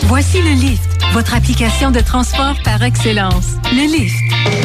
Voici 0.08 0.42
le 0.42 0.52
Lift, 0.60 0.90
votre 1.14 1.36
application 1.36 1.92
de 1.92 2.02
transport 2.02 2.56
par 2.66 2.84
excellence. 2.84 3.52
Le 3.72 3.90
Lift 3.90 4.18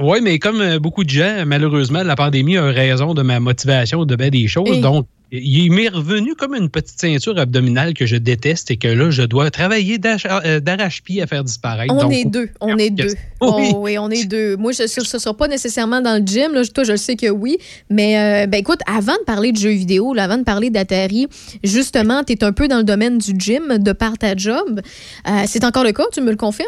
Oui, 0.01 0.19
mais 0.23 0.39
comme 0.39 0.61
euh, 0.61 0.79
beaucoup 0.79 1.03
de 1.03 1.09
gens, 1.09 1.43
malheureusement, 1.45 2.03
la 2.03 2.15
pandémie 2.15 2.55
a 2.57 2.63
raison 2.67 3.13
de 3.13 3.21
ma 3.21 3.39
motivation 3.41 4.05
de 4.05 4.15
bien 4.15 4.29
des 4.29 4.47
choses. 4.47 4.69
Hey. 4.69 4.81
Donc, 4.81 5.05
il 5.31 5.71
m'est 5.71 5.89
revenu 5.89 6.35
comme 6.35 6.55
une 6.55 6.69
petite 6.69 6.99
ceinture 6.99 7.37
abdominale 7.37 7.93
que 7.93 8.05
je 8.05 8.15
déteste 8.15 8.71
et 8.71 8.77
que 8.77 8.87
là, 8.87 9.11
je 9.11 9.21
dois 9.21 9.51
travailler 9.51 9.99
euh, 10.03 10.59
d'arrache-pied 10.59 11.21
à 11.21 11.27
faire 11.27 11.43
disparaître. 11.43 11.93
On 11.93 12.01
Donc, 12.01 12.13
est 12.13 12.25
deux, 12.25 12.49
on 12.61 12.77
est 12.77 12.89
deux. 12.89 13.13
Oui. 13.41 13.69
Oh, 13.73 13.77
oui, 13.83 13.97
on 13.97 14.09
est 14.09 14.25
deux. 14.25 14.57
Moi, 14.57 14.73
je, 14.73 14.85
ce 14.85 14.99
ne 14.99 15.05
sera 15.05 15.33
pas 15.33 15.47
nécessairement 15.47 16.01
dans 16.01 16.19
le 16.19 16.25
gym. 16.27 16.53
Là. 16.53 16.61
Toi, 16.65 16.83
je 16.83 16.91
le 16.91 16.97
sais 16.97 17.15
que 17.15 17.29
oui. 17.29 17.57
Mais 17.89 18.19
euh, 18.43 18.47
ben, 18.47 18.57
écoute, 18.57 18.81
avant 18.85 19.13
de 19.13 19.23
parler 19.25 19.53
de 19.53 19.57
jeux 19.57 19.69
vidéo, 19.69 20.13
là, 20.13 20.25
avant 20.25 20.37
de 20.37 20.43
parler 20.43 20.69
d'Atari, 20.69 21.27
justement, 21.63 22.25
tu 22.25 22.33
es 22.33 22.43
un 22.43 22.51
peu 22.51 22.67
dans 22.67 22.79
le 22.79 22.83
domaine 22.83 23.17
du 23.17 23.31
gym 23.37 23.77
de 23.77 23.91
par 23.93 24.17
ta 24.17 24.35
job. 24.35 24.81
Euh, 25.25 25.31
C'est 25.45 25.63
encore 25.63 25.85
le 25.85 25.93
cas, 25.93 26.03
tu 26.11 26.19
me 26.19 26.31
le 26.31 26.35
confirmes? 26.37 26.67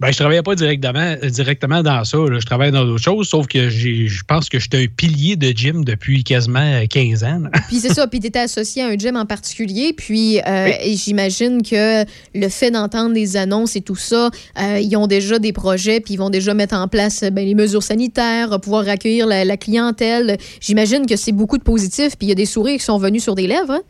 Ben, 0.00 0.10
je 0.10 0.16
travaillais 0.16 0.42
pas 0.42 0.54
directement, 0.54 1.14
directement 1.24 1.82
dans 1.82 2.04
ça. 2.04 2.16
là. 2.16 2.38
Je 2.40 2.46
travaillais 2.46 2.72
dans 2.72 2.86
d'autres 2.86 3.02
choses, 3.04 3.28
sauf 3.28 3.46
que 3.46 3.68
je 3.68 4.22
pense 4.26 4.48
que 4.48 4.58
j'étais 4.58 4.78
un 4.78 4.86
pilier 4.86 5.36
de 5.36 5.48
gym 5.50 5.84
depuis 5.84 6.24
quasiment 6.24 6.58
euh, 6.60 6.86
15 6.88 7.22
ans. 7.24 7.40
là. 7.40 7.50
Puis 7.68 7.80
c'est 7.80 7.92
ça, 7.92 8.06
puis 8.06 8.18
tu 8.18 8.28
étais 8.28 8.38
associé 8.38 8.82
à 8.82 8.86
un 8.86 8.96
gym 8.96 9.16
en 9.16 9.26
particulier, 9.26 9.92
puis 9.92 10.40
euh, 10.40 10.70
j'imagine 10.94 11.62
que 11.62 12.04
le 12.34 12.48
fait 12.48 12.70
d'entendre 12.70 13.12
des 13.12 13.36
annonces 13.36 13.76
et 13.76 13.82
tout 13.82 13.94
ça, 13.94 14.30
euh, 14.58 14.80
ils 14.80 14.96
ont 14.96 15.06
déjà 15.06 15.38
des 15.38 15.52
projets, 15.52 16.00
puis 16.00 16.14
ils 16.14 16.16
vont 16.16 16.30
déjà 16.30 16.54
mettre 16.54 16.74
en 16.74 16.88
place 16.88 17.22
ben, 17.22 17.44
les 17.44 17.54
mesures 17.54 17.82
sanitaires, 17.82 18.58
pouvoir 18.60 18.88
accueillir 18.88 19.26
la, 19.26 19.44
la 19.44 19.56
clientèle. 19.58 20.38
J'imagine 20.60 21.04
que 21.04 21.16
c'est 21.16 21.32
beaucoup 21.32 21.58
de 21.58 21.62
positifs, 21.62 22.16
puis 22.16 22.26
il 22.26 22.30
y 22.30 22.32
a 22.32 22.36
des 22.36 22.46
sourires 22.46 22.78
qui 22.78 22.84
sont 22.84 22.98
venus 22.98 23.22
sur 23.22 23.34
des 23.34 23.46
lèvres. 23.46 23.72
hein? 23.72 23.82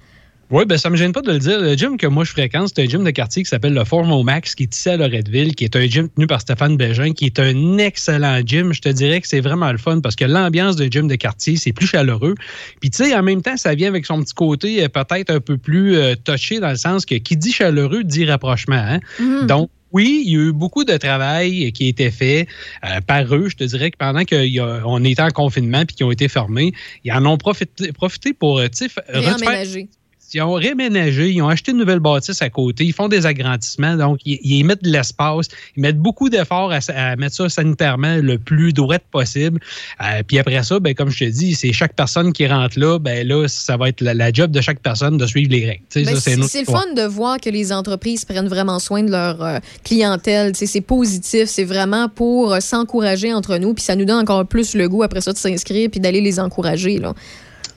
Oui, 0.50 0.64
ben 0.66 0.76
ça 0.76 0.90
me 0.90 0.96
gêne 0.96 1.12
pas 1.12 1.22
de 1.22 1.30
le 1.30 1.38
dire. 1.38 1.60
Le 1.60 1.74
gym 1.74 1.96
que 1.96 2.08
moi 2.08 2.24
je 2.24 2.32
fréquente, 2.32 2.72
c'est 2.74 2.82
un 2.82 2.86
gym 2.86 3.04
de 3.04 3.10
quartier 3.10 3.44
qui 3.44 3.48
s'appelle 3.48 3.72
le 3.72 3.84
Formo 3.84 4.24
Max, 4.24 4.56
qui 4.56 4.64
est 4.64 4.74
ici 4.74 4.88
à 4.88 4.96
Loretteville, 4.96 5.54
qui 5.54 5.64
est 5.64 5.76
un 5.76 5.86
gym 5.86 6.08
tenu 6.08 6.26
par 6.26 6.40
Stéphane 6.40 6.76
Bégin, 6.76 7.12
qui 7.12 7.26
est 7.26 7.38
un 7.38 7.78
excellent 7.78 8.40
gym. 8.44 8.72
Je 8.72 8.80
te 8.80 8.88
dirais 8.88 9.20
que 9.20 9.28
c'est 9.28 9.40
vraiment 9.40 9.70
le 9.70 9.78
fun 9.78 10.00
parce 10.00 10.16
que 10.16 10.24
l'ambiance 10.24 10.74
de 10.74 10.86
gym 10.90 11.06
de 11.06 11.14
quartier, 11.14 11.56
c'est 11.56 11.72
plus 11.72 11.86
chaleureux. 11.86 12.34
Puis 12.80 12.90
tu 12.90 13.04
sais, 13.04 13.14
en 13.14 13.22
même 13.22 13.42
temps, 13.42 13.56
ça 13.56 13.76
vient 13.76 13.88
avec 13.88 14.06
son 14.06 14.20
petit 14.22 14.34
côté 14.34 14.82
euh, 14.82 14.88
peut-être 14.88 15.30
un 15.30 15.40
peu 15.40 15.56
plus 15.56 15.96
euh, 15.96 16.14
touché 16.16 16.58
dans 16.58 16.70
le 16.70 16.76
sens 16.76 17.06
que 17.06 17.14
qui 17.14 17.36
dit 17.36 17.52
chaleureux 17.52 18.02
dit 18.02 18.24
rapprochement. 18.24 18.74
hein. 18.74 18.98
Mhm. 19.20 19.46
Donc, 19.46 19.70
oui, 19.92 20.22
il 20.24 20.32
y 20.32 20.36
a 20.36 20.40
eu 20.40 20.52
beaucoup 20.52 20.84
de 20.84 20.96
travail 20.96 21.72
qui 21.72 21.86
a 21.86 21.88
été 21.88 22.10
fait 22.10 22.46
euh, 22.84 23.00
par 23.00 23.34
eux. 23.34 23.48
Je 23.48 23.56
te 23.56 23.64
dirais 23.64 23.90
que 23.90 23.96
pendant 23.96 24.24
qu'on 24.24 25.04
était 25.04 25.22
en 25.22 25.30
confinement 25.30 25.84
puis 25.84 25.96
qu'ils 25.96 26.06
ont 26.06 26.12
été 26.12 26.28
fermés, 26.28 26.72
ils 27.04 27.12
en 27.12 27.24
ont 27.26 27.36
profité, 27.36 27.92
profité 27.92 28.32
pour 28.32 28.58
euh, 28.58 28.68
ils 30.34 30.42
ont 30.42 30.52
réménagé, 30.52 31.30
ils 31.30 31.42
ont 31.42 31.48
acheté 31.48 31.72
une 31.72 31.78
nouvelle 31.78 32.00
bâtisse 32.00 32.42
à 32.42 32.50
côté, 32.50 32.84
ils 32.84 32.92
font 32.92 33.08
des 33.08 33.26
agrandissements, 33.26 33.96
donc 33.96 34.20
ils, 34.24 34.38
ils 34.42 34.64
mettent 34.64 34.84
de 34.84 34.90
l'espace, 34.90 35.48
ils 35.76 35.80
mettent 35.80 35.98
beaucoup 35.98 36.28
d'efforts 36.28 36.72
à, 36.72 36.78
à 36.94 37.16
mettre 37.16 37.34
ça 37.34 37.48
sanitairement 37.48 38.16
le 38.16 38.38
plus 38.38 38.72
droit 38.72 38.98
possible. 39.10 39.60
Euh, 40.02 40.22
puis 40.26 40.38
après 40.38 40.62
ça, 40.62 40.80
ben, 40.80 40.94
comme 40.94 41.10
je 41.10 41.24
te 41.24 41.30
dis, 41.30 41.54
c'est 41.54 41.72
chaque 41.72 41.94
personne 41.94 42.32
qui 42.32 42.46
rentre 42.46 42.78
là, 42.78 42.98
ben 42.98 43.26
là, 43.26 43.46
ça 43.48 43.76
va 43.76 43.88
être 43.88 44.00
la, 44.00 44.14
la 44.14 44.32
job 44.32 44.50
de 44.50 44.60
chaque 44.60 44.80
personne 44.80 45.18
de 45.18 45.26
suivre 45.26 45.50
les 45.50 45.66
règles. 45.66 45.82
Ben, 45.94 46.16
c'est 46.16 46.60
le 46.60 46.66
fun 46.66 46.92
de 46.94 47.02
voir 47.02 47.38
que 47.40 47.50
les 47.50 47.72
entreprises 47.72 48.24
prennent 48.24 48.48
vraiment 48.48 48.78
soin 48.78 49.02
de 49.02 49.10
leur 49.10 49.42
euh, 49.42 49.58
clientèle. 49.84 50.52
C'est 50.54 50.80
positif, 50.80 51.46
c'est 51.46 51.64
vraiment 51.64 52.08
pour 52.08 52.52
euh, 52.52 52.60
s'encourager 52.60 53.32
entre 53.32 53.56
nous, 53.56 53.74
puis 53.74 53.84
ça 53.84 53.96
nous 53.96 54.04
donne 54.04 54.20
encore 54.20 54.46
plus 54.46 54.74
le 54.74 54.88
goût 54.88 55.02
après 55.02 55.20
ça 55.20 55.32
de 55.32 55.38
s'inscrire 55.38 55.88
puis 55.90 56.00
d'aller 56.00 56.20
les 56.20 56.40
encourager. 56.40 56.98
Là. 56.98 57.14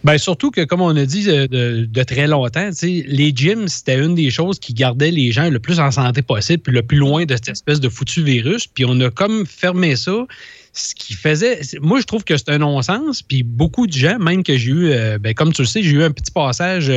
Ben 0.04 0.18
surtout 0.18 0.52
que, 0.52 0.66
comme 0.66 0.82
on 0.82 0.96
a 0.96 1.06
dit 1.06 1.30
euh, 1.30 1.48
de, 1.48 1.86
de 1.86 2.04
très 2.04 2.28
longtemps, 2.28 2.70
les 2.82 3.32
gyms, 3.34 3.68
c'était 3.70 3.98
une 3.98 4.16
des 4.16 4.30
choses 4.30 4.60
qui 4.60 4.74
gardait 4.74 5.12
les 5.12 5.32
gens 5.32 5.50
le 5.50 5.60
plus 5.60 5.80
en 5.80 5.92
santé 5.92 6.22
possible, 6.22 6.62
puis 6.62 6.74
le 6.74 6.84
plus 6.84 6.98
loin 6.98 7.26
de 7.26 7.36
cette 7.36 7.50
espèce 7.50 7.80
de 7.80 7.88
foutu 7.88 8.22
virus. 8.22 8.68
Puis 8.68 8.84
on 8.86 9.00
a 9.00 9.10
comme 9.10 9.46
fermé 9.46 9.96
ça. 9.96 10.26
Ce 10.76 10.96
qui 10.96 11.14
faisait. 11.14 11.62
Moi, 11.82 12.00
je 12.00 12.06
trouve 12.06 12.24
que 12.24 12.36
c'est 12.36 12.50
un 12.50 12.58
non-sens. 12.58 13.22
Puis 13.22 13.44
beaucoup 13.44 13.86
de 13.86 13.94
gens, 13.94 14.18
même 14.18 14.44
que 14.44 14.58
j'ai 14.58 14.72
eu, 14.72 14.90
euh, 14.90 15.20
ben, 15.20 15.36
comme 15.36 15.54
tu 15.54 15.62
le 15.62 15.68
sais, 15.68 15.84
j'ai 15.84 15.92
eu 15.92 16.04
un 16.04 16.10
petit 16.10 16.32
passage 16.32 16.92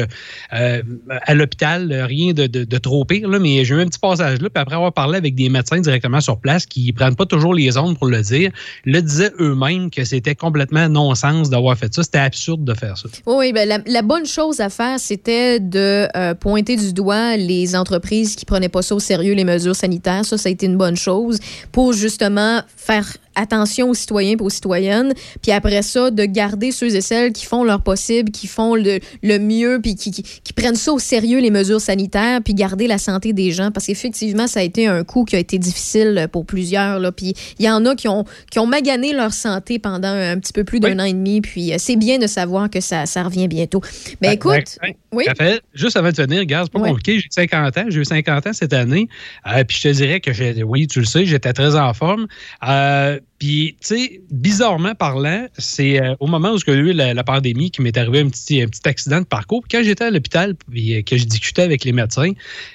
euh, 0.53 0.83
à 1.11 1.35
l'hôpital, 1.35 1.93
rien 1.93 2.33
de, 2.33 2.47
de- 2.47 2.79
trop 2.79 3.05
pire, 3.05 3.29
là, 3.29 3.39
mais 3.39 3.65
j'ai 3.65 3.75
eu 3.75 3.81
un 3.81 3.87
petit 3.87 3.99
passage 3.99 4.41
là. 4.41 4.49
Puis 4.49 4.63
après 4.63 4.77
avoir 4.77 4.93
parlé 4.93 5.19
avec 5.19 5.35
des 5.35 5.49
médecins 5.49 5.81
directement 5.81 6.21
sur 6.21 6.39
place 6.39 6.65
qui 6.65 6.93
prennent 6.93 7.17
pas 7.17 7.27
toujours 7.27 7.53
les 7.53 7.77
ondes 7.77 7.99
pour 7.99 8.07
le 8.07 8.23
dire, 8.23 8.51
le 8.85 9.01
disaient 9.01 9.33
eux-mêmes 9.41 9.91
que 9.91 10.05
c'était 10.05 10.35
complètement 10.35 10.89
non-sens 10.89 11.51
d'avoir 11.51 11.77
fait 11.77 11.93
ça. 11.93 12.03
C'était 12.03 12.19
absurde 12.19 12.65
de 12.65 12.75
faire 12.75 12.97
ça. 12.97 13.09
Oui, 13.27 13.53
ben, 13.53 13.83
la, 13.87 14.03
bonne 14.03 14.27
chose 14.27 14.61
à 14.61 14.71
faire, 14.71 14.99
c'était 14.99 15.61
de 15.61 16.07
euh, 16.17 16.35
pointer 16.35 16.77
du 16.77 16.93
doigt 16.93 17.37
les 17.37 17.77
entreprises 17.77 18.37
qui 18.37 18.45
prenaient 18.45 18.69
pas 18.69 18.83
ça 18.83 18.95
au 18.95 19.01
sérieux, 19.01 19.35
les 19.35 19.45
mesures 19.45 19.77
sanitaires. 19.77 20.25
Ça, 20.25 20.39
ça 20.39 20.49
a 20.49 20.53
été 20.53 20.67
une 20.67 20.77
bonne 20.79 20.97
chose 20.97 21.39
pour 21.73 21.93
justement 21.93 22.63
faire 22.77 23.07
attention 23.37 23.91
aux 23.91 23.95
citoyens 23.95 24.37
et 24.39 24.43
aux 24.43 24.51
citoyennes. 24.51 25.15
Puis 25.43 25.53
après 25.53 25.83
ça, 25.83 26.11
de 26.11 26.25
garder 26.25 26.73
ceux 26.73 26.95
et 26.95 27.01
celles 27.01 27.33
qui 27.33 27.47
font 27.47 27.63
leur 27.63 27.83
possible, 27.83 28.31
qui 28.31 28.47
font 28.47 28.75
le, 28.75 28.99
le 29.23 29.39
mieux, 29.39 29.79
puis 29.81 29.95
qui, 29.95 30.11
qui, 30.11 30.23
qui 30.23 30.53
prennent 30.53 30.77
ça 30.77 30.93
au 30.93 30.99
sérieux, 30.99 31.41
les 31.41 31.51
mesures 31.51 31.81
sanitaires, 31.81 32.41
puis 32.43 32.55
garder 32.55 32.87
la 32.87 32.99
santé 32.99 33.33
des 33.33 33.53
gens. 33.53 33.71
Parce 33.71 33.87
qu'effectivement, 33.87 34.47
ça 34.47 34.61
a 34.61 34.63
été 34.63 34.87
un 34.87 35.05
coup 35.05 35.25
qui 35.25 35.37
a 35.37 35.39
été 35.39 35.59
difficile 35.59 36.29
pour 36.33 36.47
plusieurs. 36.47 36.99
Là. 36.99 37.13
Puis 37.13 37.35
il 37.59 37.65
y 37.65 37.71
en 37.71 37.85
a 37.87 37.95
qui 37.95 38.09
ont, 38.09 38.25
qui 38.51 38.59
ont 38.59 38.67
magané 38.67 39.13
leur 39.13 39.33
santé 39.33 39.79
pendant 39.79 40.09
un 40.09 40.39
petit 40.39 40.53
peu 40.53 40.65
plus 40.65 40.81
d'un 40.81 40.99
an 40.99 41.05
et 41.05 41.13
demi. 41.13 41.41
Puis 41.41 41.73
euh, 41.73 41.77
c'est 41.79 41.97
bien 41.97 42.19
de 42.19 42.27
savoir 42.27 42.71
que 42.71 42.81
ça, 42.81 43.07
ça 43.07 43.23
revient 43.23 43.49
bientôt. 43.49 43.81
Mais 44.21 44.29
Ben, 44.29 44.33
écoute, 44.33 44.79
ben, 44.83 44.93
oui? 45.13 45.25
Raphaël, 45.27 45.61
juste 45.75 45.97
avant 45.97 46.11
de 46.11 46.17
venir, 46.17 46.41
regarde, 46.41 46.69
c'est 46.73 46.81
pas 46.81 46.87
compliqué. 46.89 47.21
J'ai 47.21 47.29
50 47.31 47.79
ans. 47.79 47.85
J'ai 47.89 48.01
eu 48.01 48.05
50 48.05 48.47
ans 48.47 48.53
cette 48.53 48.73
année. 48.73 49.09
Euh, 49.47 49.65
puis 49.65 49.77
je 49.77 49.89
te 49.89 49.95
dirais 49.95 50.21
que, 50.21 50.63
oui, 50.63 50.87
tu 50.87 51.01
le 51.01 51.07
sais, 51.07 51.27
j'étais 51.27 51.53
très 51.53 51.77
en 51.77 51.93
forme. 51.95 52.27
Euh, 52.67 53.19
puis, 53.39 53.77
tu 53.81 53.87
sais, 53.89 54.21
bizarrement 54.31 54.95
parlant, 54.95 55.47
c'est 55.59 56.03
euh, 56.03 56.15
au 56.21 56.27
moment 56.27 56.53
où 56.53 56.57
il 56.67 56.73
y 56.73 56.77
a 56.77 56.81
eu 56.81 56.93
la, 56.93 57.25
pandémie 57.25 57.71
qui 57.71 57.83
m'est 57.83 57.97
arrivé 57.97 58.21
un 58.21 58.29
petit, 58.29 58.63
un 58.63 58.67
petit 58.67 58.89
accident 58.89 59.21
de 59.21 59.27
parcours. 59.27 59.63
Puis 59.63 59.77
quand 59.77 59.85
j'étais 59.85 60.05
à 60.05 60.11
l'hôpital 60.11 60.55
puis 60.55 60.97
euh, 60.97 61.03
que 61.03 61.19
je 61.19 61.25
discutais 61.25 61.63
avec 61.63 61.85
les 61.85 61.93
médecins, 61.93 62.33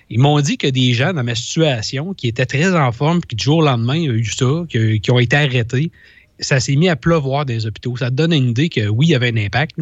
ils 0.10 0.20
m'ont 0.20 0.40
dit 0.40 0.58
que 0.58 0.68
des 0.68 0.94
gens 0.94 1.14
dans 1.14 1.24
ma 1.24 1.34
situation 1.34 2.14
qui 2.14 2.28
étaient 2.28 2.46
très 2.46 2.76
en 2.76 2.92
forme, 2.92 3.22
puis 3.22 3.36
du 3.36 3.44
jour 3.44 3.58
au 3.58 3.64
lendemain, 3.64 3.96
il 3.96 4.04
y 4.04 4.08
eu 4.08 4.26
ça, 4.26 4.64
qui 4.70 5.12
ont 5.12 5.20
été 5.20 5.36
arrêtés, 5.36 5.92
ça 6.40 6.60
s'est 6.60 6.76
mis 6.76 6.90
à 6.90 6.96
pleuvoir 6.96 7.46
des 7.46 7.66
hôpitaux. 7.66 7.98
Ça 7.98 8.10
te 8.10 8.16
donne 8.16 8.34
une 8.34 8.50
idée 8.50 8.70
que 8.70 8.88
oui, 8.88 9.08
il 9.08 9.12
y 9.12 9.16
avait 9.16 9.32
un 9.32 9.38
impact. 9.38 9.78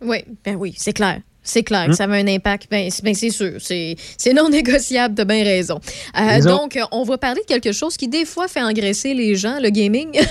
Oui, 0.00 0.18
ben 0.44 0.56
oui, 0.56 0.74
c'est 0.76 0.92
clair. 0.92 1.20
C'est 1.46 1.62
clair 1.62 1.84
que 1.86 1.90
Hum. 1.90 1.96
ça 1.96 2.04
avait 2.04 2.20
un 2.20 2.26
impact. 2.28 2.66
Ben, 2.70 2.90
c'est 2.90 3.02
ben, 3.02 3.14
c'est 3.14 3.30
sûr. 3.30 3.52
C'est 3.60 4.32
non 4.34 4.48
négociable, 4.50 5.14
t'as 5.14 5.24
bien 5.24 5.44
raison. 5.44 5.80
Euh, 6.20 6.40
donc, 6.42 6.78
on 6.92 7.04
va 7.04 7.16
parler 7.16 7.40
de 7.40 7.46
quelque 7.46 7.72
chose 7.72 7.96
qui, 7.96 8.08
des 8.08 8.24
fois, 8.26 8.48
fait 8.48 8.62
engraisser 8.62 9.14
les 9.14 9.34
gens, 9.36 9.58
le 9.60 9.70
gaming. 9.70 10.08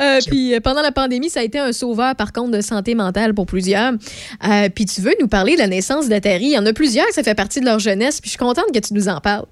Euh, 0.00 0.20
puis 0.24 0.54
euh, 0.54 0.60
pendant 0.60 0.82
la 0.82 0.92
pandémie, 0.92 1.30
ça 1.30 1.40
a 1.40 1.42
été 1.42 1.58
un 1.58 1.72
sauveur, 1.72 2.14
par 2.14 2.32
contre, 2.32 2.52
de 2.52 2.60
santé 2.60 2.94
mentale 2.94 3.34
pour 3.34 3.46
plusieurs. 3.46 3.92
Euh, 4.48 4.68
puis 4.72 4.84
tu 4.84 5.00
veux 5.00 5.14
nous 5.20 5.26
parler 5.26 5.54
de 5.54 5.58
la 5.58 5.66
naissance 5.66 6.08
d'Atari. 6.08 6.44
Il 6.44 6.52
y 6.52 6.58
en 6.58 6.64
a 6.66 6.72
plusieurs 6.72 7.08
ça 7.10 7.24
fait 7.24 7.34
partie 7.34 7.58
de 7.58 7.64
leur 7.64 7.80
jeunesse. 7.80 8.20
Puis 8.20 8.28
je 8.28 8.36
suis 8.36 8.38
contente 8.38 8.66
que 8.72 8.78
tu 8.78 8.94
nous 8.94 9.08
en 9.08 9.20
parles. 9.20 9.46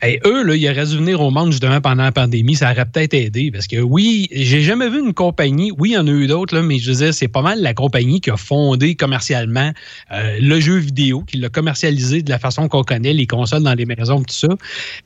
Hey, 0.00 0.20
eux, 0.24 0.44
là, 0.44 0.54
ils 0.54 0.68
auraient 0.70 0.86
dû 0.86 0.96
venir 0.96 1.20
au 1.20 1.30
monde 1.30 1.50
justement 1.50 1.80
pendant 1.80 2.04
la 2.04 2.12
pandémie. 2.12 2.54
Ça 2.54 2.70
aurait 2.70 2.86
peut-être 2.86 3.14
aidé. 3.14 3.50
Parce 3.50 3.66
que 3.66 3.80
oui, 3.80 4.28
j'ai 4.30 4.62
jamais 4.62 4.88
vu 4.88 5.00
une 5.00 5.12
compagnie. 5.12 5.72
Oui, 5.76 5.90
il 5.90 5.94
y 5.94 5.98
en 5.98 6.06
a 6.06 6.10
eu 6.10 6.26
d'autres, 6.28 6.60
mais 6.60 6.78
je 6.78 6.92
dire, 6.92 7.12
c'est 7.12 7.28
pas 7.28 7.42
mal 7.42 7.60
la 7.60 7.74
compagnie 7.74 8.20
qui 8.20 8.30
a 8.30 8.36
fondé 8.36 8.94
commercialement 8.94 9.72
euh, 10.12 10.38
le 10.40 10.60
jeu 10.60 10.76
vidéo, 10.76 11.22
qui 11.22 11.38
l'a 11.38 11.48
commercialisé 11.48 12.22
de 12.22 12.30
la 12.30 12.38
façon 12.38 12.68
qu'on 12.68 12.84
connaît, 12.84 13.12
les 13.12 13.26
consoles 13.26 13.64
dans 13.64 13.74
les 13.74 13.86
maisons, 13.86 14.22
tout 14.22 14.34
ça. 14.34 14.48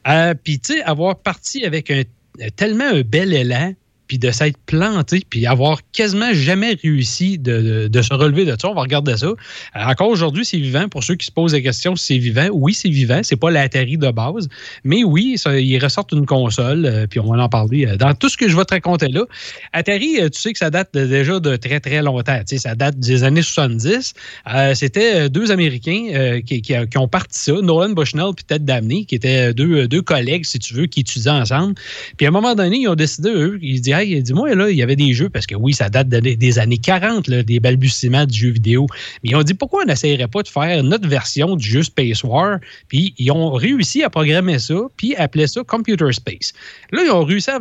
Euh, 0.08 0.34
Puis, 0.42 0.58
tu 0.60 0.74
sais, 0.74 0.82
avoir 0.82 1.16
parti 1.16 1.64
avec 1.64 1.90
un, 1.90 2.02
tellement 2.56 2.84
un 2.84 3.00
bel 3.00 3.32
élan, 3.32 3.72
puis 4.12 4.18
de 4.18 4.30
s'être 4.30 4.58
planté, 4.66 5.22
puis 5.30 5.46
avoir 5.46 5.80
quasiment 5.94 6.34
jamais 6.34 6.76
réussi 6.82 7.38
de, 7.38 7.88
de- 7.88 8.02
se 8.02 8.12
relever 8.12 8.44
de 8.44 8.54
ça. 8.60 8.68
On 8.68 8.74
va 8.74 8.82
regarder 8.82 9.16
ça. 9.16 9.28
Euh, 9.28 9.34
encore 9.74 10.08
aujourd'hui, 10.10 10.44
c'est 10.44 10.58
vivant. 10.58 10.86
Pour 10.90 11.02
ceux 11.02 11.14
qui 11.14 11.24
se 11.24 11.30
posent 11.30 11.54
la 11.54 11.62
question 11.62 11.96
si 11.96 12.04
c'est 12.08 12.18
vivant, 12.18 12.48
oui, 12.52 12.74
c'est 12.74 12.90
vivant. 12.90 13.20
C'est 13.22 13.36
pas 13.36 13.50
l'Atari 13.50 13.96
de 13.96 14.10
base. 14.10 14.50
Mais 14.84 15.02
oui, 15.02 15.36
ils 15.46 15.78
ressortent 15.78 16.12
une 16.12 16.26
console, 16.26 16.84
euh, 16.84 17.06
puis 17.06 17.20
on 17.20 17.32
va 17.32 17.42
en 17.42 17.48
parler 17.48 17.86
euh, 17.86 17.96
dans 17.96 18.12
tout 18.12 18.28
ce 18.28 18.36
que 18.36 18.50
je 18.50 18.54
vais 18.56 18.66
te 18.66 18.74
raconter 18.74 19.08
là. 19.08 19.22
Atari, 19.72 20.16
tu 20.30 20.38
sais 20.38 20.52
que 20.52 20.58
ça 20.58 20.68
date 20.68 20.90
déjà 20.92 21.40
de 21.40 21.56
très, 21.56 21.80
très 21.80 22.02
longtemps. 22.02 22.38
Ça 22.54 22.74
date 22.74 22.98
des 22.98 23.24
années 23.24 23.40
70. 23.40 24.12
Euh, 24.52 24.74
C'était 24.74 25.30
deux 25.30 25.50
Américains 25.50 26.40
qui, 26.44 26.60
qui- 26.60 26.74
ont 26.98 27.08
parti 27.08 27.38
ça, 27.40 27.52
Nolan 27.62 27.94
Bushnell 27.94 28.34
puis 28.36 28.44
Ted 28.44 28.66
Damney, 28.66 29.06
qui 29.06 29.14
étaient 29.14 29.54
deux, 29.54 29.88
deux 29.88 30.02
collègues, 30.02 30.44
si 30.44 30.58
tu 30.58 30.74
veux, 30.74 30.84
qui 30.86 31.00
étudiaient 31.00 31.30
ensemble. 31.30 31.76
Puis 32.18 32.26
à 32.26 32.28
un 32.28 32.32
moment 32.32 32.54
donné, 32.54 32.76
ils 32.80 32.88
ont 32.88 32.94
décidé, 32.94 33.30
eux, 33.30 33.58
ils 33.62 33.78
se 33.78 33.82
disent, 33.82 33.94
hey, 34.02 34.22
dis-moi, 34.22 34.54
là, 34.54 34.70
il 34.70 34.76
y 34.76 34.82
avait 34.82 34.96
des 34.96 35.12
jeux, 35.12 35.28
parce 35.28 35.46
que 35.46 35.54
oui, 35.54 35.72
ça 35.72 35.88
date 35.88 36.08
de- 36.08 36.20
des 36.20 36.58
années 36.58 36.78
40, 36.78 37.28
là, 37.28 37.42
des 37.42 37.60
balbutiements 37.60 38.26
du 38.26 38.38
jeu 38.38 38.50
vidéo. 38.50 38.86
Mais 39.22 39.34
ont 39.34 39.42
dit, 39.42 39.54
pourquoi 39.54 39.82
on 39.82 39.86
n'essayerait 39.86 40.28
pas 40.28 40.42
de 40.42 40.48
faire 40.48 40.82
notre 40.82 41.08
version 41.08 41.56
du 41.56 41.68
jeu 41.68 41.82
Space 41.82 42.22
War? 42.24 42.58
Puis 42.88 43.14
ils 43.18 43.30
ont 43.30 43.52
réussi 43.52 44.02
à 44.02 44.10
programmer 44.10 44.58
ça, 44.58 44.74
puis 44.96 45.14
appeler 45.16 45.46
ça 45.46 45.62
Computer 45.66 46.12
Space. 46.12 46.52
Là, 46.90 47.02
ils 47.04 47.10
ont 47.10 47.24
réussi 47.24 47.50
à 47.50 47.58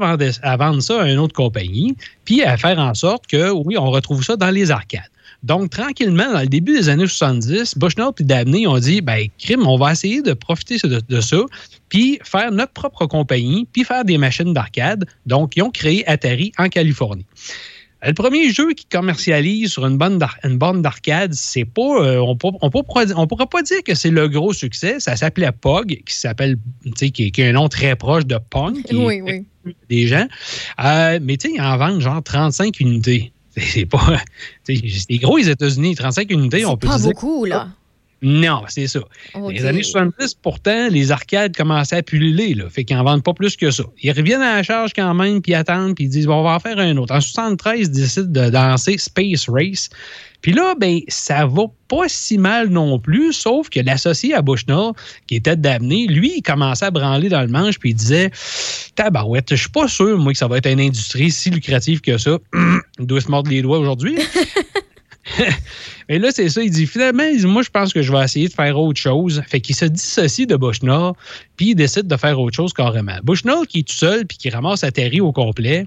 vendre 0.58 0.82
ça 0.82 1.02
à 1.02 1.10
une 1.10 1.20
autre 1.20 1.34
compagnie, 1.34 1.96
puis 2.26 2.44
à 2.44 2.58
faire 2.58 2.80
en 2.80 2.94
sorte 2.94 3.28
que, 3.28 3.52
oui, 3.52 3.78
on 3.78 3.90
retrouve 3.92 4.24
ça 4.24 4.36
dans 4.36 4.52
les 4.52 4.72
arcades. 4.72 5.02
Donc, 5.44 5.72
tranquillement, 5.72 6.32
dans 6.34 6.42
le 6.42 6.48
début 6.48 6.74
des 6.78 6.88
années 6.90 7.08
70, 7.08 7.76
Bushnell 7.78 8.10
et 8.20 8.24
Dabney 8.24 8.68
ont 8.68 8.78
dit, 8.78 9.02
ben, 9.02 9.28
crime, 9.40 9.66
on 9.66 9.78
va 9.78 9.92
essayer 9.94 10.22
de 10.22 10.34
profiter 10.34 10.78
de, 10.88 11.02
de 11.08 11.22
ça, 11.22 11.40
puis 11.90 12.20
faire 12.24 12.52
notre 12.52 12.74
propre 12.74 13.08
compagnie, 13.08 13.68
puis 13.74 13.84
faire 13.84 14.06
des 14.06 14.18
machines 14.20 14.54
d'arcade. 14.54 15.06
Donc, 15.26 15.56
ils 15.56 15.64
ont 15.64 15.72
créé 15.72 16.08
Atari 16.08 16.52
en 16.60 16.70
Californie. 16.70 17.26
Le 18.04 18.14
premier 18.14 18.50
jeu 18.52 18.74
qui 18.74 18.86
commercialise 18.86 19.72
sur 19.72 19.86
une 19.86 19.98
borne 19.98 20.82
d'arcade, 20.82 21.34
c'est 21.36 21.66
pas. 21.66 21.82
euh, 22.04 22.18
on 22.20 22.34
ne 22.34 23.26
pourra 23.26 23.48
pas 23.48 23.62
dire 23.62 23.84
que 23.86 23.94
c'est 23.94 24.10
le 24.10 24.28
gros 24.28 24.54
succès. 24.54 25.00
Ça 25.00 25.16
s'appelait 25.16 25.52
POG, 25.52 26.02
qui 26.06 26.16
s'appelle, 26.16 26.58
tu 26.84 26.92
sais, 26.96 27.10
qui, 27.12 27.32
qui 27.32 27.44
a 27.44 27.48
un 27.50 27.52
nom 27.52 27.70
très 27.70 27.96
proche 27.96 28.26
de 28.26 28.40
Pong, 28.50 28.82
qui 28.82 28.96
Oui, 28.96 29.22
est- 29.28 29.46
oui. 29.66 29.76
des 29.88 30.08
gens. 30.08 30.28
Euh, 30.84 31.20
mais 31.22 31.38
tu 31.38 31.50
sais, 31.50 31.56
ils 31.58 31.62
en 31.62 31.78
vendent 31.78 32.02
genre 32.02 32.24
35 32.24 32.80
unités. 32.80 33.34
C'est 33.58 33.86
pas. 33.86 34.18
C'est 34.64 35.18
gros 35.18 35.38
les 35.38 35.50
États-Unis, 35.50 35.96
35 35.96 36.32
unités, 36.32 36.66
on 36.66 36.78
peut 36.78 36.88
Pas 36.88 36.98
dire. 36.98 37.10
beaucoup, 37.10 37.46
là. 37.46 37.70
Non, 38.24 38.62
c'est 38.68 38.86
ça. 38.86 39.00
Les 39.50 39.66
années 39.66 39.82
70, 39.82 40.36
pourtant, 40.36 40.90
les 40.90 41.12
arcades 41.12 41.58
commençaient 41.58 41.98
à 41.98 42.04
pulluler, 42.04 42.54
là. 42.54 42.70
Fait 42.70 42.84
qu'ils 42.84 42.96
en 42.96 43.04
vendent 43.04 43.24
pas 43.24 43.34
plus 43.34 43.58
que 43.58 43.72
ça. 43.72 43.84
Ils 44.04 44.12
reviennent 44.12 44.44
à 44.44 44.58
la 44.58 44.64
charge 44.64 44.92
quand 44.96 45.12
même, 45.16 45.42
puis 45.42 45.56
attendent, 45.56 45.96
puis 45.96 46.06
ils 46.06 46.10
disent, 46.10 46.28
bon, 46.28 46.36
on 46.36 46.44
va 46.44 46.52
en 46.52 46.60
faire 46.60 46.78
un 46.78 46.96
autre. 46.98 47.16
En 47.16 47.20
73, 47.20 47.80
ils 47.80 47.90
décident 47.90 48.28
de 48.28 48.50
danser 48.52 49.00
Space 49.00 49.50
Race. 49.50 49.90
Puis 50.42 50.54
là, 50.54 50.76
ben, 50.78 51.00
ça 51.08 51.46
va 51.46 51.64
pas 51.88 52.08
si 52.08 52.38
mal 52.38 52.70
non 52.70 53.00
plus, 53.00 53.34
sauf 53.34 53.70
que 53.70 53.80
l'associé 53.80 54.34
à 54.34 54.42
Bushnell, 54.42 54.92
qui 55.28 55.36
était 55.36 55.56
d'amener, 55.56 56.08
lui, 56.08 56.34
il 56.38 56.42
commençait 56.42 56.86
à 56.86 56.92
branler 56.92 57.30
dans 57.30 57.42
le 57.42 57.48
manche, 57.48 57.78
puis 57.80 57.92
il 57.92 57.96
disait, 57.96 58.32
tabarouette, 58.96 59.50
je 59.52 59.56
suis 59.56 59.70
pas 59.70 59.88
sûr, 59.88 60.18
moi, 60.18 60.34
que 60.34 60.38
ça 60.38 60.48
va 60.48 60.58
être 60.58 60.70
une 60.70 60.80
industrie 60.80 61.32
si 61.32 61.50
lucrative 61.50 62.02
que 62.02 62.18
ça. 62.18 62.38
il 63.00 63.06
doit 63.06 63.22
se 63.22 63.30
mordre 63.30 63.50
les 63.52 63.62
doigts 63.62 63.80
aujourd'hui. 63.80 64.18
Mais 66.10 66.20
là, 66.20 66.32
c'est 66.32 66.50
ça. 66.50 66.62
Il 66.62 66.72
dit 66.72 66.88
finalement, 66.88 67.24
moi, 67.44 67.62
je 67.62 67.70
pense 67.70 67.94
que 67.94 68.02
je 68.02 68.12
vais 68.12 68.24
essayer 68.24 68.48
de 68.48 68.54
faire 68.54 68.78
autre 68.78 69.00
chose. 69.00 69.42
Fait 69.48 69.62
qu'il 69.62 69.76
se 69.76 69.86
dissocie 69.86 70.48
de 70.48 70.56
Bushnell, 70.56 71.12
puis 71.56 71.70
il 71.70 71.76
décide 71.76 72.08
de 72.08 72.18
faire 72.18 72.40
autre 72.40 72.56
chose 72.56 72.74
carrément. 72.74 73.18
Bushnell, 73.24 73.68
qui 73.68 73.80
est 73.80 73.88
tout 73.88 73.94
seul, 73.94 74.26
puis 74.26 74.38
qui 74.38 74.50
ramasse 74.50 74.82
la 74.82 74.92
terre 74.92 75.12
au 75.24 75.32
complet, 75.32 75.86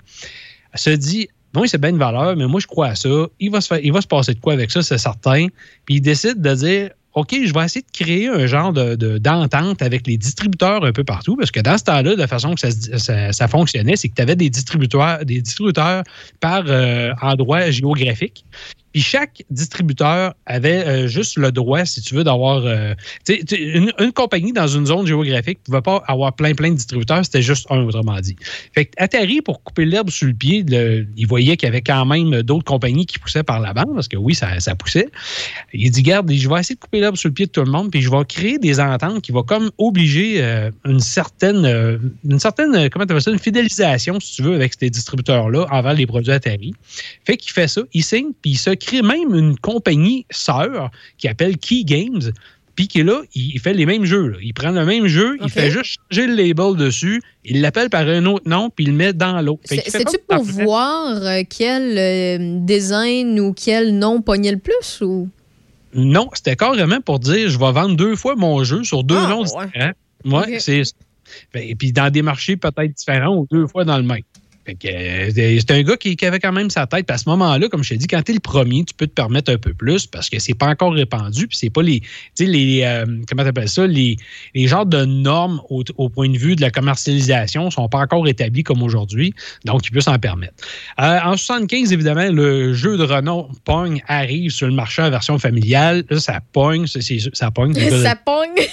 se 0.74 0.90
dit 0.90 1.28
oui, 1.60 1.68
c'est 1.68 1.78
bien 1.80 1.90
une 1.90 1.98
valeur, 1.98 2.36
mais 2.36 2.46
moi, 2.46 2.60
je 2.60 2.66
crois 2.66 2.88
à 2.88 2.94
ça. 2.94 3.08
Il 3.40 3.50
va 3.50 3.60
se, 3.60 3.74
il 3.82 3.92
va 3.92 4.00
se 4.00 4.06
passer 4.06 4.34
de 4.34 4.40
quoi 4.40 4.52
avec 4.54 4.70
ça, 4.70 4.82
c'est 4.82 4.98
certain. 4.98 5.46
Puis 5.86 5.96
il 5.96 6.00
décide 6.00 6.40
de 6.40 6.54
dire 6.54 6.90
OK, 7.14 7.32
je 7.44 7.54
vais 7.54 7.64
essayer 7.64 7.82
de 7.82 7.96
créer 7.96 8.26
un 8.28 8.46
genre 8.46 8.72
de- 8.72 8.96
de- 8.96 9.18
d'entente 9.18 9.82
avec 9.82 10.04
les 10.08 10.16
distributeurs 10.16 10.84
un 10.84 10.90
peu 10.90 11.04
partout, 11.04 11.36
parce 11.36 11.52
que 11.52 11.60
dans 11.60 11.78
ce 11.78 11.84
temps-là, 11.84 12.16
la 12.16 12.26
façon 12.26 12.54
que 12.56 12.60
ça, 12.60 12.70
ça- 12.98 13.30
ça 13.32 13.46
fonctionnait, 13.46 13.94
c'est 13.94 14.08
que 14.08 14.14
tu 14.14 14.22
avais 14.22 14.34
des 14.34 14.50
distributeurs, 14.50 15.24
des 15.24 15.40
distributeurs 15.40 16.02
par 16.40 16.64
euh, 16.66 17.12
endroit 17.22 17.70
géographique. 17.70 18.44
Puis 18.94 19.02
chaque 19.02 19.42
distributeur 19.50 20.34
avait 20.46 20.86
euh, 20.86 21.06
juste 21.08 21.36
le 21.36 21.50
droit, 21.50 21.84
si 21.84 22.00
tu 22.00 22.14
veux, 22.14 22.22
d'avoir. 22.22 22.64
euh, 22.64 22.94
une, 23.28 24.12
compagnie 24.12 24.52
dans 24.52 24.68
une 24.68 24.86
zone 24.86 25.04
géographique 25.04 25.58
ne 25.58 25.64
pouvait 25.64 25.82
pas 25.82 26.04
avoir 26.06 26.32
plein, 26.32 26.54
plein 26.54 26.70
de 26.70 26.76
distributeurs, 26.76 27.24
c'était 27.24 27.42
juste 27.42 27.66
un, 27.70 27.82
autrement 27.82 28.20
dit. 28.20 28.36
Fait 28.72 28.84
que 28.84 28.92
Atari, 28.96 29.42
pour 29.42 29.64
couper 29.64 29.84
l'herbe 29.84 30.10
sous 30.10 30.26
le 30.26 30.32
pied, 30.32 30.64
il 31.16 31.26
voyait 31.26 31.56
qu'il 31.56 31.66
y 31.66 31.70
avait 31.70 31.80
quand 31.80 32.06
même 32.06 32.42
d'autres 32.42 32.64
compagnies 32.64 33.04
qui 33.04 33.18
poussaient 33.18 33.42
par 33.42 33.58
l'avant, 33.58 33.92
parce 33.92 34.06
que 34.06 34.16
oui, 34.16 34.36
ça, 34.36 34.48
poussait. 34.76 35.08
Il 35.72 35.90
dit 35.90 36.02
Garde, 36.02 36.30
je 36.32 36.48
vais 36.48 36.60
essayer 36.60 36.76
de 36.76 36.80
couper 36.80 37.00
l'herbe 37.00 37.16
sous 37.16 37.26
le 37.26 37.34
pied 37.34 37.46
de 37.46 37.50
tout 37.50 37.64
le 37.64 37.72
monde, 37.72 37.90
puis 37.90 38.00
je 38.00 38.08
vais 38.08 38.24
créer 38.28 38.58
des 38.58 38.78
ententes 38.78 39.22
qui 39.22 39.32
vont 39.32 39.42
comme 39.42 39.72
obliger 39.78 40.36
euh, 40.40 40.70
une 40.84 41.00
certaine, 41.00 41.98
une 42.24 42.38
certaine, 42.38 42.88
comment 42.90 43.06
tu 43.06 43.20
ça, 43.20 43.32
une 43.32 43.40
fidélisation, 43.40 44.20
si 44.20 44.36
tu 44.36 44.42
veux, 44.42 44.54
avec 44.54 44.74
ces 44.78 44.88
distributeurs-là 44.88 45.66
envers 45.72 45.94
les 45.94 46.06
produits 46.06 46.30
Atari. 46.30 46.74
Fait 47.24 47.36
qu'il 47.36 47.52
fait 47.52 47.66
ça, 47.66 47.82
il 47.92 48.04
signe, 48.04 48.30
puis 48.40 48.52
il 48.52 48.58
crée 48.84 49.02
même 49.02 49.34
une 49.34 49.56
compagnie 49.58 50.26
sœur 50.30 50.90
qui 51.18 51.28
appelle 51.28 51.56
Key 51.58 51.82
Games. 51.84 52.32
Puis 52.76 52.88
qui 52.88 52.98
est 53.00 53.04
là, 53.04 53.22
il 53.36 53.60
fait 53.60 53.72
les 53.72 53.86
mêmes 53.86 54.04
jeux. 54.04 54.26
là. 54.30 54.38
Il 54.42 54.52
prend 54.52 54.70
le 54.72 54.84
même 54.84 55.06
jeu, 55.06 55.36
il 55.40 55.48
fait 55.48 55.70
juste 55.70 55.96
changer 56.10 56.26
le 56.26 56.34
label 56.34 56.74
dessus, 56.74 57.22
il 57.44 57.60
l'appelle 57.60 57.88
par 57.88 58.00
un 58.08 58.26
autre 58.26 58.48
nom, 58.50 58.68
puis 58.68 58.84
il 58.86 58.90
le 58.90 58.96
met 58.96 59.12
dans 59.12 59.40
l'autre. 59.40 59.60
C'est-tu 59.64 60.18
pour 60.28 60.42
voir 60.42 61.22
euh, 61.22 61.42
quel 61.48 61.96
euh, 61.96 62.58
design 62.66 63.38
ou 63.38 63.52
quel 63.52 63.96
nom 63.96 64.20
pognait 64.22 64.50
le 64.50 64.58
plus? 64.58 65.00
ou? 65.02 65.28
Non, 65.94 66.28
c'était 66.34 66.56
carrément 66.56 67.00
pour 67.00 67.20
dire 67.20 67.48
je 67.48 67.56
vais 67.60 67.70
vendre 67.70 67.94
deux 67.94 68.16
fois 68.16 68.34
mon 68.34 68.64
jeu 68.64 68.82
sur 68.82 69.04
deux 69.04 69.18
Ah, 69.20 69.28
noms 69.28 69.44
ouais. 69.44 69.66
différents. 69.66 69.92
Ouais, 70.24 70.58
c'est 70.58 70.82
Fait- 71.52 71.68
Et 71.70 71.74
puis 71.76 71.92
dans 71.92 72.10
des 72.10 72.22
marchés 72.22 72.56
peut-être 72.56 72.92
différents 72.92 73.36
ou 73.36 73.46
deux 73.52 73.68
fois 73.68 73.84
dans 73.84 73.96
le 73.98 74.02
même. 74.02 74.18
Euh, 74.68 75.30
c'est 75.34 75.70
un 75.70 75.82
gars 75.82 75.96
qui, 75.96 76.16
qui 76.16 76.24
avait 76.26 76.38
quand 76.40 76.52
même 76.52 76.70
sa 76.70 76.86
tête. 76.86 77.06
Puis 77.06 77.14
à 77.14 77.18
ce 77.18 77.28
moment-là, 77.28 77.68
comme 77.68 77.82
je 77.84 77.90
t'ai 77.90 77.96
dit, 77.96 78.06
quand 78.06 78.22
tu 78.22 78.32
es 78.32 78.34
le 78.34 78.40
premier, 78.40 78.84
tu 78.84 78.94
peux 78.94 79.06
te 79.06 79.12
permettre 79.12 79.52
un 79.52 79.58
peu 79.58 79.74
plus 79.74 80.06
parce 80.06 80.30
que 80.30 80.38
c'est 80.38 80.54
pas 80.54 80.66
encore 80.68 80.94
répandu. 80.94 81.46
Puis 81.48 81.58
c'est 81.58 81.70
pas 81.70 81.82
les. 81.82 82.00
Tu 82.00 82.08
sais, 82.34 82.44
les. 82.46 82.82
euh, 82.84 83.04
comment 83.28 83.44
t'appelles 83.44 83.68
ça? 83.68 83.86
Les, 83.86 84.16
les 84.54 84.66
genres 84.66 84.86
de 84.86 85.04
normes 85.04 85.60
au, 85.68 85.82
au 85.96 86.08
point 86.08 86.28
de 86.30 86.38
vue 86.38 86.56
de 86.56 86.60
la 86.62 86.70
commercialisation 86.70 87.70
sont 87.70 87.88
pas 87.88 87.98
encore 87.98 88.26
établis 88.28 88.62
comme 88.62 88.82
aujourd'hui. 88.82 89.34
Donc, 89.64 89.82
il 89.86 89.90
peut 89.90 90.00
s'en 90.00 90.18
permettre. 90.18 90.54
Euh, 91.00 91.18
en 91.24 91.36
75, 91.36 91.92
évidemment, 91.92 92.30
le 92.30 92.72
jeu 92.72 92.96
de 92.96 93.04
renom 93.04 93.48
Pong 93.64 94.00
arrive 94.08 94.50
sur 94.50 94.66
le 94.66 94.74
marché 94.74 95.02
en 95.02 95.10
version 95.10 95.38
familiale. 95.38 96.04
Là, 96.10 96.20
ça 96.20 96.40
pogne. 96.52 96.86
ça 96.86 97.50
pogne. 97.50 97.74
Ça 98.02 98.16
pogne. 98.16 98.50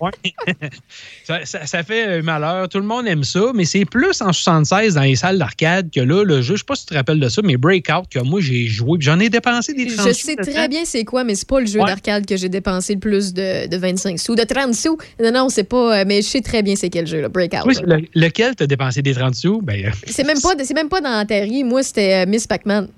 Ça, 1.24 1.44
ça- 1.46 1.66
ça 1.66 1.82
fait 1.82 2.20
malheur. 2.20 2.68
Tout 2.68 2.78
le 2.78 2.84
monde 2.84 3.06
aime 3.06 3.22
ça, 3.24 3.52
mais 3.54 3.64
c'est 3.64 3.84
plus 3.84 4.20
en 4.20 4.32
76 4.32 4.94
dans 4.94 5.02
les 5.02 5.13
salles 5.16 5.38
d'arcade 5.38 5.90
que 5.90 6.00
là, 6.00 6.24
le 6.24 6.42
jeu, 6.42 6.54
je 6.54 6.60
sais 6.60 6.64
pas 6.66 6.74
si 6.74 6.86
tu 6.86 6.90
te 6.90 6.94
rappelles 6.94 7.20
de 7.20 7.28
ça, 7.28 7.40
mais 7.44 7.56
Breakout, 7.56 8.04
que 8.10 8.18
moi 8.20 8.40
j'ai 8.40 8.66
joué, 8.66 8.98
j'en 9.00 9.18
ai 9.20 9.28
dépensé 9.30 9.72
des 9.74 9.86
30 9.86 10.08
Je 10.08 10.12
sais 10.12 10.36
très 10.36 10.68
bien 10.68 10.82
c'est 10.84 11.04
quoi, 11.04 11.24
mais 11.24 11.34
c'est 11.34 11.48
pas 11.48 11.60
le 11.60 11.66
jeu 11.66 11.80
Ouais. 11.80 11.86
d'arcade 11.86 12.26
que 12.26 12.36
j'ai 12.36 12.48
dépensé 12.48 12.94
le 12.94 13.00
plus 13.00 13.32
de, 13.34 13.68
de 13.68 13.76
25 13.76 14.18
sous. 14.18 14.34
De 14.34 14.42
30 14.44 14.74
sous? 14.74 14.98
Non, 15.22 15.32
non, 15.32 15.48
c'est 15.48 15.64
pas. 15.64 16.00
euh, 16.00 16.04
Mais 16.06 16.22
je 16.22 16.28
sais 16.28 16.40
très 16.40 16.62
bien 16.62 16.76
c'est 16.76 16.90
quel 16.90 17.06
jeu, 17.06 17.20
le 17.20 17.28
Breakout. 17.28 17.66
Oui, 17.66 17.74
là. 17.84 17.96
le- 17.98 18.06
lequel 18.14 18.54
t'as 18.54 18.66
dépensé 18.66 19.02
des 19.02 19.14
30 19.14 19.34
sous? 19.34 19.60
Ben, 19.62 19.86
euh, 19.86 19.90
C'est 20.06 20.24
même, 20.24 20.38
pas- 20.42 20.54
c'est 20.64 20.74
même 20.74 20.88
pas 20.88 21.00
dans 21.00 21.18
Atari. 21.18 21.64
Moi, 21.64 21.82
c'était 21.82 22.24
euh, 22.24 22.26
Miss 22.28 22.46
Pac-Man. 22.46 22.88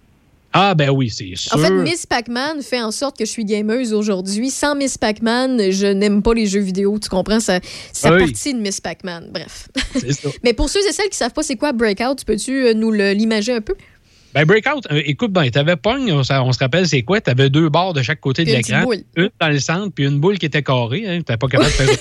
Ah, 0.58 0.74
ben 0.74 0.88
oui, 0.88 1.10
c'est 1.10 1.36
sûr. 1.36 1.54
En 1.54 1.58
fait, 1.58 1.70
Miss 1.70 2.06
Pac-Man 2.06 2.62
fait 2.62 2.80
en 2.80 2.90
sorte 2.90 3.18
que 3.18 3.26
je 3.26 3.30
suis 3.30 3.44
gameuse 3.44 3.92
aujourd'hui. 3.92 4.50
Sans 4.50 4.74
Miss 4.74 4.96
Pac-Man, 4.96 5.70
je 5.70 5.86
n'aime 5.88 6.22
pas 6.22 6.32
les 6.32 6.46
jeux 6.46 6.60
vidéo. 6.60 6.98
Tu 6.98 7.10
comprends? 7.10 7.40
Ça, 7.40 7.60
ça 7.92 8.10
Oui. 8.14 8.20
partie 8.20 8.54
de 8.54 8.58
Miss 8.58 8.80
Pac-Man. 8.80 9.28
Bref. 9.32 9.68
Ça. 10.10 10.30
Mais 10.42 10.54
pour 10.54 10.70
ceux 10.70 10.80
et 10.88 10.92
celles 10.92 11.10
qui 11.10 11.16
savent 11.16 11.34
pas 11.34 11.42
c'est 11.42 11.56
quoi 11.56 11.72
Breakout, 11.72 12.24
peux-tu 12.24 12.68
euh, 12.68 12.72
nous 12.72 12.90
l'imager 12.90 13.52
un 13.52 13.60
peu? 13.60 13.74
Ben, 14.32 14.46
Breakout, 14.46 14.86
euh, 14.90 15.02
écoute, 15.04 15.32
ben, 15.32 15.48
t'avais 15.50 15.76
Pong, 15.76 16.10
on, 16.10 16.24
se 16.24 16.58
rappelle, 16.58 16.88
c'est 16.88 17.02
quoi? 17.02 17.20
T'avais 17.20 17.50
deux 17.50 17.68
barres 17.68 17.92
de 17.92 18.02
chaque 18.02 18.20
côté 18.20 18.44
de 18.44 18.52
Puis 18.52 18.56
l'écran. 18.56 18.90
Une 19.16 19.30
dans 19.38 19.48
le 19.48 19.58
centre, 19.58 19.92
puis 19.94 20.06
une 20.06 20.20
boule 20.20 20.38
qui 20.38 20.46
était 20.46 20.62
carrée. 20.62 21.04
Hein, 21.06 21.18
T'étais 21.18 21.36
pas 21.36 21.48
capable 21.48 21.70
de 21.70 21.74
faire. 21.76 21.96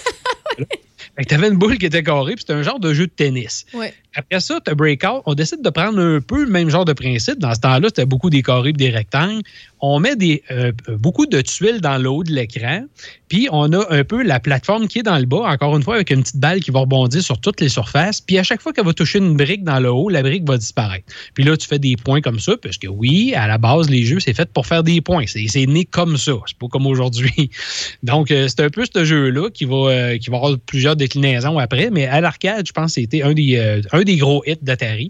Fait 1.18 1.24
que 1.24 1.30
t'avais 1.30 1.48
une 1.48 1.58
boule 1.58 1.78
qui 1.78 1.86
était 1.86 2.04
carrée, 2.04 2.34
puis 2.34 2.42
c'était 2.42 2.54
un 2.54 2.64
genre 2.64 2.80
de 2.80 2.94
jeu 2.94 3.08
de 3.08 3.12
tennis. 3.12 3.66
Ouais. 3.74 3.94
Après 4.16 4.40
ça, 4.40 4.60
tu 4.64 4.72
as 4.72 4.76
Breakout. 4.76 5.22
On 5.26 5.34
décide 5.34 5.62
de 5.62 5.70
prendre 5.70 6.00
un 6.00 6.22
peu 6.22 6.46
le 6.46 6.50
même 6.50 6.70
genre 6.70 6.86
de 6.86 6.94
principe. 6.94 7.40
Dans 7.40 7.54
ce 7.54 7.60
temps-là, 7.60 7.88
c'était 7.90 8.06
beaucoup 8.06 8.30
des 8.30 8.42
carrés 8.42 8.74
des 8.74 8.90
rectangles. 8.90 9.42
On 9.82 10.00
met 10.00 10.16
des, 10.16 10.42
euh, 10.52 10.72
beaucoup 10.98 11.26
de 11.26 11.42
tuiles 11.42 11.82
dans 11.82 11.98
le 11.98 12.10
haut 12.10 12.24
de 12.24 12.32
l'écran. 12.32 12.86
Puis 13.28 13.48
on 13.52 13.72
a 13.74 13.86
un 13.90 14.04
peu 14.04 14.24
la 14.24 14.40
plateforme 14.40 14.88
qui 14.88 15.00
est 15.00 15.04
dans 15.04 15.18
le 15.18 15.26
bas, 15.26 15.44
encore 15.48 15.76
une 15.76 15.84
fois, 15.84 15.96
avec 15.96 16.12
une 16.12 16.22
petite 16.22 16.38
balle 16.38 16.60
qui 16.60 16.72
va 16.72 16.80
rebondir 16.80 17.22
sur 17.22 17.40
toutes 17.40 17.60
les 17.60 17.70
surfaces. 17.70 18.22
Puis 18.22 18.38
à 18.38 18.44
chaque 18.44 18.62
fois 18.62 18.72
qu'elle 18.72 18.86
va 18.86 18.94
toucher 18.94 19.20
une 19.20 19.36
brique 19.36 19.64
dans 19.64 19.80
le 19.80 19.92
haut, 19.92 20.10
la 20.10 20.22
brique 20.22 20.48
va 20.48 20.58
disparaître. 20.58 21.06
Puis 21.34 21.44
là, 21.44 21.58
tu 21.58 21.68
fais 21.68 21.80
des 21.80 21.96
points 21.96 22.22
comme 22.22 22.40
ça, 22.40 22.54
parce 22.62 22.78
que 22.78 22.88
oui, 22.88 23.34
à 23.36 23.48
la 23.48 23.58
base, 23.58 23.90
les 23.90 24.04
jeux, 24.04 24.20
c'est 24.20 24.34
fait 24.34 24.50
pour 24.52 24.68
faire 24.68 24.84
des 24.84 25.02
points. 25.02 25.26
C'est 25.28 25.66
né 25.66 25.86
comme 25.86 26.18
ça. 26.18 26.34
C'est 26.46 26.58
pas 26.58 26.68
comme 26.68 26.86
aujourd'hui. 26.86 27.50
Donc, 28.04 28.32
euh, 28.32 28.48
c'est 28.48 28.62
un 28.62 28.70
peu 28.70 28.84
ce 28.86 29.04
jeu-là 29.04 29.50
qui 29.50 29.66
va, 29.66 29.90
euh, 29.90 30.18
qui 30.18 30.30
va 30.30 30.38
avoir 30.38 30.58
plusieurs 30.60 30.96
déclinaisons 30.96 31.58
après. 31.58 31.90
Mais 31.92 32.06
à 32.06 32.22
l'arcade, 32.22 32.66
je 32.68 32.74
pense 32.74 32.96
que 32.96 33.02
c'était 33.02 33.24
un 33.24 33.34
des, 33.34 33.84
des 34.06 34.18
gros 34.18 34.44
hits 34.46 34.58
d'Atari. 34.62 35.10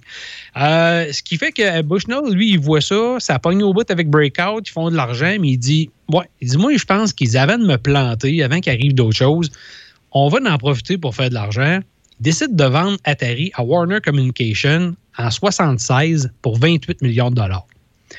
Euh, 0.58 1.12
ce 1.12 1.22
qui 1.22 1.38
fait 1.38 1.52
que 1.52 1.82
Bushnell, 1.82 2.32
lui, 2.32 2.52
il 2.52 2.60
voit 2.60 2.82
ça, 2.82 3.18
ça 3.20 3.38
pogne 3.40 3.64
au 3.64 3.74
bout 3.74 3.90
avec 3.90 4.10
Breakout, 4.10 4.68
ils 4.68 4.72
font 4.72 4.90
de 4.90 4.96
l'argent, 4.96 5.36
mais 5.40 5.50
il 5.50 5.58
dit 5.58 5.90
Ouais, 6.10 6.26
il 6.42 6.50
dit 6.50 6.58
Moi, 6.58 6.76
je 6.78 6.86
pense 6.86 7.14
qu'ils 7.14 7.38
avaient 7.38 7.58
de 7.58 7.66
me 7.66 7.78
planter 7.78 8.42
avant 8.44 8.60
qu'il 8.60 8.72
arrive 8.72 8.94
d'autres 8.94 9.18
choses. 9.18 9.52
On 10.12 10.30
va 10.30 10.40
en 10.50 10.58
profiter 10.58 10.98
pour 10.98 11.14
faire 11.14 11.30
de 11.30 11.34
l'argent. 11.34 11.80
Il 12.20 12.24
décide 12.24 12.56
de 12.56 12.64
vendre 12.64 12.98
Atari 13.04 13.52
à 13.56 13.64
Warner 13.64 14.00
Communication 14.02 14.96
en 15.18 15.30
76 15.30 16.32
pour 16.42 16.58
28 16.58 17.02
millions 17.02 17.30
de 17.30 17.36
dollars. 17.36 17.68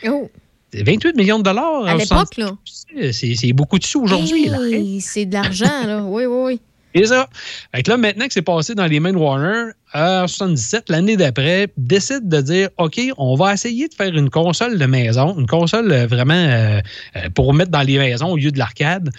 Oh. 0.07 0.31
28 0.75 1.17
millions 1.17 1.39
de 1.39 1.45
dollars 1.45 1.87
À 1.87 1.95
l'époque, 1.95 2.35
76, 2.35 2.87
là. 2.95 3.13
C'est 3.13 3.53
beaucoup 3.53 3.79
de 3.79 3.85
sous 3.85 4.03
aujourd'hui. 4.03 4.49
Hey, 4.49 5.01
c'est 5.01 5.25
de 5.25 5.33
l'argent, 5.33 5.87
là. 5.87 6.03
Oui, 6.03 6.27
oui, 6.27 6.45
oui. 6.45 6.61
C'est 6.95 7.07
ça. 7.07 7.29
Fait 7.75 7.83
que 7.83 7.91
là, 7.91 7.97
maintenant 7.99 8.27
que 8.27 8.33
c'est 8.33 8.43
passé 8.43 8.75
dans 8.75 8.87
les 8.87 9.01
mains 9.01 9.13
de 9.13 9.19
Warner, 9.19 9.73
en 9.97 10.27
77, 10.29 10.91
l'année 10.91 11.17
d'après, 11.17 11.69
décide 11.79 12.29
de 12.29 12.41
dire 12.43 12.69
OK, 12.77 13.01
on 13.17 13.35
va 13.35 13.55
essayer 13.55 13.89
de 13.89 13.95
faire 13.95 14.15
une 14.15 14.29
console 14.29 14.79
de 14.79 14.85
maison, 14.85 15.39
une 15.39 15.47
console 15.47 15.91
euh, 15.91 16.07
vraiment 16.07 16.35
euh, 16.35 16.81
euh, 17.17 17.31
pour 17.35 17.55
mettre 17.55 17.71
dans 17.71 17.81
les 17.81 17.99
maisons 17.99 18.33
au 18.33 18.37
lieu 18.37 18.51
de 18.51 18.59
l'arcade. 18.59 19.11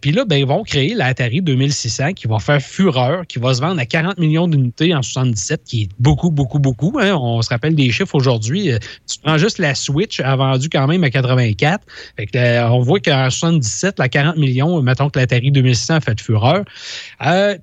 Puis 0.00 0.12
là, 0.12 0.24
ben, 0.26 0.36
ils 0.36 0.46
vont 0.46 0.62
créer 0.64 0.94
la 0.94 1.06
Atari 1.06 1.40
2600 1.40 2.12
qui 2.12 2.26
va 2.26 2.38
faire 2.38 2.60
fureur, 2.60 3.26
qui 3.26 3.38
va 3.38 3.54
se 3.54 3.60
vendre 3.60 3.80
à 3.80 3.86
40 3.86 4.18
millions 4.18 4.46
d'unités 4.48 4.94
en 4.94 5.02
77, 5.02 5.62
qui 5.64 5.82
est 5.82 5.88
beaucoup, 5.98 6.30
beaucoup, 6.30 6.58
beaucoup. 6.58 6.98
hein. 7.00 7.14
On 7.14 7.40
se 7.40 7.48
rappelle 7.48 7.74
des 7.74 7.90
chiffres 7.90 8.14
aujourd'hui. 8.14 8.70
Tu 9.08 9.18
prends 9.22 9.38
juste 9.38 9.58
la 9.58 9.74
Switch, 9.74 10.20
a 10.20 10.36
vendu 10.36 10.68
quand 10.68 10.86
même 10.86 11.04
à 11.04 11.10
84. 11.10 11.86
Fait 12.16 12.60
on 12.60 12.80
voit 12.80 13.00
qu'en 13.00 13.30
77, 13.30 13.98
la 13.98 14.08
40 14.08 14.36
millions, 14.36 14.82
mettons 14.82 15.08
que 15.08 15.18
l'Atari 15.18 15.50
2600 15.50 15.94
a 15.94 16.00
fait 16.00 16.20
fureur. 16.20 16.64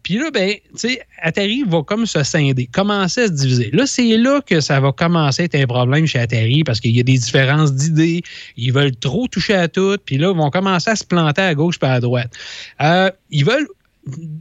Puis 0.04 0.18
là, 0.18 0.32
ben, 0.34 0.54
tu 0.54 0.60
sais, 0.76 1.02
Atari 1.22 1.64
va 1.68 1.84
comme 1.84 2.06
se 2.06 2.24
scinder, 2.40 2.68
commencer 2.68 3.22
à 3.22 3.28
se 3.28 3.34
diviser. 3.34 3.70
Là, 3.74 3.86
c'est 3.86 4.18
là 4.18 4.42
que 4.42 4.62
ça 4.62 4.80
va 4.80 4.92
commencer 4.92 5.44
à 5.44 5.46
être 5.46 5.56
un 5.56 5.68
problème 5.68 6.06
chez 6.06 6.20
Atari 6.20 6.64
parce 6.64 6.80
qu'il 6.80 6.96
y 6.96 7.00
a 7.00 7.04
des 7.04 7.18
différences 7.18 7.74
d'idées. 7.74 8.22
Ils 8.58 8.74
veulent 8.74 8.96
trop 8.96 9.28
toucher 9.28 9.56
à 9.56 9.68
tout, 9.68 9.98
puis 10.06 10.18
là, 10.18 10.32
ils 10.32 10.38
vont 10.38 10.50
commencer 10.50 10.90
à 10.90 10.96
se 10.96 11.04
planter 11.04 11.42
à 11.42 11.56
gauche 11.56 11.80
puis 11.80 11.90
à 11.90 12.00
droite. 12.00 12.32
Euh, 12.82 13.10
ils 13.30 13.46
veulent 13.46 13.68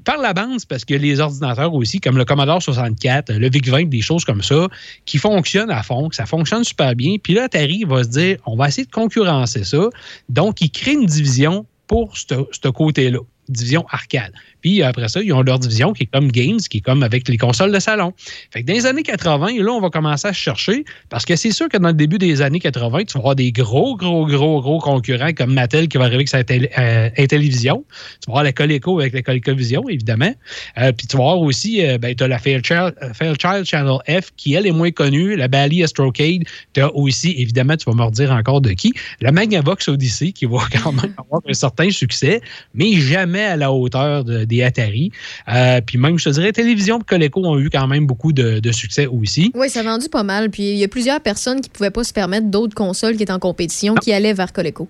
par 0.05 0.19
la 0.19 0.33
bande, 0.33 0.65
parce 0.69 0.85
que 0.85 0.95
les 0.95 1.21
ordinateurs 1.21 1.75
aussi, 1.75 2.01
comme 2.01 2.17
le 2.17 2.25
Commodore 2.25 2.63
64, 2.63 3.33
le 3.33 3.51
VIC-20, 3.51 3.89
des 3.89 4.01
choses 4.01 4.25
comme 4.25 4.43
ça, 4.43 4.69
qui 5.05 5.19
fonctionnent 5.19 5.71
à 5.71 5.83
fond, 5.83 6.09
que 6.09 6.17
ça 6.17 6.27
fonctionne 6.27 6.65
super 6.65 6.95
bien. 6.95 7.17
Puis 7.23 7.35
là, 7.35 7.45
Atari 7.45 7.85
va 7.85 8.05
se 8.05 8.09
dire, 8.09 8.39
on 8.47 8.57
va 8.57 8.69
essayer 8.69 8.87
de 8.87 8.91
concurrencer 8.91 9.65
ça. 9.65 9.91
Donc, 10.29 10.61
il 10.61 10.71
crée 10.71 10.93
une 10.93 11.07
division 11.07 11.67
pour 11.87 12.17
ce 12.17 12.69
côté-là 12.69 13.21
division 13.49 13.87
arcade. 13.91 14.33
Puis 14.61 14.83
après 14.83 15.09
ça, 15.09 15.21
ils 15.23 15.33
ont 15.33 15.43
leur 15.43 15.59
division 15.59 15.93
qui 15.93 16.05
est 16.05 16.11
comme 16.13 16.31
Games, 16.31 16.59
qui 16.59 16.79
est 16.79 16.81
comme 16.81 17.03
avec 17.03 17.29
les 17.29 17.37
consoles 17.37 17.73
de 17.73 17.79
salon. 17.79 18.13
Fait 18.51 18.63
que 18.63 18.67
dans 18.67 18.75
les 18.75 18.87
années 18.87 19.03
80, 19.03 19.63
là, 19.63 19.73
on 19.73 19.81
va 19.81 19.91
commencer 19.91 20.29
à 20.29 20.33
chercher 20.33 20.85
parce 21.09 21.25
que 21.25 21.37
c'est 21.37 21.53
sûr 21.53 21.69
que 21.69 21.77
dans 21.77 21.89
le 21.89 21.95
début 21.95 22.19
des 22.19 22.43
années 22.43 22.61
80, 22.61 23.05
tu 23.05 23.15
vas 23.15 23.21
avoir 23.21 23.37
des 23.37 23.53
gros, 23.53 23.97
gros, 23.97 24.27
gros, 24.27 24.61
gros 24.61 24.79
concurrents 24.79 25.33
comme 25.33 25.55
Mattel 25.55 25.89
qui 25.89 25.99
va 25.99 26.05
arriver 26.05 26.27
avec 26.27 26.29
sa 26.29 26.39
euh, 26.39 27.11
Intellivision. 27.19 27.85
Tu 28.21 28.27
vas 28.27 28.33
avoir 28.33 28.45
la 28.45 28.53
Coleco 28.53 29.01
avec 29.01 29.15
la 29.15 29.23
ColecoVision, 29.23 29.89
évidemment. 29.89 30.33
Euh, 30.79 30.93
puis 30.93 31.07
tu 31.07 31.17
vas 31.17 31.25
avoir 31.25 31.41
aussi, 31.41 31.85
euh, 31.85 31.99
ben, 31.99 32.15
tu 32.15 32.25
as 32.25 32.29
la 32.29 32.39
Fairchild, 32.39 32.95
Fairchild, 33.15 33.65
Channel 33.65 33.99
F 34.09 34.31
qui, 34.37 34.55
elle, 34.55 34.67
est 34.67 34.73
moins 34.73 34.91
connue. 34.91 35.37
La 35.37 35.49
Bally 35.49 35.83
Astrocade. 35.83 36.43
Tu 36.73 36.81
as 36.81 36.95
aussi, 36.95 37.35
évidemment, 37.39 37.77
tu 37.77 37.89
vas 37.89 37.97
me 37.97 38.03
redire 38.03 38.33
encore 38.33 38.61
de 38.61 38.71
qui. 38.71 38.93
La 39.21 39.33
Magnavox 39.33 39.89
Odyssey 39.89 40.33
qui 40.33 40.47
va 40.47 40.59
quand 40.73 40.93
même 40.93 41.15
avoir 41.19 41.43
un 41.49 41.55
certain 41.55 41.91
succès, 41.91 42.41
mais 42.75 42.93
jamais 42.95 43.45
à 43.45 43.57
la 43.57 43.73
hauteur 43.73 44.25
des 44.49 44.63
Atari. 44.63 45.13
Euh, 45.49 45.81
puis 45.85 45.99
même, 45.99 46.19
je 46.19 46.25
te 46.25 46.31
dirais, 46.31 46.53
Télévision 46.53 46.99
et 46.99 47.05
Coleco 47.05 47.45
ont 47.45 47.59
eu 47.59 47.71
quand 47.71 47.87
même 47.87 48.07
beaucoup 48.07 48.33
de, 48.33 48.61
succès 48.73 49.07
aussi. 49.07 49.51
Oui, 49.55 49.71
ça 49.71 49.81
a 49.81 49.83
vendu 49.83 50.09
pas 50.09 50.23
mal. 50.23 50.51
Puis 50.51 50.63
il 50.63 50.77
y 50.77 50.85
a 50.85 50.89
plusieurs 50.89 51.21
personnes 51.21 51.61
qui 51.61 51.71
ne 51.71 51.75
pouvaient 51.75 51.91
pas 51.91 52.05
se 52.05 52.13
permettre 52.13 52.49
d'autres 52.49 52.75
consoles 52.75 53.17
qui 53.17 53.23
étaient 53.23 53.33
en 53.33 53.39
compétition 53.39 53.95
qui 53.95 54.13
allaient 54.13 54.35
vers 54.35 54.53
Coleco. 54.53 54.89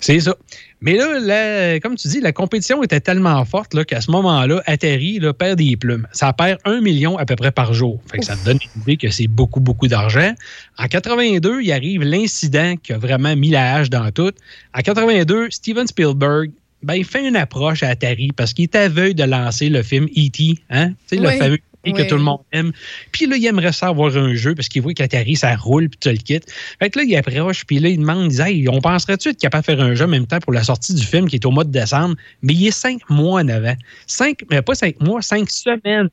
C'est 0.00 0.20
ça. 0.20 0.36
Mais 0.82 0.96
là, 0.96 1.78
comme 1.80 1.94
tu 1.96 2.08
dis, 2.08 2.20
la 2.20 2.32
compétition 2.32 2.82
était 2.82 3.00
tellement 3.00 3.44
forte 3.44 3.84
qu'à 3.84 4.00
ce 4.00 4.10
moment-là, 4.10 4.62
Atari 4.66 5.18
là, 5.18 5.34
perd 5.34 5.58
des 5.58 5.76
plumes. 5.76 6.06
Ça 6.12 6.32
perd 6.32 6.58
un 6.64 6.80
million 6.80 7.18
à 7.18 7.26
peu 7.26 7.36
près 7.36 7.50
par 7.50 7.74
jour. 7.74 8.00
Fait 8.10 8.18
que 8.18 8.24
ça 8.24 8.36
te 8.36 8.44
donne 8.44 8.58
une 8.76 8.82
idée 8.82 8.96
que 8.96 9.10
c'est 9.10 9.26
beaucoup, 9.26 9.60
beaucoup 9.60 9.88
d'argent. 9.88 10.34
En 10.78 10.86
82, 10.86 11.60
il 11.62 11.72
arrive 11.72 12.02
l'incident 12.02 12.76
qui 12.82 12.94
a 12.94 12.98
vraiment 12.98 13.36
mis 13.36 13.50
la 13.50 13.74
hache 13.74 13.90
dans 13.90 14.10
tout. 14.10 14.32
En 14.74 14.80
82, 14.80 15.48
Steven 15.50 15.86
Spielberg 15.86 16.50
ben, 16.82 16.94
il 16.94 17.04
fait 17.04 17.26
une 17.26 17.36
approche 17.36 17.82
à 17.82 17.88
Atari 17.88 18.32
parce 18.32 18.52
qu'il 18.52 18.64
est 18.64 18.74
aveugle 18.74 19.14
de 19.14 19.24
lancer 19.24 19.68
le 19.68 19.82
film 19.82 20.06
E.T., 20.06 20.58
hein? 20.70 20.90
Tu 21.08 21.16
sais, 21.16 21.22
le 21.22 21.30
fameux 21.30 21.58
E 21.86 21.92
que 21.92 22.02
tout 22.08 22.16
le 22.16 22.22
monde 22.22 22.40
aime. 22.52 22.72
Puis 23.10 23.26
là, 23.26 23.36
il 23.36 23.46
aimerait 23.46 23.72
ça 23.72 23.88
avoir 23.88 24.14
un 24.16 24.34
jeu 24.34 24.54
parce 24.54 24.68
qu'il 24.68 24.82
voit 24.82 24.92
qu'Atari, 24.92 25.36
ça 25.36 25.54
roule, 25.56 25.88
puis 25.88 25.98
tu 25.98 26.10
le 26.10 26.18
quittes. 26.18 26.50
Fait 26.78 26.90
que 26.90 26.98
là, 26.98 27.04
il 27.06 27.16
approche, 27.16 27.64
puis 27.64 27.78
là, 27.78 27.88
il 27.88 27.98
demande, 27.98 28.32
il 28.32 28.36
dit, 28.36 28.42
hey, 28.42 28.68
on 28.68 28.80
penserait-tu 28.80 29.30
être 29.30 29.38
capable 29.38 29.62
de 29.62 29.72
faire 29.72 29.80
un 29.80 29.94
jeu 29.94 30.04
en 30.04 30.08
même 30.08 30.26
temps 30.26 30.40
pour 30.40 30.52
la 30.52 30.62
sortie 30.62 30.94
du 30.94 31.04
film 31.04 31.28
qui 31.28 31.36
est 31.36 31.46
au 31.46 31.50
mois 31.50 31.64
de 31.64 31.70
décembre? 31.70 32.16
Mais 32.42 32.52
il 32.52 32.66
est 32.66 32.70
cinq 32.70 33.08
mois 33.08 33.40
en 33.40 33.48
avant. 33.48 33.74
Cinq, 34.06 34.40
mais 34.50 34.60
pas 34.60 34.74
cinq 34.74 35.00
mois, 35.00 35.22
cinq 35.22 35.48
semaines. 35.48 36.10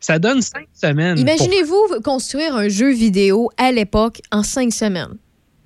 Ça 0.00 0.18
donne 0.18 0.42
cinq 0.42 0.66
semaines. 0.74 1.18
Imaginez-vous 1.18 2.00
construire 2.02 2.54
un 2.56 2.68
jeu 2.68 2.92
vidéo 2.92 3.50
à 3.56 3.72
l'époque 3.72 4.20
en 4.32 4.42
cinq 4.42 4.72
semaines. 4.72 5.16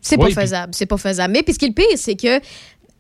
C'est 0.00 0.16
pas 0.16 0.30
faisable. 0.30 0.74
C'est 0.74 0.86
pas 0.86 0.96
faisable. 0.96 1.32
Mais 1.32 1.42
puis 1.42 1.54
ce 1.54 1.58
qui 1.58 1.64
est 1.64 1.68
le 1.68 1.74
pire, 1.74 1.86
c'est 1.96 2.14
que 2.14 2.38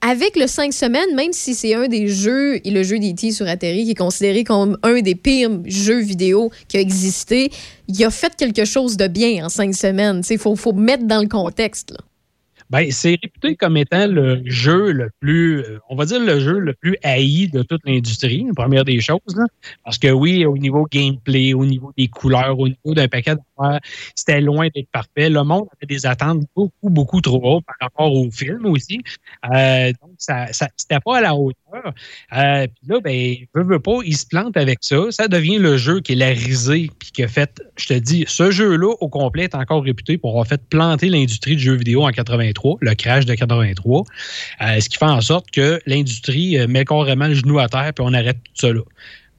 avec 0.00 0.36
le 0.36 0.46
5 0.46 0.72
semaines, 0.72 1.14
même 1.14 1.32
si 1.32 1.54
c'est 1.54 1.74
un 1.74 1.88
des 1.88 2.08
jeux, 2.08 2.60
le 2.64 2.82
jeu 2.82 2.98
d'E.T. 2.98 3.32
sur 3.32 3.46
Atari, 3.46 3.84
qui 3.84 3.90
est 3.90 3.94
considéré 3.94 4.44
comme 4.44 4.78
un 4.82 5.00
des 5.00 5.14
pires 5.14 5.50
jeux 5.64 6.00
vidéo 6.00 6.50
qui 6.68 6.76
a 6.76 6.80
existé, 6.80 7.50
il 7.88 8.04
a 8.04 8.10
fait 8.10 8.34
quelque 8.36 8.64
chose 8.64 8.96
de 8.96 9.08
bien 9.08 9.44
en 9.44 9.48
cinq 9.48 9.74
semaines. 9.74 10.22
Il 10.30 10.38
faut, 10.38 10.54
faut 10.56 10.72
mettre 10.72 11.06
dans 11.06 11.20
le 11.20 11.28
contexte. 11.28 11.94
Ben, 12.70 12.90
c'est 12.90 13.18
réputé 13.22 13.56
comme 13.56 13.78
étant 13.78 14.06
le 14.06 14.42
jeu 14.44 14.92
le 14.92 15.08
plus, 15.20 15.60
euh, 15.60 15.78
on 15.88 15.96
va 15.96 16.04
dire 16.04 16.20
le 16.20 16.38
jeu 16.38 16.58
le 16.58 16.74
plus 16.74 16.98
haï 17.02 17.48
de 17.48 17.62
toute 17.62 17.80
l'industrie, 17.86 18.46
première 18.54 18.84
des 18.84 19.00
choses. 19.00 19.20
Parce 19.84 19.96
que 19.96 20.08
oui, 20.08 20.44
au 20.44 20.58
niveau 20.58 20.86
gameplay, 20.90 21.54
au 21.54 21.64
niveau 21.64 21.92
des 21.96 22.08
couleurs, 22.08 22.58
au 22.58 22.68
niveau 22.68 22.94
d'un 22.94 23.08
paquet 23.08 23.36
c'était 24.14 24.40
loin 24.40 24.68
d'être 24.74 24.90
parfait. 24.90 25.28
Le 25.28 25.42
monde 25.42 25.66
avait 25.76 25.86
des 25.86 26.06
attentes 26.06 26.42
beaucoup, 26.54 26.90
beaucoup 26.90 27.20
trop 27.20 27.40
hautes 27.42 27.64
par 27.64 27.76
rapport 27.80 28.12
au 28.12 28.30
film 28.30 28.66
aussi. 28.66 29.00
Euh, 29.52 29.92
donc, 30.00 30.12
ça, 30.18 30.52
ça 30.52 30.68
c'était 30.76 31.00
pas 31.00 31.18
à 31.18 31.20
la 31.20 31.34
hauteur. 31.34 31.92
Euh, 32.36 32.66
puis 32.66 32.88
là, 32.88 33.00
ben, 33.00 33.36
veut, 33.54 33.64
veut 33.64 33.80
pas, 33.80 33.98
il 34.04 34.16
se 34.16 34.26
plante 34.26 34.56
avec 34.56 34.78
ça. 34.82 35.10
Ça 35.10 35.28
devient 35.28 35.58
le 35.58 35.76
jeu 35.76 36.00
qui 36.00 36.12
est 36.12 36.16
la 36.16 36.28
risée, 36.28 36.90
puis 36.98 37.10
qui 37.12 37.22
a 37.22 37.28
fait, 37.28 37.62
je 37.76 37.86
te 37.88 37.94
dis, 37.94 38.24
ce 38.26 38.50
jeu-là, 38.50 38.94
au 39.00 39.08
complet, 39.08 39.44
est 39.44 39.54
encore 39.54 39.82
réputé 39.82 40.18
pour 40.18 40.30
avoir 40.30 40.46
fait 40.46 40.60
planter 40.68 41.08
l'industrie 41.08 41.56
du 41.56 41.62
jeu 41.62 41.74
vidéo 41.74 42.04
en 42.04 42.10
83, 42.10 42.78
le 42.80 42.94
crash 42.94 43.26
de 43.26 43.34
83. 43.34 44.04
Euh, 44.60 44.80
ce 44.80 44.88
qui 44.88 44.98
fait 44.98 45.04
en 45.04 45.20
sorte 45.20 45.50
que 45.50 45.80
l'industrie 45.86 46.58
met 46.66 46.84
carrément 46.84 47.28
le 47.28 47.34
genou 47.34 47.58
à 47.58 47.68
terre, 47.68 47.92
puis 47.94 48.04
on 48.06 48.12
arrête 48.12 48.38
tout 48.42 48.52
ça 48.54 48.72
là. 48.72 48.80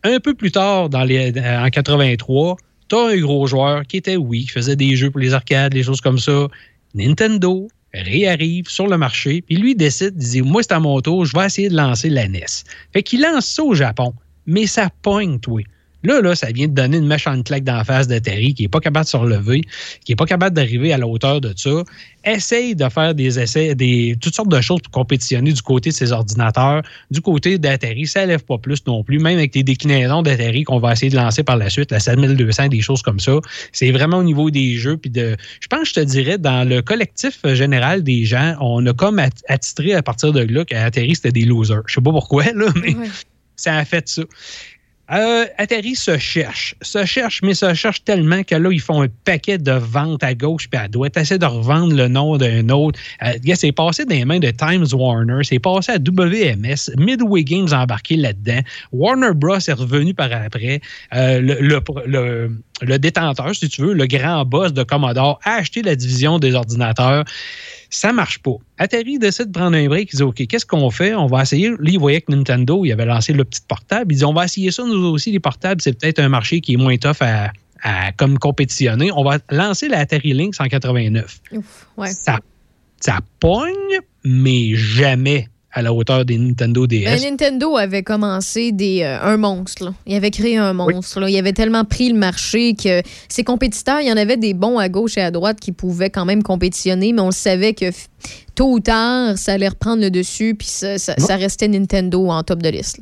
Un 0.03 0.19
peu 0.21 0.33
plus 0.33 0.51
tard, 0.51 0.87
dans 0.87 1.03
les, 1.03 1.33
en 1.37 1.69
83, 1.69 2.55
tu 2.89 2.95
as 2.95 3.07
un 3.07 3.17
gros 3.17 3.47
joueur 3.47 3.83
qui 3.85 3.97
était, 3.97 4.17
oui, 4.17 4.41
qui 4.41 4.49
faisait 4.49 4.75
des 4.75 4.95
jeux 4.95 5.11
pour 5.11 5.19
les 5.19 5.33
arcades, 5.33 5.73
des 5.73 5.83
choses 5.83 6.01
comme 6.01 6.17
ça. 6.19 6.47
Nintendo, 6.95 7.67
réarrive 7.93 8.67
sur 8.67 8.87
le 8.87 8.97
marché, 8.97 9.41
puis 9.41 9.57
lui 9.57 9.75
décide, 9.75 10.15
il 10.17 10.29
dit 10.29 10.41
Moi, 10.41 10.63
c'est 10.63 10.73
à 10.73 10.79
mon 10.79 10.99
tour, 11.01 11.25
je 11.25 11.35
vais 11.37 11.45
essayer 11.45 11.69
de 11.69 11.75
lancer 11.75 12.09
la 12.09 12.27
NES. 12.27 12.45
Fait 12.93 13.03
qu'il 13.03 13.21
lance 13.21 13.45
ça 13.45 13.63
au 13.63 13.73
Japon, 13.73 14.13
mais 14.45 14.67
ça 14.67 14.89
pointe, 15.01 15.47
oui. 15.47 15.63
Là, 16.03 16.21
là, 16.21 16.33
ça 16.33 16.51
vient 16.51 16.67
de 16.67 16.73
donner 16.73 16.97
une 16.97 17.07
méchante 17.07 17.45
claque 17.45 17.63
d'en 17.63 17.83
face 17.83 18.07
d'Atari 18.07 18.53
qui 18.53 18.63
n'est 18.63 18.69
pas 18.69 18.79
capable 18.79 19.05
de 19.05 19.09
se 19.09 19.17
relever, 19.17 19.61
qui 20.05 20.11
n'est 20.11 20.15
pas 20.15 20.25
capable 20.25 20.55
d'arriver 20.55 20.93
à 20.93 20.97
la 20.97 21.07
hauteur 21.07 21.41
de 21.41 21.53
ça. 21.55 21.83
Essaye 22.23 22.75
de 22.75 22.87
faire 22.87 23.13
des 23.15 23.39
essais, 23.39 23.75
des, 23.75 24.17
toutes 24.19 24.35
sortes 24.35 24.49
de 24.49 24.61
choses 24.61 24.81
pour 24.81 24.91
compétitionner 24.91 25.51
du 25.51 25.61
côté 25.61 25.89
de 25.89 25.95
ses 25.95 26.11
ordinateurs. 26.11 26.83
Du 27.11 27.21
côté 27.21 27.57
d'Atari, 27.57 28.07
ça 28.07 28.25
lève 28.25 28.43
pas 28.43 28.57
plus 28.57 28.85
non 28.87 29.03
plus, 29.03 29.19
même 29.19 29.37
avec 29.37 29.53
les 29.55 29.63
déclinaisons 29.63 30.21
d'Atari 30.21 30.63
qu'on 30.63 30.79
va 30.79 30.93
essayer 30.93 31.09
de 31.09 31.17
lancer 31.17 31.43
par 31.43 31.57
la 31.57 31.69
suite, 31.69 31.91
la 31.91 31.99
7200, 31.99 32.67
des 32.67 32.81
choses 32.81 33.01
comme 33.01 33.19
ça. 33.19 33.33
C'est 33.73 33.91
vraiment 33.91 34.17
au 34.17 34.23
niveau 34.23 34.49
des 34.51 34.75
jeux. 34.75 34.95
Puis 34.97 35.09
de, 35.09 35.35
je 35.59 35.67
pense, 35.67 35.89
je 35.89 35.93
te 35.95 35.99
dirais, 35.99 36.37
dans 36.37 36.67
le 36.67 36.81
collectif 36.81 37.39
général 37.53 38.03
des 38.03 38.23
gens, 38.23 38.55
on 38.61 38.85
a 38.85 38.93
comme 38.93 39.19
attitré 39.47 39.93
à 39.93 40.01
partir 40.01 40.31
de 40.31 40.41
là 40.41 40.63
qu'Atari, 40.63 41.15
c'était 41.15 41.31
des 41.31 41.45
losers. 41.45 41.81
Je 41.87 41.95
sais 41.95 42.01
pas 42.01 42.11
pourquoi, 42.11 42.45
là, 42.53 42.67
mais 42.81 42.95
ça 43.55 43.75
a 43.75 43.85
fait 43.85 44.07
ça. 44.07 44.23
Euh, 45.11 45.45
Atari 45.57 45.95
se 45.95 46.17
cherche, 46.17 46.75
se 46.81 47.05
cherche, 47.05 47.41
mais 47.41 47.53
se 47.53 47.73
cherche 47.73 48.03
tellement 48.03 48.43
que 48.43 48.55
là, 48.55 48.69
ils 48.71 48.79
font 48.79 49.01
un 49.01 49.07
paquet 49.25 49.57
de 49.57 49.71
ventes 49.71 50.23
à 50.23 50.35
gauche 50.35 50.69
puis 50.69 50.79
à 50.79 50.87
droite, 50.87 51.17
essayer 51.17 51.39
de 51.39 51.45
revendre 51.45 51.95
le 51.95 52.07
nom 52.07 52.37
d'un 52.37 52.69
autre. 52.69 52.99
Euh, 53.23 53.33
c'est 53.55 53.71
passé 53.71 54.05
les 54.07 54.23
mains 54.25 54.39
de 54.39 54.51
Times 54.51 54.85
Warner, 54.93 55.43
c'est 55.43 55.59
passé 55.59 55.93
à 55.93 55.97
WMS, 55.97 56.95
Midway 56.97 57.43
Games 57.43 57.67
a 57.71 57.83
embarqué 57.83 58.15
là-dedans, 58.17 58.59
Warner 58.91 59.31
Bros. 59.33 59.57
est 59.57 59.73
revenu 59.73 60.13
par 60.13 60.31
après, 60.31 60.79
euh, 61.15 61.41
le, 61.41 61.81
le, 62.05 62.51
le 62.81 62.99
détenteur, 62.99 63.55
si 63.55 63.67
tu 63.67 63.81
veux, 63.81 63.93
le 63.93 64.05
grand 64.05 64.45
boss 64.45 64.73
de 64.73 64.83
Commodore, 64.83 65.39
a 65.43 65.55
acheté 65.55 65.81
la 65.81 65.95
division 65.95 66.39
des 66.39 66.53
ordinateurs. 66.53 67.25
Ça 67.89 68.13
marche 68.13 68.39
pas. 68.39 68.55
Atari 68.77 69.17
décide 69.17 69.47
de 69.47 69.51
prendre 69.51 69.75
un 69.75 69.87
break. 69.87 70.13
Il 70.13 70.17
dit 70.17 70.23
OK, 70.23 70.45
qu'est-ce 70.47 70.65
qu'on 70.65 70.89
fait? 70.91 71.15
On 71.15 71.25
va 71.25 71.41
essayer. 71.41 71.69
Là, 71.69 71.77
il 71.81 71.99
voyait 71.99 72.21
que 72.21 72.31
Nintendo, 72.31 72.85
il 72.85 72.91
avait 72.91 73.05
lancé 73.05 73.33
le 73.33 73.43
petit 73.43 73.61
portable. 73.67 74.13
Il 74.13 74.17
dit 74.17 74.25
On 74.25 74.33
va 74.33 74.45
essayer 74.45 74.71
ça, 74.71 74.83
nous 74.83 75.05
aussi, 75.07 75.31
les 75.31 75.39
portables. 75.39 75.81
C'est 75.81 75.93
peut-être 75.93 76.19
un 76.19 76.29
marché 76.29 76.61
qui 76.61 76.73
est 76.73 76.77
moins 76.77 76.97
tough 76.97 77.21
à, 77.21 77.51
comme 78.17 78.37
compétitionner. 78.37 79.11
On 79.11 79.23
va 79.23 79.39
lancer 79.49 79.87
la 79.87 79.99
Atari 79.99 80.33
Lynx 80.33 80.59
en 80.59 80.65
89. 80.65 81.39
Ça, 82.07 82.39
ça 82.99 83.19
pogne, 83.39 83.99
mais 84.23 84.75
jamais 84.75 85.47
à 85.71 85.81
la 85.81 85.93
hauteur 85.93 86.25
des 86.25 86.37
Nintendo 86.37 86.87
DS. 86.87 87.03
Ben, 87.05 87.21
Nintendo 87.21 87.77
avait 87.77 88.01
commencé 88.01 88.71
des, 88.71 89.01
euh, 89.03 89.21
un 89.21 89.37
monstre. 89.37 89.93
Il 90.07 90.15
avait 90.15 90.31
créé 90.31 90.57
un 90.57 90.73
monstre. 90.73 91.29
Il 91.29 91.37
avait 91.37 91.53
tellement 91.53 91.85
pris 91.85 92.09
le 92.09 92.17
marché 92.17 92.73
que 92.73 93.01
ses 93.27 93.43
compétiteurs, 93.43 94.01
il 94.01 94.07
y 94.07 94.11
en 94.11 94.17
avait 94.17 94.37
des 94.37 94.53
bons 94.53 94.79
à 94.79 94.89
gauche 94.89 95.17
et 95.17 95.21
à 95.21 95.31
droite 95.31 95.59
qui 95.59 95.71
pouvaient 95.71 96.09
quand 96.09 96.25
même 96.25 96.41
compétitionner, 96.41 97.13
mais 97.13 97.21
on 97.21 97.31
savait 97.31 97.73
que 97.73 97.85
tôt 98.55 98.71
ou 98.73 98.79
tard, 98.79 99.37
ça 99.37 99.53
allait 99.53 99.67
reprendre 99.67 100.01
le 100.01 100.09
dessus, 100.09 100.55
puis 100.55 100.67
ça, 100.67 101.35
restait 101.35 101.67
Nintendo 101.67 102.29
en 102.29 102.43
top 102.43 102.63
de 102.63 102.69
liste. 102.69 102.99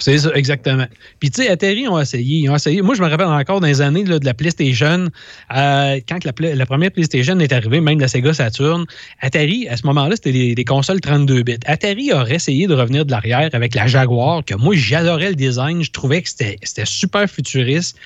C'est 0.00 0.16
ça, 0.18 0.30
exactement. 0.34 0.86
Puis, 1.20 1.30
tu 1.30 1.42
sais, 1.42 1.50
Atari 1.50 1.86
ont 1.86 2.00
essayé, 2.00 2.38
ils 2.38 2.48
ont 2.48 2.56
essayé. 2.56 2.80
Moi, 2.80 2.94
je 2.94 3.02
me 3.02 3.08
rappelle 3.08 3.26
encore 3.26 3.60
dans 3.60 3.66
les 3.66 3.82
années 3.82 4.02
de 4.02 4.24
la 4.24 4.34
PlayStation, 4.34 5.08
euh, 5.54 6.00
quand 6.08 6.24
la, 6.24 6.66
première 6.66 6.90
PlayStation 6.90 7.38
est 7.38 7.52
arrivée, 7.52 7.80
même 7.80 8.00
la 8.00 8.08
Sega 8.08 8.32
Saturn, 8.32 8.86
Atari, 9.20 9.68
à 9.68 9.76
ce 9.76 9.86
moment-là, 9.86 10.16
c'était 10.16 10.54
des, 10.54 10.64
consoles 10.64 11.00
32 11.00 11.42
bits. 11.42 11.58
Atari 11.66 12.12
aurait 12.12 12.36
essayé 12.36 12.66
de 12.66 12.74
revenir 12.74 13.04
de 13.04 13.10
l'arrière 13.10 13.50
avec 13.52 13.74
la 13.74 13.86
Jaguar, 13.86 14.42
que 14.44 14.54
moi, 14.54 14.74
j'adorais 14.74 15.30
le 15.30 15.36
design. 15.36 15.82
Je 15.82 15.90
trouvais 15.90 16.22
que 16.22 16.28
c'était 16.30 16.58
super 16.84 17.28
futuriste. 17.28 17.96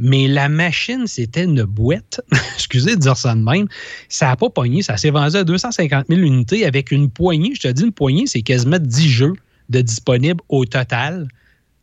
Mais 0.00 0.28
la 0.28 0.48
machine, 0.48 1.08
c'était 1.08 1.42
une 1.42 1.64
boîte. 1.64 2.20
Excusez 2.54 2.94
de 2.94 3.00
dire 3.00 3.16
ça 3.16 3.34
de 3.34 3.40
même. 3.40 3.66
Ça 4.08 4.26
n'a 4.26 4.36
pas 4.36 4.48
pogné. 4.48 4.82
Ça 4.82 4.96
s'est 4.96 5.10
vendu 5.10 5.36
à 5.36 5.42
250 5.42 6.06
000 6.08 6.20
unités 6.20 6.64
avec 6.64 6.92
une 6.92 7.10
poignée. 7.10 7.52
Je 7.54 7.60
te 7.60 7.68
dis, 7.68 7.82
une 7.82 7.92
poignée, 7.92 8.26
c'est 8.26 8.42
quasiment 8.42 8.78
10 8.78 9.08
jeux 9.08 9.32
de 9.68 9.80
disponibles 9.80 10.42
au 10.48 10.64
total 10.64 11.28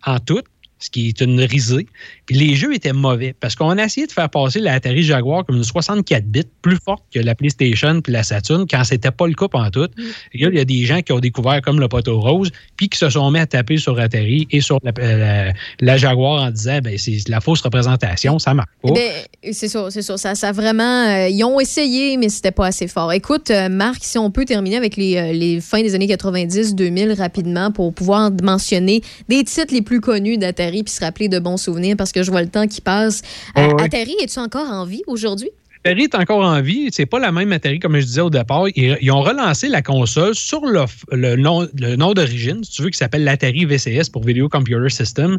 en 0.05 0.19
tout. 0.19 0.43
Ce 0.79 0.89
qui 0.89 1.07
est 1.07 1.21
une 1.21 1.39
risée. 1.41 1.87
Puis 2.25 2.35
les 2.35 2.55
jeux 2.55 2.73
étaient 2.75 2.91
mauvais 2.93 3.33
parce 3.39 3.55
qu'on 3.55 3.69
a 3.77 3.83
essayé 3.85 4.07
de 4.07 4.11
faire 4.11 4.29
passer 4.29 4.59
la 4.59 4.73
Atari 4.73 5.03
Jaguar 5.03 5.45
comme 5.45 5.55
une 5.57 5.63
64 5.63 6.25
bits 6.25 6.43
plus 6.61 6.77
forte 6.83 7.03
que 7.13 7.19
la 7.19 7.33
PlayStation 7.33 8.01
puis 8.01 8.11
la 8.11 8.23
Saturn 8.23 8.65
quand 8.69 8.83
c'était 8.83 9.11
pas 9.11 9.27
le 9.27 9.33
cas 9.33 9.47
en 9.53 9.69
tout. 9.71 9.87
Et 10.33 10.37
là, 10.39 10.49
il 10.51 10.55
y 10.57 10.59
a 10.59 10.65
des 10.65 10.83
gens 10.85 11.01
qui 11.01 11.13
ont 11.13 11.19
découvert 11.19 11.61
comme 11.61 11.79
le 11.79 11.87
poteau 11.87 12.19
rose 12.19 12.51
puis 12.75 12.89
qui 12.89 12.97
se 12.99 13.09
sont 13.09 13.31
mis 13.31 13.39
à 13.39 13.45
taper 13.45 13.77
sur 13.77 13.97
Atari 13.99 14.47
et 14.51 14.59
sur 14.61 14.79
la, 14.83 14.91
la- 14.97 15.53
la 15.79 15.97
Jaguar 15.97 16.43
en 16.43 16.51
disant 16.51 16.79
ben 16.83 16.97
c'est 16.97 17.27
la 17.29 17.39
fausse 17.39 17.61
représentation, 17.61 18.37
ça 18.37 18.53
marche 18.53 18.67
pas. 18.83 18.91
Ben, 18.91 19.53
c'est 19.53 19.69
ça, 19.69 19.89
c'est 19.89 20.01
ça. 20.01 20.17
Ça, 20.17 20.35
ça 20.35 20.51
vraiment. 20.51 20.83
euh, 21.07 21.29
ils 21.29 21.43
ont 21.45 21.59
essayé, 21.59 22.17
mais 22.17 22.27
c'était 22.29 22.51
pas 22.51 22.67
assez 22.67 22.87
fort. 22.87 23.13
Écoute, 23.13 23.49
euh, 23.49 23.69
Marc, 23.69 24.03
si 24.03 24.17
on 24.17 24.29
peut 24.29 24.43
terminer 24.45 24.75
avec 24.75 24.97
les, 24.97 25.15
euh, 25.17 25.31
les 25.31 25.61
fins 25.61 25.81
des 25.81 25.95
années 25.95 26.07
90-2000 26.07 27.13
rapidement 27.17 27.71
pour 27.71 27.93
pouvoir 27.93 28.31
mentionner 28.43 29.01
des 29.29 29.43
titres 29.45 29.73
les 29.73 29.81
plus 29.81 30.01
connus 30.01 30.37
d'Atari 30.37 30.64
puis 30.71 30.93
se 30.93 31.03
rappeler 31.03 31.29
de 31.29 31.39
bons 31.39 31.57
souvenirs 31.57 31.95
parce 31.97 32.11
que 32.11 32.23
je 32.23 32.31
vois 32.31 32.41
le 32.41 32.49
temps 32.49 32.67
qui 32.67 32.81
passe. 32.81 33.21
Euh, 33.57 33.73
ouais. 33.73 33.83
Atari, 33.83 34.15
es-tu 34.21 34.39
encore 34.39 34.69
en 34.69 34.85
vie 34.85 35.03
aujourd'hui? 35.07 35.51
Atari 35.85 36.03
est 36.03 36.15
encore 36.15 36.43
en 36.43 36.61
vie. 36.61 36.89
C'est 36.91 37.05
pas 37.05 37.19
la 37.19 37.31
même 37.31 37.51
Atari, 37.51 37.79
comme 37.79 37.95
je 37.99 38.05
disais 38.05 38.21
au 38.21 38.31
départ. 38.31 38.67
Ils, 38.75 38.97
ils 39.01 39.11
ont 39.11 39.21
relancé 39.21 39.69
la 39.69 39.83
console 39.83 40.33
sur 40.33 40.65
le, 40.65 40.85
le 41.11 41.35
nom, 41.35 41.67
le 41.79 41.95
nom 41.95 42.13
d'origine, 42.13 42.63
si 42.63 42.71
tu 42.71 42.81
veux, 42.81 42.89
qui 42.89 42.97
s'appelle 42.97 43.23
l'Atari 43.23 43.65
VCS 43.65 44.09
pour 44.11 44.23
Video 44.23 44.49
Computer 44.49 44.89
System, 44.89 45.37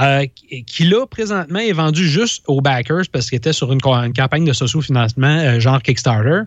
euh, 0.00 0.24
qui, 0.66 0.84
là, 0.84 1.04
présentement, 1.06 1.58
est 1.58 1.72
vendu 1.72 2.08
juste 2.08 2.44
aux 2.46 2.60
backers 2.60 3.06
parce 3.10 3.28
qu'il 3.28 3.38
était 3.38 3.52
sur 3.52 3.72
une 3.72 3.80
campagne 3.80 4.44
de 4.44 4.52
socio-financement 4.52 5.26
euh, 5.26 5.58
genre 5.58 5.82
Kickstarter. 5.82 6.42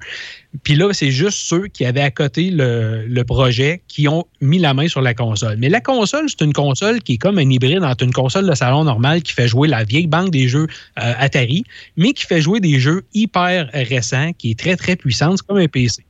Puis 0.64 0.76
là, 0.76 0.92
c'est 0.94 1.12
juste 1.12 1.38
ceux 1.38 1.68
qui 1.68 1.86
avaient 1.86 2.02
à 2.02 2.12
côté 2.12 2.50
le, 2.52 3.06
le 3.08 3.24
projet 3.24 3.82
qui 3.88 4.08
ont 4.08 4.26
mis 4.42 4.60
la 4.60 4.74
main 4.74 4.88
sur 4.88 5.02
la 5.02 5.14
console. 5.14 5.56
Mais 5.58 5.70
la 5.70 5.80
console, 5.80 6.26
c'est 6.28 6.44
une 6.44 6.54
console 6.54 7.02
qui 7.02 7.14
est 7.14 7.18
comme 7.18 7.38
un 7.38 7.50
hybride 7.50 7.84
entre 7.84 8.04
une 8.04 8.12
console 8.12 8.50
de 8.50 8.54
salon 8.54 8.84
normale 8.84 9.22
qui 9.22 9.34
fait 9.34 9.48
jouer 9.48 9.68
la 9.68 9.84
vieille 9.84 10.08
banque 10.08 10.32
des 10.32 10.48
jeux 10.48 10.68
euh, 11.00 11.14
Atari, 11.18 11.64
mais 11.96 12.14
qui 12.14 12.26
fait 12.26 12.42
jouer 12.42 12.60
des 12.60 12.80
jeux 12.80 13.04
hyper 13.14 13.70
récents, 13.74 14.32
qui 14.38 14.52
est 14.52 14.60
très, 14.60 14.76
très 14.76 14.96
puissante. 14.96 15.38
C'est 15.38 15.48
comme 15.48 15.58
un 15.58 15.68
PC. 15.68 16.04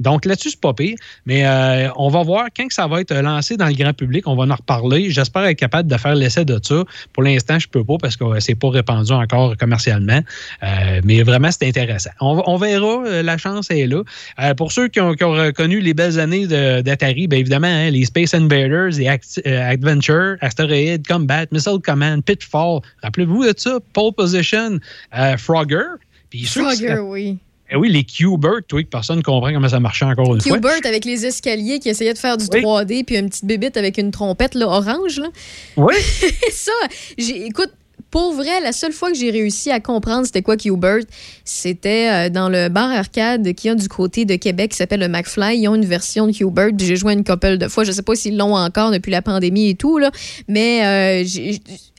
Donc 0.00 0.24
là-dessus, 0.24 0.50
c'est 0.50 0.60
pas 0.60 0.72
pire. 0.72 0.96
Mais 1.26 1.46
euh, 1.46 1.88
on 1.96 2.08
va 2.08 2.22
voir 2.22 2.46
quand 2.56 2.66
que 2.66 2.74
ça 2.74 2.86
va 2.86 3.00
être 3.00 3.14
lancé 3.14 3.56
dans 3.56 3.66
le 3.66 3.74
grand 3.74 3.92
public. 3.92 4.26
On 4.26 4.36
va 4.36 4.44
en 4.44 4.56
reparler. 4.56 5.10
J'espère 5.10 5.44
être 5.44 5.58
capable 5.58 5.88
de 5.88 5.96
faire 5.96 6.14
l'essai 6.14 6.44
de 6.44 6.58
ça. 6.62 6.82
Pour 7.12 7.22
l'instant, 7.22 7.58
je 7.58 7.68
peux 7.68 7.84
pas 7.84 7.96
parce 8.00 8.16
que 8.16 8.40
c'est 8.40 8.54
pas 8.54 8.70
répandu 8.70 9.12
encore 9.12 9.56
commercialement. 9.56 10.20
Euh, 10.62 11.00
mais 11.04 11.22
vraiment, 11.22 11.50
c'est 11.50 11.68
intéressant. 11.68 12.10
On, 12.20 12.42
on 12.46 12.56
verra. 12.56 13.22
la 13.22 13.36
chance 13.36 13.70
est 13.70 13.81
là. 13.86 14.02
Euh, 14.40 14.54
pour 14.54 14.72
ceux 14.72 14.88
qui 14.88 15.00
ont, 15.00 15.14
qui 15.14 15.24
ont 15.24 15.32
reconnu 15.32 15.80
les 15.80 15.94
belles 15.94 16.18
années 16.18 16.46
d'Atari, 16.46 17.26
bien 17.28 17.38
évidemment, 17.40 17.66
hein, 17.66 17.90
les 17.90 18.04
Space 18.04 18.34
Invaders, 18.34 18.90
les 18.98 19.08
Act- 19.08 19.40
euh, 19.46 19.70
Adventure, 19.70 20.36
Asteroid, 20.40 20.98
Combat, 21.08 21.46
Missile 21.52 21.78
Command, 21.84 22.22
Pitfall. 22.24 22.80
Rappelez-vous 23.02 23.44
de 23.44 23.54
ça? 23.56 23.78
Pole 23.92 24.12
Position, 24.12 24.78
euh, 25.16 25.36
Frogger. 25.36 25.84
Puis 26.30 26.44
Frogger, 26.44 26.98
oui. 27.00 27.38
eh 27.70 27.76
oui, 27.76 27.90
les 27.90 28.04
Q-Bird, 28.04 28.62
que 28.68 28.82
personne 28.82 29.18
ne 29.18 29.22
comprend 29.22 29.52
comment 29.52 29.68
ça 29.68 29.80
marchait 29.80 30.04
encore 30.04 30.34
une 30.34 30.40
fois. 30.40 30.56
Q-Bert 30.56 30.80
avec 30.84 31.04
les 31.04 31.26
escaliers 31.26 31.78
qui 31.78 31.88
essayait 31.90 32.14
de 32.14 32.18
faire 32.18 32.36
du 32.36 32.46
3D, 32.46 33.04
puis 33.04 33.16
une 33.16 33.28
petite 33.28 33.44
bébite 33.44 33.76
avec 33.76 33.98
une 33.98 34.10
trompette 34.10 34.54
là, 34.54 34.66
orange. 34.68 35.18
Là. 35.18 35.28
Oui. 35.76 35.94
ça, 36.52 36.72
écoute, 37.18 37.70
pour 38.12 38.32
vrai, 38.34 38.60
la 38.62 38.70
seule 38.72 38.92
fois 38.92 39.10
que 39.10 39.16
j'ai 39.18 39.30
réussi 39.32 39.70
à 39.72 39.80
comprendre 39.80 40.24
c'était 40.26 40.42
quoi 40.42 40.56
Q-Bert, 40.56 41.00
c'était 41.44 42.08
euh, 42.10 42.28
dans 42.30 42.48
le 42.48 42.68
bar 42.68 42.90
arcade 42.92 43.52
qu'il 43.54 43.68
y 43.68 43.70
a 43.72 43.74
du 43.74 43.88
côté 43.88 44.24
de 44.24 44.36
Québec 44.36 44.70
qui 44.70 44.76
s'appelle 44.76 45.00
le 45.00 45.08
McFly. 45.08 45.58
Ils 45.58 45.66
ont 45.68 45.74
une 45.74 45.84
version 45.86 46.26
de 46.28 46.32
Q-Bert. 46.32 46.70
J'ai 46.78 46.94
joué 46.94 47.14
une 47.14 47.24
couple 47.24 47.58
de 47.58 47.66
fois. 47.66 47.82
Je 47.84 47.90
sais 47.90 48.02
pas 48.02 48.14
s'ils 48.14 48.36
l'ont 48.36 48.54
encore 48.54 48.92
depuis 48.92 49.10
la 49.10 49.22
pandémie 49.22 49.70
et 49.70 49.74
tout, 49.74 49.98
là, 49.98 50.10
mais 50.46 51.24
euh, 51.24 51.52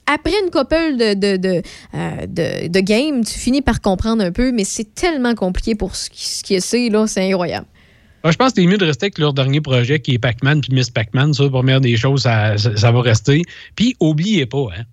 après 0.05 0.33
une 0.43 0.51
couple 0.51 0.97
de, 0.97 1.13
de, 1.15 1.37
de, 1.37 1.61
euh, 1.95 2.27
de, 2.27 2.67
de 2.67 2.79
games, 2.79 3.23
tu 3.25 3.39
finis 3.39 3.61
par 3.61 3.81
comprendre 3.81 4.23
un 4.23 4.31
peu, 4.31 4.51
mais 4.51 4.63
c'est 4.65 4.93
tellement 4.95 5.33
compliqué 5.33 5.75
pour 5.75 5.95
ce 5.95 6.09
qui, 6.09 6.43
qui 6.43 6.53
est 6.55 6.59
c'est, 6.59 6.89
là, 6.89 7.07
c'est 7.07 7.27
incroyable. 7.29 7.65
Moi, 8.23 8.31
je 8.31 8.37
pense 8.37 8.53
que 8.53 8.61
c'est 8.61 8.67
mieux 8.67 8.77
de 8.77 8.85
rester 8.85 9.05
avec 9.07 9.17
leur 9.17 9.33
dernier 9.33 9.59
projet 9.59 9.99
qui 9.99 10.13
est 10.13 10.19
Pac-Man 10.19 10.61
puis 10.61 10.73
Miss 10.73 10.89
Pac-Man. 10.89 11.33
Ça, 11.33 11.43
pour 11.43 11.51
première 11.51 11.81
des 11.81 11.97
choses, 11.97 12.21
ça, 12.21 12.57
ça- 12.57 12.77
ça 12.77 12.91
va 12.91 13.01
rester. 13.01 13.41
Puis, 13.75 13.95
oubliez 13.99 14.45
pas, 14.45 14.67
hein, 14.77 14.83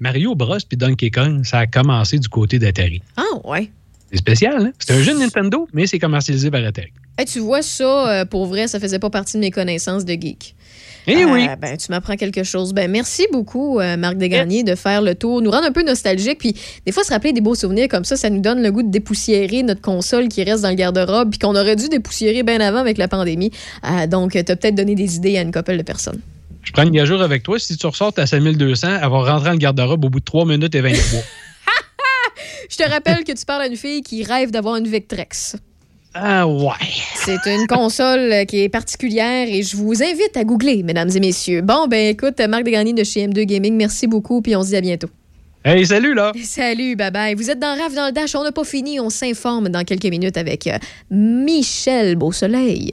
Mario 0.00 0.34
Bros 0.34 0.58
puis 0.68 0.76
Donkey 0.76 1.10
Kong, 1.10 1.44
ça 1.44 1.60
a 1.60 1.66
commencé 1.66 2.18
du 2.18 2.28
côté 2.28 2.58
d'Atari. 2.58 3.02
Ah, 3.16 3.22
ouais. 3.44 3.70
C'est 4.10 4.18
spécial, 4.18 4.66
hein? 4.66 4.72
C'est 4.78 4.92
un 4.92 5.02
jeu 5.02 5.14
de 5.14 5.18
Nintendo, 5.18 5.66
mais 5.72 5.86
c'est 5.86 5.98
commercialisé 5.98 6.50
par 6.50 6.64
Atari. 6.64 6.92
Hey, 7.18 7.24
tu 7.24 7.40
vois, 7.40 7.62
ça, 7.62 8.08
euh, 8.08 8.24
pour 8.24 8.46
vrai, 8.46 8.68
ça 8.68 8.78
faisait 8.78 8.98
pas 8.98 9.10
partie 9.10 9.36
de 9.36 9.40
mes 9.40 9.50
connaissances 9.50 10.04
de 10.04 10.12
geek. 10.12 10.54
Eh 11.08 11.24
oui. 11.24 11.48
Ben, 11.60 11.76
tu 11.76 11.86
m'apprends 11.90 12.16
quelque 12.16 12.42
chose. 12.42 12.72
Ben, 12.74 12.90
merci 12.90 13.26
beaucoup, 13.32 13.78
euh, 13.78 13.96
Marc 13.96 14.16
Desgagnés, 14.16 14.64
de 14.64 14.74
faire 14.74 15.02
le 15.02 15.14
tour, 15.14 15.40
nous 15.40 15.50
rendre 15.50 15.66
un 15.66 15.72
peu 15.72 15.84
nostalgique. 15.84 16.38
Puis, 16.38 16.54
des 16.84 16.92
fois, 16.92 17.04
se 17.04 17.12
rappeler 17.12 17.32
des 17.32 17.40
beaux 17.40 17.54
souvenirs 17.54 17.88
comme 17.88 18.04
ça, 18.04 18.16
ça 18.16 18.28
nous 18.28 18.40
donne 18.40 18.62
le 18.62 18.70
goût 18.72 18.82
de 18.82 18.90
dépoussiérer 18.90 19.62
notre 19.62 19.80
console 19.80 20.28
qui 20.28 20.42
reste 20.42 20.62
dans 20.62 20.68
le 20.68 20.74
garde-robe, 20.74 21.30
puis 21.30 21.38
qu'on 21.38 21.54
aurait 21.54 21.76
dû 21.76 21.88
dépoussiérer 21.88 22.42
bien 22.42 22.60
avant 22.60 22.80
avec 22.80 22.98
la 22.98 23.08
pandémie. 23.08 23.50
Euh, 23.84 24.06
donc, 24.06 24.32
tu 24.32 24.38
as 24.38 24.44
peut-être 24.44 24.74
donné 24.74 24.94
des 24.94 25.16
idées 25.16 25.38
à 25.38 25.42
une 25.42 25.52
couple 25.52 25.76
de 25.76 25.82
personnes. 25.82 26.20
Je 26.66 26.72
prends 26.72 26.82
une 26.82 26.90
gageure 26.90 27.22
avec 27.22 27.42
toi. 27.42 27.58
Si 27.58 27.76
tu 27.76 27.86
ressors 27.86 28.12
à 28.16 28.26
5200, 28.26 28.88
elle 28.88 29.00
va 29.00 29.08
rentrer 29.08 29.46
dans 29.46 29.52
le 29.52 29.58
garde-robe 29.58 30.04
au 30.04 30.10
bout 30.10 30.20
de 30.20 30.24
3 30.24 30.44
minutes 30.44 30.74
et 30.74 30.80
23. 30.80 31.20
Je 32.68 32.76
te 32.76 32.90
rappelle 32.90 33.24
que 33.24 33.32
tu 33.32 33.44
parles 33.46 33.62
à 33.62 33.66
une 33.68 33.76
fille 33.76 34.02
qui 34.02 34.24
rêve 34.24 34.50
d'avoir 34.50 34.76
une 34.76 34.88
Victrex. 34.88 35.56
Ah 36.12 36.46
ouais. 36.46 36.72
C'est 37.14 37.46
une 37.46 37.66
console 37.68 38.46
qui 38.46 38.62
est 38.62 38.68
particulière 38.68 39.46
et 39.48 39.62
je 39.62 39.76
vous 39.76 40.02
invite 40.02 40.34
à 40.36 40.44
googler, 40.44 40.82
mesdames 40.82 41.10
et 41.14 41.20
messieurs. 41.20 41.60
Bon, 41.60 41.86
ben 41.88 42.08
écoute, 42.08 42.40
Marc 42.48 42.64
Desgagnés 42.64 42.94
de 42.94 43.04
chez 43.04 43.26
M2 43.26 43.44
Gaming, 43.44 43.76
merci 43.76 44.06
beaucoup, 44.06 44.40
puis 44.40 44.56
on 44.56 44.62
se 44.62 44.68
dit 44.68 44.76
à 44.76 44.80
bientôt. 44.80 45.08
Hey, 45.62 45.84
salut 45.84 46.14
là! 46.14 46.32
Salut, 46.42 46.96
bye 46.96 47.10
bye. 47.10 47.34
Vous 47.34 47.50
êtes 47.50 47.58
dans 47.58 47.76
Rave 47.76 47.94
dans 47.94 48.06
le 48.06 48.12
Dash, 48.12 48.34
on 48.34 48.44
n'a 48.44 48.52
pas 48.52 48.64
fini, 48.64 48.98
on 48.98 49.10
s'informe 49.10 49.68
dans 49.68 49.84
quelques 49.84 50.06
minutes 50.06 50.38
avec 50.38 50.66
euh, 50.68 50.78
Michel 51.10 52.16
Beausoleil. 52.16 52.92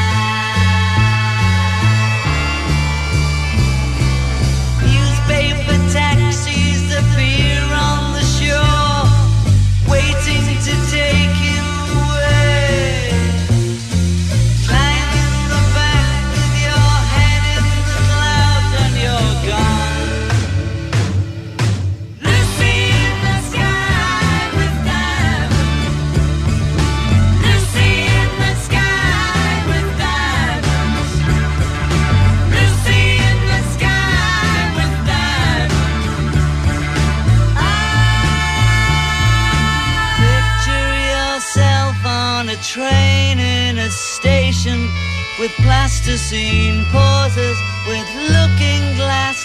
With 45.41 45.51
plasticine 45.53 46.85
pauses 46.91 47.57
with 47.87 48.07
looking 48.29 48.83
glass 48.95 49.40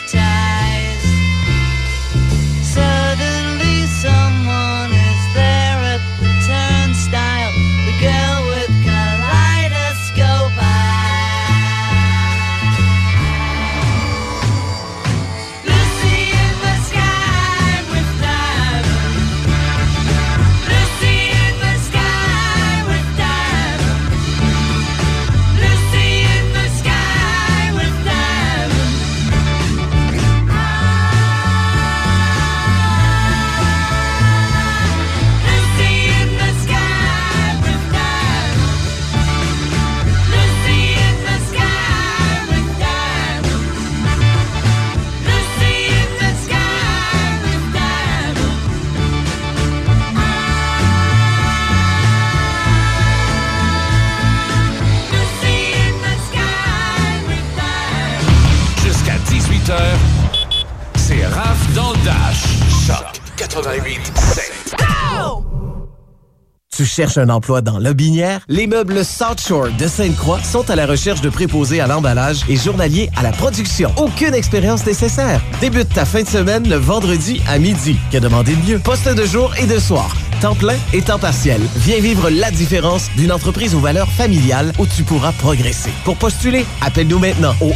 Tu 66.96 67.02
cherches 67.02 67.18
un 67.18 67.28
emploi 67.28 67.60
dans 67.60 67.78
Lobinière? 67.78 68.40
Les 68.48 68.66
meubles 68.66 69.04
South 69.04 69.38
Shore 69.46 69.68
de 69.78 69.86
Sainte-Croix 69.86 70.42
sont 70.42 70.70
à 70.70 70.76
la 70.76 70.86
recherche 70.86 71.20
de 71.20 71.28
préposés 71.28 71.78
à 71.78 71.86
l'emballage 71.86 72.40
et 72.48 72.56
journaliers 72.56 73.10
à 73.16 73.22
la 73.22 73.32
production. 73.32 73.92
Aucune 73.98 74.32
expérience 74.32 74.86
nécessaire. 74.86 75.42
Débute 75.60 75.92
ta 75.92 76.06
fin 76.06 76.22
de 76.22 76.26
semaine 76.26 76.66
le 76.66 76.76
vendredi 76.76 77.42
à 77.50 77.58
midi. 77.58 77.98
Que 78.10 78.16
demander 78.16 78.56
de 78.56 78.66
mieux? 78.66 78.78
Poste 78.78 79.14
de 79.14 79.26
jour 79.26 79.52
et 79.60 79.66
de 79.66 79.78
soir. 79.78 80.10
Temps 80.40 80.54
plein 80.54 80.76
et 80.92 81.00
temps 81.00 81.18
partiel. 81.18 81.62
Viens 81.76 81.98
vivre 81.98 82.28
la 82.28 82.50
différence 82.50 83.08
d'une 83.16 83.32
entreprise 83.32 83.74
aux 83.74 83.80
valeurs 83.80 84.10
familiales 84.10 84.70
où 84.78 84.86
tu 84.86 85.02
pourras 85.02 85.32
progresser. 85.32 85.90
Pour 86.04 86.16
postuler, 86.16 86.66
appelle-nous 86.82 87.18
maintenant 87.18 87.54
au 87.62 87.72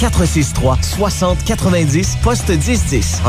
1-800-463-6090, 0.00 2.20
poste 2.22 2.48
1010. 2.48 3.20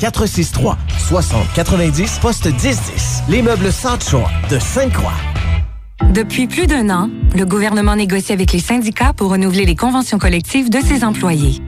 1-800-463-6090, 0.00 2.20
poste 2.20 2.46
1010. 2.46 3.24
Les 3.28 3.42
meubles 3.42 3.70
South 3.70 4.08
Shore 4.08 4.30
de 4.50 4.58
Sainte-Croix. 4.58 5.12
Depuis 6.10 6.46
plus 6.46 6.66
d'un 6.66 6.88
an, 6.88 7.10
le 7.36 7.44
gouvernement 7.44 7.96
négocie 7.96 8.32
avec 8.32 8.52
les 8.52 8.60
syndicats 8.60 9.12
pour 9.12 9.30
renouveler 9.30 9.66
les 9.66 9.76
conventions 9.76 10.18
collectives 10.18 10.70
de 10.70 10.80
ses 10.80 11.04
employés. 11.04 11.60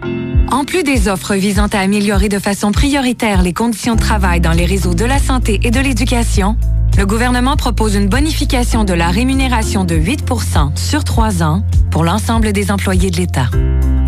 En 0.50 0.64
plus 0.64 0.82
des 0.82 1.06
offres 1.06 1.34
visant 1.34 1.68
à 1.72 1.78
améliorer 1.78 2.28
de 2.28 2.40
façon 2.40 2.72
prioritaire 2.72 3.42
les 3.42 3.52
conditions 3.52 3.94
de 3.94 4.00
travail 4.00 4.40
dans 4.40 4.50
les 4.50 4.66
réseaux 4.66 4.94
de 4.94 5.04
la 5.04 5.20
santé 5.20 5.60
et 5.62 5.70
de 5.70 5.78
l'éducation, 5.78 6.56
le 6.98 7.06
gouvernement 7.06 7.56
propose 7.56 7.94
une 7.94 8.08
bonification 8.08 8.82
de 8.82 8.92
la 8.92 9.10
rémunération 9.10 9.84
de 9.84 9.94
8% 9.94 10.76
sur 10.76 11.04
trois 11.04 11.44
ans 11.44 11.62
pour 11.92 12.02
l'ensemble 12.02 12.52
des 12.52 12.72
employés 12.72 13.10
de 13.10 13.16
l'État. 13.16 13.48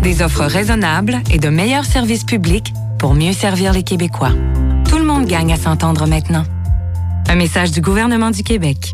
Des 0.01 0.21
offres 0.21 0.43
raisonnables 0.43 1.21
et 1.31 1.39
de 1.39 1.47
meilleurs 1.47 1.85
services 1.85 2.25
publics 2.25 2.73
pour 2.99 3.13
mieux 3.13 3.33
servir 3.33 3.71
les 3.71 3.83
Québécois. 3.83 4.33
Tout 4.89 4.97
le 4.97 5.05
monde 5.05 5.25
gagne 5.25 5.53
à 5.53 5.57
s'entendre 5.57 6.07
maintenant. 6.07 6.43
Un 7.29 7.35
message 7.35 7.71
du 7.71 7.79
gouvernement 7.79 8.31
du 8.31 8.43
Québec. 8.43 8.91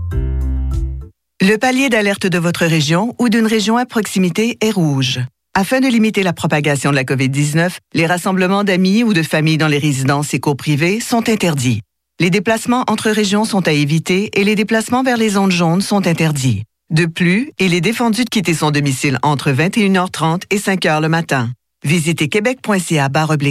Le 1.41 1.57
palier 1.57 1.89
d'alerte 1.89 2.27
de 2.27 2.38
votre 2.38 2.65
région 2.65 3.15
ou 3.17 3.27
d'une 3.27 3.47
région 3.47 3.76
à 3.76 3.88
proximité 3.88 4.59
est 4.61 4.71
rouge. 4.71 5.19
Afin 5.60 5.81
de 5.81 5.90
limiter 5.90 6.23
la 6.23 6.31
propagation 6.31 6.90
de 6.90 6.95
la 6.95 7.03
COVID-19, 7.03 7.80
les 7.94 8.06
rassemblements 8.06 8.64
d'amis 8.64 9.03
ou 9.03 9.11
de 9.11 9.22
familles 9.22 9.57
dans 9.57 9.68
les 9.68 9.77
résidences 9.77 10.34
et 10.34 10.40
cours 10.40 10.56
privées 10.56 11.02
sont 11.02 11.27
interdits. 11.27 11.81
Les 12.22 12.30
déplacements 12.30 12.86
entre 12.88 13.10
régions 13.10 13.44
sont 13.44 13.68
à 13.68 13.73
éviter 13.73 14.30
et 14.40 14.45
les 14.45 14.56
déplacements 14.56 15.03
vers 15.03 15.18
les 15.18 15.31
zones 15.31 15.52
jaunes 15.52 15.81
sont 15.81 16.07
interdits. 16.07 16.64
De 16.91 17.06
plus, 17.06 17.52
il 17.60 17.73
est 17.73 17.81
défendu 17.81 18.23
de 18.23 18.30
quitter 18.30 18.53
son 18.53 18.72
domicile 18.72 19.19
entre 19.22 19.52
21h30 19.52 20.44
et 20.49 20.60
5h 20.60 21.02
le 21.02 21.10
matin. 21.10 21.52
Visitez 21.84 22.30
québec.ca 22.30 23.10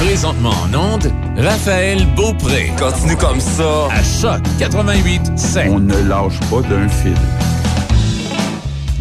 Présentement 0.00 0.50
en 0.50 0.74
onde, 0.74 1.10
Raphaël 1.38 2.06
Beaupré. 2.14 2.70
Continue 2.78 3.16
comme 3.16 3.40
ça. 3.40 3.88
À 3.90 4.02
Choc 4.02 4.42
88 4.58 5.22
On 5.70 5.78
ne 5.78 5.96
lâche 6.06 6.38
pas 6.50 6.60
d'un 6.68 6.86
fil. 6.88 7.14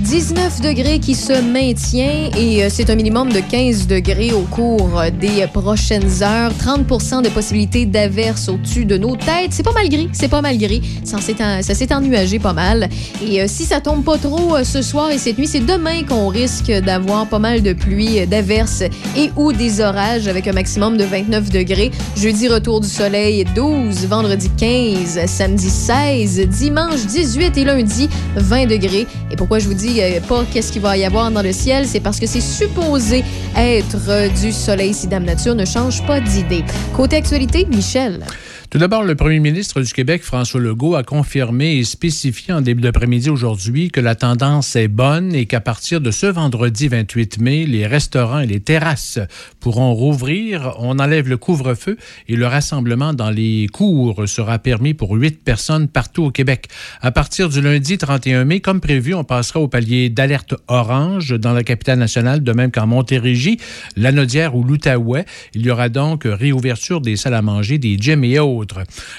19 0.08 0.62
degrés 0.62 1.00
qui 1.00 1.16
se 1.16 1.34
maintient 1.42 2.30
et 2.38 2.64
euh, 2.64 2.70
c'est 2.72 2.90
un 2.90 2.96
minimum 2.96 3.30
de 3.30 3.42
15 3.42 3.88
degrés 3.88 4.32
au 4.32 4.44
cours 4.44 4.98
euh, 4.98 5.10
des 5.10 5.46
prochaines 5.52 6.24
heures. 6.24 6.54
30 6.58 7.24
de 7.24 7.30
possibilités 7.30 7.86
d'averse 7.86 8.48
au-dessus 8.48 8.86
de 8.86 8.98
nos 8.98 9.18
têtes. 9.18 9.52
C'est 9.52 9.64
pas 9.64 9.74
mal 9.74 9.90
gris, 9.90 10.08
c'est 10.14 10.30
pas 10.30 10.42
mal 10.42 10.58
gris. 10.58 10.82
Ça 11.04 11.20
s'est 11.20 11.94
ennuagé 11.94 12.40
pas 12.40 12.54
mal. 12.54 12.88
Et 13.22 13.42
euh, 13.42 13.48
si 13.50 13.66
ça 13.66 13.82
tombe 13.82 14.06
pas 14.06 14.18
trop 14.18 14.64
ce 14.64 14.82
soir 14.82 15.12
et 15.12 15.18
cette 15.18 15.38
nuit, 15.38 15.48
c'est 15.48 15.60
demain 15.60 16.04
qu'on 16.04 16.30
risque 16.30 16.72
d'avoir 16.72 17.28
pas 17.28 17.40
mal 17.40 17.62
de 17.62 17.74
pluie, 17.74 18.26
d'averses 18.28 18.84
et 19.18 19.30
ou 19.36 19.52
des 19.52 19.82
orages 19.82 20.30
avec 20.30 20.48
un 20.48 20.54
maximum 20.54 20.96
de 20.96 21.04
29 21.04 21.50
degrés. 21.50 21.92
Jeudi, 22.16 22.48
retour 22.48 22.80
du 22.80 22.88
soleil 22.88 23.44
12, 23.54 24.06
vendredi 24.06 24.50
15, 24.56 25.26
samedi 25.26 25.70
16, 25.70 26.48
dimanche 26.48 27.06
18 27.06 27.58
et 27.58 27.66
lundi 27.66 28.10
20 28.38 28.68
degrés. 28.68 29.06
Et 29.32 29.36
pourquoi 29.36 29.60
je 29.60 29.68
vous 29.68 29.74
dis 29.74 29.97
euh, 30.02 30.19
pas 30.22 30.45
qu'est-ce 30.52 30.72
qu'il 30.72 30.82
va 30.82 30.98
y 30.98 31.06
avoir 31.06 31.32
dans 31.32 31.41
le 31.41 31.52
ciel, 31.52 31.88
c'est 31.88 31.99
parce 31.99 32.19
que 32.19 32.28
c'est 32.28 32.41
supposé 32.41 33.24
être 33.56 34.40
du 34.40 34.52
soleil 34.52 34.94
si 34.94 35.07
Dame 35.07 35.26
Nature 35.26 35.56
ne 35.56 35.65
change 35.65 36.06
pas 36.06 36.19
d'idée. 36.19 36.64
Côté 36.95 37.18
actualité, 37.18 37.65
Michel. 37.65 38.26
Tout 38.69 38.80
d'abord, 38.80 39.03
le 39.03 39.15
premier 39.15 39.39
ministre 39.39 39.80
du 39.80 39.94
Québec, 39.94 40.23
François 40.23 40.60
Legault, 40.60 40.95
a 40.95 41.03
confirmé 41.03 41.77
et 41.77 41.85
spécifié 41.85 42.53
en 42.53 42.60
début 42.60 42.81
d'après-midi 42.81 43.30
aujourd'hui 43.30 43.91
que 43.91 44.02
la 44.02 44.14
tendance 44.14 44.76
est 44.76 44.89
bonne 44.89 45.34
et 45.34 45.45
qu'à 45.45 45.61
partir 45.61 46.02
de 46.02 46.11
ce 46.11 46.26
vendredi 46.26 46.89
28 46.89 47.39
mai, 47.39 47.65
les 47.65 47.88
restaurants 47.88 48.39
et 48.39 48.45
les 48.45 48.60
terrasses 48.60 49.19
pourront 49.61 49.94
rouvrir. 49.94 50.76
On 50.80 50.99
enlève 50.99 51.30
le 51.30 51.38
couvre-feu 51.38 51.95
et 52.27 52.35
le 52.35 52.45
rassemblement 52.45 53.14
dans 53.14 53.30
les 53.30 53.68
cours 53.72 54.27
sera 54.27 54.60
permis 54.60 54.94
pour 54.94 55.11
huit 55.11 55.41
personnes 55.41 55.88
partout 55.88 56.26
au 56.26 56.31
Québec. 56.31 56.68
À 56.99 57.11
partir 57.11 57.48
du 57.48 57.61
lundi 57.61 57.98
31 57.98 58.44
mai, 58.44 58.60
comme 58.60 58.81
prévu, 58.81 59.14
on 59.14 59.23
passera 59.23 59.61
au 59.61 59.69
palier 59.69 60.10
d'alerte 60.10 60.56
orange 60.68 61.30
dans 61.39 61.53
la 61.53 61.64
capitale 61.64 61.99
nationale, 61.99 62.44
de 62.44 62.52
même 62.52 62.72
qu'en 62.72 62.85
Montérégie, 62.85 63.61
Lanaudière 63.95 64.57
ou 64.57 64.64
l'Outaouais. 64.65 65.23
Il 65.53 65.65
y 65.65 65.72
aura 65.72 65.88
donc 65.88 66.23
réouverture 66.26 66.99
des 66.99 67.15
salles 67.15 67.34
à 67.34 67.41
manger, 67.41 67.77
des 67.77 67.95
gyms 67.98 68.26
et 68.26 68.39
autres. 68.39 68.57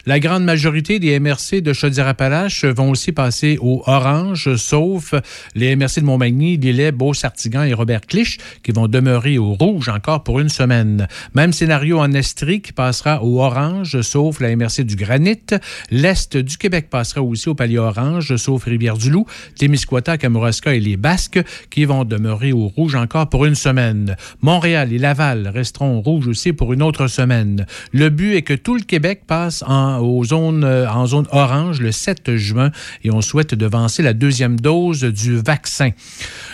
La 0.07 0.21
grande 0.21 0.45
majorité 0.45 0.99
des 0.99 1.19
MRC 1.19 1.61
de 1.61 1.73
Chaudière-Appalaches 1.73 2.65
vont 2.65 2.91
aussi 2.91 3.13
passer 3.13 3.59
au 3.61 3.83
orange, 3.87 4.57
sauf 4.57 5.15
les 5.55 5.75
MRC 5.77 6.01
de 6.01 6.05
Montmagny, 6.05 6.57
Lillet, 6.57 6.93
Beau-Sartigan 6.93 7.63
et 7.63 7.75
Robert 7.75 8.03
Clich 8.03 8.39
qui 8.63 8.73
vont 8.73 8.89
demeurer 8.89 9.39
au 9.39 9.55
rouge 9.55 9.89
encore 9.89 10.23
pour 10.23 10.41
une 10.41 10.49
semaine. 10.49 11.09
Même 11.35 11.53
scénario 11.53 11.99
en 11.99 12.13
Estrie 12.13 12.61
qui 12.61 12.73
passera 12.73 13.23
au 13.23 13.41
orange, 13.41 14.01
sauf 14.03 14.41
la 14.41 14.55
MRC 14.55 14.85
du 14.85 14.97
Granit. 14.97 15.47
L'Est 15.91 16.37
du 16.37 16.57
Québec 16.57 16.89
passera 16.91 17.23
aussi 17.23 17.49
au 17.49 17.55
palier 17.55 17.79
orange, 17.79 18.37
sauf 18.37 18.65
Rivière-du-Loup, 18.65 19.27
Témiscouata, 19.59 20.19
Kamouraska 20.19 20.75
et 20.75 20.81
les 20.81 20.97
Basques 20.97 21.41
qui 21.71 21.85
vont 21.85 22.05
demeurer 22.05 22.53
au 22.53 22.69
rouge 22.69 22.95
encore 22.95 23.29
pour 23.29 23.45
une 23.45 23.55
semaine. 23.55 24.17
Montréal 24.43 24.93
et 24.93 24.99
Laval 24.99 25.49
resteront 25.49 25.99
au 25.99 26.01
rouge 26.01 26.29
aussi 26.29 26.53
pour 26.53 26.73
une 26.73 26.83
autre 26.83 27.07
semaine. 27.07 27.67
Le 27.93 28.09
but 28.09 28.35
est 28.35 28.43
que 28.43 28.55
tout 28.55 28.75
le 28.75 28.83
Québec 28.83 29.23
passe 29.29 29.63
en, 29.67 30.01
aux 30.01 30.25
euh, 30.33 30.89
en 30.89 31.07
zone 31.07 31.27
orange 31.31 31.81
le 31.81 31.93
7 31.93 32.35
juin 32.35 32.73
et 33.05 33.13
on 33.13 33.21
souhaite 33.21 33.55
devancer 33.55 34.03
la 34.03 34.15
deuxième 34.15 34.59
dose 34.59 35.05
du 35.05 35.37
vaccin. 35.37 35.91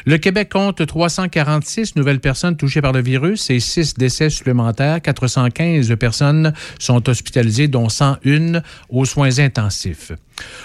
Le 0.05 0.19
Québec 0.19 0.51
compte 0.53 0.85
346 0.85 1.97
nouvelles 1.97 2.21
personnes 2.21 2.57
touchées 2.57 2.83
par 2.83 2.93
le 2.93 3.01
virus 3.01 3.49
et 3.49 3.61
6 3.61 3.95
décès 3.95 4.29
supplémentaires. 4.29 5.01
415 5.01 5.95
personnes 5.97 6.53
sont 6.79 7.09
hospitalisées, 7.09 7.69
dont 7.69 7.89
101 7.89 8.61
aux 8.91 9.05
soins 9.05 9.39
intensifs. 9.39 10.13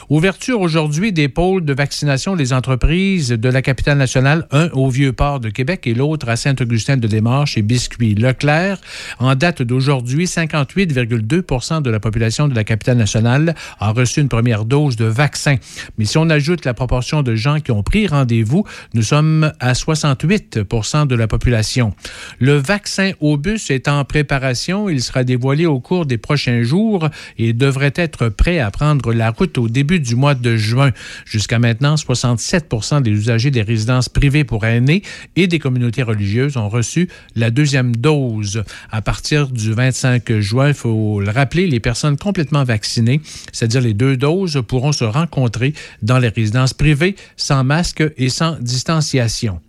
Ouverture 0.10 0.60
aujourd'hui 0.60 1.12
des 1.12 1.30
pôles 1.30 1.64
de 1.64 1.74
vaccination 1.74 2.36
des 2.36 2.54
entreprises 2.54 3.30
de 3.30 3.50
la 3.50 3.62
capitale 3.62 3.98
nationale, 3.98 4.48
un 4.52 4.70
au 4.70 4.90
Vieux-Port 4.90 5.40
de 5.40 5.50
Québec 5.50 5.86
et 5.86 5.94
l'autre 5.94 6.30
à 6.30 6.36
Saint-Augustin-de-Desmarches 6.36 7.58
et 7.58 7.62
Biscuit 7.62 8.16
Leclerc. 8.16 8.80
En 9.20 9.36
date 9.36 9.62
d'aujourd'hui, 9.62 10.26
58,2% 10.26 11.82
de 11.82 11.90
la 11.90 12.00
population 12.00 12.48
de 12.48 12.56
la 12.56 12.64
capitale 12.64 12.98
nationale 12.98 13.56
a 13.80 13.92
reçu 13.92 14.22
une 14.22 14.30
première 14.30 14.66
dose 14.66 14.96
de 14.96 15.06
vaccin. 15.06 15.56
Mais 15.98 16.06
si 16.06 16.18
on 16.18 16.30
ajoute 16.30 16.66
la 16.66 16.74
proportion 16.74 17.22
de 17.22 17.36
gens 17.36 17.60
qui 17.60 17.72
ont 17.72 17.84
pris 17.84 18.08
rendez-vous, 18.08 18.66
nous 18.94 19.04
sommes 19.04 19.52
à 19.60 19.74
68% 19.74 21.08
de 21.08 21.16
la 21.16 21.28
population. 21.28 21.94
Le 22.40 22.54
vaccin 22.54 23.12
au 23.20 23.38
bus 23.38 23.70
est 23.70 23.88
en 23.88 24.04
préparation. 24.06 24.90
Il 24.90 25.02
sera 25.02 25.24
dévoilé 25.24 25.66
au 25.66 25.80
cours 25.80 26.06
des 26.06 26.18
prochains 26.18 26.64
jours 26.64 27.10
et 27.38 27.54
devrait 27.54 27.94
être 27.96 28.30
prêt 28.30 28.60
à 28.60 28.72
prendre 28.72 29.14
la 29.14 29.32
route 29.32 29.58
au 29.58 29.69
début 29.70 30.00
du 30.00 30.16
mois 30.16 30.36
de 30.36 30.56
juin. 30.56 30.92
Jusqu'à 31.26 31.60
maintenant, 31.60 31.98
67 31.98 32.70
des 33.02 33.12
usagers 33.12 33.52
des 33.52 33.62
résidences 33.62 34.10
privées 34.10 34.44
pour 34.44 34.66
aînés 34.66 35.04
et 35.36 35.48
des 35.48 35.60
communautés 35.60 36.04
religieuses 36.04 36.58
ont 36.58 36.70
reçu 36.70 37.10
la 37.36 37.52
deuxième 37.52 37.96
dose. 37.96 38.64
À 38.92 39.02
partir 39.02 39.48
du 39.48 39.74
25 39.74 40.40
juin, 40.40 40.70
il 40.70 40.74
faut 40.74 41.20
le 41.20 41.32
rappeler, 41.32 41.68
les 41.68 41.80
personnes 41.80 42.18
complètement 42.18 42.64
vaccinées, 42.64 43.22
c'est-à-dire 43.52 43.82
les 43.82 43.94
deux 43.94 44.18
doses, 44.18 44.62
pourront 44.68 44.92
se 44.92 45.06
rencontrer 45.06 45.74
dans 46.02 46.20
les 46.20 46.30
résidences 46.30 46.74
privées 46.74 47.16
sans 47.38 47.64
masque 47.64 48.04
et 48.18 48.30
sans 48.30 48.58
distanciation. 48.60 49.62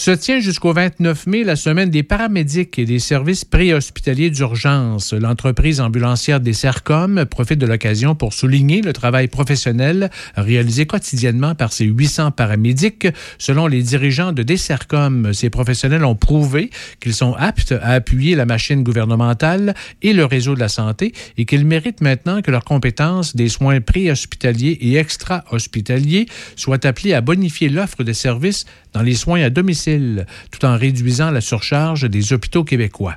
Se 0.00 0.12
tient 0.12 0.40
jusqu'au 0.40 0.72
29 0.72 1.26
mai 1.26 1.44
la 1.44 1.56
semaine 1.56 1.90
des 1.90 2.02
paramédics 2.02 2.78
et 2.78 2.86
des 2.86 3.00
services 3.00 3.44
préhospitaliers 3.44 4.30
d'urgence. 4.30 5.12
L'entreprise 5.12 5.78
ambulancière 5.78 6.40
des 6.40 6.54
CERCOM 6.54 7.26
profite 7.26 7.58
de 7.58 7.66
l'occasion 7.66 8.14
pour 8.14 8.32
souligner 8.32 8.80
le 8.80 8.94
travail 8.94 9.28
professionnel 9.28 10.08
réalisé 10.36 10.86
quotidiennement 10.86 11.54
par 11.54 11.74
ces 11.74 11.84
800 11.84 12.30
paramédics. 12.30 13.08
Selon 13.36 13.66
les 13.66 13.82
dirigeants 13.82 14.32
de 14.32 14.42
DECERCOM, 14.42 15.34
ces 15.34 15.50
professionnels 15.50 16.06
ont 16.06 16.14
prouvé 16.14 16.70
qu'ils 17.00 17.12
sont 17.12 17.34
aptes 17.34 17.72
à 17.72 17.90
appuyer 17.90 18.36
la 18.36 18.46
machine 18.46 18.82
gouvernementale 18.82 19.74
et 20.00 20.14
le 20.14 20.24
réseau 20.24 20.54
de 20.54 20.60
la 20.60 20.68
santé 20.68 21.12
et 21.36 21.44
qu'ils 21.44 21.66
méritent 21.66 22.00
maintenant 22.00 22.40
que 22.40 22.50
leurs 22.50 22.64
compétences 22.64 23.36
des 23.36 23.50
soins 23.50 23.82
préhospitaliers 23.82 24.78
et 24.80 24.96
extra-hospitaliers 24.96 26.24
soient 26.56 26.86
appelées 26.86 27.12
à 27.12 27.20
bonifier 27.20 27.68
l'offre 27.68 28.02
de 28.02 28.14
services 28.14 28.64
dans 28.94 29.02
les 29.02 29.14
soins 29.14 29.42
à 29.42 29.50
domicile, 29.50 29.89
tout 30.50 30.64
en 30.64 30.76
réduisant 30.76 31.30
la 31.30 31.40
surcharge 31.40 32.08
des 32.08 32.32
hôpitaux 32.32 32.64
québécois. 32.64 33.16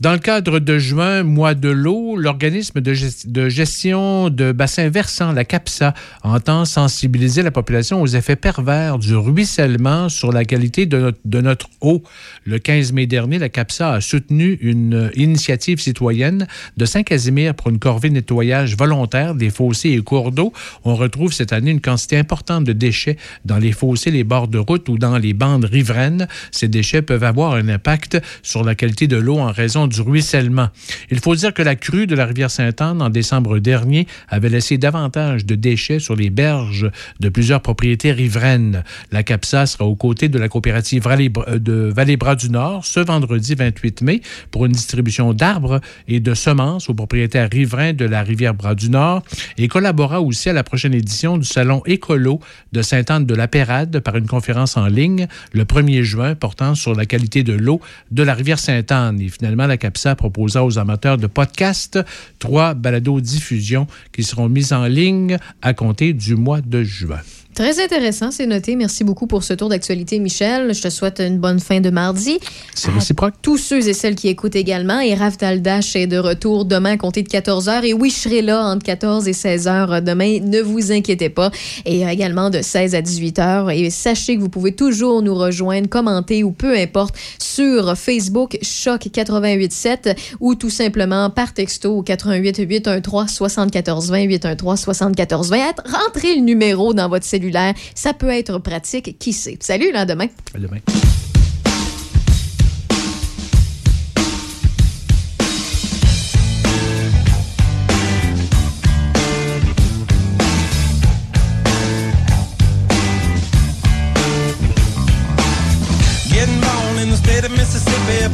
Dans 0.00 0.12
le 0.12 0.20
cadre 0.20 0.60
de 0.60 0.78
juin, 0.78 1.24
mois 1.24 1.54
de 1.54 1.70
l'eau, 1.70 2.14
l'organisme 2.16 2.80
de, 2.80 3.48
gestion 3.48 4.30
de 4.30 4.52
bassins 4.52 4.88
versants, 4.90 5.32
la 5.32 5.44
CAPSA, 5.44 5.92
entend 6.22 6.64
sensibiliser 6.64 7.42
la 7.42 7.50
population 7.50 8.00
aux 8.00 8.06
effets 8.06 8.36
pervers 8.36 9.00
du 9.00 9.16
ruissellement 9.16 10.08
sur 10.08 10.30
la 10.30 10.44
qualité 10.44 10.86
de 10.86 11.12
notre, 11.24 11.68
eau. 11.80 12.04
Le 12.44 12.60
15 12.60 12.92
mai 12.92 13.06
dernier, 13.08 13.40
la 13.40 13.48
CAPSA 13.48 13.94
a 13.94 14.00
soutenu 14.00 14.56
une 14.60 15.10
initiative 15.16 15.80
citoyenne 15.80 16.46
de 16.76 16.84
Saint-Casimir 16.84 17.56
pour 17.56 17.70
une 17.70 17.80
corvée 17.80 18.10
nettoyage 18.10 18.76
volontaire 18.76 19.34
des 19.34 19.50
fossés 19.50 19.90
et 19.90 19.98
cours 19.98 20.30
d'eau. 20.30 20.52
On 20.84 20.94
retrouve 20.94 21.32
cette 21.32 21.52
année 21.52 21.72
une 21.72 21.80
quantité 21.80 22.16
importante 22.18 22.62
de 22.62 22.72
déchets 22.72 23.16
dans 23.44 23.58
les 23.58 23.72
fossés, 23.72 24.12
les 24.12 24.22
bords 24.22 24.46
de 24.46 24.58
route 24.58 24.88
ou 24.88 24.96
dans 24.96 25.18
les 25.18 25.34
bandes 25.34 25.64
riveraines. 25.64 26.28
Ces 26.52 26.68
déchets 26.68 27.02
peuvent 27.02 27.24
avoir 27.24 27.54
un 27.54 27.68
impact 27.68 28.22
sur 28.44 28.62
la 28.62 28.76
qualité 28.76 29.08
de 29.08 29.16
l'eau 29.16 29.38
en 29.38 29.50
raison 29.50 29.87
du 29.88 30.00
ruissellement. 30.00 30.68
Il 31.10 31.20
faut 31.20 31.34
dire 31.34 31.52
que 31.54 31.62
la 31.62 31.76
crue 31.76 32.06
de 32.06 32.14
la 32.14 32.26
rivière 32.26 32.50
Sainte-Anne 32.50 33.02
en 33.02 33.10
décembre 33.10 33.58
dernier 33.58 34.06
avait 34.28 34.48
laissé 34.48 34.78
davantage 34.78 35.44
de 35.44 35.54
déchets 35.54 35.98
sur 35.98 36.16
les 36.16 36.30
berges 36.30 36.90
de 37.20 37.28
plusieurs 37.28 37.60
propriétés 37.60 38.12
riveraines. 38.12 38.84
La 39.12 39.22
CAPSA 39.22 39.66
sera 39.66 39.84
aux 39.84 39.96
côtés 39.96 40.28
de 40.28 40.38
la 40.38 40.48
coopérative 40.48 41.06
euh, 41.06 41.58
de 41.58 41.92
Vallée-Bras 41.94 42.36
du 42.36 42.50
Nord 42.50 42.84
ce 42.84 43.00
vendredi 43.00 43.54
28 43.54 44.02
mai 44.02 44.20
pour 44.50 44.66
une 44.66 44.72
distribution 44.72 45.32
d'arbres 45.32 45.80
et 46.06 46.20
de 46.20 46.34
semences 46.34 46.88
aux 46.88 46.94
propriétaires 46.94 47.48
riverains 47.50 47.92
de 47.92 48.04
la 48.04 48.22
rivière 48.22 48.54
Bras 48.54 48.74
du 48.74 48.90
Nord 48.90 49.22
et 49.56 49.68
collabora 49.68 50.20
aussi 50.20 50.48
à 50.48 50.52
la 50.52 50.64
prochaine 50.64 50.94
édition 50.94 51.38
du 51.38 51.46
Salon 51.46 51.82
écolo 51.86 52.40
de 52.72 52.82
Sainte-Anne-de-la-Pérade 52.82 54.00
par 54.00 54.16
une 54.16 54.26
conférence 54.26 54.76
en 54.76 54.86
ligne 54.86 55.26
le 55.52 55.64
1er 55.64 56.02
juin 56.02 56.34
portant 56.34 56.74
sur 56.74 56.94
la 56.94 57.06
qualité 57.06 57.42
de 57.42 57.54
l'eau 57.54 57.80
de 58.10 58.22
la 58.22 58.34
rivière 58.34 58.58
Sainte-Anne. 58.58 59.20
Et 59.20 59.28
finalement, 59.28 59.66
la 59.66 59.76
CAPSA 59.78 60.16
proposa 60.16 60.64
aux 60.64 60.78
amateurs 60.78 61.16
de 61.16 61.26
podcasts 61.26 61.98
trois 62.38 62.74
balados 62.74 63.20
diffusions 63.20 63.86
qui 64.12 64.22
seront 64.22 64.48
mises 64.48 64.72
en 64.72 64.84
ligne 64.84 65.38
à 65.62 65.74
compter 65.74 66.12
du 66.12 66.36
mois 66.36 66.60
de 66.60 66.82
juin. 66.82 67.20
Très 67.54 67.82
intéressant, 67.82 68.30
c'est 68.30 68.46
noté. 68.46 68.76
Merci 68.76 69.02
beaucoup 69.02 69.26
pour 69.26 69.42
ce 69.42 69.52
tour 69.52 69.68
d'actualité, 69.68 70.20
Michel. 70.20 70.72
Je 70.72 70.80
te 70.80 70.90
souhaite 70.90 71.18
une 71.18 71.38
bonne 71.38 71.58
fin 71.58 71.80
de 71.80 71.90
mardi. 71.90 72.38
C'est 72.72 72.92
réciproque. 72.92 73.34
tous 73.42 73.56
ceux 73.56 73.88
et 73.88 73.94
celles 73.94 74.14
qui 74.14 74.28
écoutent 74.28 74.54
également. 74.54 75.00
Et 75.00 75.12
Raph 75.14 75.38
Daldash 75.38 75.96
est 75.96 76.06
de 76.06 76.18
retour 76.18 76.66
demain, 76.66 76.96
compté 76.96 77.24
de 77.24 77.28
14h. 77.28 77.84
Et 77.84 77.94
oui, 77.94 78.10
je 78.10 78.14
serai 78.14 78.42
là 78.42 78.64
entre 78.64 78.84
14 78.84 79.26
et 79.26 79.32
16h 79.32 80.02
demain. 80.04 80.38
Ne 80.40 80.60
vous 80.60 80.92
inquiétez 80.92 81.30
pas. 81.30 81.50
Et 81.84 82.02
également 82.02 82.48
de 82.48 82.62
16 82.62 82.94
à 82.94 83.00
18h. 83.00 83.74
Et 83.74 83.90
sachez 83.90 84.36
que 84.36 84.40
vous 84.40 84.50
pouvez 84.50 84.72
toujours 84.72 85.22
nous 85.22 85.34
rejoindre, 85.34 85.88
commenter 85.88 86.44
ou 86.44 86.52
peu 86.52 86.76
importe 86.76 87.16
sur 87.42 87.98
Facebook 87.98 88.56
Choc 88.62 89.02
887 89.06 90.16
ou 90.38 90.54
tout 90.54 90.70
simplement 90.70 91.28
par 91.28 91.54
texto 91.54 91.96
au 91.96 92.02
88 92.02 92.58
813 92.68 93.30
74 93.30 94.10
20 94.12 94.22
813 94.22 94.78
74 94.78 95.50
20. 95.50 95.58
Rentrez 95.86 96.36
le 96.36 96.42
numéro 96.42 96.94
dans 96.94 97.08
votre 97.08 97.24
cellulaire 97.24 97.47
ça 97.94 98.14
peut 98.14 98.30
être 98.30 98.58
pratique, 98.58 99.18
qui 99.18 99.32
sait. 99.32 99.58
Salut, 99.60 99.92
là, 99.92 100.04
demain. 100.04 100.28
À 100.54 100.58
demain. 100.58 100.78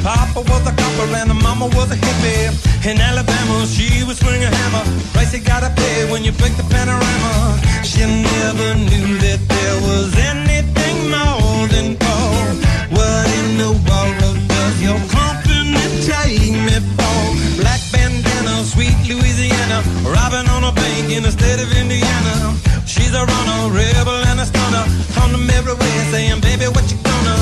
Papa 0.05 0.41
was 0.53 0.67
a 0.69 0.73
copper 0.77 1.17
and 1.17 1.31
the 1.31 1.35
mama 1.35 1.65
was 1.69 1.91
a 1.91 1.97
hippie. 1.97 2.53
In 2.85 3.01
Alabama, 3.01 3.65
she 3.65 4.05
was 4.05 4.19
swinging 4.19 4.43
a 4.45 4.55
hammer. 4.55 4.85
Price 5.15 5.33
you 5.33 5.41
gotta 5.41 5.71
pay 5.75 6.05
when 6.13 6.23
you 6.23 6.33
break 6.33 6.55
the 6.59 6.63
panorama. 6.65 7.57
She 7.83 8.05
never 8.05 8.75
knew 8.75 9.17
that 9.25 9.41
there 9.49 9.77
was 9.89 10.13
anything 10.19 11.09
more 11.09 11.65
than 11.73 11.97
gold. 11.97 12.57
What 12.93 13.27
in 13.41 13.57
the 13.57 13.73
world 13.73 14.37
does 14.47 14.77
your 14.85 15.01
company 15.09 15.81
take 16.05 16.53
me 16.53 16.77
for? 17.01 17.21
Black 17.57 17.81
bandana, 17.91 18.63
sweet 18.63 19.01
Louisiana, 19.09 19.81
robbing 20.05 20.51
on 20.53 20.65
a 20.65 20.73
bank 20.73 21.17
in 21.17 21.23
the 21.23 21.33
state 21.33 21.61
of 21.65 21.73
Indiana. 21.73 22.64
She's 22.87 23.15
a 23.15 23.25
runner, 23.25 23.75
rebel 23.75 24.21
and 24.31 24.41
a 24.41 24.47
stunner. 24.47 24.85
On 25.23 25.33
the 25.33 25.39
mirror 25.39 25.75
way 25.75 25.95
saying, 26.13 26.41
baby, 26.41 26.67
what 26.67 26.85
you 26.91 26.99
gonna? 27.03 27.39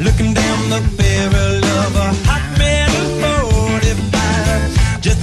Looking 0.00 0.34
down 0.34 0.58
the 0.70 0.80
barrel 0.96 1.64
of 1.84 1.96
a 1.96 2.08
hot 2.26 2.44
metal 2.58 3.08
45. 3.80 5.00
Just 5.00 5.22